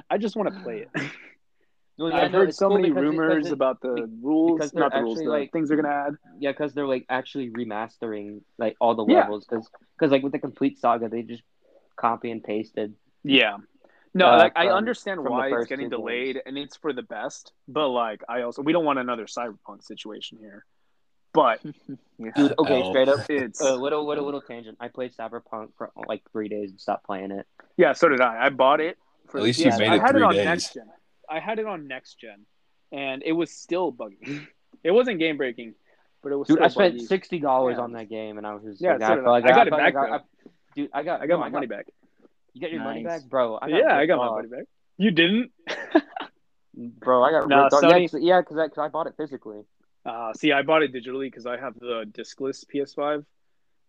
I 0.10 0.18
just 0.18 0.36
want 0.36 0.54
to 0.54 0.60
play 0.62 0.86
it. 0.94 1.02
Well, 2.00 2.12
yeah, 2.12 2.18
I've 2.22 2.32
no, 2.32 2.40
heard 2.40 2.56
so 2.56 2.70
cool 2.70 2.78
many 2.78 2.92
rumors 2.92 3.48
it- 3.48 3.52
about 3.54 3.82
the 3.82 4.10
rules, 4.22 4.58
because 4.58 4.74
not 4.74 4.94
the 4.94 5.02
rules, 5.02 5.20
actually, 5.20 5.28
like- 5.28 5.52
things 5.52 5.68
they're 5.68 5.76
gonna 5.82 5.94
add. 5.94 6.16
Yeah, 6.40 6.52
because 6.52 6.74
they're 6.74 6.88
like 6.88 7.06
actually 7.10 7.50
remastering 7.52 8.42
like 8.58 8.78
all 8.80 8.96
the 8.96 9.06
Yeah. 9.06 9.22
levels. 9.22 9.46
Because 9.46 10.12
like 10.12 10.24
with 10.24 10.32
the 10.32 10.40
complete 10.40 10.80
saga, 10.80 11.10
they 11.10 11.24
just 11.24 11.44
copy 11.98 12.32
and 12.32 12.42
pasted. 12.44 12.96
Yeah. 13.24 13.58
No, 14.14 14.28
Uh, 14.30 14.38
like 14.38 14.54
I 14.56 14.70
understand 14.70 15.24
why 15.24 15.50
it's 15.56 15.68
getting 15.68 15.90
two 15.90 15.98
delayed, 15.98 16.42
and 16.46 16.58
it's 16.58 16.78
for 16.78 16.94
the 16.94 17.04
best. 17.04 17.52
But 17.68 17.90
like, 17.90 18.24
I 18.30 18.42
also 18.44 18.62
we 18.62 18.72
don't 18.74 18.86
want 18.86 18.98
another 19.00 19.26
cyberpunk 19.26 19.84
situation 19.84 20.38
here. 20.40 20.66
But 21.34 21.62
Dude, 21.64 22.56
okay, 22.58 22.82
L. 22.82 22.90
straight 22.92 23.08
up. 23.10 23.30
it's 23.30 23.62
A 23.62 23.76
little, 23.86 24.04
little, 24.08 24.26
little 24.26 24.42
tangent. 24.42 24.78
I 24.80 24.88
played 24.88 25.14
Cyberpunk 25.14 25.74
for 25.78 25.92
like 26.08 26.24
three 26.32 26.48
days 26.50 26.72
and 26.72 26.80
stopped 26.82 27.06
playing 27.06 27.30
it. 27.32 27.46
yeah. 27.78 27.94
So 27.94 28.08
did 28.10 28.20
I. 28.22 28.46
I 28.46 28.50
bought 28.50 28.80
it. 28.82 28.98
For 29.28 29.38
At 29.38 29.42
the 29.42 29.44
least 29.46 29.60
you 29.60 29.70
PS. 29.70 29.78
made 29.78 29.90
I 29.90 29.98
had 30.00 30.12
three 30.12 30.22
it 30.22 30.26
on 30.26 30.34
days. 30.34 30.46
next 30.46 30.74
gen. 30.74 30.90
I 31.30 31.40
had 31.40 31.60
it 31.60 31.66
on 31.66 31.88
next 31.88 32.20
gen, 32.20 32.46
and 32.92 33.22
it 33.24 33.34
was 33.34 33.52
still 33.52 33.92
buggy. 33.92 34.48
it 34.84 34.92
wasn't 34.92 35.20
game 35.20 35.38
breaking, 35.38 35.76
but 36.24 36.32
it 36.32 36.36
was. 36.36 36.48
Dude, 36.48 36.58
still 36.58 36.66
I 36.66 36.70
spent 36.70 36.94
buggy. 36.96 37.06
sixty 37.06 37.40
dollars 37.40 37.76
Yeah. 37.78 37.84
on 37.84 37.92
that 37.94 38.10
game, 38.10 38.38
and 38.38 38.48
I 38.48 38.54
was 38.56 38.64
just 38.64 38.82
Yeah, 38.82 38.94
like, 38.94 39.02
so 39.02 39.06
I, 39.06 39.16
did 39.16 39.24
like 39.26 39.44
I. 39.46 39.48
I 39.48 39.52
got 39.52 39.68
it 39.68 39.70
feel 39.72 39.80
like 39.80 39.94
back, 39.94 40.12
I- 40.12 40.50
dude, 40.76 40.90
I 40.94 41.04
got 41.04 41.22
I 41.22 41.28
got 41.28 41.36
no, 41.36 41.40
my 41.42 41.50
money 41.50 41.68
back. 41.68 41.86
You 42.54 42.62
got 42.62 42.72
your 42.72 42.84
money 42.84 43.04
back, 43.04 43.22
bro? 43.30 43.56
I 43.56 43.68
Yeah, 43.68 43.76
I 43.94 44.00
ripped 44.00 44.08
got 44.10 44.18
my 44.18 44.30
money 44.30 44.48
back. 44.48 44.64
You 44.98 45.12
didn't? 45.12 45.52
bro. 46.74 47.24
I 47.24 47.32
got 47.32 47.48
Nah. 47.48 47.70
Sony- 47.70 47.90
Yeah, 47.92 48.00
because 48.00 48.22
yeah, 48.22 48.42
because 48.68 48.78
I, 48.78 48.88
bought 48.90 49.08
it 49.08 49.14
physically. 49.18 49.62
Uh, 50.06 50.34
see, 50.34 50.52
I 50.52 50.62
bought 50.64 50.82
it 50.84 50.94
digitally 50.94 51.28
because 51.28 51.46
I 51.46 51.58
have 51.58 51.78
the 51.80 52.06
discless 52.12 52.66
PS5, 52.66 53.26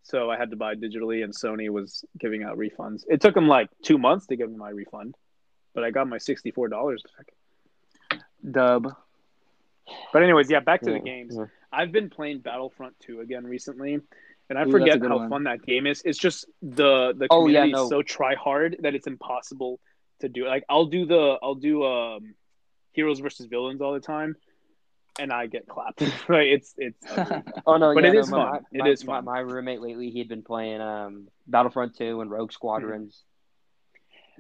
so 0.03 0.31
I 0.31 0.37
had 0.37 0.51
to 0.51 0.57
buy 0.57 0.73
it 0.73 0.81
digitally, 0.81 1.25
and 1.25 1.33
Sony 1.35 1.71
was 1.71 2.05
giving 2.19 2.43
out 2.43 2.59
refunds. 2.59 3.03
It 3.09 3.21
took 3.21 3.35
them 3.35 3.49
like 3.49 3.69
two 3.83 3.97
months 3.99 4.27
to 4.27 4.37
give 4.37 4.51
me 4.51 4.57
my 4.57 4.71
refund, 4.71 5.15
but 5.75 5.85
I 5.85 5.91
got 5.91 6.09
my 6.09 6.19
sixty-four 6.19 6.69
dollars 6.69 7.03
back. 7.17 8.21
Dub. 8.49 8.95
But 10.13 10.23
anyways, 10.23 10.51
yeah, 10.51 10.61
back 10.61 10.81
to 10.83 10.91
Yeah, 10.91 10.99
the 10.99 11.05
games. 11.05 11.35
yeah. 11.37 11.47
I've 11.73 11.93
been 11.93 12.11
playing 12.11 12.41
Battlefront 12.41 12.95
2 13.01 13.21
again 13.21 13.45
recently, 13.45 14.01
and 14.49 14.59
I 14.59 14.65
Ooh, 14.67 14.71
forget 14.71 15.01
how 15.03 15.19
one. 15.19 15.29
fun 15.29 15.45
that 15.45 15.63
game 15.65 15.87
is. 15.87 16.03
It's 16.05 16.19
just 16.19 16.47
the 16.63 17.13
the 17.17 17.27
Oh, 17.31 17.47
yeah, 17.47 17.61
community 17.63 17.73
no. 17.73 17.83
is 17.85 17.89
so 17.91 18.03
try 18.03 18.35
hard 18.35 18.77
that 18.81 18.95
it's 18.95 19.07
impossible 19.07 19.81
to 20.21 20.29
do. 20.29 20.47
Like 20.47 20.65
I'll 20.69 20.87
do 20.87 21.07
the 21.07 21.39
I'll 21.43 21.55
do 21.55 21.85
um 21.85 22.35
heroes 22.93 23.21
versus 23.21 23.47
villains 23.47 23.81
all 23.81 23.93
the 23.93 24.01
time, 24.01 24.37
and 25.19 25.33
I 25.33 25.47
get 25.47 25.69
clapped. 25.69 26.03
right? 26.29 26.49
It's 26.49 26.75
it's. 26.79 27.05
Oh 27.67 27.77
no, 27.77 27.95
But 27.95 28.05
it 28.05 28.15
no, 28.15 28.21
is 28.21 28.29
my, 28.31 28.37
fun. 28.39 28.51
My, 28.53 28.59
It 28.73 28.79
my, 28.85 28.89
is 28.89 29.05
my- 29.05 29.17
fun. 29.17 29.25
My, 29.27 29.39
roommate 29.41 29.81
lately, 29.81 30.11
he'd 30.11 30.29
been 30.29 30.43
playing 30.43 30.81
um, 30.81 31.29
Battlefront 31.47 31.97
Two 31.97 32.21
and 32.21 32.31
Rogue 32.31 32.53
Squadrons. 32.53 33.23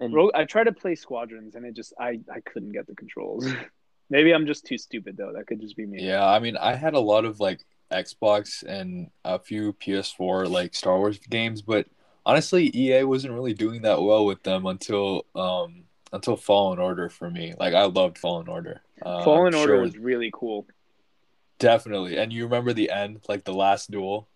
And 0.00 0.14
Rogue, 0.14 0.32
I 0.34 0.44
tried 0.44 0.64
to 0.64 0.72
play 0.72 0.94
Squadrons, 0.94 1.54
and 1.54 1.64
it 1.64 1.74
just 1.74 1.92
I 1.98 2.20
I 2.32 2.40
couldn't 2.40 2.72
get 2.72 2.86
the 2.86 2.94
controls. 2.94 3.46
Maybe 4.10 4.32
I'm 4.32 4.46
just 4.46 4.66
too 4.66 4.78
stupid 4.78 5.16
though. 5.16 5.32
That 5.32 5.46
could 5.46 5.60
just 5.60 5.76
be 5.76 5.86
me. 5.86 6.02
Yeah, 6.02 6.26
I 6.26 6.40
mean, 6.40 6.56
I 6.56 6.74
had 6.74 6.94
a 6.94 7.00
lot 7.00 7.24
of 7.24 7.38
like 7.38 7.64
Xbox 7.92 8.62
and 8.64 9.10
a 9.24 9.38
few 9.38 9.72
PS4 9.74 10.50
like 10.50 10.74
Star 10.74 10.98
Wars 10.98 11.18
games, 11.18 11.62
but 11.62 11.86
honestly, 12.26 12.70
EA 12.74 13.04
wasn't 13.04 13.34
really 13.34 13.54
doing 13.54 13.82
that 13.82 14.02
well 14.02 14.24
with 14.26 14.42
them 14.42 14.66
until 14.66 15.26
um 15.34 15.84
until 16.12 16.36
Fallen 16.36 16.78
Order 16.78 17.08
for 17.08 17.30
me. 17.30 17.54
Like 17.58 17.74
I 17.74 17.84
loved 17.84 18.18
Fallen 18.18 18.48
Order. 18.48 18.82
Uh, 19.00 19.22
Fallen 19.22 19.54
Order 19.54 19.80
was 19.80 19.96
really 19.96 20.30
cool. 20.32 20.66
definitely. 21.58 22.16
And 22.18 22.32
you 22.32 22.44
remember 22.44 22.72
the 22.72 22.90
end, 22.90 23.20
like 23.28 23.44
the 23.44 23.54
last 23.54 23.90
duel. 23.90 24.28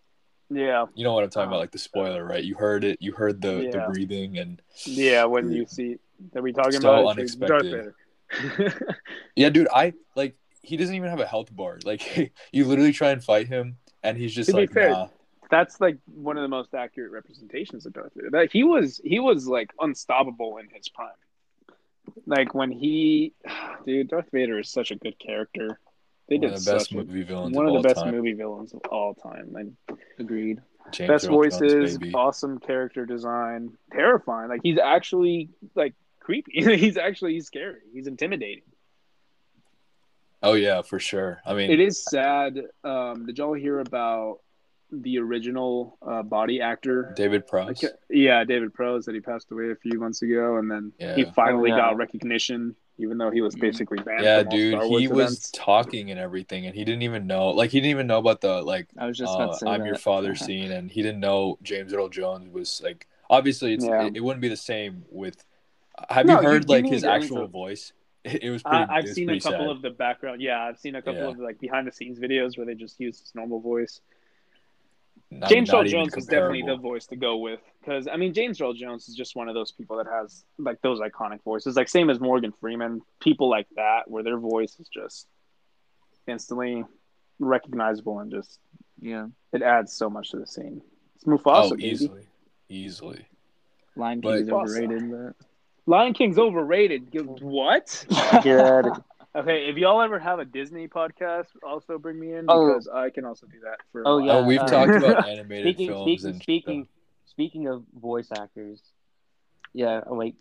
Yeah, 0.54 0.86
You 0.94 1.04
know 1.04 1.12
what 1.12 1.24
I'm 1.24 1.30
talking 1.30 1.48
about, 1.48 1.56
um, 1.56 1.60
like 1.60 1.72
the 1.72 1.78
spoiler, 1.78 2.24
right? 2.24 2.42
You 2.42 2.54
heard 2.54 2.84
it. 2.84 2.98
You 3.00 3.12
heard 3.12 3.40
the 3.40 3.68
the 3.72 3.84
breathing, 3.92 4.38
and 4.38 4.60
yeah. 4.84 5.24
When 5.24 5.50
you 5.50 5.66
see, 5.66 5.98
that 6.32 6.42
we 6.42 6.52
talking 6.52 6.80
So 6.80 6.92
about 6.92 7.06
unexpected. 7.10 7.94
Vader. 8.30 8.94
yeah, 9.36 9.48
dude, 9.50 9.68
I 9.72 9.94
like 10.14 10.36
he 10.62 10.76
doesn't 10.76 10.94
even 10.94 11.10
have 11.10 11.20
a 11.20 11.26
health 11.26 11.54
bar. 11.54 11.78
Like 11.84 12.32
you 12.52 12.64
literally 12.64 12.92
try 12.92 13.10
and 13.10 13.22
fight 13.22 13.48
him, 13.48 13.76
and 14.02 14.16
he's 14.16 14.34
just 14.34 14.50
To 14.50 14.56
be 14.56 14.62
like, 14.62 14.72
fair, 14.72 14.90
nah. 14.90 15.08
That's 15.50 15.80
like 15.80 15.98
one 16.06 16.36
of 16.36 16.42
the 16.42 16.48
most 16.48 16.74
accurate 16.74 17.12
representations 17.12 17.86
of 17.86 17.92
Darth 17.92 18.12
Vader. 18.14 18.30
That 18.30 18.52
he 18.52 18.64
was 18.64 19.00
he 19.04 19.20
was 19.20 19.46
like 19.46 19.70
unstoppable 19.80 20.58
in 20.58 20.68
his 20.70 20.88
prime. 20.88 21.10
Like 22.26 22.54
when 22.54 22.70
he, 22.70 23.34
dude, 23.86 24.08
Darth 24.08 24.30
Vader 24.32 24.58
is 24.58 24.68
such 24.68 24.90
a 24.90 24.96
good 24.96 25.18
character. 25.18 25.78
They 26.28 26.36
One 26.36 26.40
did 26.42 26.52
of 26.54 26.64
the 26.64 26.70
best 26.72 26.88
such 26.90 26.94
movie 26.96 27.22
villains 27.22 27.54
one 27.56 27.66
of 27.68 27.74
of 27.74 27.82
the 27.82 27.88
best 27.88 28.00
time. 28.00 28.14
movie 28.14 28.32
villains 28.32 28.72
of 28.72 28.80
all 28.90 29.14
time. 29.14 29.52
Like 29.52 29.98
Agreed. 30.18 30.60
James 30.92 31.08
best 31.08 31.24
Earl 31.26 31.32
voices, 31.32 31.98
baby. 31.98 32.14
awesome 32.14 32.58
character 32.58 33.04
design, 33.06 33.76
terrifying. 33.92 34.48
Like 34.48 34.60
he's 34.62 34.78
actually 34.78 35.50
like 35.74 35.94
creepy. 36.20 36.52
he's 36.76 36.96
actually 36.96 37.34
he's 37.34 37.46
scary. 37.46 37.80
He's 37.92 38.06
intimidating. 38.06 38.62
Oh 40.42 40.54
yeah, 40.54 40.82
for 40.82 40.98
sure. 40.98 41.40
I 41.46 41.54
mean, 41.54 41.70
It 41.70 41.80
is 41.80 42.04
sad. 42.04 42.60
Um, 42.84 43.26
did 43.26 43.38
y'all 43.38 43.54
hear 43.54 43.80
about 43.80 44.40
the 44.92 45.18
original 45.18 45.96
uh, 46.06 46.22
body 46.22 46.60
actor? 46.60 47.14
David 47.16 47.44
I 47.46 47.50
Prowse. 47.50 47.80
ca- 47.80 47.88
yeah, 48.10 48.44
David 48.44 48.74
Prowse 48.74 49.06
that 49.06 49.14
he 49.14 49.20
passed 49.22 49.50
away 49.50 49.70
a 49.70 49.76
few 49.76 49.98
months 49.98 50.20
ago, 50.20 50.58
and 50.58 50.70
then 50.70 50.92
he 51.16 51.24
finally 51.34 51.72
Oh, 51.72 51.76
yeah. 51.76 51.80
got 51.90 51.96
recognition, 51.96 52.76
even 52.98 53.18
though 53.18 53.30
he 53.30 53.40
was 53.40 53.54
Mhm. 53.56 53.60
basically 53.60 53.98
banned. 53.98 54.22
Yeah, 54.22 54.42
from 54.42 54.50
dude, 54.50 54.74
Star 54.74 54.88
Wars 54.88 55.00
he 55.02 55.08
was 55.08 55.24
events. 55.32 55.50
talking 55.52 56.10
and 56.10 56.20
everything, 56.20 56.66
and 56.66 56.74
he 56.74 56.84
didn't 56.84 57.02
even 57.02 57.26
know. 57.26 57.48
Like, 57.50 57.70
he 57.70 57.80
didn't 57.80 57.90
even 57.90 58.06
know 58.06 58.18
about 58.18 58.40
the 58.40 58.62
like. 58.62 58.86
I 58.98 59.06
was 59.06 59.18
just 59.18 59.32
uh, 59.32 59.36
about 59.36 59.52
to 59.52 59.58
say 59.58 59.66
I'm 59.68 59.80
that. 59.80 59.86
your 59.86 59.96
father 59.96 60.34
scene, 60.46 60.70
and 60.72 60.90
he 60.90 61.02
didn't 61.02 61.20
know 61.20 61.58
James 61.62 61.92
Earl 61.92 62.08
Jones 62.08 62.48
was 62.52 62.80
like. 62.82 63.06
Obviously, 63.30 63.72
it's 63.74 63.84
Yeah. 63.86 64.04
it, 64.06 64.16
it 64.18 64.20
wouldn't 64.20 64.42
be 64.42 64.48
the 64.48 64.56
same 64.56 65.04
with. 65.10 65.44
Have 66.10 66.26
No, 66.26 66.34
you 66.34 66.40
you- 66.42 66.46
heard 66.52 66.64
you 66.68 66.74
like 66.74 66.84
need 66.84 66.92
his 66.92 67.04
actual 67.04 67.38
answer. 67.38 67.48
voice? 67.50 67.92
It, 68.22 68.42
it 68.44 68.50
was 68.50 68.62
pretty. 68.62 68.76
I, 68.76 68.96
I've 68.98 69.04
it 69.04 69.08
was 69.08 69.14
seen 69.14 69.30
a 69.30 69.40
couple 69.40 69.58
sad. 69.60 69.68
of 69.68 69.82
the 69.82 69.90
background. 69.90 70.40
Yeah, 70.42 70.62
I've 70.62 70.78
seen 70.78 70.94
a 70.94 71.02
couple 71.02 71.20
Yeah. 71.22 71.28
of 71.30 71.38
like 71.38 71.58
behind 71.58 71.86
the 71.86 71.92
scenes 71.92 72.18
videos 72.18 72.56
where 72.56 72.66
they 72.66 72.74
just 72.74 73.00
use 73.00 73.18
his 73.20 73.34
normal 73.34 73.60
voice. 73.60 74.00
Not- 75.40 75.48
James 75.50 75.68
not 75.70 75.76
Earl 75.82 75.86
even 75.86 75.90
Jones 76.04 76.16
is 76.16 76.26
definitely 76.26 76.62
the 76.62 76.76
voice 76.76 77.06
to 77.08 77.16
go 77.16 77.36
with 77.38 77.60
because 77.80 78.06
I 78.06 78.16
mean 78.16 78.32
James 78.34 78.60
Earl 78.60 78.72
Jones 78.74 79.08
is 79.08 79.14
just 79.14 79.34
one 79.36 79.48
of 79.48 79.54
those 79.54 79.72
people 79.72 79.96
that 79.96 80.06
has 80.06 80.44
like 80.58 80.80
those 80.82 81.00
iconic 81.00 81.42
voices, 81.42 81.76
like 81.76 81.88
same 81.88 82.08
as 82.10 82.20
Morgan 82.20 82.52
Freeman, 82.60 83.02
people 83.20 83.48
like 83.50 83.66
that 83.76 84.08
where 84.10 84.22
their 84.22 84.38
voice 84.38 84.76
is 84.78 84.88
just 84.88 85.26
instantly 86.26 86.84
recognizable 87.38 88.20
and 88.20 88.30
just 88.30 88.60
Yeah. 89.00 89.26
it 89.52 89.62
adds 89.62 89.92
so 89.92 90.08
much 90.08 90.30
to 90.30 90.38
the 90.38 90.46
scene. 90.46 90.82
It's 91.16 91.24
Mufasa, 91.24 91.64
Oh, 91.66 91.70
baby. 91.70 91.88
easily, 91.88 92.26
easily. 92.68 93.26
Lion 93.96 94.20
King 94.22 94.32
is 94.34 94.48
overrated, 94.50 95.10
but 95.10 95.34
Lion 95.86 96.14
King's 96.14 96.38
overrated. 96.38 97.08
What? 97.42 98.06
Okay, 99.36 99.68
if 99.68 99.76
y'all 99.76 100.00
ever 100.00 100.18
have 100.20 100.38
a 100.38 100.44
Disney 100.44 100.86
podcast, 100.86 101.46
also 101.66 101.98
bring 101.98 102.20
me 102.20 102.34
in 102.34 102.44
oh. 102.48 102.68
because 102.68 102.88
oh. 102.92 102.96
I 102.96 103.10
can 103.10 103.24
also 103.24 103.46
do 103.46 103.58
that. 103.64 103.78
For 103.90 104.02
oh 104.06 104.18
yeah, 104.18 104.34
oh, 104.34 104.44
we've 104.44 104.60
uh, 104.60 104.66
talked 104.66 104.92
about 104.92 105.28
animated 105.28 105.74
speaking, 105.74 105.88
films. 105.88 106.04
Speaking, 106.04 106.30
and 106.30 106.42
speaking, 106.42 106.88
speaking 107.26 107.66
of 107.66 107.84
voice 108.00 108.28
actors, 108.36 108.80
yeah, 109.72 110.02
like 110.08 110.34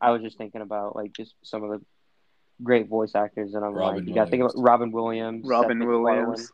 I 0.00 0.10
was 0.10 0.22
just 0.22 0.36
thinking 0.36 0.62
about 0.62 0.96
like 0.96 1.12
just 1.12 1.34
some 1.42 1.62
of 1.62 1.70
the 1.70 1.84
great 2.62 2.88
voice 2.88 3.14
actors, 3.14 3.54
and 3.54 3.64
I'm 3.64 3.72
Robin 3.72 4.00
like, 4.00 4.08
you 4.08 4.14
got 4.14 4.24
to 4.24 4.30
think 4.30 4.42
about 4.42 4.54
Robin 4.56 4.90
Williams, 4.90 5.46
Robin 5.46 5.78
Seth 5.78 5.86
Williams. 5.86 6.52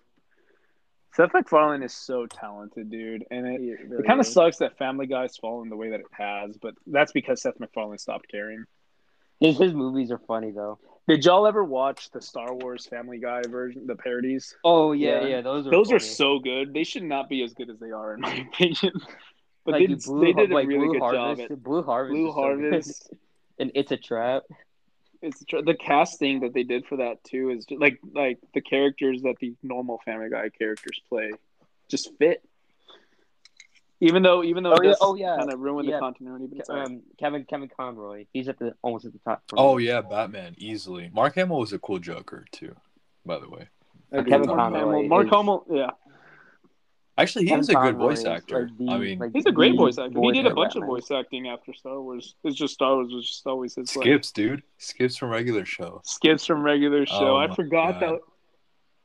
Seth 1.15 1.33
MacFarlane 1.33 1.83
is 1.83 1.95
so 1.95 2.27
talented, 2.27 2.91
dude, 2.91 3.25
and 3.31 3.47
it, 3.47 3.59
really 3.59 4.03
it 4.03 4.07
kind 4.07 4.21
of 4.21 4.27
sucks 4.27 4.59
that 4.59 4.77
Family 4.77 5.07
Guy's 5.07 5.39
fallen 5.39 5.71
the 5.71 5.77
way 5.77 5.89
that 5.89 6.01
it 6.01 6.07
has, 6.11 6.59
but 6.59 6.75
that's 6.87 7.13
because 7.13 7.41
Seth 7.41 7.59
MacFarlane 7.59 7.97
stopped 7.97 8.29
caring. 8.31 8.65
His 9.41 9.57
his 9.57 9.73
movies 9.73 10.11
are 10.11 10.21
funny 10.29 10.51
though. 10.51 10.79
Did 11.09 11.25
y'all 11.25 11.47
ever 11.47 11.63
watch 11.65 12.11
the 12.11 12.21
Star 12.21 12.53
Wars 12.53 12.87
Family 12.87 13.19
Guy 13.19 13.43
version, 13.49 13.87
the 13.87 13.95
parodies? 13.95 14.57
Oh 14.65 14.93
yeah, 14.93 15.21
yeah, 15.21 15.27
yeah 15.27 15.41
those 15.41 15.67
are 15.67 15.71
those 15.71 15.87
funny. 15.87 15.97
are 15.97 16.01
so 16.01 16.39
good. 16.41 16.75
They 16.75 16.83
should 16.83 17.05
not 17.05 17.29
be 17.29 17.43
as 17.45 17.55
good 17.55 17.71
as 17.71 17.79
they 17.79 17.93
are, 17.93 18.15
in 18.15 18.21
my 18.21 18.35
opinion. 18.53 18.93
But 19.65 19.73
like 19.73 19.89
they, 19.89 19.95
Blue, 19.95 20.21
they 20.21 20.33
did 20.33 20.51
a 20.51 20.55
like 20.55 20.67
really 20.67 20.87
Blue 20.87 20.93
good 20.95 21.03
Harvest, 21.03 21.43
job. 21.43 21.53
At, 21.53 21.63
Blue 21.63 21.83
Harvest, 21.83 22.13
Blue 22.13 22.33
Harvest, 22.33 23.05
so 23.05 23.17
and 23.61 23.71
it's 23.75 23.93
a 23.93 23.97
trap. 23.97 24.43
It's 25.23 25.41
a 25.43 25.45
tra- 25.45 25.63
the 25.63 25.75
casting 25.75 26.41
that 26.41 26.53
they 26.55 26.65
did 26.65 26.87
for 26.87 26.97
that 26.97 27.23
too 27.23 27.51
is 27.51 27.67
just, 27.67 27.81
like 27.81 28.01
like 28.13 28.39
the 28.53 28.61
characters 28.61 29.23
that 29.23 29.37
the 29.41 29.55
normal 29.63 30.01
Family 30.05 30.29
Guy 30.29 30.49
characters 30.49 31.01
play 31.09 31.31
just 31.89 32.11
fit. 32.19 32.43
Even 34.01 34.23
though, 34.23 34.45
even 34.45 34.63
though, 34.63 34.75
oh 34.75 34.83
yeah, 34.83 34.95
oh, 35.01 35.15
yeah. 35.15 35.37
kind 35.39 35.53
of 35.53 35.59
ruined 35.59 35.89
yeah. 35.89 35.97
the 35.97 36.01
continuity. 36.01 36.49
But 36.55 36.69
um, 36.69 37.03
Kevin 37.19 37.45
Kevin 37.45 37.71
Conroy, 37.75 38.27
he's 38.33 38.49
at 38.49 38.59
the 38.59 38.75
almost 38.83 39.07
at 39.07 39.13
the 39.13 39.19
top. 39.21 39.43
Oh 39.57 39.79
yeah, 39.79 40.03
Batman 40.03 40.55
easily. 40.59 41.11
Mark 41.15 41.35
Hamill 41.37 41.61
was 41.61 41.73
a 41.73 41.79
cool 41.79 41.99
Joker 41.99 42.45
too, 42.53 42.77
by 43.25 43.39
the 43.39 43.49
way. 43.49 43.69
Kevin 44.13 44.47
Mark 44.49 44.59
Conroy, 44.59 44.79
Hamill, 44.79 45.09
Mark 45.09 45.27
is... 45.27 45.33
Hamill, 45.33 45.65
yeah. 45.71 45.91
Actually, 47.19 47.47
he's 47.47 47.71
a 47.71 47.75
good 47.75 47.97
voice 47.97 48.27
actor. 48.27 48.69
Like 48.69 48.79
the, 48.79 48.93
I 48.93 48.99
mean, 48.99 49.19
like 49.19 49.31
he's 49.33 49.47
a 49.47 49.53
great 49.53 49.75
voice 49.75 49.97
actor. 49.97 50.21
He 50.21 50.33
did 50.33 50.45
a 50.45 50.55
bunch 50.55 50.75
Batman. 50.75 50.83
of 50.83 50.89
voice 50.89 51.11
acting 51.11 51.49
after 51.49 51.73
Star 51.73 51.99
Wars. 52.01 52.35
It's 52.45 52.57
just 52.57 52.75
Star 52.75 52.97
Wars 52.97 53.11
was 53.11 53.27
just 53.27 53.47
always 53.47 53.75
his. 53.75 53.89
Skips, 53.89 54.29
like, 54.29 54.35
dude. 54.35 54.63
Skips 54.77 55.17
from 55.17 55.31
regular 55.31 55.65
show. 55.65 56.03
Skips 56.05 56.45
from 56.45 56.63
regular 56.63 57.07
show. 57.07 57.37
Oh 57.37 57.37
I 57.37 57.55
forgot 57.55 58.01
God. 58.01 58.03
that. 58.03 58.21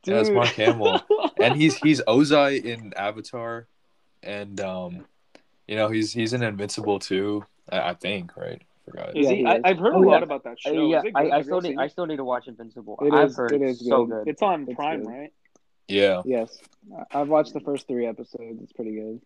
Dude. 0.04 0.16
That's 0.16 0.30
Mark 0.30 0.50
Hamill, 0.50 1.02
and 1.39 1.56
he's 1.56 1.78
he's 1.78 2.02
Ozai 2.08 2.62
in 2.66 2.94
Avatar, 2.98 3.68
and 4.24 4.60
um, 4.62 5.06
you 5.68 5.76
know, 5.76 5.90
he's 5.90 6.12
he's 6.14 6.34
an 6.34 6.44
Invincible 6.44 7.00
too. 7.00 7.46
I, 7.72 7.90
I 7.90 7.94
think, 7.94 8.36
right? 8.36 8.62
Forgot. 8.86 9.16
Is 9.16 9.30
he? 9.30 9.46
I, 9.46 9.62
have 9.66 9.78
heard 9.78 9.94
oh, 9.94 10.04
a 10.04 10.06
lot 10.06 10.18
yeah. 10.18 10.24
about 10.24 10.44
that 10.44 10.60
show. 10.60 10.72
Uh, 10.72 11.02
yeah, 11.02 11.02
I, 11.16 11.32
I 11.32 11.42
still 11.44 11.62
need 11.62 11.78
I 11.78 11.88
still 11.88 12.06
need 12.06 12.18
to 12.18 12.24
watch 12.24 12.48
Invincible. 12.48 12.98
It 13.02 13.14
I've 13.14 13.30
is, 13.30 13.38
heard 13.38 13.52
it 13.52 13.62
is 13.62 13.86
so 13.88 14.06
good. 14.06 14.28
It's 14.28 14.42
on 14.42 14.64
it's 14.68 14.76
Prime, 14.76 15.04
good. 15.04 15.10
right? 15.10 15.34
Yeah. 15.88 16.22
Yes, 16.26 16.58
I've 17.12 17.28
watched 17.28 17.54
the 17.54 17.60
first 17.60 17.88
three 17.88 18.06
episodes. 18.06 18.60
It's 18.64 18.74
pretty 18.74 18.96
good. 18.96 19.22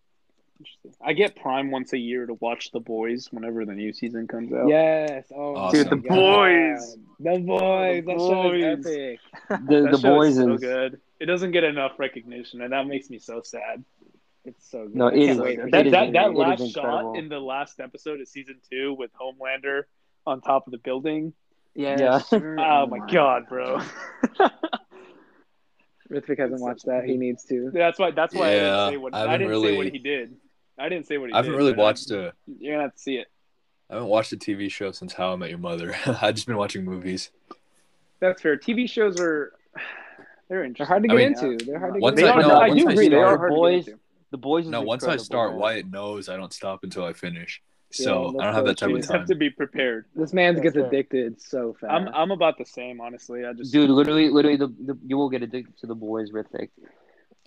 Interesting. 0.58 0.94
I 1.04 1.12
get 1.12 1.36
Prime 1.36 1.70
once 1.70 1.92
a 1.92 1.98
year 1.98 2.26
to 2.26 2.34
watch 2.34 2.70
The 2.72 2.80
Boys 2.80 3.28
whenever 3.30 3.64
the 3.64 3.74
new 3.74 3.92
season 3.92 4.26
comes 4.26 4.52
out. 4.52 4.68
Yes. 4.68 5.26
Oh, 5.34 5.54
awesome. 5.54 5.82
dude, 5.82 5.90
The 5.90 6.08
Boys. 6.08 6.96
The 7.20 7.38
Boys. 7.38 8.04
The 8.04 8.12
that 8.12 8.16
boys. 8.16 8.28
show 8.28 8.52
is 8.52 8.86
epic. 8.86 9.20
the 9.68 9.88
the 9.92 9.98
Boys 9.98 10.38
is 10.38 10.44
so 10.44 10.56
good. 10.56 11.00
It 11.20 11.26
doesn't 11.26 11.52
get 11.52 11.64
enough 11.64 11.92
recognition, 11.98 12.62
and 12.62 12.72
that 12.72 12.86
makes 12.86 13.10
me 13.10 13.18
so 13.18 13.42
sad. 13.42 13.84
It's 14.46 14.70
so 14.70 14.86
good. 14.86 14.94
No, 14.94 15.08
it 15.08 15.18
is, 15.18 15.38
that, 15.38 15.70
that, 15.72 15.90
that, 15.90 16.12
that 16.12 16.34
last 16.34 16.72
shot 16.72 17.16
in 17.16 17.28
the 17.28 17.40
last 17.40 17.80
episode 17.80 18.20
of 18.20 18.28
season 18.28 18.60
two 18.70 18.94
with 18.94 19.10
Homelander 19.20 19.82
on 20.24 20.40
top 20.40 20.68
of 20.68 20.70
the 20.70 20.78
building. 20.78 21.32
Yeah. 21.74 21.96
yeah. 21.98 22.22
oh 22.32 22.86
my 22.86 23.00
god, 23.10 23.48
bro. 23.48 23.80
Rithvik 26.10 26.38
hasn't 26.38 26.60
watched 26.60 26.86
that. 26.86 27.04
He 27.04 27.16
needs 27.16 27.42
to. 27.44 27.72
That's 27.72 27.98
why. 27.98 28.12
That's 28.12 28.32
why 28.34 28.54
yeah, 28.54 28.60
I 28.60 28.60
didn't 28.60 28.92
say 28.92 28.96
what 28.98 29.14
I, 29.14 29.26
I 29.26 29.36
didn't 29.36 29.48
really, 29.48 29.72
say 29.72 29.76
what 29.76 29.86
he 29.88 29.98
did. 29.98 30.36
I 30.78 30.88
didn't 30.88 31.06
say 31.06 31.18
what 31.18 31.26
he. 31.26 31.32
Did. 31.32 31.34
I 31.34 31.38
haven't 31.38 31.52
did, 31.52 31.58
really 31.58 31.72
watched 31.72 32.12
a. 32.12 32.32
You're 32.46 32.74
gonna 32.74 32.84
have 32.84 32.94
to 32.94 33.00
see 33.00 33.16
it. 33.16 33.26
I 33.90 33.94
haven't 33.94 34.08
watched 34.08 34.32
a 34.32 34.36
TV 34.36 34.70
show 34.70 34.92
since 34.92 35.12
How 35.12 35.32
I 35.32 35.36
Met 35.36 35.50
Your 35.50 35.58
Mother. 35.58 35.96
I've 36.06 36.36
just 36.36 36.46
been 36.46 36.56
watching 36.56 36.84
movies. 36.84 37.30
That's 38.20 38.40
fair. 38.40 38.56
TV 38.56 38.88
shows 38.88 39.20
are. 39.20 39.52
They're 40.48 40.62
interesting. 40.62 40.84
They're 40.84 40.86
hard 40.86 41.02
to 41.02 41.08
get 41.08 41.14
I 41.14 41.48
mean, 41.48 41.54
into. 41.56 41.64
They're 41.64 41.80
hard 41.80 41.94
to 41.94 42.00
get 42.00 42.08
into. 42.10 42.32
I, 42.32 42.40
no, 42.40 42.60
I 42.60 42.70
do 42.70 42.88
agree. 42.88 43.08
They 43.08 43.16
are 43.16 43.36
hard 43.36 43.50
boys, 43.50 43.86
to 43.86 43.90
get 43.90 43.94
into. 43.94 44.05
The 44.30 44.38
boys. 44.38 44.66
no, 44.66 44.82
once 44.82 45.04
I 45.04 45.16
start, 45.16 45.52
man. 45.52 45.60
Wyatt 45.60 45.90
knows 45.90 46.28
I 46.28 46.36
don't 46.36 46.52
stop 46.52 46.84
until 46.84 47.04
I 47.04 47.12
finish. 47.12 47.62
So 47.92 48.32
yeah, 48.34 48.40
I 48.40 48.44
don't 48.44 48.54
have 48.54 48.64
that 48.66 48.78
type 48.78 48.94
of 48.94 49.06
time. 49.06 49.20
have 49.20 49.28
to 49.28 49.34
be 49.34 49.48
prepared. 49.48 50.06
This 50.14 50.32
man 50.32 50.60
gets 50.60 50.76
addicted 50.76 51.40
so 51.40 51.76
fast. 51.80 51.92
I'm 51.92 52.08
I'm 52.08 52.30
about 52.30 52.58
the 52.58 52.64
same, 52.64 53.00
honestly. 53.00 53.44
I 53.44 53.52
just 53.52 53.72
dude, 53.72 53.90
literally, 53.90 54.28
literally, 54.28 54.56
the, 54.56 54.66
the 54.66 54.98
you 55.06 55.16
will 55.16 55.30
get 55.30 55.42
addicted 55.42 55.78
to 55.78 55.86
the 55.86 55.94
boys, 55.94 56.32
Rithvik. 56.32 56.70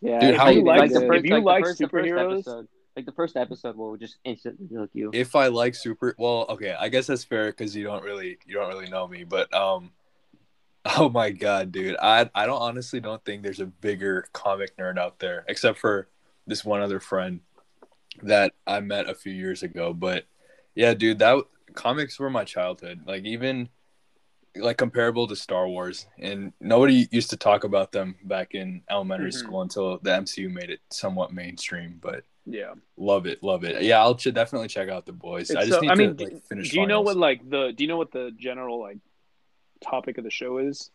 Yeah, 0.02 0.20
dude, 0.20 0.38
how 0.38 0.50
you 0.50 0.64
like, 0.64 0.94
the 0.94 1.02
first, 1.02 1.26
if 1.26 1.26
you 1.26 1.36
like, 1.36 1.44
like 1.44 1.64
the 1.64 1.70
first, 1.70 1.82
superheroes, 1.82 2.30
the 2.46 2.52
episode, 2.52 2.68
like 2.96 3.06
the 3.06 3.12
first 3.12 3.36
episode 3.36 3.76
will 3.76 3.98
just 3.98 4.18
instantly 4.24 4.76
hook 4.76 4.90
you. 4.94 5.12
If 5.14 5.36
I 5.36 5.48
like 5.48 5.76
super, 5.76 6.16
well, 6.18 6.46
okay, 6.50 6.74
I 6.80 6.88
guess 6.88 7.08
that's 7.08 7.26
fair 7.26 7.48
because 7.48 7.76
you 7.76 7.84
don't 7.84 8.04
really 8.04 8.38
you 8.46 8.56
don't 8.56 8.70
really 8.70 8.90
know 8.90 9.08
me, 9.08 9.26
but 9.26 9.54
um, 9.54 9.92
oh 10.98 11.10
my 11.10 11.32
god, 11.32 11.74
dude, 11.74 11.98
I 12.02 12.30
I 12.34 12.46
don't 12.46 12.62
honestly 12.62 13.02
don't 13.02 13.24
think 13.26 13.44
there's 13.44 13.60
a 13.60 13.66
bigger 13.66 14.26
comic 14.32 14.78
nerd 14.78 14.98
out 14.98 15.20
there 15.20 15.44
except 15.50 15.80
for 15.80 16.08
this 16.50 16.66
one 16.66 16.82
other 16.82 17.00
friend 17.00 17.42
that 18.24 18.54
I 18.68 18.80
met 18.82 19.10
a 19.10 19.16
few 19.16 19.34
years 19.34 19.64
ago, 19.64 19.94
but 19.94 20.26
yeah, 20.76 20.94
dude, 20.94 21.20
that 21.20 21.44
comics 21.74 22.20
were 22.20 22.30
my 22.30 22.44
childhood. 22.44 23.02
Like 23.06 23.26
even 23.26 23.70
like 24.56 24.78
comparable 24.78 25.28
to 25.28 25.36
Star 25.36 25.68
Wars, 25.68 26.08
and 26.18 26.54
nobody 26.60 27.08
used 27.12 27.30
to 27.32 27.38
talk 27.38 27.64
about 27.64 27.92
them 27.92 28.16
back 28.24 28.54
in 28.54 28.82
elementary 28.90 29.30
mm-hmm. 29.30 29.40
school 29.40 29.62
until 29.62 30.00
the 30.00 30.10
MCU 30.10 30.52
made 30.52 30.70
it 30.70 30.80
somewhat 30.90 31.34
mainstream. 31.34 32.00
But 32.02 32.24
yeah, 32.46 32.74
love 32.98 33.26
it, 33.26 33.44
love 33.44 33.64
it. 33.64 33.82
Yeah, 33.84 34.00
I'll 34.00 34.16
ch- 34.16 34.34
definitely 34.34 34.68
check 34.68 34.90
out 34.90 35.06
the 35.06 35.14
boys. 35.14 35.50
It's 35.50 35.58
I 35.58 35.66
just 35.66 35.74
so, 35.74 35.80
need 35.82 35.92
I 35.92 35.96
to 35.96 36.24
like, 36.24 36.44
finish. 36.46 36.70
Do 36.70 36.78
you 36.78 36.84
finals. 36.84 36.90
know 36.90 37.02
what 37.02 37.18
like 37.18 37.50
the? 37.50 37.74
Do 37.76 37.84
you 37.84 37.88
know 37.88 37.98
what 37.98 38.12
the 38.12 38.32
general 38.38 38.80
like 38.80 38.98
topic 39.82 40.18
of 40.18 40.24
the 40.24 40.32
show 40.32 40.58
is? 40.58 40.92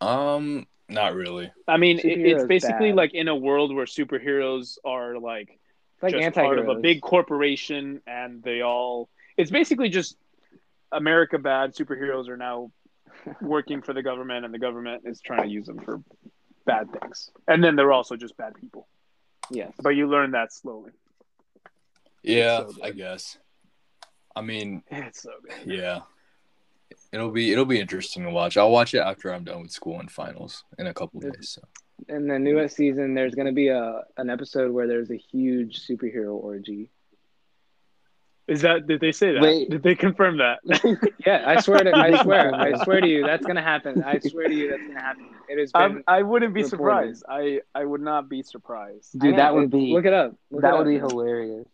Um, 0.00 0.66
not 0.88 1.14
really. 1.14 1.50
I 1.66 1.76
mean, 1.76 1.98
it, 1.98 2.04
it's 2.04 2.44
basically 2.44 2.90
bad. 2.90 2.96
like 2.96 3.14
in 3.14 3.28
a 3.28 3.36
world 3.36 3.74
where 3.74 3.86
superheroes 3.86 4.78
are 4.84 5.18
like 5.18 5.58
like 6.02 6.12
just 6.12 6.34
part 6.34 6.58
of 6.58 6.68
a 6.68 6.76
big 6.76 7.00
corporation, 7.00 8.00
and 8.06 8.42
they 8.42 8.60
all. 8.60 9.08
It's 9.36 9.50
basically 9.50 9.88
just 9.88 10.16
America 10.92 11.38
bad. 11.38 11.74
Superheroes 11.74 12.28
are 12.28 12.36
now 12.36 12.70
working 13.40 13.82
for 13.82 13.92
the 13.92 14.02
government, 14.02 14.44
and 14.44 14.52
the 14.52 14.58
government 14.58 15.02
is 15.06 15.20
trying 15.20 15.42
to 15.42 15.48
use 15.48 15.66
them 15.66 15.78
for 15.80 16.02
bad 16.66 16.88
things. 16.92 17.30
And 17.48 17.62
then 17.62 17.76
they're 17.76 17.92
also 17.92 18.16
just 18.16 18.36
bad 18.36 18.54
people. 18.60 18.86
Yes, 19.50 19.72
but 19.82 19.90
you 19.90 20.08
learn 20.08 20.32
that 20.32 20.52
slowly. 20.52 20.92
Yeah, 22.22 22.66
so 22.66 22.74
I 22.82 22.90
guess. 22.90 23.38
I 24.36 24.40
mean, 24.40 24.82
it's 24.90 25.22
so 25.22 25.30
good. 25.42 25.72
Yeah, 25.72 26.00
it'll 27.14 27.30
be 27.30 27.52
it'll 27.52 27.64
be 27.64 27.80
interesting 27.80 28.24
to 28.24 28.30
watch. 28.30 28.56
I'll 28.56 28.70
watch 28.70 28.94
it 28.94 28.98
after 28.98 29.32
I'm 29.32 29.44
done 29.44 29.62
with 29.62 29.70
school 29.70 30.00
and 30.00 30.10
finals 30.10 30.64
in 30.78 30.88
a 30.88 30.94
couple 30.94 31.20
days. 31.20 31.50
So 31.50 31.62
in 32.08 32.26
the 32.26 32.38
newest 32.38 32.76
season, 32.76 33.14
there's 33.14 33.34
going 33.34 33.46
to 33.46 33.52
be 33.52 33.68
a 33.68 34.02
an 34.16 34.30
episode 34.30 34.72
where 34.72 34.86
there's 34.86 35.10
a 35.10 35.16
huge 35.16 35.86
superhero 35.86 36.32
orgy. 36.34 36.90
Is 38.46 38.60
that 38.60 38.86
did 38.86 39.00
they 39.00 39.12
say 39.12 39.32
that? 39.32 39.40
Wait. 39.42 39.70
Did 39.70 39.82
they 39.82 39.94
confirm 39.94 40.38
that? 40.38 40.58
yeah, 41.26 41.44
I 41.46 41.60
swear 41.60 41.78
to 41.78 41.96
I 41.96 42.22
swear 42.22 42.54
I 42.54 42.84
swear 42.84 43.00
to 43.00 43.06
you 43.06 43.24
that's 43.24 43.46
gonna 43.46 43.62
happen. 43.62 44.02
I 44.02 44.18
swear 44.18 44.48
to 44.48 44.54
you 44.54 44.70
that's 44.70 44.86
gonna 44.86 45.00
happen. 45.00 45.30
It 45.48 45.58
is. 45.58 45.70
I 45.74 46.22
wouldn't 46.22 46.52
be 46.52 46.62
reported. 46.62 46.68
surprised. 46.68 47.24
I 47.28 47.60
I 47.74 47.84
would 47.84 48.02
not 48.02 48.28
be 48.28 48.42
surprised. 48.42 49.18
Dude, 49.18 49.38
that 49.38 49.54
would 49.54 49.70
be 49.70 49.92
look 49.92 50.04
it 50.04 50.12
up. 50.12 50.34
Look 50.50 50.62
that 50.62 50.74
it 50.74 50.78
would 50.78 50.80
up. 50.80 50.86
be 50.86 50.98
hilarious. 50.98 51.66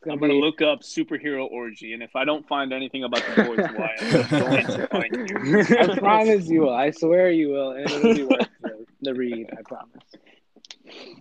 Gonna 0.00 0.14
I'm 0.14 0.20
gonna 0.20 0.34
look 0.34 0.62
up 0.62 0.80
superhero 0.80 1.50
orgy, 1.50 1.92
and 1.92 2.02
if 2.02 2.16
I 2.16 2.24
don't 2.24 2.46
find 2.48 2.72
anything 2.72 3.04
about 3.04 3.22
the 3.26 3.44
boys, 3.44 3.58
why 3.74 3.94
I'm 4.00 4.40
going 4.40 4.66
to 4.66 4.86
find 4.88 5.30
you. 5.30 5.78
I 5.78 5.98
promise 5.98 6.48
you 6.48 6.62
will. 6.62 6.74
I 6.74 6.90
swear 6.90 7.30
you 7.30 7.50
will, 7.50 7.72
and 7.72 7.90
it'll 7.90 8.14
be 8.14 8.24
worth 8.24 8.48
the, 8.62 8.86
the 9.02 9.14
read. 9.14 9.50
I 9.52 9.62
promise. 9.62 10.02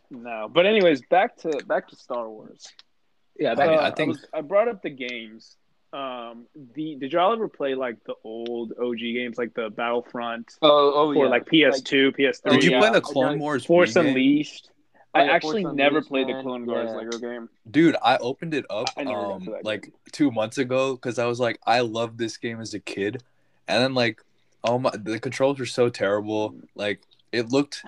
No, 0.09 0.49
but 0.51 0.65
anyways, 0.65 1.01
back 1.09 1.37
to 1.37 1.51
back 1.67 1.89
to 1.89 1.95
Star 1.95 2.29
Wars. 2.29 2.67
Yeah, 3.37 3.55
back, 3.55 3.69
uh, 3.69 3.81
I 3.81 3.91
think 3.91 4.07
I, 4.07 4.11
was, 4.11 4.25
I, 4.33 4.41
brought 4.41 4.67
up 4.67 4.81
the 4.81 4.89
games. 4.89 5.57
Um, 5.91 6.45
the 6.75 6.95
did 6.95 7.13
y'all 7.13 7.33
ever 7.33 7.47
play 7.47 7.75
like 7.75 8.03
the 8.05 8.15
old 8.23 8.73
OG 8.79 8.99
games, 8.99 9.37
like 9.37 9.53
the 9.53 9.69
Battlefront? 9.69 10.53
Oh, 10.61 10.93
oh 10.95 11.13
for 11.13 11.25
yeah. 11.25 11.29
like 11.29 11.45
PS2, 11.45 12.05
like, 12.05 12.17
PS3. 12.17 12.51
Did 12.51 12.63
you 12.63 12.71
yeah. 12.71 12.79
play 12.79 12.91
the 12.91 13.01
Clone 13.01 13.39
Wars? 13.39 13.65
Force 13.65 13.95
Unleashed. 13.95 14.69
I 15.13 15.27
actually 15.27 15.63
never 15.63 16.01
played 16.01 16.27
the 16.27 16.41
Clone 16.41 16.65
Wars 16.65 16.89
yeah. 16.89 16.97
Lego 16.97 17.17
game. 17.19 17.49
Dude, 17.69 17.95
I 18.01 18.17
opened 18.17 18.53
it 18.53 18.65
up 18.69 18.87
um, 18.97 19.47
like 19.63 19.83
game. 19.83 19.93
two 20.11 20.31
months 20.31 20.57
ago 20.57 20.93
because 20.93 21.19
I 21.19 21.25
was 21.25 21.39
like, 21.39 21.59
I 21.65 21.81
loved 21.81 22.17
this 22.17 22.37
game 22.37 22.59
as 22.59 22.73
a 22.73 22.79
kid, 22.79 23.21
and 23.67 23.83
then 23.83 23.93
like, 23.93 24.23
oh 24.63 24.79
my, 24.79 24.91
the 24.91 25.19
controls 25.19 25.59
were 25.59 25.67
so 25.67 25.89
terrible. 25.89 26.55
Like 26.73 27.01
it 27.31 27.49
looked, 27.49 27.83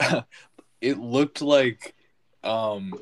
it 0.80 0.98
looked 0.98 1.42
like, 1.42 1.94
um, 2.42 2.94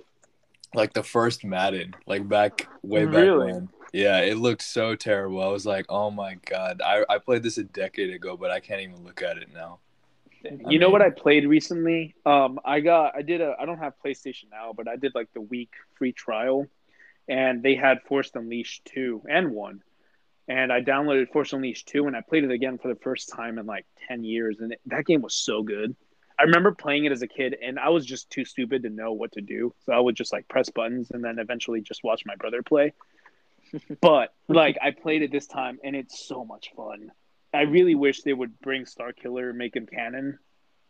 like 0.75 0.93
the 0.93 1.05
first 1.05 1.45
Madden, 1.45 1.95
like 2.07 2.29
back 2.29 2.67
way 2.83 3.05
back 3.05 3.15
really? 3.15 3.53
when. 3.53 3.69
Yeah, 3.93 4.21
it 4.21 4.39
looked 4.39 4.63
so 4.63 4.97
terrible. 4.97 5.43
I 5.43 5.49
was 5.49 5.67
like, 5.67 5.87
oh 5.89 6.11
my 6.11 6.39
god, 6.47 6.81
I 6.85 7.05
I 7.09 7.19
played 7.19 7.45
this 7.45 7.59
a 7.59 7.65
decade 7.65 8.13
ago, 8.13 8.37
but 8.37 8.51
I 8.51 8.59
can't 8.59 8.81
even 8.81 9.05
look 9.05 9.23
at 9.23 9.37
it 9.37 9.53
now. 9.53 9.79
You 10.45 10.79
I 10.79 10.79
know 10.79 10.89
mean, 10.89 10.93
what 10.93 11.03
I 11.03 11.11
played 11.11 11.47
recently? 11.47 12.15
Um, 12.27 12.59
I 12.65 12.81
got 12.81 13.15
I 13.17 13.23
did 13.23 13.41
a 13.41 13.55
I 13.61 13.67
don't 13.67 13.79
have 13.79 13.95
PlayStation 14.05 14.51
now, 14.51 14.73
but 14.77 14.89
I 14.89 14.97
did 14.97 15.15
like 15.15 15.33
the 15.33 15.41
week 15.41 15.73
free 15.97 16.13
trial, 16.13 16.67
and 17.29 17.63
they 17.63 17.75
had 17.75 18.03
Force 18.03 18.31
Unleashed 18.35 18.85
two 18.87 19.23
and 19.29 19.53
one, 19.53 19.83
and 20.49 20.73
I 20.73 20.83
downloaded 20.83 21.31
Force 21.33 21.53
Unleashed 21.53 21.89
two 21.89 22.07
and 22.07 22.17
I 22.17 22.21
played 22.23 22.45
it 22.45 22.51
again 22.51 22.79
for 22.79 22.89
the 22.89 22.97
first 23.01 23.31
time 23.31 23.59
in 23.59 23.67
like 23.67 23.87
ten 24.09 24.25
years, 24.25 24.61
and 24.61 24.73
it, 24.73 24.81
that 24.87 25.07
game 25.07 25.23
was 25.23 25.35
so 25.35 25.63
good. 25.63 25.95
I 26.39 26.45
remember 26.45 26.73
playing 26.73 27.05
it 27.05 27.13
as 27.13 27.23
a 27.23 27.29
kid, 27.29 27.57
and 27.63 27.79
I 27.79 27.91
was 27.91 28.05
just 28.05 28.31
too 28.31 28.45
stupid 28.45 28.83
to 28.83 28.91
know 28.91 29.13
what 29.13 29.33
to 29.33 29.41
do, 29.41 29.75
so 29.87 29.93
I 29.93 30.01
would 30.01 30.17
just 30.17 30.33
like 30.33 30.49
press 30.49 30.71
buttons 30.71 31.11
and 31.13 31.23
then 31.25 31.39
eventually 31.39 31.81
just 31.83 32.03
watch 32.05 32.25
my 32.27 32.35
brother 32.37 32.63
play. 32.63 32.95
but 34.01 34.35
like 34.49 34.77
I 34.83 34.91
played 34.91 35.23
it 35.23 35.31
this 35.33 35.47
time, 35.47 35.79
and 35.85 35.95
it's 35.97 36.27
so 36.27 36.45
much 36.45 36.73
fun. 36.77 37.13
I 37.55 37.63
really 37.63 37.95
wish 37.95 38.23
they 38.23 38.33
would 38.33 38.59
bring 38.61 38.87
Star 38.87 39.13
Killer, 39.13 39.53
make 39.53 39.77
him 39.77 39.87
canon, 39.87 40.39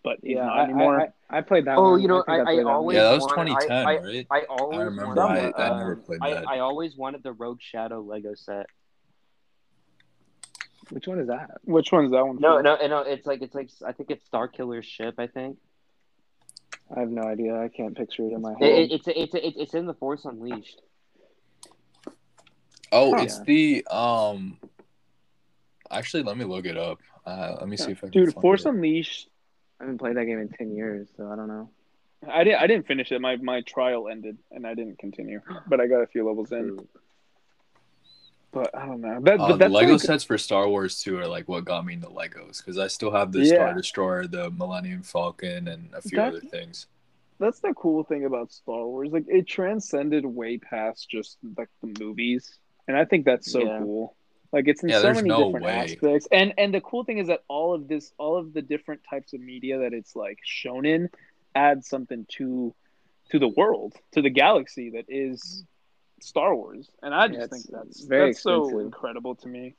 but 0.05 0.19
yeah, 0.23 0.47
not 0.47 0.65
anymore. 0.65 1.01
I, 1.01 1.05
I, 1.37 1.39
I, 1.39 1.41
played 1.41 1.65
that. 1.67 1.77
Oh, 1.77 1.93
one. 1.93 2.03
you 2.03 2.09
know, 2.09 2.25
I, 2.27 2.39
I, 2.39 2.63
always 2.63 2.97
yeah, 2.97 3.05
that 3.05 3.15
was 3.15 3.27
2010, 3.27 3.85
right? 3.85 4.27
I, 4.31 4.41
always 4.49 4.79
I 4.79 4.83
remember. 4.83 5.15
Wanted, 5.15 5.55
I, 5.57 5.79
never 5.79 5.97
played 5.97 6.21
that. 6.21 6.49
I, 6.49 6.59
always 6.61 6.97
wanted 6.97 7.23
the 7.23 7.33
Rogue 7.33 7.61
Shadow 7.61 8.01
Lego 8.01 8.35
set. 8.35 8.67
Which 10.91 11.07
one 11.07 11.21
is 11.21 11.29
that? 11.29 11.61
Which 11.65 11.93
one's 11.93 12.11
that 12.11 12.27
one? 12.27 12.39
No, 12.41 12.61
no, 12.61 12.77
no. 12.87 12.99
It's 13.01 13.27
like 13.27 13.43
it's 13.43 13.55
like 13.55 13.71
I 13.87 13.93
think 13.93 14.11
it's 14.11 14.25
Star 14.27 14.49
Killer's 14.49 14.87
ship. 14.87 15.15
I 15.19 15.27
think. 15.27 15.59
I 16.95 17.01
have 17.01 17.11
no 17.11 17.23
idea. 17.23 17.57
I 17.57 17.69
can't 17.69 17.97
picture 17.97 18.25
it 18.25 18.33
in 18.33 18.43
my 18.43 18.53
head. 18.59 18.63
It, 18.63 18.93
it's 18.93 19.09
it's 19.09 19.35
it's 19.35 19.57
it's 19.57 19.75
in 19.75 19.87
the 19.87 19.95
Force 19.95 20.25
Unleashed. 20.25 20.83
Oh, 22.91 23.15
it's 23.17 23.41
the 23.41 23.87
um. 23.91 24.59
Actually, 25.93 26.23
let 26.23 26.37
me 26.37 26.45
look 26.45 26.67
it 26.67 26.77
up. 26.77 26.99
Uh, 27.25 27.57
let 27.61 27.69
me 27.69 27.77
see 27.77 27.93
if 27.93 27.99
I 27.99 28.09
can. 28.09 28.25
Dude, 28.25 28.35
Force 28.35 28.65
it. 28.65 28.71
Unleashed. 28.71 29.29
I 29.81 29.85
haven't 29.85 29.99
played 29.99 30.17
that 30.17 30.25
game 30.25 30.39
in 30.39 30.49
ten 30.49 30.75
years, 30.75 31.09
so 31.17 31.31
I 31.31 31.37
don't 31.37 31.49
know. 31.49 31.71
I 32.29 32.45
didn't. 32.45 32.63
I 32.63 32.67
didn't 32.67 32.87
finish 32.87 33.13
it. 33.13 33.21
My 33.21 33.37
my 33.37 33.61
trial 33.63 34.09
ended, 34.09 34.39
and 34.51 34.67
I 34.67 34.75
didn't 34.75 34.99
continue. 34.99 35.41
But 35.67 35.81
I 35.81 35.87
got 35.87 36.01
a 36.01 36.07
few 36.07 36.27
levels 36.27 36.53
in. 36.53 36.79
But 38.53 38.77
I 38.77 38.85
don't 38.85 39.01
know. 39.01 39.19
That, 39.23 39.41
uh, 39.41 39.57
the 39.57 39.69
Lego 39.69 39.93
like... 39.93 40.01
sets 40.01 40.25
for 40.25 40.37
Star 40.37 40.69
Wars 40.69 41.01
2 41.01 41.19
are 41.19 41.27
like 41.27 41.49
what 41.49 41.65
got 41.65 41.87
me 41.87 41.95
into 41.95 42.09
Legos 42.09 42.59
because 42.59 42.77
I 42.77 42.87
still 42.87 43.11
have 43.11 43.33
the 43.33 43.41
yeah. 43.41 43.55
Star 43.55 43.75
Destroyer, 43.75 44.27
the 44.27 44.51
Millennium 44.51 45.03
Falcon, 45.03 45.69
and 45.69 45.89
a 45.95 46.03
few 46.03 46.21
other 46.21 46.41
things. 46.41 46.87
That's 47.39 47.61
the 47.61 47.73
cool 47.73 48.05
thing 48.05 48.27
about 48.27 48.53
Star 48.53 48.87
Wars. 48.87 49.09
Like 49.11 49.25
it 49.27 49.49
transcended 49.49 50.27
way 50.27 50.59
past 50.59 51.09
just 51.11 51.39
like 51.57 51.71
the 51.83 51.95
movies, 51.99 52.59
and 52.87 52.97
I 52.97 53.07
think 53.07 53.25
that's 53.25 53.51
so 53.51 53.61
yeah. 53.61 53.79
cool. 53.81 54.17
Like 54.53 54.69
it's 54.69 54.83
in 54.83 54.91
yeah, 54.91 55.01
so 55.01 55.15
many 55.15 55.29
no 55.29 55.47
different 55.47 55.65
way. 55.65 55.73
aspects, 55.73 56.29
and 56.31 56.53
and 56.59 56.75
the 56.75 56.81
cool 56.83 57.05
thing 57.05 57.19
is 57.19 57.29
that 57.29 57.43
all 57.49 57.75
of 57.75 57.89
this, 57.89 58.13
all 58.19 58.37
of 58.37 58.53
the 58.53 58.61
different 58.61 59.01
types 59.09 59.33
of 59.33 59.41
media 59.41 59.79
that 59.79 59.95
it's 59.95 60.15
like 60.15 60.39
shown 60.45 60.85
in, 60.85 61.09
adds 61.55 61.89
something 61.89 62.27
to 62.37 62.75
to 63.31 63.39
the 63.39 63.49
world, 63.49 63.95
to 64.13 64.21
the 64.21 64.29
galaxy 64.29 64.91
that 64.91 65.07
is 65.09 65.65
Star 66.21 66.55
Wars, 66.55 66.91
and 67.03 67.15
I 67.15 67.29
just 67.29 67.41
yeah, 67.41 67.47
think 67.47 67.65
that's 67.71 68.05
very 68.05 68.33
that's 68.33 68.43
so 68.43 68.79
incredible 68.79 69.35
to 69.37 69.49
me. 69.49 69.75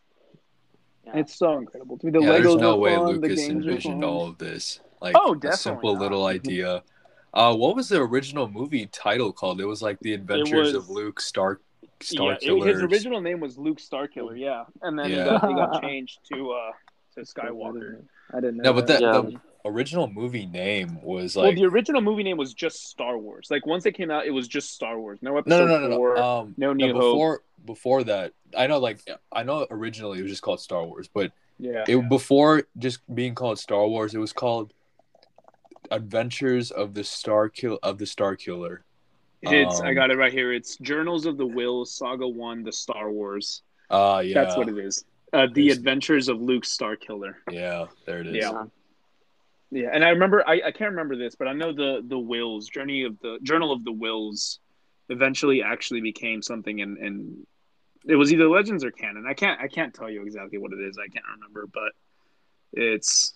Yeah. 1.06 1.18
It's 1.18 1.36
so 1.36 1.58
incredible 1.58 2.00
to 2.00 2.06
me. 2.08 2.12
The 2.12 2.22
yeah, 2.22 2.30
Legos 2.30 2.44
there's 2.44 2.56
no 2.56 2.78
way 2.78 2.95
fun, 2.95 3.06
Lucas 3.06 3.48
envisioned 3.48 4.04
all 4.04 4.28
of 4.28 4.40
this. 4.40 4.80
Like 5.02 5.16
oh, 5.16 5.36
definitely 5.36 5.50
a 5.50 5.58
simple 5.58 5.94
not. 5.94 6.02
little 6.02 6.26
idea. 6.38 6.84
Uh, 7.32 7.56
what 7.56 7.76
was 7.76 7.90
the 7.90 8.00
original 8.00 8.48
movie 8.48 8.88
title 8.88 9.34
called? 9.34 9.62
It 9.62 9.66
was 9.66 9.84
like 9.84 10.00
the 10.00 10.14
Adventures 10.14 10.74
was, 10.74 10.76
of 10.76 10.90
Luke 10.90 11.20
Star 11.20 11.60
Star 12.04 12.38
yeah, 12.42 12.66
His 12.66 12.82
original 12.82 13.22
name 13.22 13.40
was 13.40 13.58
Luke 13.58 13.80
Starkiller, 13.80 14.38
yeah, 14.38 14.66
and 14.82 14.98
then 14.98 15.10
yeah. 15.10 15.24
He, 15.24 15.30
got, 15.30 15.48
he 15.50 15.56
got 15.56 15.82
changed 15.82 16.20
to 16.32 16.52
uh 16.52 16.72
to 17.16 17.22
Skywalker. 17.22 18.04
I 18.32 18.40
didn't 18.40 18.58
know. 18.58 18.64
No, 18.64 18.74
but 18.74 18.88
that, 18.88 19.02
yeah. 19.02 19.12
the 19.22 19.40
original 19.66 20.08
movie 20.08 20.46
name 20.46 21.00
was 21.02 21.36
like. 21.36 21.44
Well, 21.44 21.56
the 21.56 21.66
original 21.66 22.02
movie 22.02 22.24
name 22.24 22.38
was 22.38 22.54
just 22.54 22.90
Star 22.90 23.18
Wars. 23.18 23.48
Like 23.50 23.66
once 23.66 23.86
it 23.86 23.94
came 23.94 24.12
out, 24.12 24.26
it 24.26 24.32
was 24.32 24.48
just 24.48 24.74
Star 24.74 25.00
Wars. 25.00 25.20
No 25.22 25.38
episode 25.38 25.68
no, 25.68 25.80
no, 25.80 25.88
no, 25.88 25.96
four, 25.96 26.16
no, 26.16 26.24
um, 26.24 26.56
no 26.58 26.74
New 26.74 26.88
no, 26.88 26.94
before, 26.94 27.32
Hope. 27.32 27.66
Before 27.66 28.04
that, 28.04 28.34
I 28.58 28.68
know, 28.68 28.80
like 28.80 29.00
I 29.32 29.44
know 29.44 29.66
originally 29.70 30.20
it 30.20 30.24
was 30.24 30.32
just 30.32 30.42
called 30.42 30.60
Star 30.60 30.84
Wars, 30.84 31.10
but 31.14 31.32
yeah, 31.60 31.86
it 31.88 32.10
before 32.10 32.64
just 32.78 33.00
being 33.14 33.36
called 33.36 33.60
Star 33.60 33.88
Wars, 33.88 34.14
it 34.14 34.20
was 34.20 34.34
called 34.34 34.74
Adventures 35.92 36.72
of 36.72 36.94
the 36.94 37.04
Star 37.04 37.50
Kill 37.50 37.80
of 37.84 37.98
the 37.98 38.06
Star 38.06 38.36
Killer. 38.36 38.84
It's 39.44 39.80
um, 39.80 39.88
I 39.88 39.94
got 39.94 40.10
it 40.10 40.18
right 40.18 40.32
here. 40.32 40.53
It's 40.53 40.78
Journals 40.78 41.26
of 41.26 41.38
the 41.38 41.45
Whills 41.45 41.88
Saga 41.88 42.28
One: 42.28 42.64
The 42.64 42.72
Star 42.72 43.11
Wars. 43.11 43.61
Uh 43.90 44.22
yeah. 44.26 44.34
That's 44.34 44.56
what 44.56 44.70
it 44.70 44.78
is. 44.78 45.06
Uh, 45.34 45.48
the 45.52 45.72
Adventures 45.72 46.30
of 46.30 46.41
Luke 46.41 46.64
Starkiller. 46.64 47.36
Yeah, 47.52 47.88
there 48.06 48.22
it 48.22 48.28
is. 48.28 48.36
Yeah. 48.36 48.65
Yeah, 49.72 49.90
and 49.91 50.06
I 50.06 50.10
remember 50.10 50.48
I, 50.48 50.61
I 50.68 50.72
can't 50.72 50.91
remember 50.91 51.18
this, 51.18 51.36
but 51.36 51.48
I 51.48 51.53
know 51.53 51.74
the 51.74 52.03
the 52.07 52.15
Whills 52.15 52.70
Journey 52.70 53.03
of 53.03 53.20
the 53.22 53.40
Journal 53.41 53.72
of 53.72 53.84
the 53.84 53.91
Whills 53.91 54.60
eventually 55.10 55.64
actually 55.64 56.02
became 56.02 56.41
something 56.41 56.82
and 56.82 56.98
and 56.98 57.48
it 58.06 58.15
was 58.15 58.32
either 58.32 58.48
Legends 58.48 58.84
or 58.84 58.91
canon. 58.91 59.26
I 59.28 59.34
can't 59.34 59.60
I 59.60 59.68
can't 59.68 59.94
tell 59.94 60.10
you 60.10 60.24
exactly 60.24 60.60
what 60.60 60.74
it 60.74 60.80
is. 60.80 60.98
I 60.98 61.07
can't 61.07 61.26
remember, 61.36 61.68
but 61.74 61.91
it's 62.74 63.34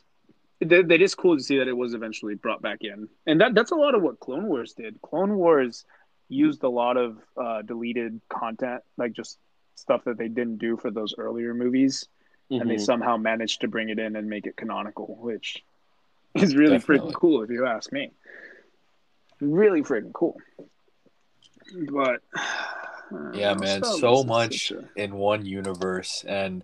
that, 0.61 0.87
that 0.87 1.01
is 1.01 1.15
cool 1.15 1.37
to 1.37 1.43
see 1.43 1.57
that 1.57 1.67
it 1.67 1.77
was 1.77 1.93
eventually 1.93 2.35
brought 2.35 2.61
back 2.61 2.79
in, 2.81 3.07
and 3.25 3.41
that 3.41 3.55
that's 3.55 3.71
a 3.71 3.75
lot 3.75 3.95
of 3.95 4.01
what 4.01 4.19
Clone 4.19 4.47
Wars 4.47 4.73
did. 4.73 5.01
Clone 5.01 5.35
Wars 5.37 5.85
used 6.29 6.63
a 6.63 6.69
lot 6.69 6.97
of 6.97 7.17
uh, 7.37 7.61
deleted 7.61 8.19
content, 8.29 8.81
like 8.97 9.13
just 9.13 9.37
stuff 9.75 10.03
that 10.05 10.17
they 10.17 10.27
didn't 10.27 10.57
do 10.57 10.77
for 10.77 10.91
those 10.91 11.15
earlier 11.17 11.53
movies, 11.53 12.07
mm-hmm. 12.51 12.61
and 12.61 12.69
they 12.69 12.75
mm-hmm. 12.75 12.83
somehow 12.83 13.17
managed 13.17 13.61
to 13.61 13.67
bring 13.67 13.89
it 13.89 13.99
in 13.99 14.15
and 14.15 14.29
make 14.29 14.45
it 14.45 14.57
canonical, 14.57 15.17
which 15.19 15.63
is 16.35 16.55
really 16.55 16.77
freaking 16.77 17.13
cool 17.13 17.43
if 17.43 17.49
you 17.49 17.65
ask 17.65 17.91
me. 17.91 18.11
Really 19.39 19.81
freaking 19.81 20.13
cool. 20.13 20.37
But 21.91 22.21
yeah, 23.33 23.53
man, 23.53 23.83
so 23.83 24.23
much 24.23 24.71
in 24.95 25.15
one 25.15 25.45
universe, 25.45 26.25
and 26.27 26.63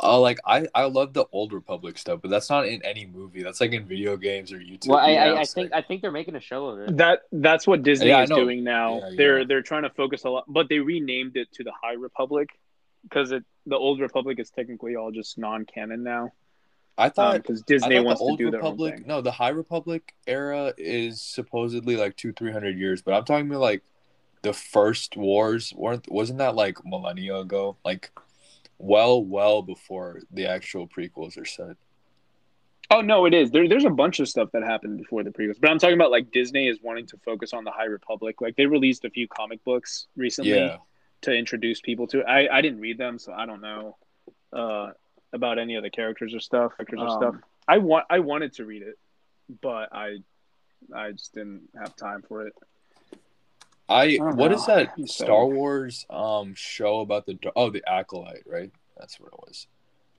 uh, 0.00 0.18
like 0.18 0.38
I 0.44 0.66
I 0.74 0.84
love 0.84 1.12
the 1.12 1.26
old 1.32 1.52
Republic 1.52 1.98
stuff, 1.98 2.20
but 2.22 2.30
that's 2.30 2.48
not 2.50 2.66
in 2.66 2.84
any 2.84 3.06
movie. 3.06 3.42
That's 3.42 3.60
like 3.60 3.72
in 3.72 3.84
video 3.86 4.16
games 4.16 4.52
or 4.52 4.58
YouTube. 4.58 4.88
Well, 4.88 4.98
I, 4.98 5.14
I, 5.14 5.40
I 5.40 5.44
think 5.44 5.72
I 5.72 5.82
think 5.82 6.02
they're 6.02 6.12
making 6.12 6.36
a 6.36 6.40
show 6.40 6.66
of 6.66 6.80
it. 6.80 6.96
That 6.96 7.22
that's 7.32 7.66
what 7.66 7.82
Disney 7.82 8.08
yeah, 8.08 8.22
is 8.22 8.30
doing 8.30 8.62
now. 8.62 8.98
Yeah, 8.98 9.10
they're 9.16 9.44
they're 9.44 9.62
trying 9.62 9.82
to 9.82 9.90
focus 9.90 10.24
a 10.24 10.30
lot, 10.30 10.44
but 10.46 10.68
they 10.68 10.78
renamed 10.78 11.36
it 11.36 11.52
to 11.54 11.64
the 11.64 11.72
High 11.82 11.94
Republic 11.94 12.50
because 13.02 13.32
it 13.32 13.44
the 13.66 13.76
old 13.76 14.00
Republic 14.00 14.38
is 14.38 14.50
technically 14.50 14.96
all 14.96 15.10
just 15.10 15.38
non-canon 15.38 16.02
now. 16.02 16.32
I 16.96 17.08
thought 17.10 17.34
because 17.34 17.60
um, 17.60 17.64
Disney 17.66 17.96
thought 17.96 18.04
wants 18.04 18.20
to 18.20 18.36
do 18.36 18.50
Republic, 18.50 18.90
their 18.90 18.94
own 18.94 18.98
thing. 18.98 19.08
No, 19.08 19.20
the 19.20 19.30
High 19.30 19.50
Republic 19.50 20.14
era 20.26 20.74
is 20.76 21.22
supposedly 21.22 21.96
like 21.96 22.16
two, 22.16 22.32
three 22.32 22.52
hundred 22.52 22.78
years, 22.78 23.02
but 23.02 23.14
I'm 23.14 23.24
talking 23.24 23.48
about 23.48 23.60
like 23.60 23.82
the 24.42 24.52
first 24.52 25.16
wars. 25.16 25.72
weren't 25.76 26.10
Wasn't 26.10 26.38
that 26.38 26.54
like 26.54 26.84
millennia 26.84 27.36
ago? 27.36 27.76
Like, 27.84 28.10
well, 28.78 29.22
well 29.22 29.62
before 29.62 30.20
the 30.30 30.46
actual 30.46 30.88
prequels 30.88 31.40
are 31.40 31.44
set. 31.44 31.76
Oh 32.90 33.02
no, 33.02 33.26
it 33.26 33.34
is. 33.34 33.50
There, 33.50 33.68
there's 33.68 33.84
a 33.84 33.90
bunch 33.90 34.18
of 34.18 34.28
stuff 34.28 34.48
that 34.52 34.62
happened 34.62 34.96
before 34.96 35.22
the 35.22 35.30
prequels, 35.30 35.60
but 35.60 35.70
I'm 35.70 35.78
talking 35.78 35.94
about 35.94 36.10
like 36.10 36.30
Disney 36.30 36.68
is 36.68 36.78
wanting 36.82 37.06
to 37.08 37.18
focus 37.18 37.52
on 37.52 37.64
the 37.64 37.70
High 37.70 37.84
Republic. 37.84 38.40
Like 38.40 38.56
they 38.56 38.66
released 38.66 39.04
a 39.04 39.10
few 39.10 39.28
comic 39.28 39.62
books 39.64 40.06
recently 40.16 40.52
yeah. 40.52 40.78
to 41.22 41.32
introduce 41.34 41.80
people 41.82 42.06
to. 42.08 42.20
It. 42.20 42.26
I 42.26 42.48
I 42.48 42.62
didn't 42.62 42.80
read 42.80 42.96
them, 42.96 43.18
so 43.18 43.32
I 43.32 43.44
don't 43.44 43.60
know. 43.60 43.96
Uh, 44.50 44.92
about 45.32 45.58
any 45.58 45.74
of 45.74 45.82
the 45.82 45.90
characters 45.90 46.34
or 46.34 46.40
stuff. 46.40 46.72
Characters 46.76 47.00
um, 47.00 47.08
or 47.08 47.20
stuff. 47.20 47.34
I 47.66 47.78
want 47.78 48.06
I 48.08 48.20
wanted 48.20 48.54
to 48.54 48.64
read 48.64 48.82
it, 48.82 48.98
but 49.60 49.92
I 49.92 50.18
I 50.94 51.12
just 51.12 51.34
didn't 51.34 51.68
have 51.78 51.94
time 51.96 52.22
for 52.26 52.46
it. 52.46 52.54
I, 53.88 54.18
I 54.20 54.24
what 54.32 54.50
know. 54.50 54.56
is 54.56 54.66
that 54.66 54.92
Star 55.06 55.46
Wars 55.46 56.06
um 56.10 56.54
show 56.54 57.00
about 57.00 57.26
the 57.26 57.38
oh 57.56 57.70
the 57.70 57.82
acolyte 57.88 58.44
right? 58.46 58.70
That's 58.96 59.18
what 59.18 59.32
it 59.32 59.40
was. 59.40 59.66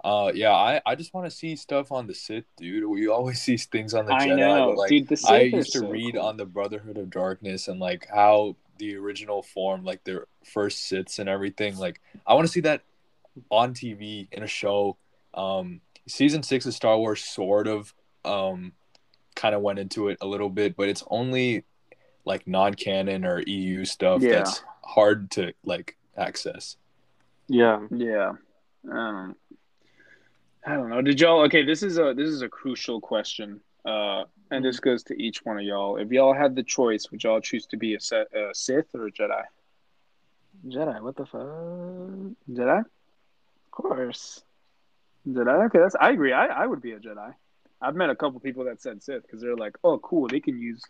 Uh 0.03 0.31
yeah, 0.33 0.53
I, 0.53 0.81
I 0.85 0.95
just 0.95 1.13
want 1.13 1.29
to 1.29 1.31
see 1.31 1.55
stuff 1.55 1.91
on 1.91 2.07
the 2.07 2.13
Sith, 2.13 2.45
dude. 2.57 2.85
We 2.89 3.07
always 3.07 3.41
see 3.43 3.57
things 3.57 3.93
on 3.93 4.05
the 4.05 4.13
I 4.13 4.27
Jedi. 4.27 4.37
Know. 4.37 4.69
Like, 4.69 4.89
dude, 4.89 5.07
the 5.07 5.17
Sith 5.17 5.29
I 5.29 5.41
used 5.41 5.73
to 5.73 5.79
so 5.79 5.89
read 5.89 6.15
cool. 6.15 6.23
on 6.23 6.37
the 6.37 6.45
Brotherhood 6.45 6.97
of 6.97 7.09
Darkness 7.09 7.67
and 7.67 7.79
like 7.79 8.07
how 8.13 8.55
the 8.79 8.95
original 8.95 9.43
form, 9.43 9.83
like 9.83 10.03
their 10.03 10.25
first 10.45 10.89
Siths 10.91 11.19
and 11.19 11.29
everything. 11.29 11.77
Like 11.77 12.01
I 12.25 12.33
want 12.33 12.47
to 12.47 12.51
see 12.51 12.61
that 12.61 12.81
on 13.51 13.73
TV 13.73 14.27
in 14.31 14.43
a 14.43 14.47
show. 14.47 14.97
Um, 15.33 15.81
season 16.07 16.41
six 16.41 16.65
of 16.65 16.73
Star 16.73 16.97
Wars 16.97 17.23
sort 17.23 17.67
of 17.67 17.93
um, 18.25 18.73
kind 19.35 19.53
of 19.53 19.61
went 19.61 19.79
into 19.79 20.09
it 20.09 20.17
a 20.21 20.27
little 20.27 20.49
bit, 20.49 20.75
but 20.75 20.89
it's 20.89 21.03
only 21.09 21.63
like 22.29 22.47
non-canon 22.47 23.25
or 23.25 23.41
EU 23.41 23.83
stuff 23.83 24.21
yeah. 24.21 24.35
that's 24.35 24.63
hard 24.85 25.31
to 25.31 25.51
like 25.65 25.97
access. 26.15 26.77
Yeah, 27.47 27.87
yeah. 27.89 28.33
Um, 28.89 29.35
I 30.65 30.75
don't 30.75 30.89
know. 30.89 31.01
Did 31.01 31.19
y'all? 31.19 31.41
Okay, 31.45 31.65
this 31.65 31.81
is 31.81 31.97
a 31.97 32.13
this 32.15 32.29
is 32.29 32.43
a 32.43 32.47
crucial 32.47 33.01
question. 33.01 33.59
Uh, 33.83 34.25
and 34.51 34.63
this 34.63 34.79
goes 34.79 35.03
to 35.03 35.21
each 35.21 35.43
one 35.43 35.57
of 35.57 35.63
y'all. 35.63 35.97
If 35.97 36.11
y'all 36.11 36.33
had 36.33 36.55
the 36.55 36.63
choice, 36.63 37.09
would 37.09 37.23
y'all 37.23 37.39
choose 37.39 37.65
to 37.67 37.77
be 37.77 37.95
a, 37.95 37.99
set, 37.99 38.27
a 38.35 38.53
Sith 38.53 38.93
or 38.93 39.07
a 39.07 39.11
Jedi? 39.11 39.43
Jedi, 40.67 41.01
what 41.01 41.15
the 41.15 41.25
fuck? 41.25 41.41
Jedi? 42.51 42.79
Of 42.79 43.71
course. 43.71 44.43
Jedi? 45.27 45.65
Okay, 45.67 45.79
that's 45.79 45.95
I 45.99 46.11
agree. 46.11 46.33
I, 46.33 46.47
I 46.47 46.65
would 46.67 46.81
be 46.81 46.91
a 46.91 46.99
Jedi. 46.99 47.33
I've 47.81 47.95
met 47.95 48.09
a 48.09 48.15
couple 48.15 48.39
people 48.41 48.65
that 48.65 48.81
said 48.81 49.01
Sith 49.01 49.23
because 49.23 49.41
they're 49.41 49.55
like, 49.55 49.77
oh, 49.83 49.97
cool, 49.99 50.27
they 50.27 50.41
can 50.41 50.59
use, 50.59 50.83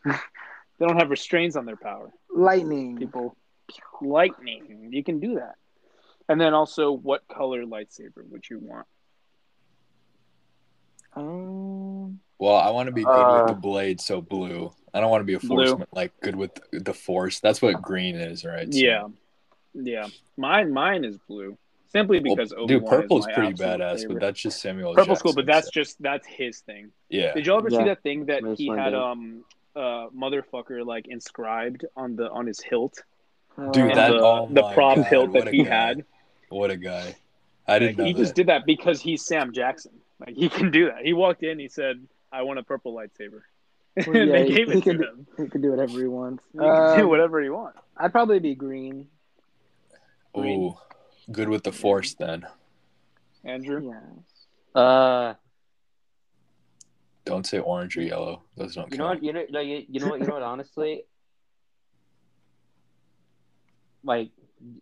they 0.79 0.85
don't 0.85 0.97
have 0.97 1.09
restraints 1.09 1.55
on 1.55 1.65
their 1.65 1.75
power. 1.75 2.09
Lightning. 2.33 2.97
People, 2.97 3.35
lightning. 4.01 4.89
You 4.91 5.03
can 5.03 5.19
do 5.19 5.35
that. 5.35 5.55
And 6.27 6.39
then 6.39 6.53
also, 6.53 6.91
what 6.91 7.27
color 7.27 7.65
lightsaber 7.65 8.27
would 8.29 8.49
you 8.49 8.59
want? 8.59 8.87
Um. 11.15 12.19
Well, 12.37 12.55
I 12.55 12.69
want 12.69 12.87
to 12.87 12.93
be 12.93 13.03
good 13.03 13.09
uh, 13.09 13.43
with 13.43 13.55
the 13.55 13.59
blade, 13.59 13.99
so 13.99 14.21
blue. 14.21 14.71
I 14.93 15.01
don't 15.01 15.09
want 15.09 15.21
to 15.21 15.25
be 15.25 15.33
a 15.33 15.39
force 15.39 15.73
like 15.91 16.13
good 16.21 16.35
with 16.35 16.51
the 16.71 16.93
force. 16.93 17.39
That's 17.41 17.61
what 17.61 17.81
green 17.81 18.15
is, 18.15 18.45
right? 18.45 18.71
So. 18.73 18.79
Yeah, 18.79 19.07
yeah. 19.73 20.07
Mine, 20.37 20.71
mine 20.71 21.03
is 21.03 21.17
blue. 21.27 21.57
Simply 21.91 22.19
because 22.19 22.53
well, 22.55 22.67
dude, 22.67 22.85
purple's 22.85 23.25
pretty 23.25 23.53
badass, 23.53 24.01
favorite. 24.01 24.13
but 24.13 24.21
that's 24.21 24.39
just 24.39 24.61
Samuel. 24.61 24.93
Purple's 24.93 25.17
Jackson, 25.17 25.23
cool, 25.23 25.33
but 25.33 25.47
that's 25.47 25.67
so. 25.67 25.71
just 25.73 26.01
that's 26.01 26.27
his 26.27 26.59
thing. 26.59 26.91
Yeah. 27.09 27.33
Did 27.33 27.47
y'all 27.47 27.57
ever 27.57 27.69
yeah. 27.71 27.79
see 27.79 27.85
that 27.85 28.03
thing 28.03 28.25
that 28.27 28.43
he 28.55 28.67
had 28.67 28.93
um 28.93 29.43
uh 29.79 30.09
motherfucker 30.15 30.85
like 30.85 31.07
inscribed 31.07 31.85
on 31.95 32.15
the 32.15 32.29
on 32.29 32.45
his 32.45 32.59
hilt? 32.59 33.01
Dude, 33.71 33.95
that 33.95 34.11
the, 34.11 34.19
oh 34.19 34.47
the 34.51 34.63
prop 34.73 34.97
God, 34.97 35.05
hilt 35.05 35.33
that 35.33 35.47
he 35.53 35.63
guy. 35.63 35.69
had. 35.69 36.05
What 36.49 36.71
a 36.71 36.77
guy! 36.77 37.15
I 37.67 37.79
didn't 37.79 37.97
like, 37.97 38.07
He 38.07 38.13
that. 38.13 38.19
just 38.19 38.35
did 38.35 38.47
that 38.47 38.65
because 38.65 39.01
he's 39.01 39.25
Sam 39.25 39.53
Jackson. 39.53 39.91
Like 40.19 40.35
he 40.35 40.49
can 40.49 40.71
do 40.71 40.85
that. 40.85 41.03
He 41.03 41.13
walked 41.13 41.43
in, 41.43 41.59
he 41.59 41.67
said, 41.67 42.05
"I 42.31 42.41
want 42.43 42.59
a 42.59 42.63
purple 42.63 42.93
lightsaber." 42.93 43.41
Well, 44.07 44.15
yeah, 44.15 44.31
they 44.31 44.47
gave 44.47 44.55
he, 44.55 44.61
it 44.61 44.67
he 44.69 44.73
to 44.75 44.81
can, 44.81 45.03
him. 45.03 45.27
He 45.35 45.47
can 45.49 45.61
do 45.61 45.71
whatever 45.71 45.99
he 45.99 46.07
wants. 46.07 46.43
He 46.53 46.59
um, 46.59 46.65
can 46.67 46.99
do 46.99 47.07
whatever 47.09 47.41
he 47.41 47.49
wants. 47.49 47.79
I'd 47.97 48.13
probably 48.13 48.39
be 48.39 48.55
green. 48.55 49.07
green. 50.33 50.61
Ooh, 50.61 50.77
good 51.33 51.49
with 51.49 51.63
the 51.63 51.73
force 51.73 52.13
then. 52.13 52.45
Andrew? 53.43 53.91
Yes. 53.91 54.45
Uh, 54.73 55.33
don't 57.25 57.45
say 57.45 57.59
orange 57.59 57.97
or 57.97 58.01
yellow. 58.01 58.43
Those 58.55 58.75
don't. 58.75 58.91
You 58.91 58.97
know 58.97 59.07
what? 59.07 59.23
You 59.23 59.33
know, 59.33 59.45
no, 59.49 59.59
you, 59.59 59.85
you 59.89 59.99
know 59.99 60.09
what? 60.09 60.19
You 60.19 60.27
know 60.27 60.33
what? 60.33 60.43
Honestly, 60.43 61.03
like 64.03 64.31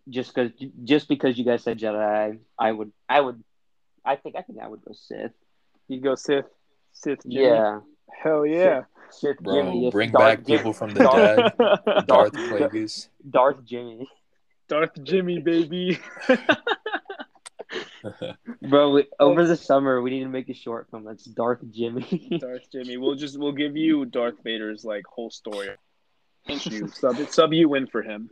just 0.08 0.34
because 0.34 0.52
just 0.84 1.08
because 1.08 1.38
you 1.38 1.44
guys 1.44 1.62
said 1.62 1.78
Jedi, 1.78 2.38
I 2.58 2.72
would, 2.72 2.92
I 3.08 3.20
would, 3.20 3.42
I 4.04 4.16
think, 4.16 4.36
I 4.36 4.42
think 4.42 4.58
I 4.62 4.68
would 4.68 4.84
go 4.84 4.92
Sith. 4.92 5.32
You'd 5.88 6.02
go 6.02 6.14
Sith, 6.14 6.46
Sith. 6.92 7.22
Jimmy. 7.22 7.46
Yeah. 7.46 7.80
Hell 8.22 8.46
yeah. 8.46 8.82
Sith, 9.10 9.20
Sith 9.20 9.40
Bro, 9.40 9.62
Jimmy. 9.62 9.90
bring 9.90 10.10
back 10.10 10.44
people 10.44 10.72
from 10.72 10.90
the 10.90 11.00
dead. 11.00 11.52
Darth 12.06 12.32
Plagueis. 12.32 13.08
Darth 13.28 13.64
Jimmy. 13.64 14.08
Darth 14.68 15.02
Jimmy, 15.02 15.38
baby. 15.38 15.98
Bro, 18.62 18.90
we, 18.92 19.06
over 19.20 19.46
the 19.46 19.56
summer 19.56 20.00
we 20.00 20.10
need 20.10 20.24
to 20.24 20.28
make 20.28 20.48
a 20.48 20.54
short 20.54 20.88
film 20.90 21.04
that's 21.04 21.24
Darth 21.24 21.60
Jimmy. 21.70 22.38
Darth 22.40 22.70
Jimmy. 22.70 22.96
We'll 22.96 23.14
just 23.14 23.38
we'll 23.38 23.52
give 23.52 23.76
you 23.76 24.04
Darth 24.04 24.42
Vader's 24.42 24.84
like 24.84 25.04
whole 25.06 25.30
story. 25.30 25.70
You 26.46 26.88
sub 26.92 27.18
sub 27.28 27.52
you 27.52 27.74
in 27.74 27.86
for 27.86 28.02
him. 28.02 28.30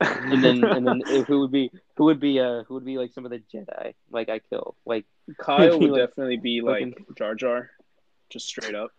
and 0.00 0.42
then 0.42 0.64
and 0.64 0.86
then 0.86 1.02
who 1.26 1.40
would 1.40 1.52
be 1.52 1.70
who 1.96 2.04
would 2.04 2.18
be 2.18 2.40
uh 2.40 2.64
who 2.64 2.74
would 2.74 2.84
be 2.84 2.98
like 2.98 3.12
some 3.12 3.24
of 3.24 3.30
the 3.30 3.42
Jedi 3.52 3.94
like 4.10 4.28
I 4.28 4.40
kill 4.40 4.74
like 4.84 5.06
Kyle 5.38 5.78
would 5.78 5.90
like, 5.90 6.08
definitely 6.08 6.38
be 6.38 6.60
like 6.60 6.98
Jar 7.16 7.34
Jar, 7.34 7.70
just 8.28 8.48
straight 8.48 8.74
up. 8.74 8.90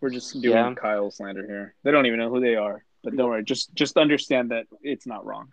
We're 0.00 0.10
just 0.10 0.40
doing 0.40 0.56
yeah. 0.56 0.74
Kyle 0.74 1.10
slander 1.10 1.46
here. 1.46 1.74
They 1.82 1.90
don't 1.90 2.06
even 2.06 2.18
know 2.18 2.30
who 2.30 2.40
they 2.40 2.56
are, 2.56 2.84
but 3.02 3.16
don't 3.16 3.28
worry. 3.28 3.44
Just 3.44 3.74
just 3.74 3.96
understand 3.96 4.50
that 4.50 4.66
it's 4.82 5.06
not 5.06 5.24
wrong. 5.24 5.48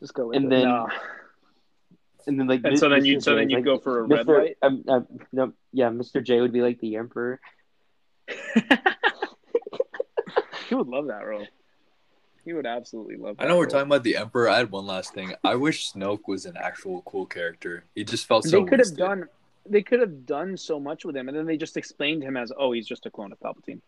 Just 0.00 0.14
go 0.14 0.28
with 0.28 0.36
and 0.36 0.46
it. 0.46 0.50
then, 0.50 0.64
no. 0.64 0.88
and 2.26 2.38
then 2.38 2.46
like, 2.46 2.60
and 2.64 2.78
so 2.78 2.88
then 2.88 3.04
you 3.04 3.20
so 3.20 3.34
then 3.34 3.50
you 3.50 3.56
like, 3.56 3.64
go 3.64 3.78
for 3.78 4.04
a 4.04 4.08
Mr. 4.08 4.16
red 4.16 4.26
light. 4.28 4.56
Um, 4.62 4.84
um, 4.88 5.06
no, 5.32 5.52
yeah, 5.72 5.88
Mr. 5.88 6.22
J 6.22 6.40
would 6.40 6.52
be 6.52 6.60
like 6.60 6.78
the 6.80 6.96
emperor. 6.96 7.40
he 10.68 10.74
would 10.74 10.88
love 10.88 11.06
that 11.06 11.24
role. 11.24 11.46
He 12.44 12.52
would 12.52 12.66
absolutely 12.66 13.16
love. 13.16 13.36
I 13.38 13.44
know 13.44 13.50
role. 13.50 13.60
we're 13.60 13.66
talking 13.66 13.86
about 13.86 14.04
the 14.04 14.16
emperor. 14.16 14.48
I 14.48 14.58
had 14.58 14.70
one 14.70 14.86
last 14.86 15.14
thing. 15.14 15.34
I 15.42 15.54
wish 15.56 15.92
Snoke 15.92 16.28
was 16.28 16.44
an 16.46 16.56
actual 16.56 17.02
cool 17.02 17.26
character. 17.26 17.84
He 17.94 18.04
just 18.04 18.26
felt 18.26 18.44
so. 18.44 18.60
They 18.60 18.66
could 18.66 18.80
have 18.80 18.96
done. 18.96 19.24
They 19.68 19.82
could 19.82 20.00
have 20.00 20.26
done 20.26 20.56
so 20.56 20.78
much 20.78 21.04
with 21.04 21.16
him, 21.16 21.28
and 21.28 21.36
then 21.36 21.46
they 21.46 21.56
just 21.56 21.76
explained 21.76 22.22
him 22.22 22.36
as, 22.36 22.52
"Oh, 22.56 22.72
he's 22.72 22.86
just 22.86 23.06
a 23.06 23.10
clone 23.10 23.32
of 23.32 23.40
Palpatine." 23.40 23.80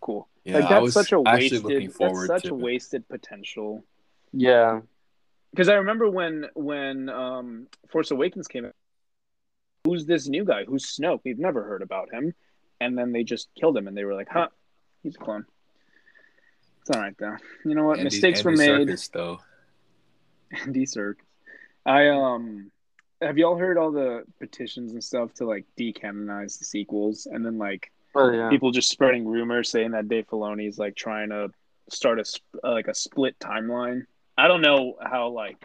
Cool. 0.00 0.28
Yeah, 0.44 0.58
like 0.58 0.68
that's 0.68 0.92
such 0.92 1.12
a 1.12 1.20
wasted. 1.20 1.62
That's 1.62 2.26
such 2.26 2.46
a 2.46 2.54
wasted 2.54 3.08
potential. 3.08 3.84
Yeah, 4.32 4.80
because 5.52 5.68
I 5.68 5.74
remember 5.74 6.08
when 6.08 6.46
when 6.54 7.08
um, 7.08 7.66
Force 7.90 8.10
Awakens 8.10 8.48
came 8.48 8.64
out. 8.64 8.74
Who's 9.84 10.06
this 10.06 10.28
new 10.28 10.44
guy? 10.44 10.64
Who's 10.64 10.96
Snoke? 10.96 11.20
We've 11.24 11.38
never 11.38 11.64
heard 11.64 11.82
about 11.82 12.12
him. 12.12 12.34
And 12.80 12.96
then 12.96 13.12
they 13.12 13.24
just 13.24 13.48
killed 13.58 13.76
him, 13.76 13.88
and 13.88 13.96
they 13.96 14.04
were 14.04 14.14
like, 14.14 14.28
"Huh, 14.28 14.48
he's 15.02 15.14
a 15.14 15.18
clone." 15.18 15.44
It's 16.80 16.90
all 16.90 17.00
right 17.00 17.14
though. 17.18 17.36
You 17.64 17.74
know 17.74 17.84
what? 17.84 17.98
Andy, 17.98 18.04
Mistakes 18.04 18.44
Andy 18.44 18.50
were 18.50 18.56
made. 18.56 18.88
Serkis, 18.88 19.10
though. 19.12 19.40
Andy 20.64 20.86
Serkis. 20.86 21.16
I 21.86 22.08
um. 22.08 22.70
Have 23.20 23.38
y'all 23.38 23.56
heard 23.56 23.78
all 23.78 23.92
the 23.92 24.24
petitions 24.40 24.92
and 24.92 25.04
stuff 25.04 25.32
to 25.34 25.44
like 25.44 25.64
decanonize 25.78 26.58
the 26.58 26.64
sequels, 26.64 27.26
and 27.26 27.46
then 27.46 27.56
like 27.56 27.92
oh, 28.16 28.32
yeah. 28.32 28.48
people 28.48 28.72
just 28.72 28.90
spreading 28.90 29.28
rumors 29.28 29.68
saying 29.68 29.92
that 29.92 30.08
Dave 30.08 30.26
Filoni 30.26 30.68
is 30.68 30.76
like 30.76 30.96
trying 30.96 31.28
to 31.28 31.50
start 31.88 32.18
a 32.18 32.24
like 32.68 32.88
a 32.88 32.94
split 32.94 33.38
timeline 33.38 34.06
I 34.36 34.48
don't 34.48 34.62
know 34.62 34.96
how 35.02 35.28
like 35.28 35.64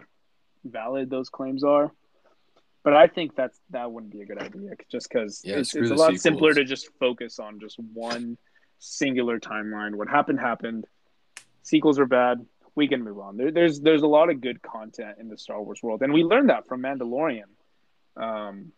valid 0.63 1.09
those 1.09 1.29
claims 1.29 1.63
are, 1.63 1.91
but 2.83 2.93
I 2.93 3.07
think 3.07 3.35
that's 3.35 3.59
that 3.71 3.91
wouldn't 3.91 4.11
be 4.11 4.21
a 4.21 4.25
good 4.25 4.41
idea 4.41 4.71
just 4.89 5.09
because 5.09 5.41
yeah, 5.43 5.57
it's, 5.57 5.75
it's 5.75 5.89
a 5.89 5.95
lot 5.95 6.07
sequels. 6.07 6.21
simpler 6.21 6.53
to 6.53 6.63
just 6.63 6.89
focus 6.99 7.39
on 7.39 7.59
just 7.59 7.77
one 7.93 8.37
singular 8.79 9.39
timeline. 9.39 9.95
What 9.95 10.09
happened 10.09 10.39
happened. 10.39 10.85
Sequels 11.63 11.99
are 11.99 12.05
bad. 12.05 12.45
We 12.75 12.87
can 12.87 13.03
move 13.03 13.19
on. 13.19 13.37
There, 13.37 13.51
there's 13.51 13.81
there's 13.81 14.03
a 14.03 14.07
lot 14.07 14.29
of 14.29 14.41
good 14.41 14.61
content 14.61 15.17
in 15.19 15.29
the 15.29 15.37
Star 15.37 15.61
Wars 15.61 15.81
world, 15.81 16.01
and 16.01 16.13
we 16.13 16.23
learned 16.23 16.49
that 16.49 16.67
from 16.67 16.81
Mandalorian. 16.81 17.49
Um, 18.15 18.71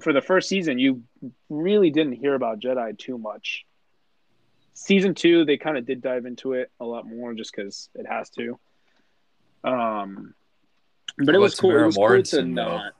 for 0.00 0.12
the 0.12 0.22
first 0.22 0.48
season, 0.48 0.78
you 0.78 1.02
really 1.50 1.90
didn't 1.90 2.14
hear 2.14 2.34
about 2.34 2.60
Jedi 2.60 2.96
too 2.98 3.18
much. 3.18 3.66
Season 4.74 5.14
two, 5.14 5.44
they 5.44 5.58
kind 5.58 5.76
of 5.76 5.84
did 5.84 6.00
dive 6.00 6.24
into 6.24 6.54
it 6.54 6.70
a 6.80 6.84
lot 6.84 7.06
more 7.06 7.34
just 7.34 7.54
because 7.54 7.90
it 7.94 8.06
has 8.06 8.30
to. 8.30 8.58
Um, 9.64 10.34
but 11.18 11.34
it 11.34 11.38
was 11.38 11.58
cool. 11.58 11.70
Temuera 11.70 11.82
it 11.82 11.86
was 11.86 11.96
Morrison, 11.96 12.54
cool 12.54 12.64
to 12.64 12.70
not 12.70 12.92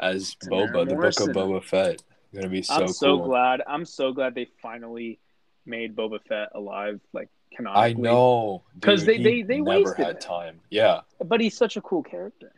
as 0.00 0.36
Temuera 0.36 0.72
Boba, 0.72 0.88
Morrison. 0.88 1.26
the 1.26 1.32
Book 1.32 1.44
of 1.44 1.50
Boba 1.50 1.64
Fett. 1.64 2.02
Gonna 2.34 2.48
be 2.48 2.62
so 2.62 2.74
I'm 2.74 2.80
cool. 2.80 2.88
so 2.88 3.18
glad. 3.18 3.62
I'm 3.66 3.84
so 3.84 4.12
glad 4.12 4.34
they 4.34 4.48
finally 4.60 5.18
made 5.64 5.96
Boba 5.96 6.20
Fett 6.22 6.50
alive, 6.54 7.00
like 7.12 7.28
canonically. 7.54 7.90
I 7.90 7.92
know 7.94 8.62
because 8.74 9.04
they 9.04 9.22
they 9.22 9.42
they 9.42 9.60
never 9.60 9.84
wasted 9.84 10.06
had 10.06 10.20
time. 10.20 10.60
Yeah, 10.70 11.00
but 11.24 11.40
he's 11.40 11.56
such 11.56 11.76
a 11.76 11.80
cool 11.80 12.02
character. 12.02 12.52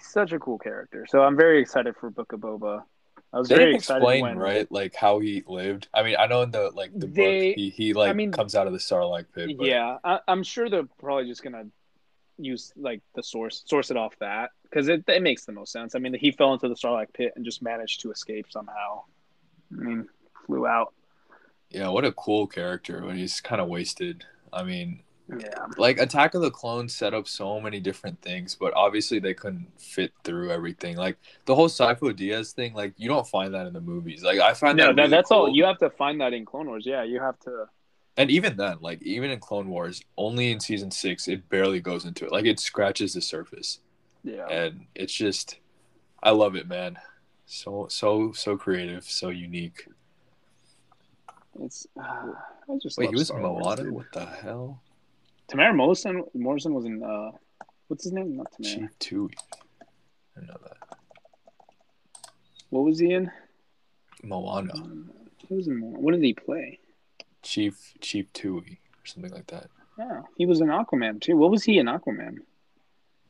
Such 0.00 0.32
a 0.32 0.38
cool 0.38 0.58
character. 0.58 1.06
So 1.08 1.22
I'm 1.22 1.36
very 1.36 1.60
excited 1.60 1.96
for 1.96 2.10
Book 2.10 2.32
of 2.32 2.40
Boba. 2.40 2.82
I 3.32 3.38
was 3.38 3.48
they 3.48 3.56
very 3.56 3.74
excited 3.74 4.02
explain 4.02 4.22
when, 4.22 4.38
right 4.38 4.70
like 4.70 4.94
how 4.94 5.18
he 5.18 5.42
lived. 5.46 5.88
I 5.92 6.02
mean, 6.02 6.16
I 6.18 6.26
know 6.26 6.42
in 6.42 6.50
the 6.50 6.70
like 6.74 6.90
the 6.94 7.06
they, 7.06 7.48
book 7.48 7.56
he, 7.56 7.70
he 7.70 7.92
like 7.92 8.10
I 8.10 8.12
mean, 8.12 8.30
comes 8.30 8.54
out 8.54 8.66
of 8.66 8.72
the 8.72 8.78
Sarlacc 8.78 9.26
pit. 9.34 9.56
But... 9.56 9.66
Yeah, 9.66 9.96
I, 10.04 10.20
I'm 10.28 10.42
sure 10.42 10.70
they're 10.70 10.88
probably 11.00 11.26
just 11.26 11.42
gonna 11.42 11.66
use 12.38 12.72
like 12.76 13.00
the 13.14 13.22
source 13.22 13.62
source 13.66 13.90
it 13.90 13.96
off 13.96 14.14
that 14.18 14.50
because 14.62 14.88
it, 14.88 15.04
it 15.08 15.22
makes 15.22 15.44
the 15.44 15.52
most 15.52 15.72
sense. 15.72 15.94
I 15.94 15.98
mean, 15.98 16.14
he 16.14 16.32
fell 16.32 16.52
into 16.52 16.68
the 16.68 16.74
Sarlacc 16.74 17.12
pit 17.12 17.32
and 17.36 17.44
just 17.44 17.62
managed 17.62 18.00
to 18.00 18.10
escape 18.10 18.46
somehow. 18.50 19.02
I 19.72 19.82
mean, 19.82 20.08
flew 20.46 20.66
out. 20.66 20.92
Yeah, 21.70 21.88
what 21.88 22.04
a 22.04 22.12
cool 22.12 22.46
character, 22.46 23.02
but 23.04 23.16
he's 23.16 23.40
kind 23.40 23.60
of 23.60 23.68
wasted. 23.68 24.24
I 24.52 24.62
mean, 24.62 25.02
yeah, 25.28 25.66
like 25.78 25.98
Attack 25.98 26.34
of 26.34 26.42
the 26.42 26.50
Clones 26.50 26.94
set 26.94 27.14
up 27.14 27.26
so 27.26 27.60
many 27.60 27.80
different 27.80 28.20
things, 28.20 28.54
but 28.54 28.72
obviously 28.74 29.18
they 29.18 29.34
couldn't 29.34 29.68
fit 29.80 30.12
through 30.22 30.50
everything. 30.50 30.96
Like 30.96 31.16
the 31.46 31.54
whole 31.54 31.68
Sifo-Dyas 31.68 32.52
thing, 32.52 32.74
like 32.74 32.94
you 32.96 33.08
don't 33.08 33.26
find 33.26 33.54
that 33.54 33.66
in 33.66 33.72
the 33.72 33.80
movies. 33.80 34.22
Like 34.22 34.38
I 34.38 34.54
find 34.54 34.76
no, 34.76 34.86
that, 34.86 34.96
really 34.96 35.08
that's 35.08 35.30
cool. 35.30 35.38
all. 35.38 35.48
You 35.48 35.64
have 35.64 35.78
to 35.78 35.90
find 35.90 36.20
that 36.20 36.32
in 36.32 36.44
Clone 36.44 36.66
Wars. 36.66 36.84
Yeah, 36.86 37.04
you 37.04 37.20
have 37.20 37.38
to 37.40 37.66
and 38.16 38.30
even 38.30 38.56
then, 38.56 38.78
like 38.80 39.02
even 39.02 39.30
in 39.30 39.40
Clone 39.40 39.68
Wars, 39.68 40.02
only 40.16 40.52
in 40.52 40.60
season 40.60 40.90
six 40.90 41.26
it 41.28 41.48
barely 41.48 41.80
goes 41.80 42.04
into 42.04 42.24
it. 42.24 42.32
Like 42.32 42.46
it 42.46 42.60
scratches 42.60 43.14
the 43.14 43.20
surface. 43.20 43.80
Yeah. 44.22 44.46
And 44.48 44.86
it's 44.94 45.12
just 45.12 45.58
I 46.22 46.30
love 46.30 46.54
it, 46.54 46.68
man. 46.68 46.96
So 47.46 47.86
so 47.90 48.32
so 48.32 48.56
creative, 48.56 49.04
so 49.04 49.30
unique. 49.30 49.88
It's 51.60 51.86
uh, 51.98 52.02
I 52.02 52.78
just 52.82 52.98
Wait, 52.98 53.10
he 53.10 53.14
was 53.14 53.32
Moana? 53.32 53.92
What 53.92 54.06
the 54.12 54.26
hell? 54.26 54.80
Temuera 55.48 55.74
Morrison 55.74 56.24
Morrison 56.34 56.72
was 56.74 56.84
in 56.84 57.02
uh 57.02 57.32
what's 57.88 58.04
his 58.04 58.12
name? 58.12 58.36
Not. 58.36 58.46
Chief 58.62 58.88
Tui. 58.98 59.30
I 60.36 60.40
know 60.40 60.56
that. 60.62 60.98
What 62.70 62.84
was 62.84 62.98
he 62.98 63.12
in? 63.12 63.30
Moana. 64.22 64.72
What 64.72 65.56
was 65.56 65.66
in 65.68 65.78
Moana? 65.78 65.98
What 65.98 66.12
did 66.12 66.22
he 66.22 66.32
play? 66.32 66.78
Chief 67.44 67.94
Chief 68.00 68.32
Tui 68.32 68.80
or 69.02 69.06
something 69.06 69.32
like 69.32 69.46
that. 69.48 69.68
Oh, 70.00 70.24
he 70.36 70.46
was 70.46 70.60
an 70.60 70.68
Aquaman 70.68 71.20
too. 71.20 71.36
What 71.36 71.50
was 71.50 71.62
he 71.62 71.78
in 71.78 71.86
Aquaman? 71.86 72.38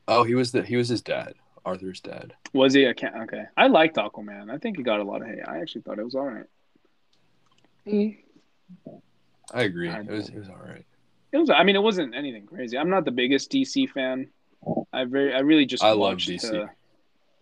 Oh, 0.07 0.23
he 0.23 0.33
was 0.33 0.51
the 0.51 0.63
he 0.63 0.75
was 0.75 0.89
his 0.89 1.01
dad, 1.01 1.35
Arthur's 1.63 1.99
dad. 1.99 2.33
Was 2.53 2.73
he? 2.73 2.87
I 2.87 2.93
can't. 2.93 3.15
Okay, 3.23 3.43
I 3.55 3.67
liked 3.67 3.97
Aquaman. 3.97 4.51
I 4.51 4.57
think 4.57 4.77
he 4.77 4.83
got 4.83 4.99
a 4.99 5.03
lot 5.03 5.21
of 5.21 5.27
hate. 5.27 5.47
I 5.47 5.59
actually 5.59 5.81
thought 5.81 5.99
it 5.99 6.05
was 6.05 6.15
all 6.15 6.25
right. 6.25 6.45
I 9.53 9.61
agree. 9.61 9.89
I 9.89 9.99
it 9.99 10.07
was 10.07 10.29
it 10.29 10.37
was 10.37 10.49
all 10.49 10.61
right. 10.65 10.85
It 11.31 11.37
was. 11.37 11.49
I 11.49 11.63
mean, 11.63 11.75
it 11.75 11.83
wasn't 11.83 12.15
anything 12.15 12.47
crazy. 12.47 12.77
I'm 12.77 12.89
not 12.89 13.05
the 13.05 13.11
biggest 13.11 13.51
DC 13.51 13.89
fan. 13.91 14.29
I 14.91 15.03
very. 15.05 15.33
I 15.35 15.39
really 15.39 15.65
just. 15.65 15.83
I 15.83 15.91
love 15.91 16.17
DC. 16.17 16.63
Uh, 16.63 16.67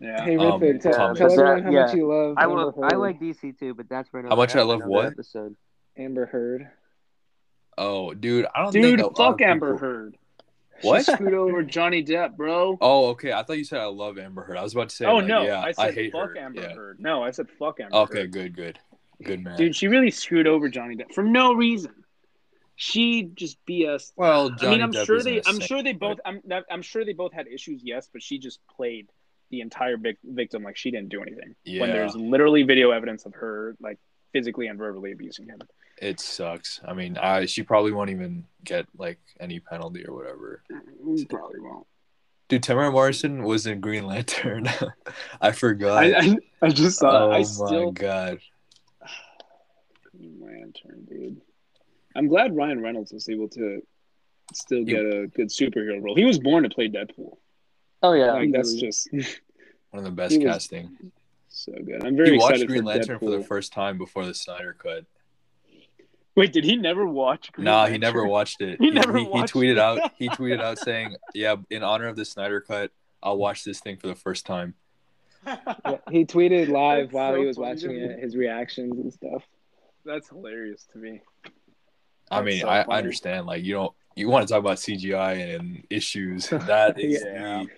yeah. 0.00 0.22
Hey, 0.22 0.36
um, 0.36 0.60
tell, 0.80 1.14
tell 1.14 1.32
everyone 1.32 1.62
how 1.62 1.70
yeah. 1.70 1.86
much 1.86 1.94
you 1.94 2.08
love. 2.08 2.34
I 2.36 2.44
love. 2.44 2.74
I 2.82 2.94
like 2.96 3.20
DC 3.20 3.58
too, 3.58 3.72
but 3.74 3.88
that's 3.88 4.12
right. 4.12 4.24
How 4.28 4.36
much 4.36 4.54
I 4.54 4.62
love 4.62 4.82
what 4.84 5.06
episode. 5.06 5.56
Amber 5.96 6.26
Heard. 6.26 6.68
Oh, 7.76 8.14
dude, 8.14 8.46
I 8.54 8.62
don't. 8.62 8.74
Know. 8.74 8.96
Dude, 8.96 9.16
fuck 9.16 9.40
Amber 9.40 9.76
Heard. 9.76 10.16
What? 10.82 11.04
She 11.04 11.12
screwed 11.12 11.34
over 11.34 11.62
Johnny 11.62 12.04
Depp, 12.04 12.36
bro. 12.36 12.76
Oh, 12.80 13.08
okay. 13.10 13.32
I 13.32 13.42
thought 13.42 13.58
you 13.58 13.64
said 13.64 13.80
I 13.80 13.86
love 13.86 14.18
Amber 14.18 14.42
Heard. 14.42 14.56
I 14.56 14.62
was 14.62 14.72
about 14.74 14.90
to 14.90 14.96
say. 14.96 15.06
Oh 15.06 15.16
like, 15.16 15.26
no, 15.26 15.42
yeah, 15.42 15.60
I 15.60 15.72
said 15.72 15.86
I 15.86 15.92
hate 15.92 16.12
fuck 16.12 16.30
her. 16.30 16.38
Amber 16.38 16.62
yeah. 16.62 16.74
Heard. 16.74 17.00
No, 17.00 17.22
I 17.22 17.30
said 17.30 17.48
fuck 17.58 17.80
Amber. 17.80 17.96
Okay, 17.96 18.20
Heard. 18.20 18.32
good, 18.32 18.56
good, 18.56 18.78
good 19.22 19.42
man. 19.42 19.56
Dude, 19.56 19.76
she 19.76 19.88
really 19.88 20.10
screwed 20.10 20.46
over 20.46 20.68
Johnny 20.68 20.96
Depp 20.96 21.12
for 21.12 21.24
no 21.24 21.54
reason. 21.54 21.92
She 22.76 23.30
just 23.34 23.56
BS. 23.66 24.12
Well, 24.16 24.50
Johnny 24.50 24.66
I 24.66 24.70
mean, 24.70 24.82
I'm 24.82 24.92
Depp 24.92 25.06
sure 25.06 25.22
they. 25.22 25.40
I'm 25.46 25.60
sure 25.60 25.82
they 25.82 25.92
both. 25.92 26.18
I'm. 26.24 26.42
I'm 26.70 26.82
sure 26.82 27.04
they 27.04 27.12
both 27.12 27.32
had 27.32 27.46
issues. 27.46 27.82
Yes, 27.84 28.08
but 28.12 28.22
she 28.22 28.38
just 28.38 28.60
played 28.76 29.08
the 29.50 29.60
entire 29.60 29.96
big 29.96 30.16
victim 30.24 30.64
like 30.64 30.76
she 30.76 30.90
didn't 30.90 31.10
do 31.10 31.22
anything. 31.22 31.54
Yeah. 31.64 31.82
When 31.82 31.90
there's 31.90 32.16
literally 32.16 32.64
video 32.64 32.90
evidence 32.90 33.24
of 33.26 33.34
her 33.34 33.76
like 33.80 33.98
physically 34.32 34.66
and 34.66 34.78
verbally 34.78 35.12
abusing 35.12 35.46
him. 35.46 35.60
It 36.00 36.20
sucks. 36.20 36.80
I 36.86 36.92
mean, 36.92 37.16
I 37.16 37.46
she 37.46 37.62
probably 37.62 37.92
won't 37.92 38.10
even 38.10 38.44
get 38.64 38.86
like 38.96 39.18
any 39.40 39.60
penalty 39.60 40.04
or 40.06 40.14
whatever. 40.14 40.62
Mm, 40.70 41.28
probably 41.28 41.60
won't. 41.60 41.86
Dude, 42.48 42.62
Temuera 42.62 42.92
Morrison 42.92 43.42
was 43.42 43.66
in 43.66 43.80
Green 43.80 44.06
Lantern. 44.06 44.68
I 45.40 45.52
forgot. 45.52 46.04
I, 46.04 46.18
I, 46.18 46.36
I 46.62 46.68
just 46.70 46.98
saw. 46.98 47.26
Oh 47.26 47.30
I 47.30 47.38
my 47.38 47.42
still, 47.42 47.92
god. 47.92 48.38
Green 50.10 50.40
Lantern, 50.40 51.04
dude. 51.08 51.40
I'm 52.16 52.28
glad 52.28 52.54
Ryan 52.54 52.80
Reynolds 52.80 53.12
was 53.12 53.28
able 53.28 53.48
to 53.50 53.82
still 54.52 54.84
get 54.84 55.00
a 55.00 55.26
good 55.28 55.48
superhero 55.48 56.02
role. 56.02 56.14
He 56.14 56.24
was 56.24 56.38
born 56.38 56.64
to 56.64 56.68
play 56.68 56.88
Deadpool. 56.88 57.36
Oh 58.02 58.12
yeah, 58.12 58.32
like 58.32 58.52
that's 58.52 58.74
just 58.74 59.08
one 59.90 59.98
of 59.98 60.04
the 60.04 60.10
best 60.10 60.40
casting. 60.40 61.12
So 61.48 61.72
good. 61.72 62.04
I'm 62.04 62.16
very 62.16 62.30
he 62.30 62.34
excited 62.36 62.58
watched 62.58 62.66
Green 62.66 62.82
for 62.82 62.88
Lantern 62.88 63.16
Deadpool. 63.16 63.20
for 63.20 63.30
the 63.30 63.44
first 63.44 63.72
time 63.72 63.96
before 63.96 64.26
the 64.26 64.34
Snyder 64.34 64.74
cut. 64.78 65.04
Wait, 66.36 66.52
did 66.52 66.64
he 66.64 66.76
never 66.76 67.06
watch? 67.06 67.52
Green 67.52 67.66
nah, 67.66 67.78
Lantern? 67.82 67.92
he 67.92 67.98
never 67.98 68.26
watched 68.26 68.60
it. 68.60 68.78
He 68.80 68.86
he, 68.86 68.90
never 68.90 69.16
he, 69.18 69.24
he 69.24 69.30
tweeted 69.30 69.72
it. 69.72 69.78
out. 69.78 70.12
He 70.18 70.28
tweeted 70.28 70.60
out 70.60 70.78
saying, 70.78 71.16
"Yeah, 71.34 71.56
in 71.70 71.82
honor 71.82 72.08
of 72.08 72.16
the 72.16 72.24
Snyder 72.24 72.60
cut, 72.60 72.90
I'll 73.22 73.38
watch 73.38 73.64
this 73.64 73.80
thing 73.80 73.96
for 73.96 74.08
the 74.08 74.14
first 74.14 74.44
time." 74.46 74.74
Yeah, 75.46 75.98
he 76.10 76.24
tweeted 76.24 76.68
live 76.68 77.06
That's 77.06 77.12
while 77.14 77.34
so 77.34 77.40
he 77.40 77.46
was 77.46 77.56
funny 77.56 77.68
watching 77.68 77.96
it, 77.96 78.18
his 78.18 78.34
reactions 78.36 78.98
and 78.98 79.12
stuff. 79.12 79.42
That's 80.04 80.28
hilarious 80.28 80.86
to 80.92 80.98
me. 80.98 81.20
I 82.30 82.42
mean, 82.42 82.62
so 82.62 82.68
I, 82.68 82.80
I 82.82 82.98
understand. 82.98 83.46
Like, 83.46 83.62
you 83.62 83.74
don't 83.74 83.92
you 84.16 84.28
want 84.28 84.46
to 84.48 84.52
talk 84.52 84.60
about 84.60 84.78
CGI 84.78 85.54
and 85.56 85.84
issues. 85.90 86.48
That 86.48 86.98
is 87.00 87.22
Yeah. 87.24 87.64
the 87.64 87.68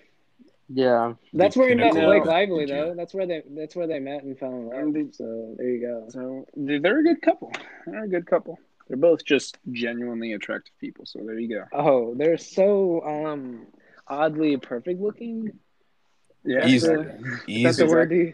yeah. 0.69 1.13
That's 1.33 1.55
where 1.55 1.69
he 1.69 1.75
met 1.75 1.93
pinnacle 1.93 2.09
Blake 2.09 2.25
Lively, 2.25 2.65
CGI. 2.65 2.69
though. 2.69 2.93
That's 2.95 3.13
where 3.13 3.25
they 3.25 3.43
that's 3.51 3.75
where 3.75 3.87
they 3.87 3.99
met 3.99 4.23
and 4.23 4.37
fell 4.37 4.51
in 4.51 4.67
love. 4.67 4.77
And 4.77 5.15
So 5.15 5.55
there 5.57 5.69
you 5.69 5.81
go. 5.81 6.05
So 6.09 6.45
they're 6.55 6.79
they're 6.79 6.99
a 6.99 7.03
good 7.03 7.21
couple. 7.21 7.51
They're 7.85 8.03
a 8.03 8.07
good 8.07 8.25
couple. 8.25 8.59
They're 8.87 8.97
both 8.97 9.25
just 9.25 9.57
genuinely 9.71 10.33
attractive 10.33 10.73
people. 10.79 11.05
So 11.05 11.19
there 11.25 11.37
you 11.39 11.49
go. 11.49 11.63
Oh, 11.73 12.13
they're 12.15 12.37
so 12.37 13.01
um 13.03 13.67
oddly 14.07 14.57
perfect 14.57 15.01
looking. 15.01 15.51
Yeah, 16.45 16.65
Easy. 16.65 16.87
exactly. 16.89 17.29
easy. 17.47 17.63
That's 17.63 17.77
the 17.77 17.85
word. 17.87 18.11
you- 18.11 18.33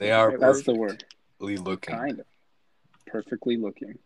They 0.00 0.10
are 0.10 0.36
That's 0.36 0.62
the 0.64 0.74
word. 0.74 1.04
perfectly 1.38 1.56
looking. 1.58 1.94
Kind 1.96 2.20
of 2.20 2.26
perfectly 3.06 3.56
looking. 3.56 3.98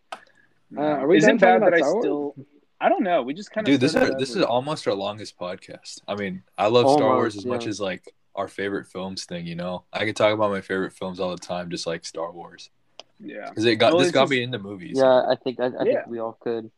Uh, 0.76 0.80
are 0.80 1.06
we 1.06 1.16
Is 1.16 1.24
done 1.24 1.36
it 1.36 1.40
bad 1.40 1.62
that 1.62 1.72
I 1.72 1.76
about 1.78 1.78
Star 1.78 1.92
Wars? 1.94 2.04
still? 2.04 2.34
I 2.80 2.88
don't 2.88 3.02
know. 3.02 3.22
We 3.22 3.34
just 3.34 3.50
kind 3.50 3.66
of 3.66 3.72
Dude, 3.72 3.80
this 3.80 3.94
is 3.94 4.10
this 4.18 4.36
is 4.36 4.42
almost 4.42 4.86
our 4.86 4.94
longest 4.94 5.38
podcast. 5.38 6.00
I 6.06 6.14
mean, 6.14 6.42
I 6.56 6.68
love 6.68 6.88
Star 6.90 7.14
Wars 7.16 7.34
Almost, 7.34 7.38
as 7.38 7.46
much 7.46 7.66
as 7.66 7.80
like 7.80 8.04
our 8.36 8.46
favorite 8.48 8.86
films 8.86 9.24
thing. 9.24 9.46
You 9.46 9.56
know, 9.56 9.84
I 9.92 10.04
can 10.04 10.14
talk 10.14 10.32
about 10.32 10.50
my 10.50 10.60
favorite 10.60 10.92
films 10.92 11.18
all 11.18 11.30
the 11.30 11.36
time, 11.38 11.70
just 11.70 11.86
like 11.86 12.04
Star 12.04 12.30
Wars, 12.30 12.70
yeah. 13.18 13.48
because 13.48 13.64
it 13.64 13.76
got 13.76 13.92
Well, 13.92 14.02
this 14.02 14.12
got 14.12 14.22
just- 14.24 14.30
me 14.30 14.42
into 14.42 14.58
movies. 14.60 14.96
Yeah, 14.98 15.22
I 15.28 15.34
think 15.42 15.58
I, 15.58 15.66
I 15.66 15.68
Yeah. 15.68 15.84
think 15.84 16.06
we 16.06 16.20
all 16.20 16.38
could. 16.40 16.70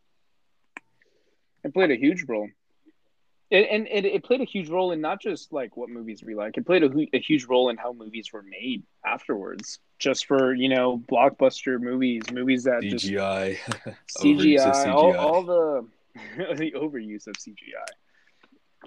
It 1.65 1.75
played 1.75 1.91
a 1.91 1.97
huge 1.97 2.25
role. 2.27 2.49
It, 3.51 3.67
and 3.71 3.87
it, 3.89 4.05
it 4.07 4.25
played 4.25 4.41
a 4.41 4.45
huge 4.45 4.69
role 4.71 4.93
in 4.93 5.01
not 5.01 5.21
just 5.21 5.53
like 5.53 5.77
what 5.77 5.91
movies 5.91 6.23
we 6.25 6.35
like. 6.35 6.57
It 6.57 6.65
played 6.65 6.85
a, 6.85 6.91
a 7.13 7.19
huge 7.21 7.45
role 7.47 7.69
in 7.69 7.77
how 7.77 7.93
movies 7.93 8.33
were 8.33 8.43
made 8.43 8.85
afterwards. 9.05 9.81
Just 10.01 10.25
for 10.27 10.55
you 10.55 10.69
know 10.71 10.99
blockbuster 11.13 11.79
movies, 11.81 12.23
movies 12.33 12.65
that 12.65 12.83
just 12.83 13.05
CGI, 13.07 13.57
CGI, 14.19 14.87
all, 14.93 15.15
all 15.17 15.43
the 15.43 15.87
the 16.57 16.73
overuse 16.73 17.27
of 17.27 17.35
CGI. 17.35 17.85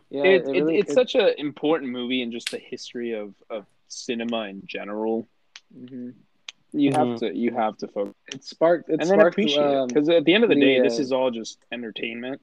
Yeah, 0.09 0.23
it, 0.23 0.27
it 0.27 0.47
it, 0.47 0.51
really- 0.51 0.77
it's 0.79 0.91
it- 0.91 0.95
such 0.95 1.13
an 1.15 1.29
important 1.37 1.91
movie 1.91 2.23
in 2.23 2.31
just 2.31 2.49
the 2.49 2.57
history 2.57 3.11
of, 3.13 3.35
of 3.51 3.65
cinema 3.87 4.47
in 4.47 4.63
general. 4.65 5.27
mhm. 5.73 6.13
You 6.75 6.89
Mhm. 6.89 6.95
have 7.11 7.19
to 7.19 7.37
you 7.37 7.53
have 7.53 7.77
to 7.77 7.87
focus 7.87 8.15
It 8.33 8.43
sparked. 8.43 8.89
It 8.89 8.93
and 8.93 9.01
then 9.01 9.19
sparked, 9.19 9.35
appreciate 9.35 9.63
um, 9.63 9.83
it 9.83 9.87
because 9.89 10.09
at 10.09 10.25
the 10.25 10.33
end 10.33 10.43
of 10.43 10.49
the, 10.49 10.55
the, 10.55 10.61
day, 10.61 10.79
uh, 10.79 10.83
this 10.83 10.97
is 10.97 11.11
all 11.11 11.29
just 11.29 11.59
entertainment 11.71 12.41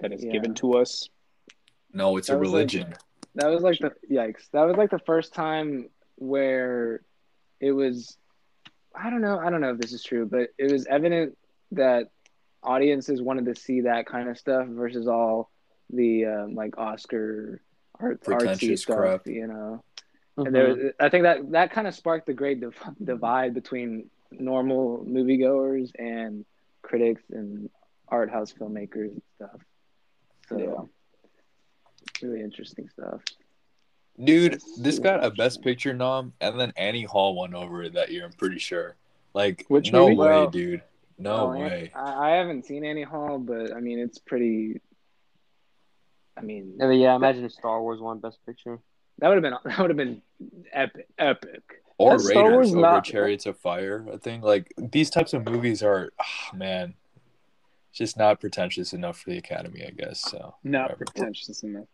that 0.00 0.12
is 0.12 0.22
Yeah. 0.22 0.32
given 0.32 0.52
to 0.56 0.74
us. 0.76 1.08
no, 1.94 2.18
it's 2.18 2.28
a 2.28 2.32
That 2.32 2.38
was 2.40 2.50
like- 2.50 2.54
religion. 2.58 2.94
That 3.36 3.46
was 3.46 3.62
like 3.62 3.78
the 3.78 3.92
yikes. 4.10 4.50
That 4.52 4.64
was 4.64 4.76
like 4.76 4.90
the 4.90 4.98
first 4.98 5.32
time 5.32 5.88
where 6.16 7.00
it 7.60 7.72
was. 7.72 8.16
I 8.94 9.08
don't 9.10 9.20
know. 9.20 9.38
I 9.38 9.50
don't 9.50 9.60
know 9.60 9.70
if 9.72 9.78
this 9.78 9.92
is 9.92 10.02
true, 10.02 10.26
but 10.26 10.48
it 10.58 10.70
was 10.72 10.86
evident 10.86 11.36
that 11.72 12.10
audiences 12.62 13.22
wanted 13.22 13.46
to 13.46 13.54
see 13.54 13.82
that 13.82 14.06
kind 14.06 14.28
of 14.28 14.36
stuff 14.38 14.66
versus 14.68 15.06
all 15.06 15.50
the 15.90 16.26
um, 16.26 16.54
like 16.54 16.76
Oscar 16.78 17.60
art, 17.98 18.20
artsy 18.22 18.78
stuff. 18.78 18.96
crap. 18.96 19.26
You 19.26 19.46
know, 19.46 19.84
Mhm. 20.38 20.46
and 20.46 20.54
there, 20.54 20.68
was, 20.68 20.78
I 20.98 21.08
think 21.08 21.22
that 21.24 21.50
that 21.52 21.70
kind 21.72 21.86
of 21.86 21.94
sparked 21.94 22.26
the 22.26 22.34
great 22.34 22.60
div- 22.60 22.74
divide 23.02 23.54
between 23.54 24.10
normal 24.32 25.04
moviegoers 25.04 25.90
and 25.98 26.44
critics 26.82 27.22
and 27.30 27.68
art 28.08 28.30
house 28.30 28.52
filmmakers 28.52 29.10
and 29.10 29.22
stuff. 29.36 29.60
So, 30.48 30.58
Yeah. 30.58 32.26
really 32.28 32.40
interesting 32.42 32.88
stuff. 32.88 33.22
Dude, 34.22 34.60
this 34.78 34.98
got 34.98 35.24
a 35.24 35.30
Best 35.30 35.62
Picture 35.62 35.94
nom, 35.94 36.32
and 36.40 36.58
then 36.60 36.72
Annie 36.76 37.04
Hall 37.04 37.34
won 37.34 37.54
over 37.54 37.82
it 37.82 37.94
that 37.94 38.10
year. 38.10 38.24
I'm 38.24 38.32
pretty 38.32 38.58
sure. 38.58 38.96
Like, 39.34 39.64
Which 39.68 39.92
no 39.92 40.04
movie? 40.08 40.16
way, 40.16 40.28
Well, 40.28 40.50
dude. 40.50 40.82
No 41.18 41.36
Oh, 41.36 41.50
way. 41.58 41.90
I, 41.94 42.30
I 42.32 42.36
haven't 42.36 42.64
seen 42.66 42.84
Annie 42.84 43.02
Hall, 43.02 43.38
but 43.38 43.72
I 43.74 43.80
mean, 43.80 43.98
it's 43.98 44.18
pretty. 44.18 44.80
I 46.36 46.42
mean, 46.42 46.78
I 46.82 46.86
mean, 46.86 47.00
yeah, 47.00 47.14
imagine 47.14 47.44
if 47.44 47.52
Star 47.52 47.80
Wars 47.82 48.00
won 48.00 48.18
Best 48.20 48.38
Picture. 48.46 48.78
that 49.18 49.28
would 49.28 49.34
have 49.34 49.42
been 49.42 49.54
that 49.64 49.78
would 49.78 49.90
have 49.90 49.96
been 49.96 50.22
epic, 50.72 51.06
epic. 51.18 51.62
Or 51.98 52.12
Has 52.12 52.26
Star 52.26 52.44
Raiders 52.44 52.54
Wars 52.54 52.70
over 52.72 52.80
not- 52.80 53.04
Chariots 53.04 53.44
of 53.46 53.58
Fire. 53.58 54.06
I 54.12 54.16
think 54.16 54.42
like 54.42 54.72
these 54.78 55.10
types 55.10 55.34
of 55.34 55.44
movies 55.44 55.82
are, 55.82 56.10
ah, 56.18 56.56
man, 56.56 56.94
it's 57.90 57.98
just 57.98 58.16
not 58.16 58.40
pretentious 58.40 58.94
enough 58.94 59.18
for 59.20 59.28
the 59.30 59.36
Academy, 59.36 59.84
I 59.86 59.90
guess. 59.90 60.22
So 60.22 60.54
Not 60.64 60.82
whatever. 60.92 61.04
pretentious 61.04 61.62
enough. 61.62 61.84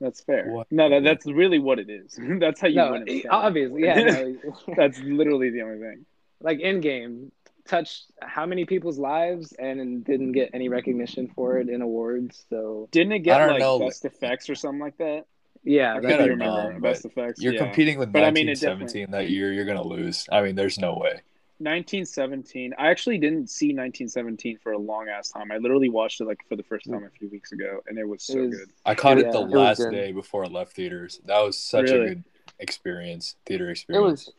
That's 0.00 0.20
fair. 0.22 0.50
What? 0.50 0.66
No, 0.70 0.90
that, 0.90 1.02
that's 1.04 1.26
really 1.26 1.58
what 1.58 1.78
it 1.78 1.88
is. 1.88 2.18
that's 2.40 2.60
how 2.60 2.68
you 2.68 2.84
No, 2.84 2.92
win. 2.92 3.02
a 3.08 3.22
Academy. 3.22 3.24
obviously, 3.30 3.84
yeah. 3.84 4.02
No, 4.02 4.36
that's 4.76 4.98
literally 5.00 5.50
the 5.50 5.62
only 5.62 5.78
thing. 5.78 6.06
like 6.40 6.60
in 6.60 6.80
game, 6.80 7.32
touched 7.66 8.04
how 8.22 8.46
many 8.46 8.64
people's 8.64 8.98
lives 8.98 9.52
and 9.52 10.04
didn't 10.04 10.32
get 10.32 10.50
any 10.54 10.68
recognition 10.68 11.28
for 11.34 11.58
it 11.58 11.68
in 11.68 11.82
awards. 11.82 12.44
So 12.50 12.88
Didn't 12.92 13.12
it 13.12 13.20
get 13.20 13.44
like 13.46 13.58
know. 13.58 13.78
best 13.78 14.04
effects 14.04 14.48
or 14.50 14.54
something 14.54 14.80
like 14.80 14.98
that? 14.98 15.24
yeah, 15.64 15.94
I 15.96 16.00
got 16.00 16.08
can't 16.10 16.30
remember 16.30 16.72
nom, 16.72 16.80
best 16.80 17.04
effects. 17.04 17.40
You're 17.42 17.54
yeah. 17.54 17.64
competing 17.64 17.98
with 17.98 18.12
But 18.12 18.24
I 18.24 18.30
mean, 18.30 18.48
it 18.48 18.62
1917 18.62 19.10
that 19.12 19.30
year. 19.30 19.52
You're 19.52 19.64
gonna 19.64 19.82
lose. 19.86 20.26
I 20.30 20.42
mean, 20.42 20.54
there's 20.54 20.78
no 20.78 20.94
way. 20.96 21.22
1917. 21.58 22.74
I 22.78 22.88
actually 22.90 23.18
didn't 23.18 23.48
see 23.50 23.68
1917 23.68 24.58
for 24.62 24.72
a 24.72 24.78
long 24.78 25.08
ass 25.08 25.30
time. 25.30 25.50
I 25.50 25.58
literally 25.58 25.88
watched 25.88 26.20
it 26.20 26.24
like 26.26 26.40
for 26.48 26.56
the 26.56 26.62
first 26.62 26.90
time 26.90 27.04
a 27.04 27.10
few 27.10 27.28
weeks 27.28 27.52
ago, 27.52 27.80
and 27.86 27.98
it 27.98 28.06
was 28.06 28.22
so 28.22 28.38
It 28.38 28.46
was- 28.48 28.58
good. 28.58 28.68
I 28.84 28.94
caught 28.94 29.18
it 29.18 29.30
the 29.32 29.40
It 29.40 29.48
last 29.50 29.78
good. 29.78 29.90
day 29.92 30.12
before 30.12 30.44
it 30.44 30.52
left 30.52 30.72
theaters. 30.74 31.20
That 31.24 31.40
was 31.40 31.58
such 31.58 31.90
Really? 31.90 32.04
a 32.06 32.08
good 32.16 32.24
experience, 32.58 33.36
theater 33.46 33.70
experience. 33.70 34.02
It 34.02 34.10
was, 34.10 34.32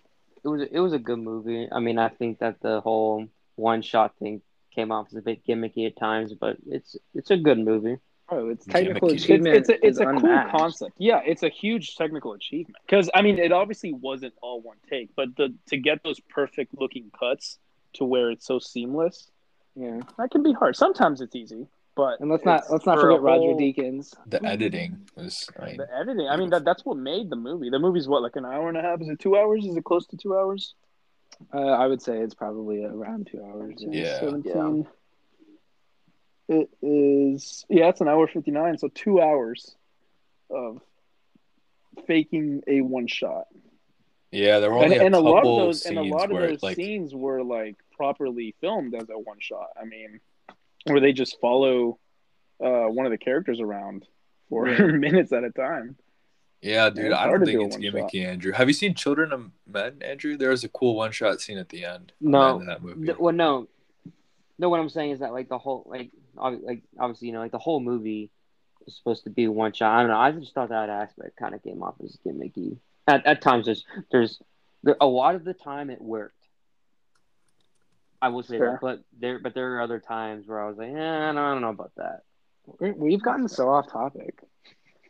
it 0.43 0.47
was, 0.47 0.69
it 0.73 0.79
was 0.79 0.93
a 0.93 0.99
good 0.99 1.19
movie. 1.19 1.67
I 1.71 1.79
mean, 1.79 1.97
I 1.97 2.09
think 2.09 2.39
that 2.39 2.59
the 2.61 2.81
whole 2.81 3.27
one 3.55 3.81
shot 3.81 4.15
thing 4.17 4.41
came 4.71 4.91
off 4.91 5.07
as 5.07 5.15
a 5.15 5.21
bit 5.21 5.43
gimmicky 5.45 5.87
at 5.87 5.97
times, 5.97 6.33
but 6.33 6.57
it's 6.67 6.95
it's 7.15 7.31
a 7.31 7.37
good 7.37 7.57
movie. 7.59 7.97
Oh, 8.29 8.49
it's 8.49 8.65
technical 8.65 9.09
achievement. 9.09 9.55
It's, 9.55 9.69
it's 9.69 9.83
a, 9.83 9.87
it's 9.87 9.99
a 9.99 10.05
cool 10.05 10.43
concept. 10.51 10.95
Yeah, 10.97 11.21
it's 11.25 11.43
a 11.43 11.49
huge 11.49 11.95
technical 11.95 12.33
achievement 12.33 12.77
because 12.85 13.09
I 13.15 13.21
mean, 13.21 13.39
it 13.39 13.53
obviously 13.53 13.93
wasn't 13.93 14.33
all 14.41 14.61
one 14.61 14.77
take, 14.89 15.15
but 15.15 15.35
the 15.37 15.53
to 15.67 15.77
get 15.77 16.03
those 16.03 16.19
perfect 16.19 16.73
looking 16.77 17.09
cuts 17.17 17.57
to 17.93 18.03
where 18.03 18.29
it's 18.29 18.45
so 18.45 18.59
seamless, 18.59 19.31
yeah, 19.75 20.01
that 20.17 20.31
can 20.31 20.43
be 20.43 20.51
hard. 20.51 20.75
Sometimes 20.75 21.21
it's 21.21 21.35
easy, 21.35 21.67
but 21.95 22.19
and 22.19 22.29
let's 22.29 22.43
not 22.43 22.69
let's 22.69 22.85
not 22.85 22.99
forget 22.99 23.21
Roger 23.21 23.53
Deakins. 23.53 24.13
The 24.25 24.43
editing 24.43 25.07
was 25.15 25.49
I 25.57 25.65
mean, 25.65 25.77
the 25.77 25.87
editing. 25.97 26.27
I 26.27 26.35
mean, 26.35 26.49
that 26.49 26.65
that's 26.65 26.83
what 26.83 26.97
made 26.97 27.29
the 27.29 27.37
movie. 27.37 27.69
The 27.69 27.79
movie's 27.79 28.09
what 28.09 28.23
like 28.23 28.35
an 28.35 28.45
hour 28.45 28.67
and 28.67 28.77
a 28.77 28.81
half? 28.81 28.99
Is 29.01 29.07
it 29.07 29.19
two 29.19 29.37
hours? 29.37 29.65
Is 29.65 29.77
it 29.77 29.85
close 29.85 30.05
to 30.07 30.17
two 30.17 30.35
hours? 30.35 30.75
Uh, 31.53 31.59
I 31.59 31.87
would 31.87 32.01
say 32.01 32.17
it's 32.17 32.33
probably 32.33 32.83
around 32.83 33.29
two 33.31 33.41
hours. 33.43 33.75
Yeah. 33.77 34.19
17. 34.19 34.51
yeah. 34.53 34.83
It 36.49 36.69
is 36.81 37.65
yeah, 37.69 37.89
it's 37.89 38.01
an 38.01 38.07
hour 38.07 38.27
fifty 38.27 38.51
nine, 38.51 38.77
so 38.77 38.89
two 38.93 39.21
hours 39.21 39.75
of 40.49 40.81
faking 42.05 42.63
a 42.67 42.81
one 42.81 43.07
shot. 43.07 43.47
Yeah, 44.31 44.59
there 44.59 44.69
were 44.69 44.77
only 44.77 44.95
and, 44.95 45.01
a, 45.01 45.05
and 45.07 45.15
a 45.15 45.19
lot 45.19 45.45
of 45.45 45.57
those 45.57 45.85
and 45.85 45.97
a 45.97 46.03
lot 46.03 46.31
of 46.31 46.37
those 46.37 46.63
like... 46.63 46.75
scenes 46.75 47.13
were 47.13 47.43
like 47.43 47.75
properly 47.91 48.55
filmed 48.61 48.93
as 48.95 49.09
a 49.09 49.19
one 49.19 49.39
shot. 49.39 49.69
I 49.79 49.85
mean, 49.85 50.19
where 50.85 50.99
they 50.99 51.13
just 51.13 51.39
follow 51.39 51.99
uh, 52.63 52.85
one 52.85 53.05
of 53.05 53.11
the 53.11 53.17
characters 53.17 53.59
around 53.59 54.05
for 54.49 54.67
yeah. 54.67 54.85
minutes 54.85 55.31
at 55.31 55.43
a 55.43 55.51
time. 55.51 55.97
Yeah, 56.61 56.89
dude, 56.89 57.11
I 57.11 57.27
don't 57.27 57.45
think 57.45 57.61
it's 57.61 57.77
gimmicky, 57.77 58.23
shot. 58.23 58.31
Andrew. 58.31 58.51
Have 58.51 58.67
you 58.67 58.73
seen 58.73 58.95
Children 58.95 59.31
of 59.31 59.51
Men, 59.67 59.97
Andrew? 60.01 60.37
There 60.37 60.49
was 60.49 60.63
a 60.63 60.69
cool 60.69 60.95
one 60.95 61.11
shot 61.11 61.39
scene 61.39 61.57
at 61.57 61.69
the 61.69 61.85
end. 61.85 62.13
No, 62.19 62.63
that 62.65 62.81
movie. 62.81 63.13
well, 63.17 63.33
no, 63.33 63.67
no. 64.57 64.69
What 64.69 64.79
I'm 64.79 64.89
saying 64.89 65.11
is 65.11 65.19
that 65.19 65.33
like 65.33 65.49
the 65.49 65.57
whole 65.57 65.85
like 65.87 66.09
like 66.37 66.83
obviously 66.99 67.27
you 67.27 67.33
know 67.33 67.39
like 67.39 67.51
the 67.51 67.57
whole 67.57 67.79
movie 67.79 68.31
is 68.85 68.95
supposed 68.95 69.23
to 69.25 69.29
be 69.29 69.47
one 69.47 69.73
shot. 69.73 69.97
I 69.97 70.01
don't 70.01 70.11
know. 70.11 70.17
I 70.17 70.31
just 70.31 70.53
thought 70.53 70.69
that 70.69 70.89
aspect 70.89 71.37
kind 71.37 71.53
of 71.53 71.63
came 71.63 71.83
off 71.83 71.95
as 72.03 72.17
gimmicky. 72.25 72.77
At, 73.07 73.25
at 73.25 73.41
times, 73.41 73.65
there's 73.65 73.85
there's 74.11 74.41
there, 74.83 74.97
a 74.99 75.05
lot 75.05 75.35
of 75.35 75.43
the 75.43 75.53
time 75.53 75.89
it 75.89 76.01
worked. 76.01 76.33
I 78.21 78.29
will 78.29 78.43
say 78.43 78.57
sure. 78.57 78.71
that, 78.71 78.81
but 78.81 79.03
there 79.19 79.39
but 79.39 79.53
there 79.53 79.75
are 79.75 79.81
other 79.81 79.99
times 79.99 80.47
where 80.47 80.63
I 80.63 80.67
was 80.67 80.77
like, 80.77 80.89
eh, 80.89 81.29
I 81.29 81.33
don't 81.33 81.61
know 81.61 81.69
about 81.69 81.91
that. 81.97 82.21
We've 82.79 83.21
gotten 83.21 83.47
so 83.47 83.69
off 83.69 83.91
topic. 83.91 84.39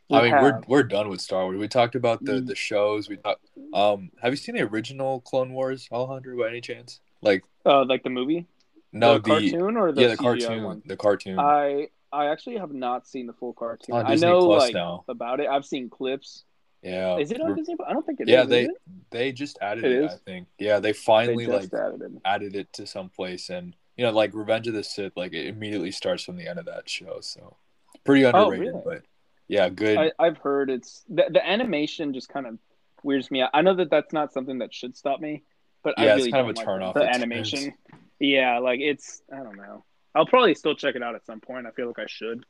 We 0.10 0.18
I 0.18 0.22
mean, 0.22 0.32
have. 0.32 0.44
we're 0.44 0.62
we're 0.68 0.84
done 0.84 1.10
with 1.10 1.22
Star 1.22 1.44
Wars. 1.44 1.58
We 1.58 1.68
talked 1.68 1.96
about 1.96 2.24
the 2.24 2.34
mm. 2.34 2.48
the 2.48 2.56
shows. 2.56 3.10
We 3.10 3.18
talked. 3.18 3.46
Um, 3.74 4.12
have 4.22 4.32
you 4.32 4.38
seen 4.38 4.56
the 4.56 4.62
original 4.62 5.22
Clone 5.22 5.54
Wars, 5.54 5.88
Alejandro, 5.92 6.38
by 6.38 6.50
any 6.50 6.62
chance? 6.62 7.00
Like, 7.22 7.44
uh, 7.66 7.84
like 7.86 8.04
the 8.04 8.10
movie? 8.10 8.46
No, 8.94 9.14
the, 9.14 9.20
the 9.20 9.30
cartoon 9.30 9.78
or 9.78 9.92
the 9.92 10.02
yeah, 10.02 10.08
the 10.10 10.18
cartoon. 10.18 10.64
One? 10.64 10.82
The 10.86 10.98
cartoon. 10.98 11.40
I 11.40 11.90
I 12.12 12.28
actually 12.28 12.58
have 12.58 12.74
not 12.74 13.08
seen 13.08 13.28
the 13.28 13.34
full 13.34 13.54
cartoon. 13.54 13.96
I 13.96 14.16
know 14.16 14.46
Plus 14.46 14.64
like 14.64 14.74
now. 14.74 15.04
about 15.08 15.40
it. 15.40 15.48
I've 15.48 15.66
seen 15.66 15.90
clips. 15.90 16.44
Yeah. 16.82 17.18
Is 17.18 17.32
it 17.32 17.42
on 17.42 17.56
Disney? 17.56 17.76
I 17.86 17.92
don't 17.92 18.06
think 18.06 18.22
it 18.22 18.30
yeah, 18.30 18.44
is, 18.44 18.50
they 18.50 18.66
it? 18.66 18.72
they 19.10 19.32
just 19.32 19.58
added 19.62 19.84
it, 19.84 20.04
it 20.04 20.12
I 20.12 20.16
think. 20.26 20.48
Yeah, 20.58 20.80
they 20.80 20.94
finally 20.94 21.46
they 21.46 21.52
like 21.52 21.74
added 21.74 22.02
it. 22.02 22.12
added 22.24 22.56
it 22.56 22.72
to 22.74 22.88
some 22.88 23.10
place 23.10 23.50
and 23.50 23.76
you 23.98 24.06
know, 24.06 24.12
like 24.12 24.34
Revenge 24.34 24.68
of 24.68 24.76
the 24.76 24.84
Sith, 24.84 25.18
like 25.18 25.34
it 25.34 25.48
immediately 25.48 25.92
starts 25.92 26.24
from 26.24 26.38
the 26.38 26.48
end 26.48 26.60
of 26.60 26.66
that 26.66 26.88
show. 26.88 27.18
So 27.22 27.58
pretty 28.06 28.26
oh, 28.26 28.30
underrated, 28.30 28.76
oh, 28.76 28.84
really? 28.86 28.98
but 29.00 29.04
yeah, 29.48 29.70
good. 29.70 30.12
I, 30.20 30.26
have 30.26 30.38
heard 30.38 30.70
it's 30.70 31.04
the, 31.10 31.26
the 31.30 31.46
animation 31.46 32.14
just 32.14 32.30
kind 32.30 32.46
of 32.46 32.60
weirds 33.04 33.32
me 33.32 33.42
out. 33.42 33.50
I 33.54 33.62
know 33.62 33.76
that 33.76 33.90
that's 33.90 34.14
not 34.14 34.34
something 34.34 34.60
that 34.60 34.74
should 34.74 34.96
stop 34.96 35.20
me, 35.20 35.44
but 35.84 35.96
yeah, 35.98 36.04
I 36.04 36.08
really 36.16 36.30
it's 36.30 36.32
kind 36.32 36.50
of 36.50 36.56
a 36.56 36.66
turn 36.66 36.84
off. 36.84 36.94
The 36.94 37.04
animation, 37.04 37.74
yeah, 38.20 38.60
like 38.60 38.80
it's 38.80 39.22
I 39.32 39.38
don't 39.38 39.58
know. 39.58 39.84
I'll 40.16 40.26
probably 40.26 40.56
still 40.56 40.76
check 40.76 40.96
it 40.96 41.04
out 41.04 41.16
at 41.16 41.26
some 41.26 41.40
point. 41.40 41.68
I 41.68 41.72
feel 41.72 41.88
like 41.88 42.00
I 42.00 42.08
should, 42.08 42.46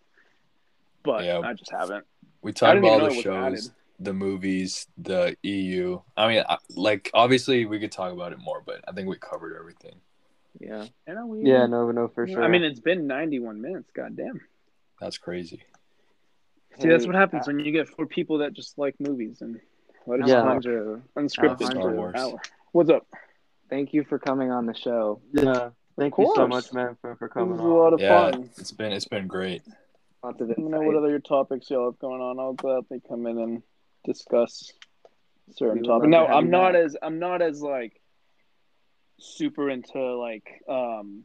but 1.03 1.26
yeah, 1.26 1.39
I 1.39 1.53
just 1.53 1.72
haven't. 1.72 2.06
We 2.41 2.53
talked 2.53 2.77
about 2.77 3.02
all 3.02 3.10
the 3.10 3.22
shows, 3.22 3.72
the 3.99 4.14
movies, 4.14 4.88
the 4.98 5.35
EU. 5.44 5.99
I 6.15 6.27
mean, 6.27 6.44
like 6.76 7.11
obviously 7.14 7.65
we 7.65 7.80
could 7.80 7.91
talk 7.91 8.14
about 8.14 8.31
it 8.31 8.39
more, 8.39 8.61
but 8.65 8.81
I 8.88 8.91
think 8.91 9.10
we 9.10 9.18
covered 9.18 9.57
everything. 9.57 9.95
Yeah. 10.60 10.85
yeah, 11.07 11.68
no, 11.68 11.91
no, 11.91 12.07
for 12.07 12.27
sure. 12.27 12.44
I 12.44 12.48
mean, 12.48 12.64
it's 12.64 12.80
been 12.80 13.06
91 13.06 13.61
minutes. 13.61 13.91
God 13.94 14.15
damn. 14.15 14.41
That's 14.99 15.18
crazy. 15.19 15.61
See, 16.80 16.89
that's 16.89 17.06
what 17.06 17.15
happens 17.15 17.48
when 17.48 17.60
you 17.60 17.72
get 17.72 17.88
four 17.88 18.06
people 18.06 18.39
that 18.39 18.53
just 18.53 18.77
like 18.77 18.95
movies 18.99 19.41
and 19.41 19.60
let 20.06 20.22
us 20.22 20.30
yeah. 20.30 20.44
unscripted 21.15 21.61
uh, 21.61 21.72
Star 21.72 21.91
Wars. 21.91 22.35
What's 22.72 22.89
up? 22.89 23.06
Thank 23.69 23.94
you 23.94 24.03
for 24.03 24.19
coming 24.19 24.52
on 24.52 24.65
the 24.65 24.73
show. 24.73 25.22
Yeah, 25.34 25.69
thank 25.98 26.18
you 26.18 26.31
so 26.35 26.48
much, 26.48 26.72
man, 26.73 26.98
for, 27.02 27.15
for 27.15 27.27
coming. 27.27 27.49
It 27.49 27.52
was 27.53 27.61
on. 27.61 27.68
a 27.68 27.73
lot 27.73 27.94
of 27.94 27.99
yeah, 27.99 28.31
fun. 28.31 28.49
It's 28.57 28.72
been 28.72 28.91
it's 28.91 29.06
been 29.06 29.27
great. 29.27 29.64
Lots 30.23 30.41
of 30.41 30.49
Let 30.49 30.57
me 30.57 30.69
know 30.69 30.81
what 30.81 30.95
other 30.95 31.19
topics 31.19 31.69
y'all 31.69 31.91
have 31.91 31.99
going 31.99 32.22
on. 32.22 32.39
I'll 32.39 32.53
gladly 32.53 33.02
come 33.07 33.27
in 33.27 33.38
and 33.38 33.64
discuss 34.03 34.72
certain 35.56 35.84
topics. 35.84 36.10
No, 36.10 36.26
I'm 36.26 36.49
not 36.49 36.76
as 36.76 36.95
I'm 37.02 37.19
not 37.19 37.41
as 37.41 37.61
like 37.61 38.02
super 39.19 39.69
into 39.69 40.15
like 40.15 40.61
um 40.68 41.23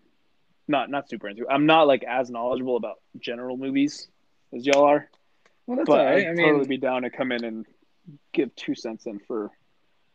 not 0.69 0.90
not 0.90 1.09
super 1.09 1.28
into. 1.28 1.47
I'm 1.48 1.66
not 1.66 1.86
like 1.86 2.05
as 2.05 2.31
knowledgeable 2.31 2.77
about 2.77 2.97
general 3.19 3.56
movies 3.56 4.09
as 4.55 4.66
y'all 4.66 4.85
are. 4.85 5.09
Well, 5.66 5.77
that's 5.78 5.86
but 5.86 6.01
all 6.01 6.06
right. 6.06 6.27
I'd 6.27 6.28
I 6.28 6.32
mean, 6.35 6.47
totally 6.47 6.66
be 6.66 6.78
down 6.78 7.02
to 7.02 7.10
come 7.10 7.32
in 7.32 7.44
and 7.44 7.66
give 8.32 8.55
two 8.56 8.74
cents 8.74 9.06
in 9.06 9.20
for 9.20 9.51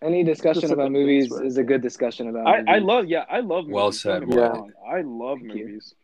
any 0.01 0.23
discussion 0.23 0.71
about 0.71 0.91
movies 0.91 1.31
is 1.31 1.57
a 1.57 1.63
good 1.63 1.81
discussion 1.81 2.29
about. 2.29 2.47
I, 2.47 2.75
I 2.75 2.77
love, 2.79 3.05
yeah, 3.05 3.25
I 3.29 3.39
love. 3.39 3.65
Movies. 3.65 3.73
Well 3.73 3.91
said. 3.91 4.23
Yeah. 4.27 4.61
I 4.89 5.01
love 5.01 5.39
Thank 5.39 5.55
movies. 5.55 5.93
You. 5.93 6.03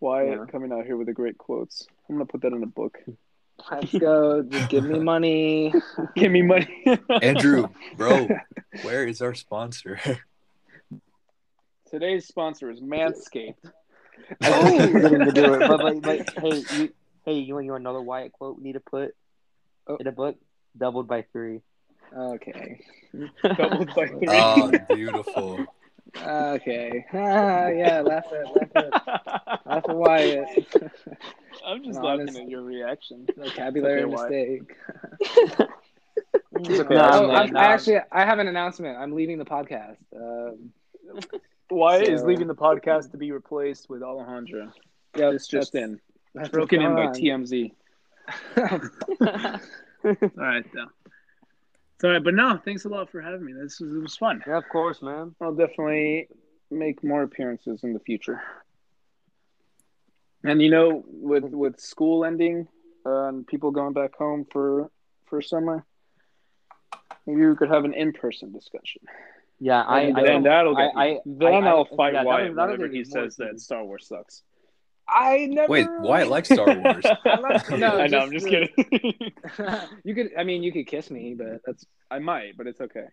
Wyatt 0.00 0.38
yeah. 0.38 0.44
coming 0.50 0.72
out 0.72 0.86
here 0.86 0.96
with 0.96 1.06
the 1.06 1.12
great 1.12 1.36
quotes. 1.36 1.86
I'm 2.08 2.16
gonna 2.16 2.26
put 2.26 2.42
that 2.42 2.52
in 2.52 2.62
a 2.62 2.66
book. 2.66 2.98
Let's 3.70 3.92
go. 3.92 4.42
Just 4.42 4.70
give 4.70 4.84
me 4.84 4.98
money. 4.98 5.74
give 6.16 6.32
me 6.32 6.40
money. 6.40 6.98
Andrew, 7.20 7.68
bro, 7.96 8.26
where 8.82 9.06
is 9.06 9.20
our 9.20 9.34
sponsor? 9.34 10.00
Today's 11.90 12.26
sponsor 12.26 12.70
is 12.70 12.80
Manscaped. 12.80 13.56
I 14.40 14.86
was 14.92 15.02
going 15.02 15.26
to 15.26 15.32
do 15.32 15.54
it, 15.54 15.68
but 15.68 15.82
like, 15.82 16.06
like, 16.06 16.38
hey, 16.38 16.62
you, 16.76 16.92
Hey, 17.24 17.34
you 17.34 17.54
want 17.54 17.66
you 17.66 17.72
want 17.72 17.82
another 17.82 18.00
Wyatt 18.00 18.32
quote 18.32 18.56
we 18.56 18.64
need 18.64 18.72
to 18.72 18.80
put 18.80 19.14
oh. 19.86 19.96
in 19.96 20.06
a 20.06 20.12
book? 20.12 20.36
Doubled 20.76 21.06
by 21.06 21.22
three. 21.32 21.60
Okay. 22.16 22.80
Doubled 23.56 23.94
by 23.94 24.06
three. 24.06 24.28
Oh, 24.28 24.72
beautiful. 24.88 25.66
Okay. 26.16 27.06
Ah, 27.12 27.68
yeah, 27.68 28.00
laugh 28.00 28.24
at 28.32 28.46
laugh 28.46 28.68
at 28.74 29.66
laugh 29.66 29.84
at 29.88 29.96
Wyatt. 29.96 30.48
I'm 31.66 31.84
just 31.84 32.00
laughing 32.00 32.22
honest, 32.22 32.38
at 32.38 32.48
your 32.48 32.62
reaction. 32.62 33.26
Vocabulary 33.36 34.04
okay, 34.04 34.60
mistake. 34.60 34.76
okay. 36.58 36.94
No, 36.94 37.30
I, 37.30 37.48
I 37.54 37.64
actually 37.66 37.98
I 38.10 38.24
have 38.24 38.38
an 38.38 38.48
announcement. 38.48 38.98
I'm 38.98 39.12
leaving 39.12 39.38
the 39.38 39.44
podcast. 39.44 39.98
Um, 40.14 40.72
Wyatt 41.70 42.06
so, 42.06 42.12
is 42.12 42.24
leaving 42.24 42.48
the 42.48 42.54
podcast 42.54 43.12
to 43.12 43.16
be 43.16 43.30
replaced 43.30 43.88
with 43.88 44.02
Alejandra. 44.02 44.72
Yeah, 45.16 45.30
it's 45.30 45.46
just 45.46 45.74
in. 45.74 46.00
That's 46.34 46.48
broken 46.48 46.82
in 46.82 46.94
by 46.94 47.06
TMZ. 47.06 47.72
all 48.56 50.30
right, 50.36 50.64
though. 50.72 50.86
All 52.02 52.10
right, 52.10 52.22
but 52.22 52.34
no, 52.34 52.58
thanks 52.64 52.84
a 52.84 52.88
lot 52.88 53.10
for 53.10 53.20
having 53.20 53.44
me. 53.44 53.52
This 53.52 53.80
was 53.80 53.92
it 53.92 53.98
was 53.98 54.16
fun. 54.16 54.42
Yeah, 54.46 54.56
of 54.56 54.68
course, 54.70 55.02
man. 55.02 55.34
I'll 55.40 55.54
definitely 55.54 56.28
make 56.70 57.04
more 57.04 57.22
appearances 57.22 57.84
in 57.84 57.92
the 57.92 58.00
future. 58.00 58.40
And 60.42 60.62
you 60.62 60.70
know, 60.70 61.04
with 61.06 61.44
with 61.44 61.78
school 61.78 62.24
ending 62.24 62.68
uh, 63.04 63.28
and 63.28 63.46
people 63.46 63.70
going 63.70 63.92
back 63.92 64.16
home 64.16 64.46
for 64.50 64.90
for 65.26 65.42
summer, 65.42 65.84
maybe 67.26 67.46
we 67.46 67.54
could 67.56 67.68
have 67.68 67.84
an 67.84 67.92
in 67.92 68.12
person 68.12 68.50
discussion. 68.52 69.02
Yeah, 69.58 69.82
I, 69.82 70.00
and 70.00 70.16
I 70.16 70.22
then 70.22 70.42
that'll 70.44 70.74
get 70.74 70.92
I, 70.96 71.04
I, 71.04 71.18
then 71.26 71.64
I, 71.64 71.74
will 71.74 71.84
fight 71.84 72.14
yeah, 72.14 72.22
Wyatt 72.22 72.56
whenever 72.56 72.88
he 72.88 73.04
says 73.04 73.36
that 73.36 73.60
Star 73.60 73.84
Wars 73.84 74.06
sucks. 74.08 74.42
I 75.12 75.46
never. 75.46 75.70
Wait, 75.70 75.88
why 76.00 76.20
I 76.20 76.22
like 76.24 76.46
Star 76.46 76.66
Wars? 76.84 77.04
I 77.24 77.40
like, 77.40 77.70
no, 77.78 77.98
I 77.98 78.06
know. 78.06 78.20
I'm 78.20 78.32
just 78.32 78.46
kidding. 78.46 78.68
you 80.04 80.14
could. 80.14 80.30
I 80.38 80.44
mean, 80.44 80.62
you 80.62 80.72
could 80.72 80.86
kiss 80.86 81.10
me, 81.10 81.34
but 81.34 81.60
that's. 81.66 81.84
I 82.10 82.18
might, 82.18 82.56
but 82.56 82.66
it's 82.66 82.80
okay. 82.80 83.06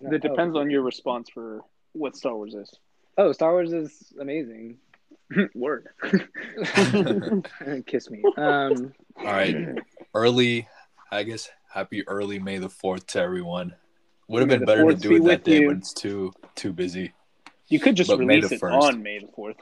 No, 0.00 0.14
it 0.14 0.22
depends 0.22 0.56
oh, 0.56 0.60
on 0.60 0.70
your 0.70 0.82
response 0.82 1.28
for 1.28 1.62
what 1.92 2.16
Star 2.16 2.34
Wars 2.34 2.54
is. 2.54 2.72
Oh, 3.18 3.32
Star 3.32 3.52
Wars 3.52 3.72
is 3.72 4.12
amazing. 4.20 4.78
Word. 5.54 5.88
kiss 7.86 8.10
me. 8.10 8.22
Um. 8.36 8.92
All 9.16 9.24
right. 9.24 9.78
Early, 10.14 10.68
I 11.10 11.22
guess. 11.22 11.50
Happy 11.70 12.06
early 12.06 12.38
May 12.38 12.58
the 12.58 12.68
Fourth 12.68 13.06
to 13.08 13.20
everyone. 13.20 13.74
Would 14.28 14.40
have 14.40 14.48
been 14.48 14.64
better 14.64 14.84
to 14.84 14.94
do 14.94 15.16
it 15.16 15.24
that 15.24 15.44
day 15.44 15.60
you. 15.60 15.66
when 15.68 15.78
it's 15.78 15.92
too 15.92 16.32
too 16.54 16.72
busy. 16.72 17.12
You 17.68 17.80
could 17.80 17.96
just 17.96 18.08
but 18.08 18.18
release 18.18 18.50
it 18.50 18.60
1st. 18.60 18.80
on 18.80 19.02
May 19.02 19.18
the 19.18 19.26
fourth. 19.28 19.56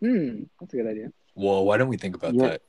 Hmm, 0.00 0.42
that's 0.58 0.72
a 0.74 0.76
good 0.76 0.86
idea. 0.86 1.12
Well, 1.34 1.64
why 1.64 1.76
don't 1.76 1.88
we 1.88 1.96
think 1.96 2.16
about 2.16 2.34
yeah. 2.34 2.48
that? 2.48 2.62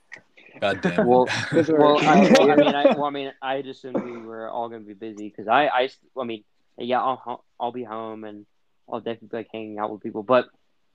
God 0.59 0.81
damn. 0.81 1.07
Well, 1.07 1.27
well, 1.51 1.97
I, 1.99 2.35
well, 2.39 2.51
I 2.51 2.55
mean, 2.55 2.75
I, 2.75 2.85
well, 2.95 3.05
I 3.05 3.09
mean, 3.09 3.31
I 3.41 3.61
just 3.61 3.83
assumed 3.83 4.03
we 4.03 4.17
were 4.17 4.49
all 4.49 4.69
going 4.69 4.81
to 4.81 4.87
be 4.87 4.93
busy 4.93 5.29
because 5.29 5.47
I, 5.47 5.67
I, 5.67 5.89
I 6.19 6.23
mean, 6.23 6.43
yeah, 6.77 7.01
I'll, 7.01 7.43
I'll 7.59 7.71
be 7.71 7.83
home 7.83 8.23
and 8.23 8.45
I'll 8.91 8.99
definitely 8.99 9.29
be 9.29 9.37
like 9.37 9.49
hanging 9.51 9.79
out 9.79 9.91
with 9.91 10.01
people, 10.01 10.23
but 10.23 10.47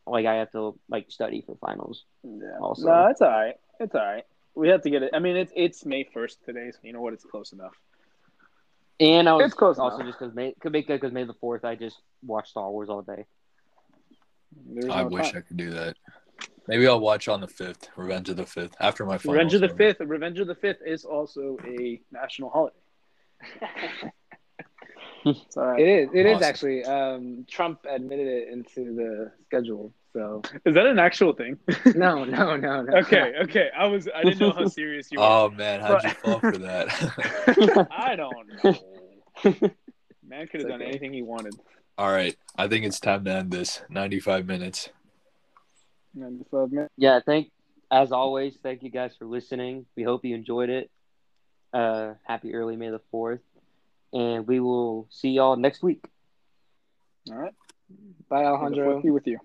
like 0.07 0.27
I 0.27 0.37
have 0.37 0.53
to 0.53 0.79
like 0.89 1.11
study 1.11 1.43
for 1.45 1.57
finals. 1.57 2.05
Yeah. 2.23 2.59
Also, 2.61 2.87
no, 2.87 3.09
it's 3.09 3.21
all 3.21 3.29
right. 3.29 3.55
It's 3.81 3.95
all 3.95 4.05
right. 4.05 4.25
we 4.55 4.69
have 4.69 4.83
to 4.83 4.91
get 4.91 5.03
it. 5.03 5.11
I 5.13 5.19
mean, 5.19 5.37
it's 5.37 5.53
it's 5.57 5.85
May 5.85 6.05
first 6.05 6.45
today, 6.45 6.71
so 6.73 6.79
you 6.83 6.93
know 6.93 7.01
what? 7.01 7.13
It's 7.13 7.25
close 7.25 7.53
enough. 7.53 7.75
And 8.99 9.29
I 9.29 9.35
was 9.35 9.47
it's 9.47 9.55
close 9.55 9.79
also 9.79 9.97
enough. 9.97 10.09
just 10.09 10.19
because 10.19 10.35
May 10.35 10.55
could 10.61 10.73
make 10.73 10.87
because 10.87 11.13
May 11.13 11.25
the 11.25 11.35
fourth. 11.35 11.65
I 11.65 11.75
just 11.75 11.97
watched 12.25 12.51
Star 12.51 12.71
Wars 12.71 12.89
all 12.89 13.03
day. 13.03 13.27
There's 14.65 14.89
I 14.89 15.03
no 15.03 15.09
wish 15.09 15.31
time. 15.31 15.39
I 15.39 15.41
could 15.43 15.57
do 15.57 15.71
that. 15.71 15.97
Maybe 16.69 16.87
I'll 16.89 17.01
watch 17.01 17.29
on 17.29 17.41
the 17.41 17.49
fifth, 17.49 17.89
Revenge 17.97 18.29
of 18.29 18.37
the 18.37 18.47
Fifth, 18.47 18.75
after 18.81 19.05
my 19.07 19.19
Revenge 19.25 19.55
of 19.55 19.61
the 19.61 19.69
Fifth. 19.69 20.01
Revenge 20.01 20.41
of 20.41 20.47
the 20.49 20.55
Fifth 20.55 20.81
is 20.85 21.05
also 21.05 21.57
a 21.65 22.01
national 22.13 22.51
holiday. 22.51 22.77
It 25.27 25.89
is. 25.89 26.09
It 26.15 26.27
awesome. 26.27 26.37
is 26.37 26.43
actually. 26.43 26.85
Um, 26.85 27.45
Trump 27.51 27.81
admitted 27.89 28.29
it 28.29 28.49
into 28.49 28.95
the 28.95 29.33
schedule. 29.47 29.93
So 30.13 30.41
is 30.65 30.75
that 30.75 30.87
an 30.87 30.99
actual 30.99 31.33
thing? 31.33 31.59
no, 31.97 32.25
no, 32.25 32.57
no, 32.57 32.83
no. 32.83 32.99
okay, 32.99 33.35
okay. 33.43 33.69
I 33.77 33.87
was. 33.87 34.09
I 34.15 34.23
didn't 34.23 34.41
know 34.41 34.53
how 34.53 34.67
serious 34.67 35.09
you 35.11 35.19
were. 35.19 35.27
Oh 35.27 35.51
man, 35.51 35.81
how'd 35.81 36.05
you 36.05 36.11
fall 36.11 36.39
for 36.39 36.57
that? 36.59 37.89
I 37.91 38.17
don't 38.17 38.65
know. 38.65 39.71
Man 40.27 40.47
could 40.49 40.61
have 40.61 40.71
done 40.71 40.81
okay. 40.81 40.91
anything 40.91 41.13
he 41.13 41.23
wanted. 41.23 41.55
All 41.99 42.11
right, 42.11 42.37
I 42.57 42.69
think 42.69 42.85
it's 42.85 43.01
time 43.01 43.25
to 43.25 43.33
end 43.33 43.51
this. 43.51 43.83
Ninety-five 43.89 44.47
minutes. 44.47 44.91
Ninety-five 46.17 46.73
minutes. 46.73 46.93
Yeah. 46.97 47.21
Thank. 47.25 47.53
As 47.91 48.11
always, 48.11 48.57
thank 48.63 48.83
you 48.83 48.91
guys 48.91 49.15
for 49.17 49.27
listening. 49.27 49.87
We 49.97 50.03
hope 50.03 50.25
you 50.25 50.35
enjoyed 50.35 50.71
it. 50.71 50.91
Uh, 51.73 52.15
happy 52.25 52.55
early 52.55 52.75
May 52.75 52.91
the 52.91 53.01
fourth 53.13 53.41
and 54.13 54.47
we 54.47 54.61
will 54.61 55.07
see 55.11 55.31
y'all 55.31 55.57
next 55.57 55.83
week. 55.83 56.05
All 57.31 57.37
right. 57.37 57.53
Bye, 58.29 58.45
Alejandro. 58.45 59.01
Be 59.03 59.11
with 59.11 59.27
you. 59.27 59.39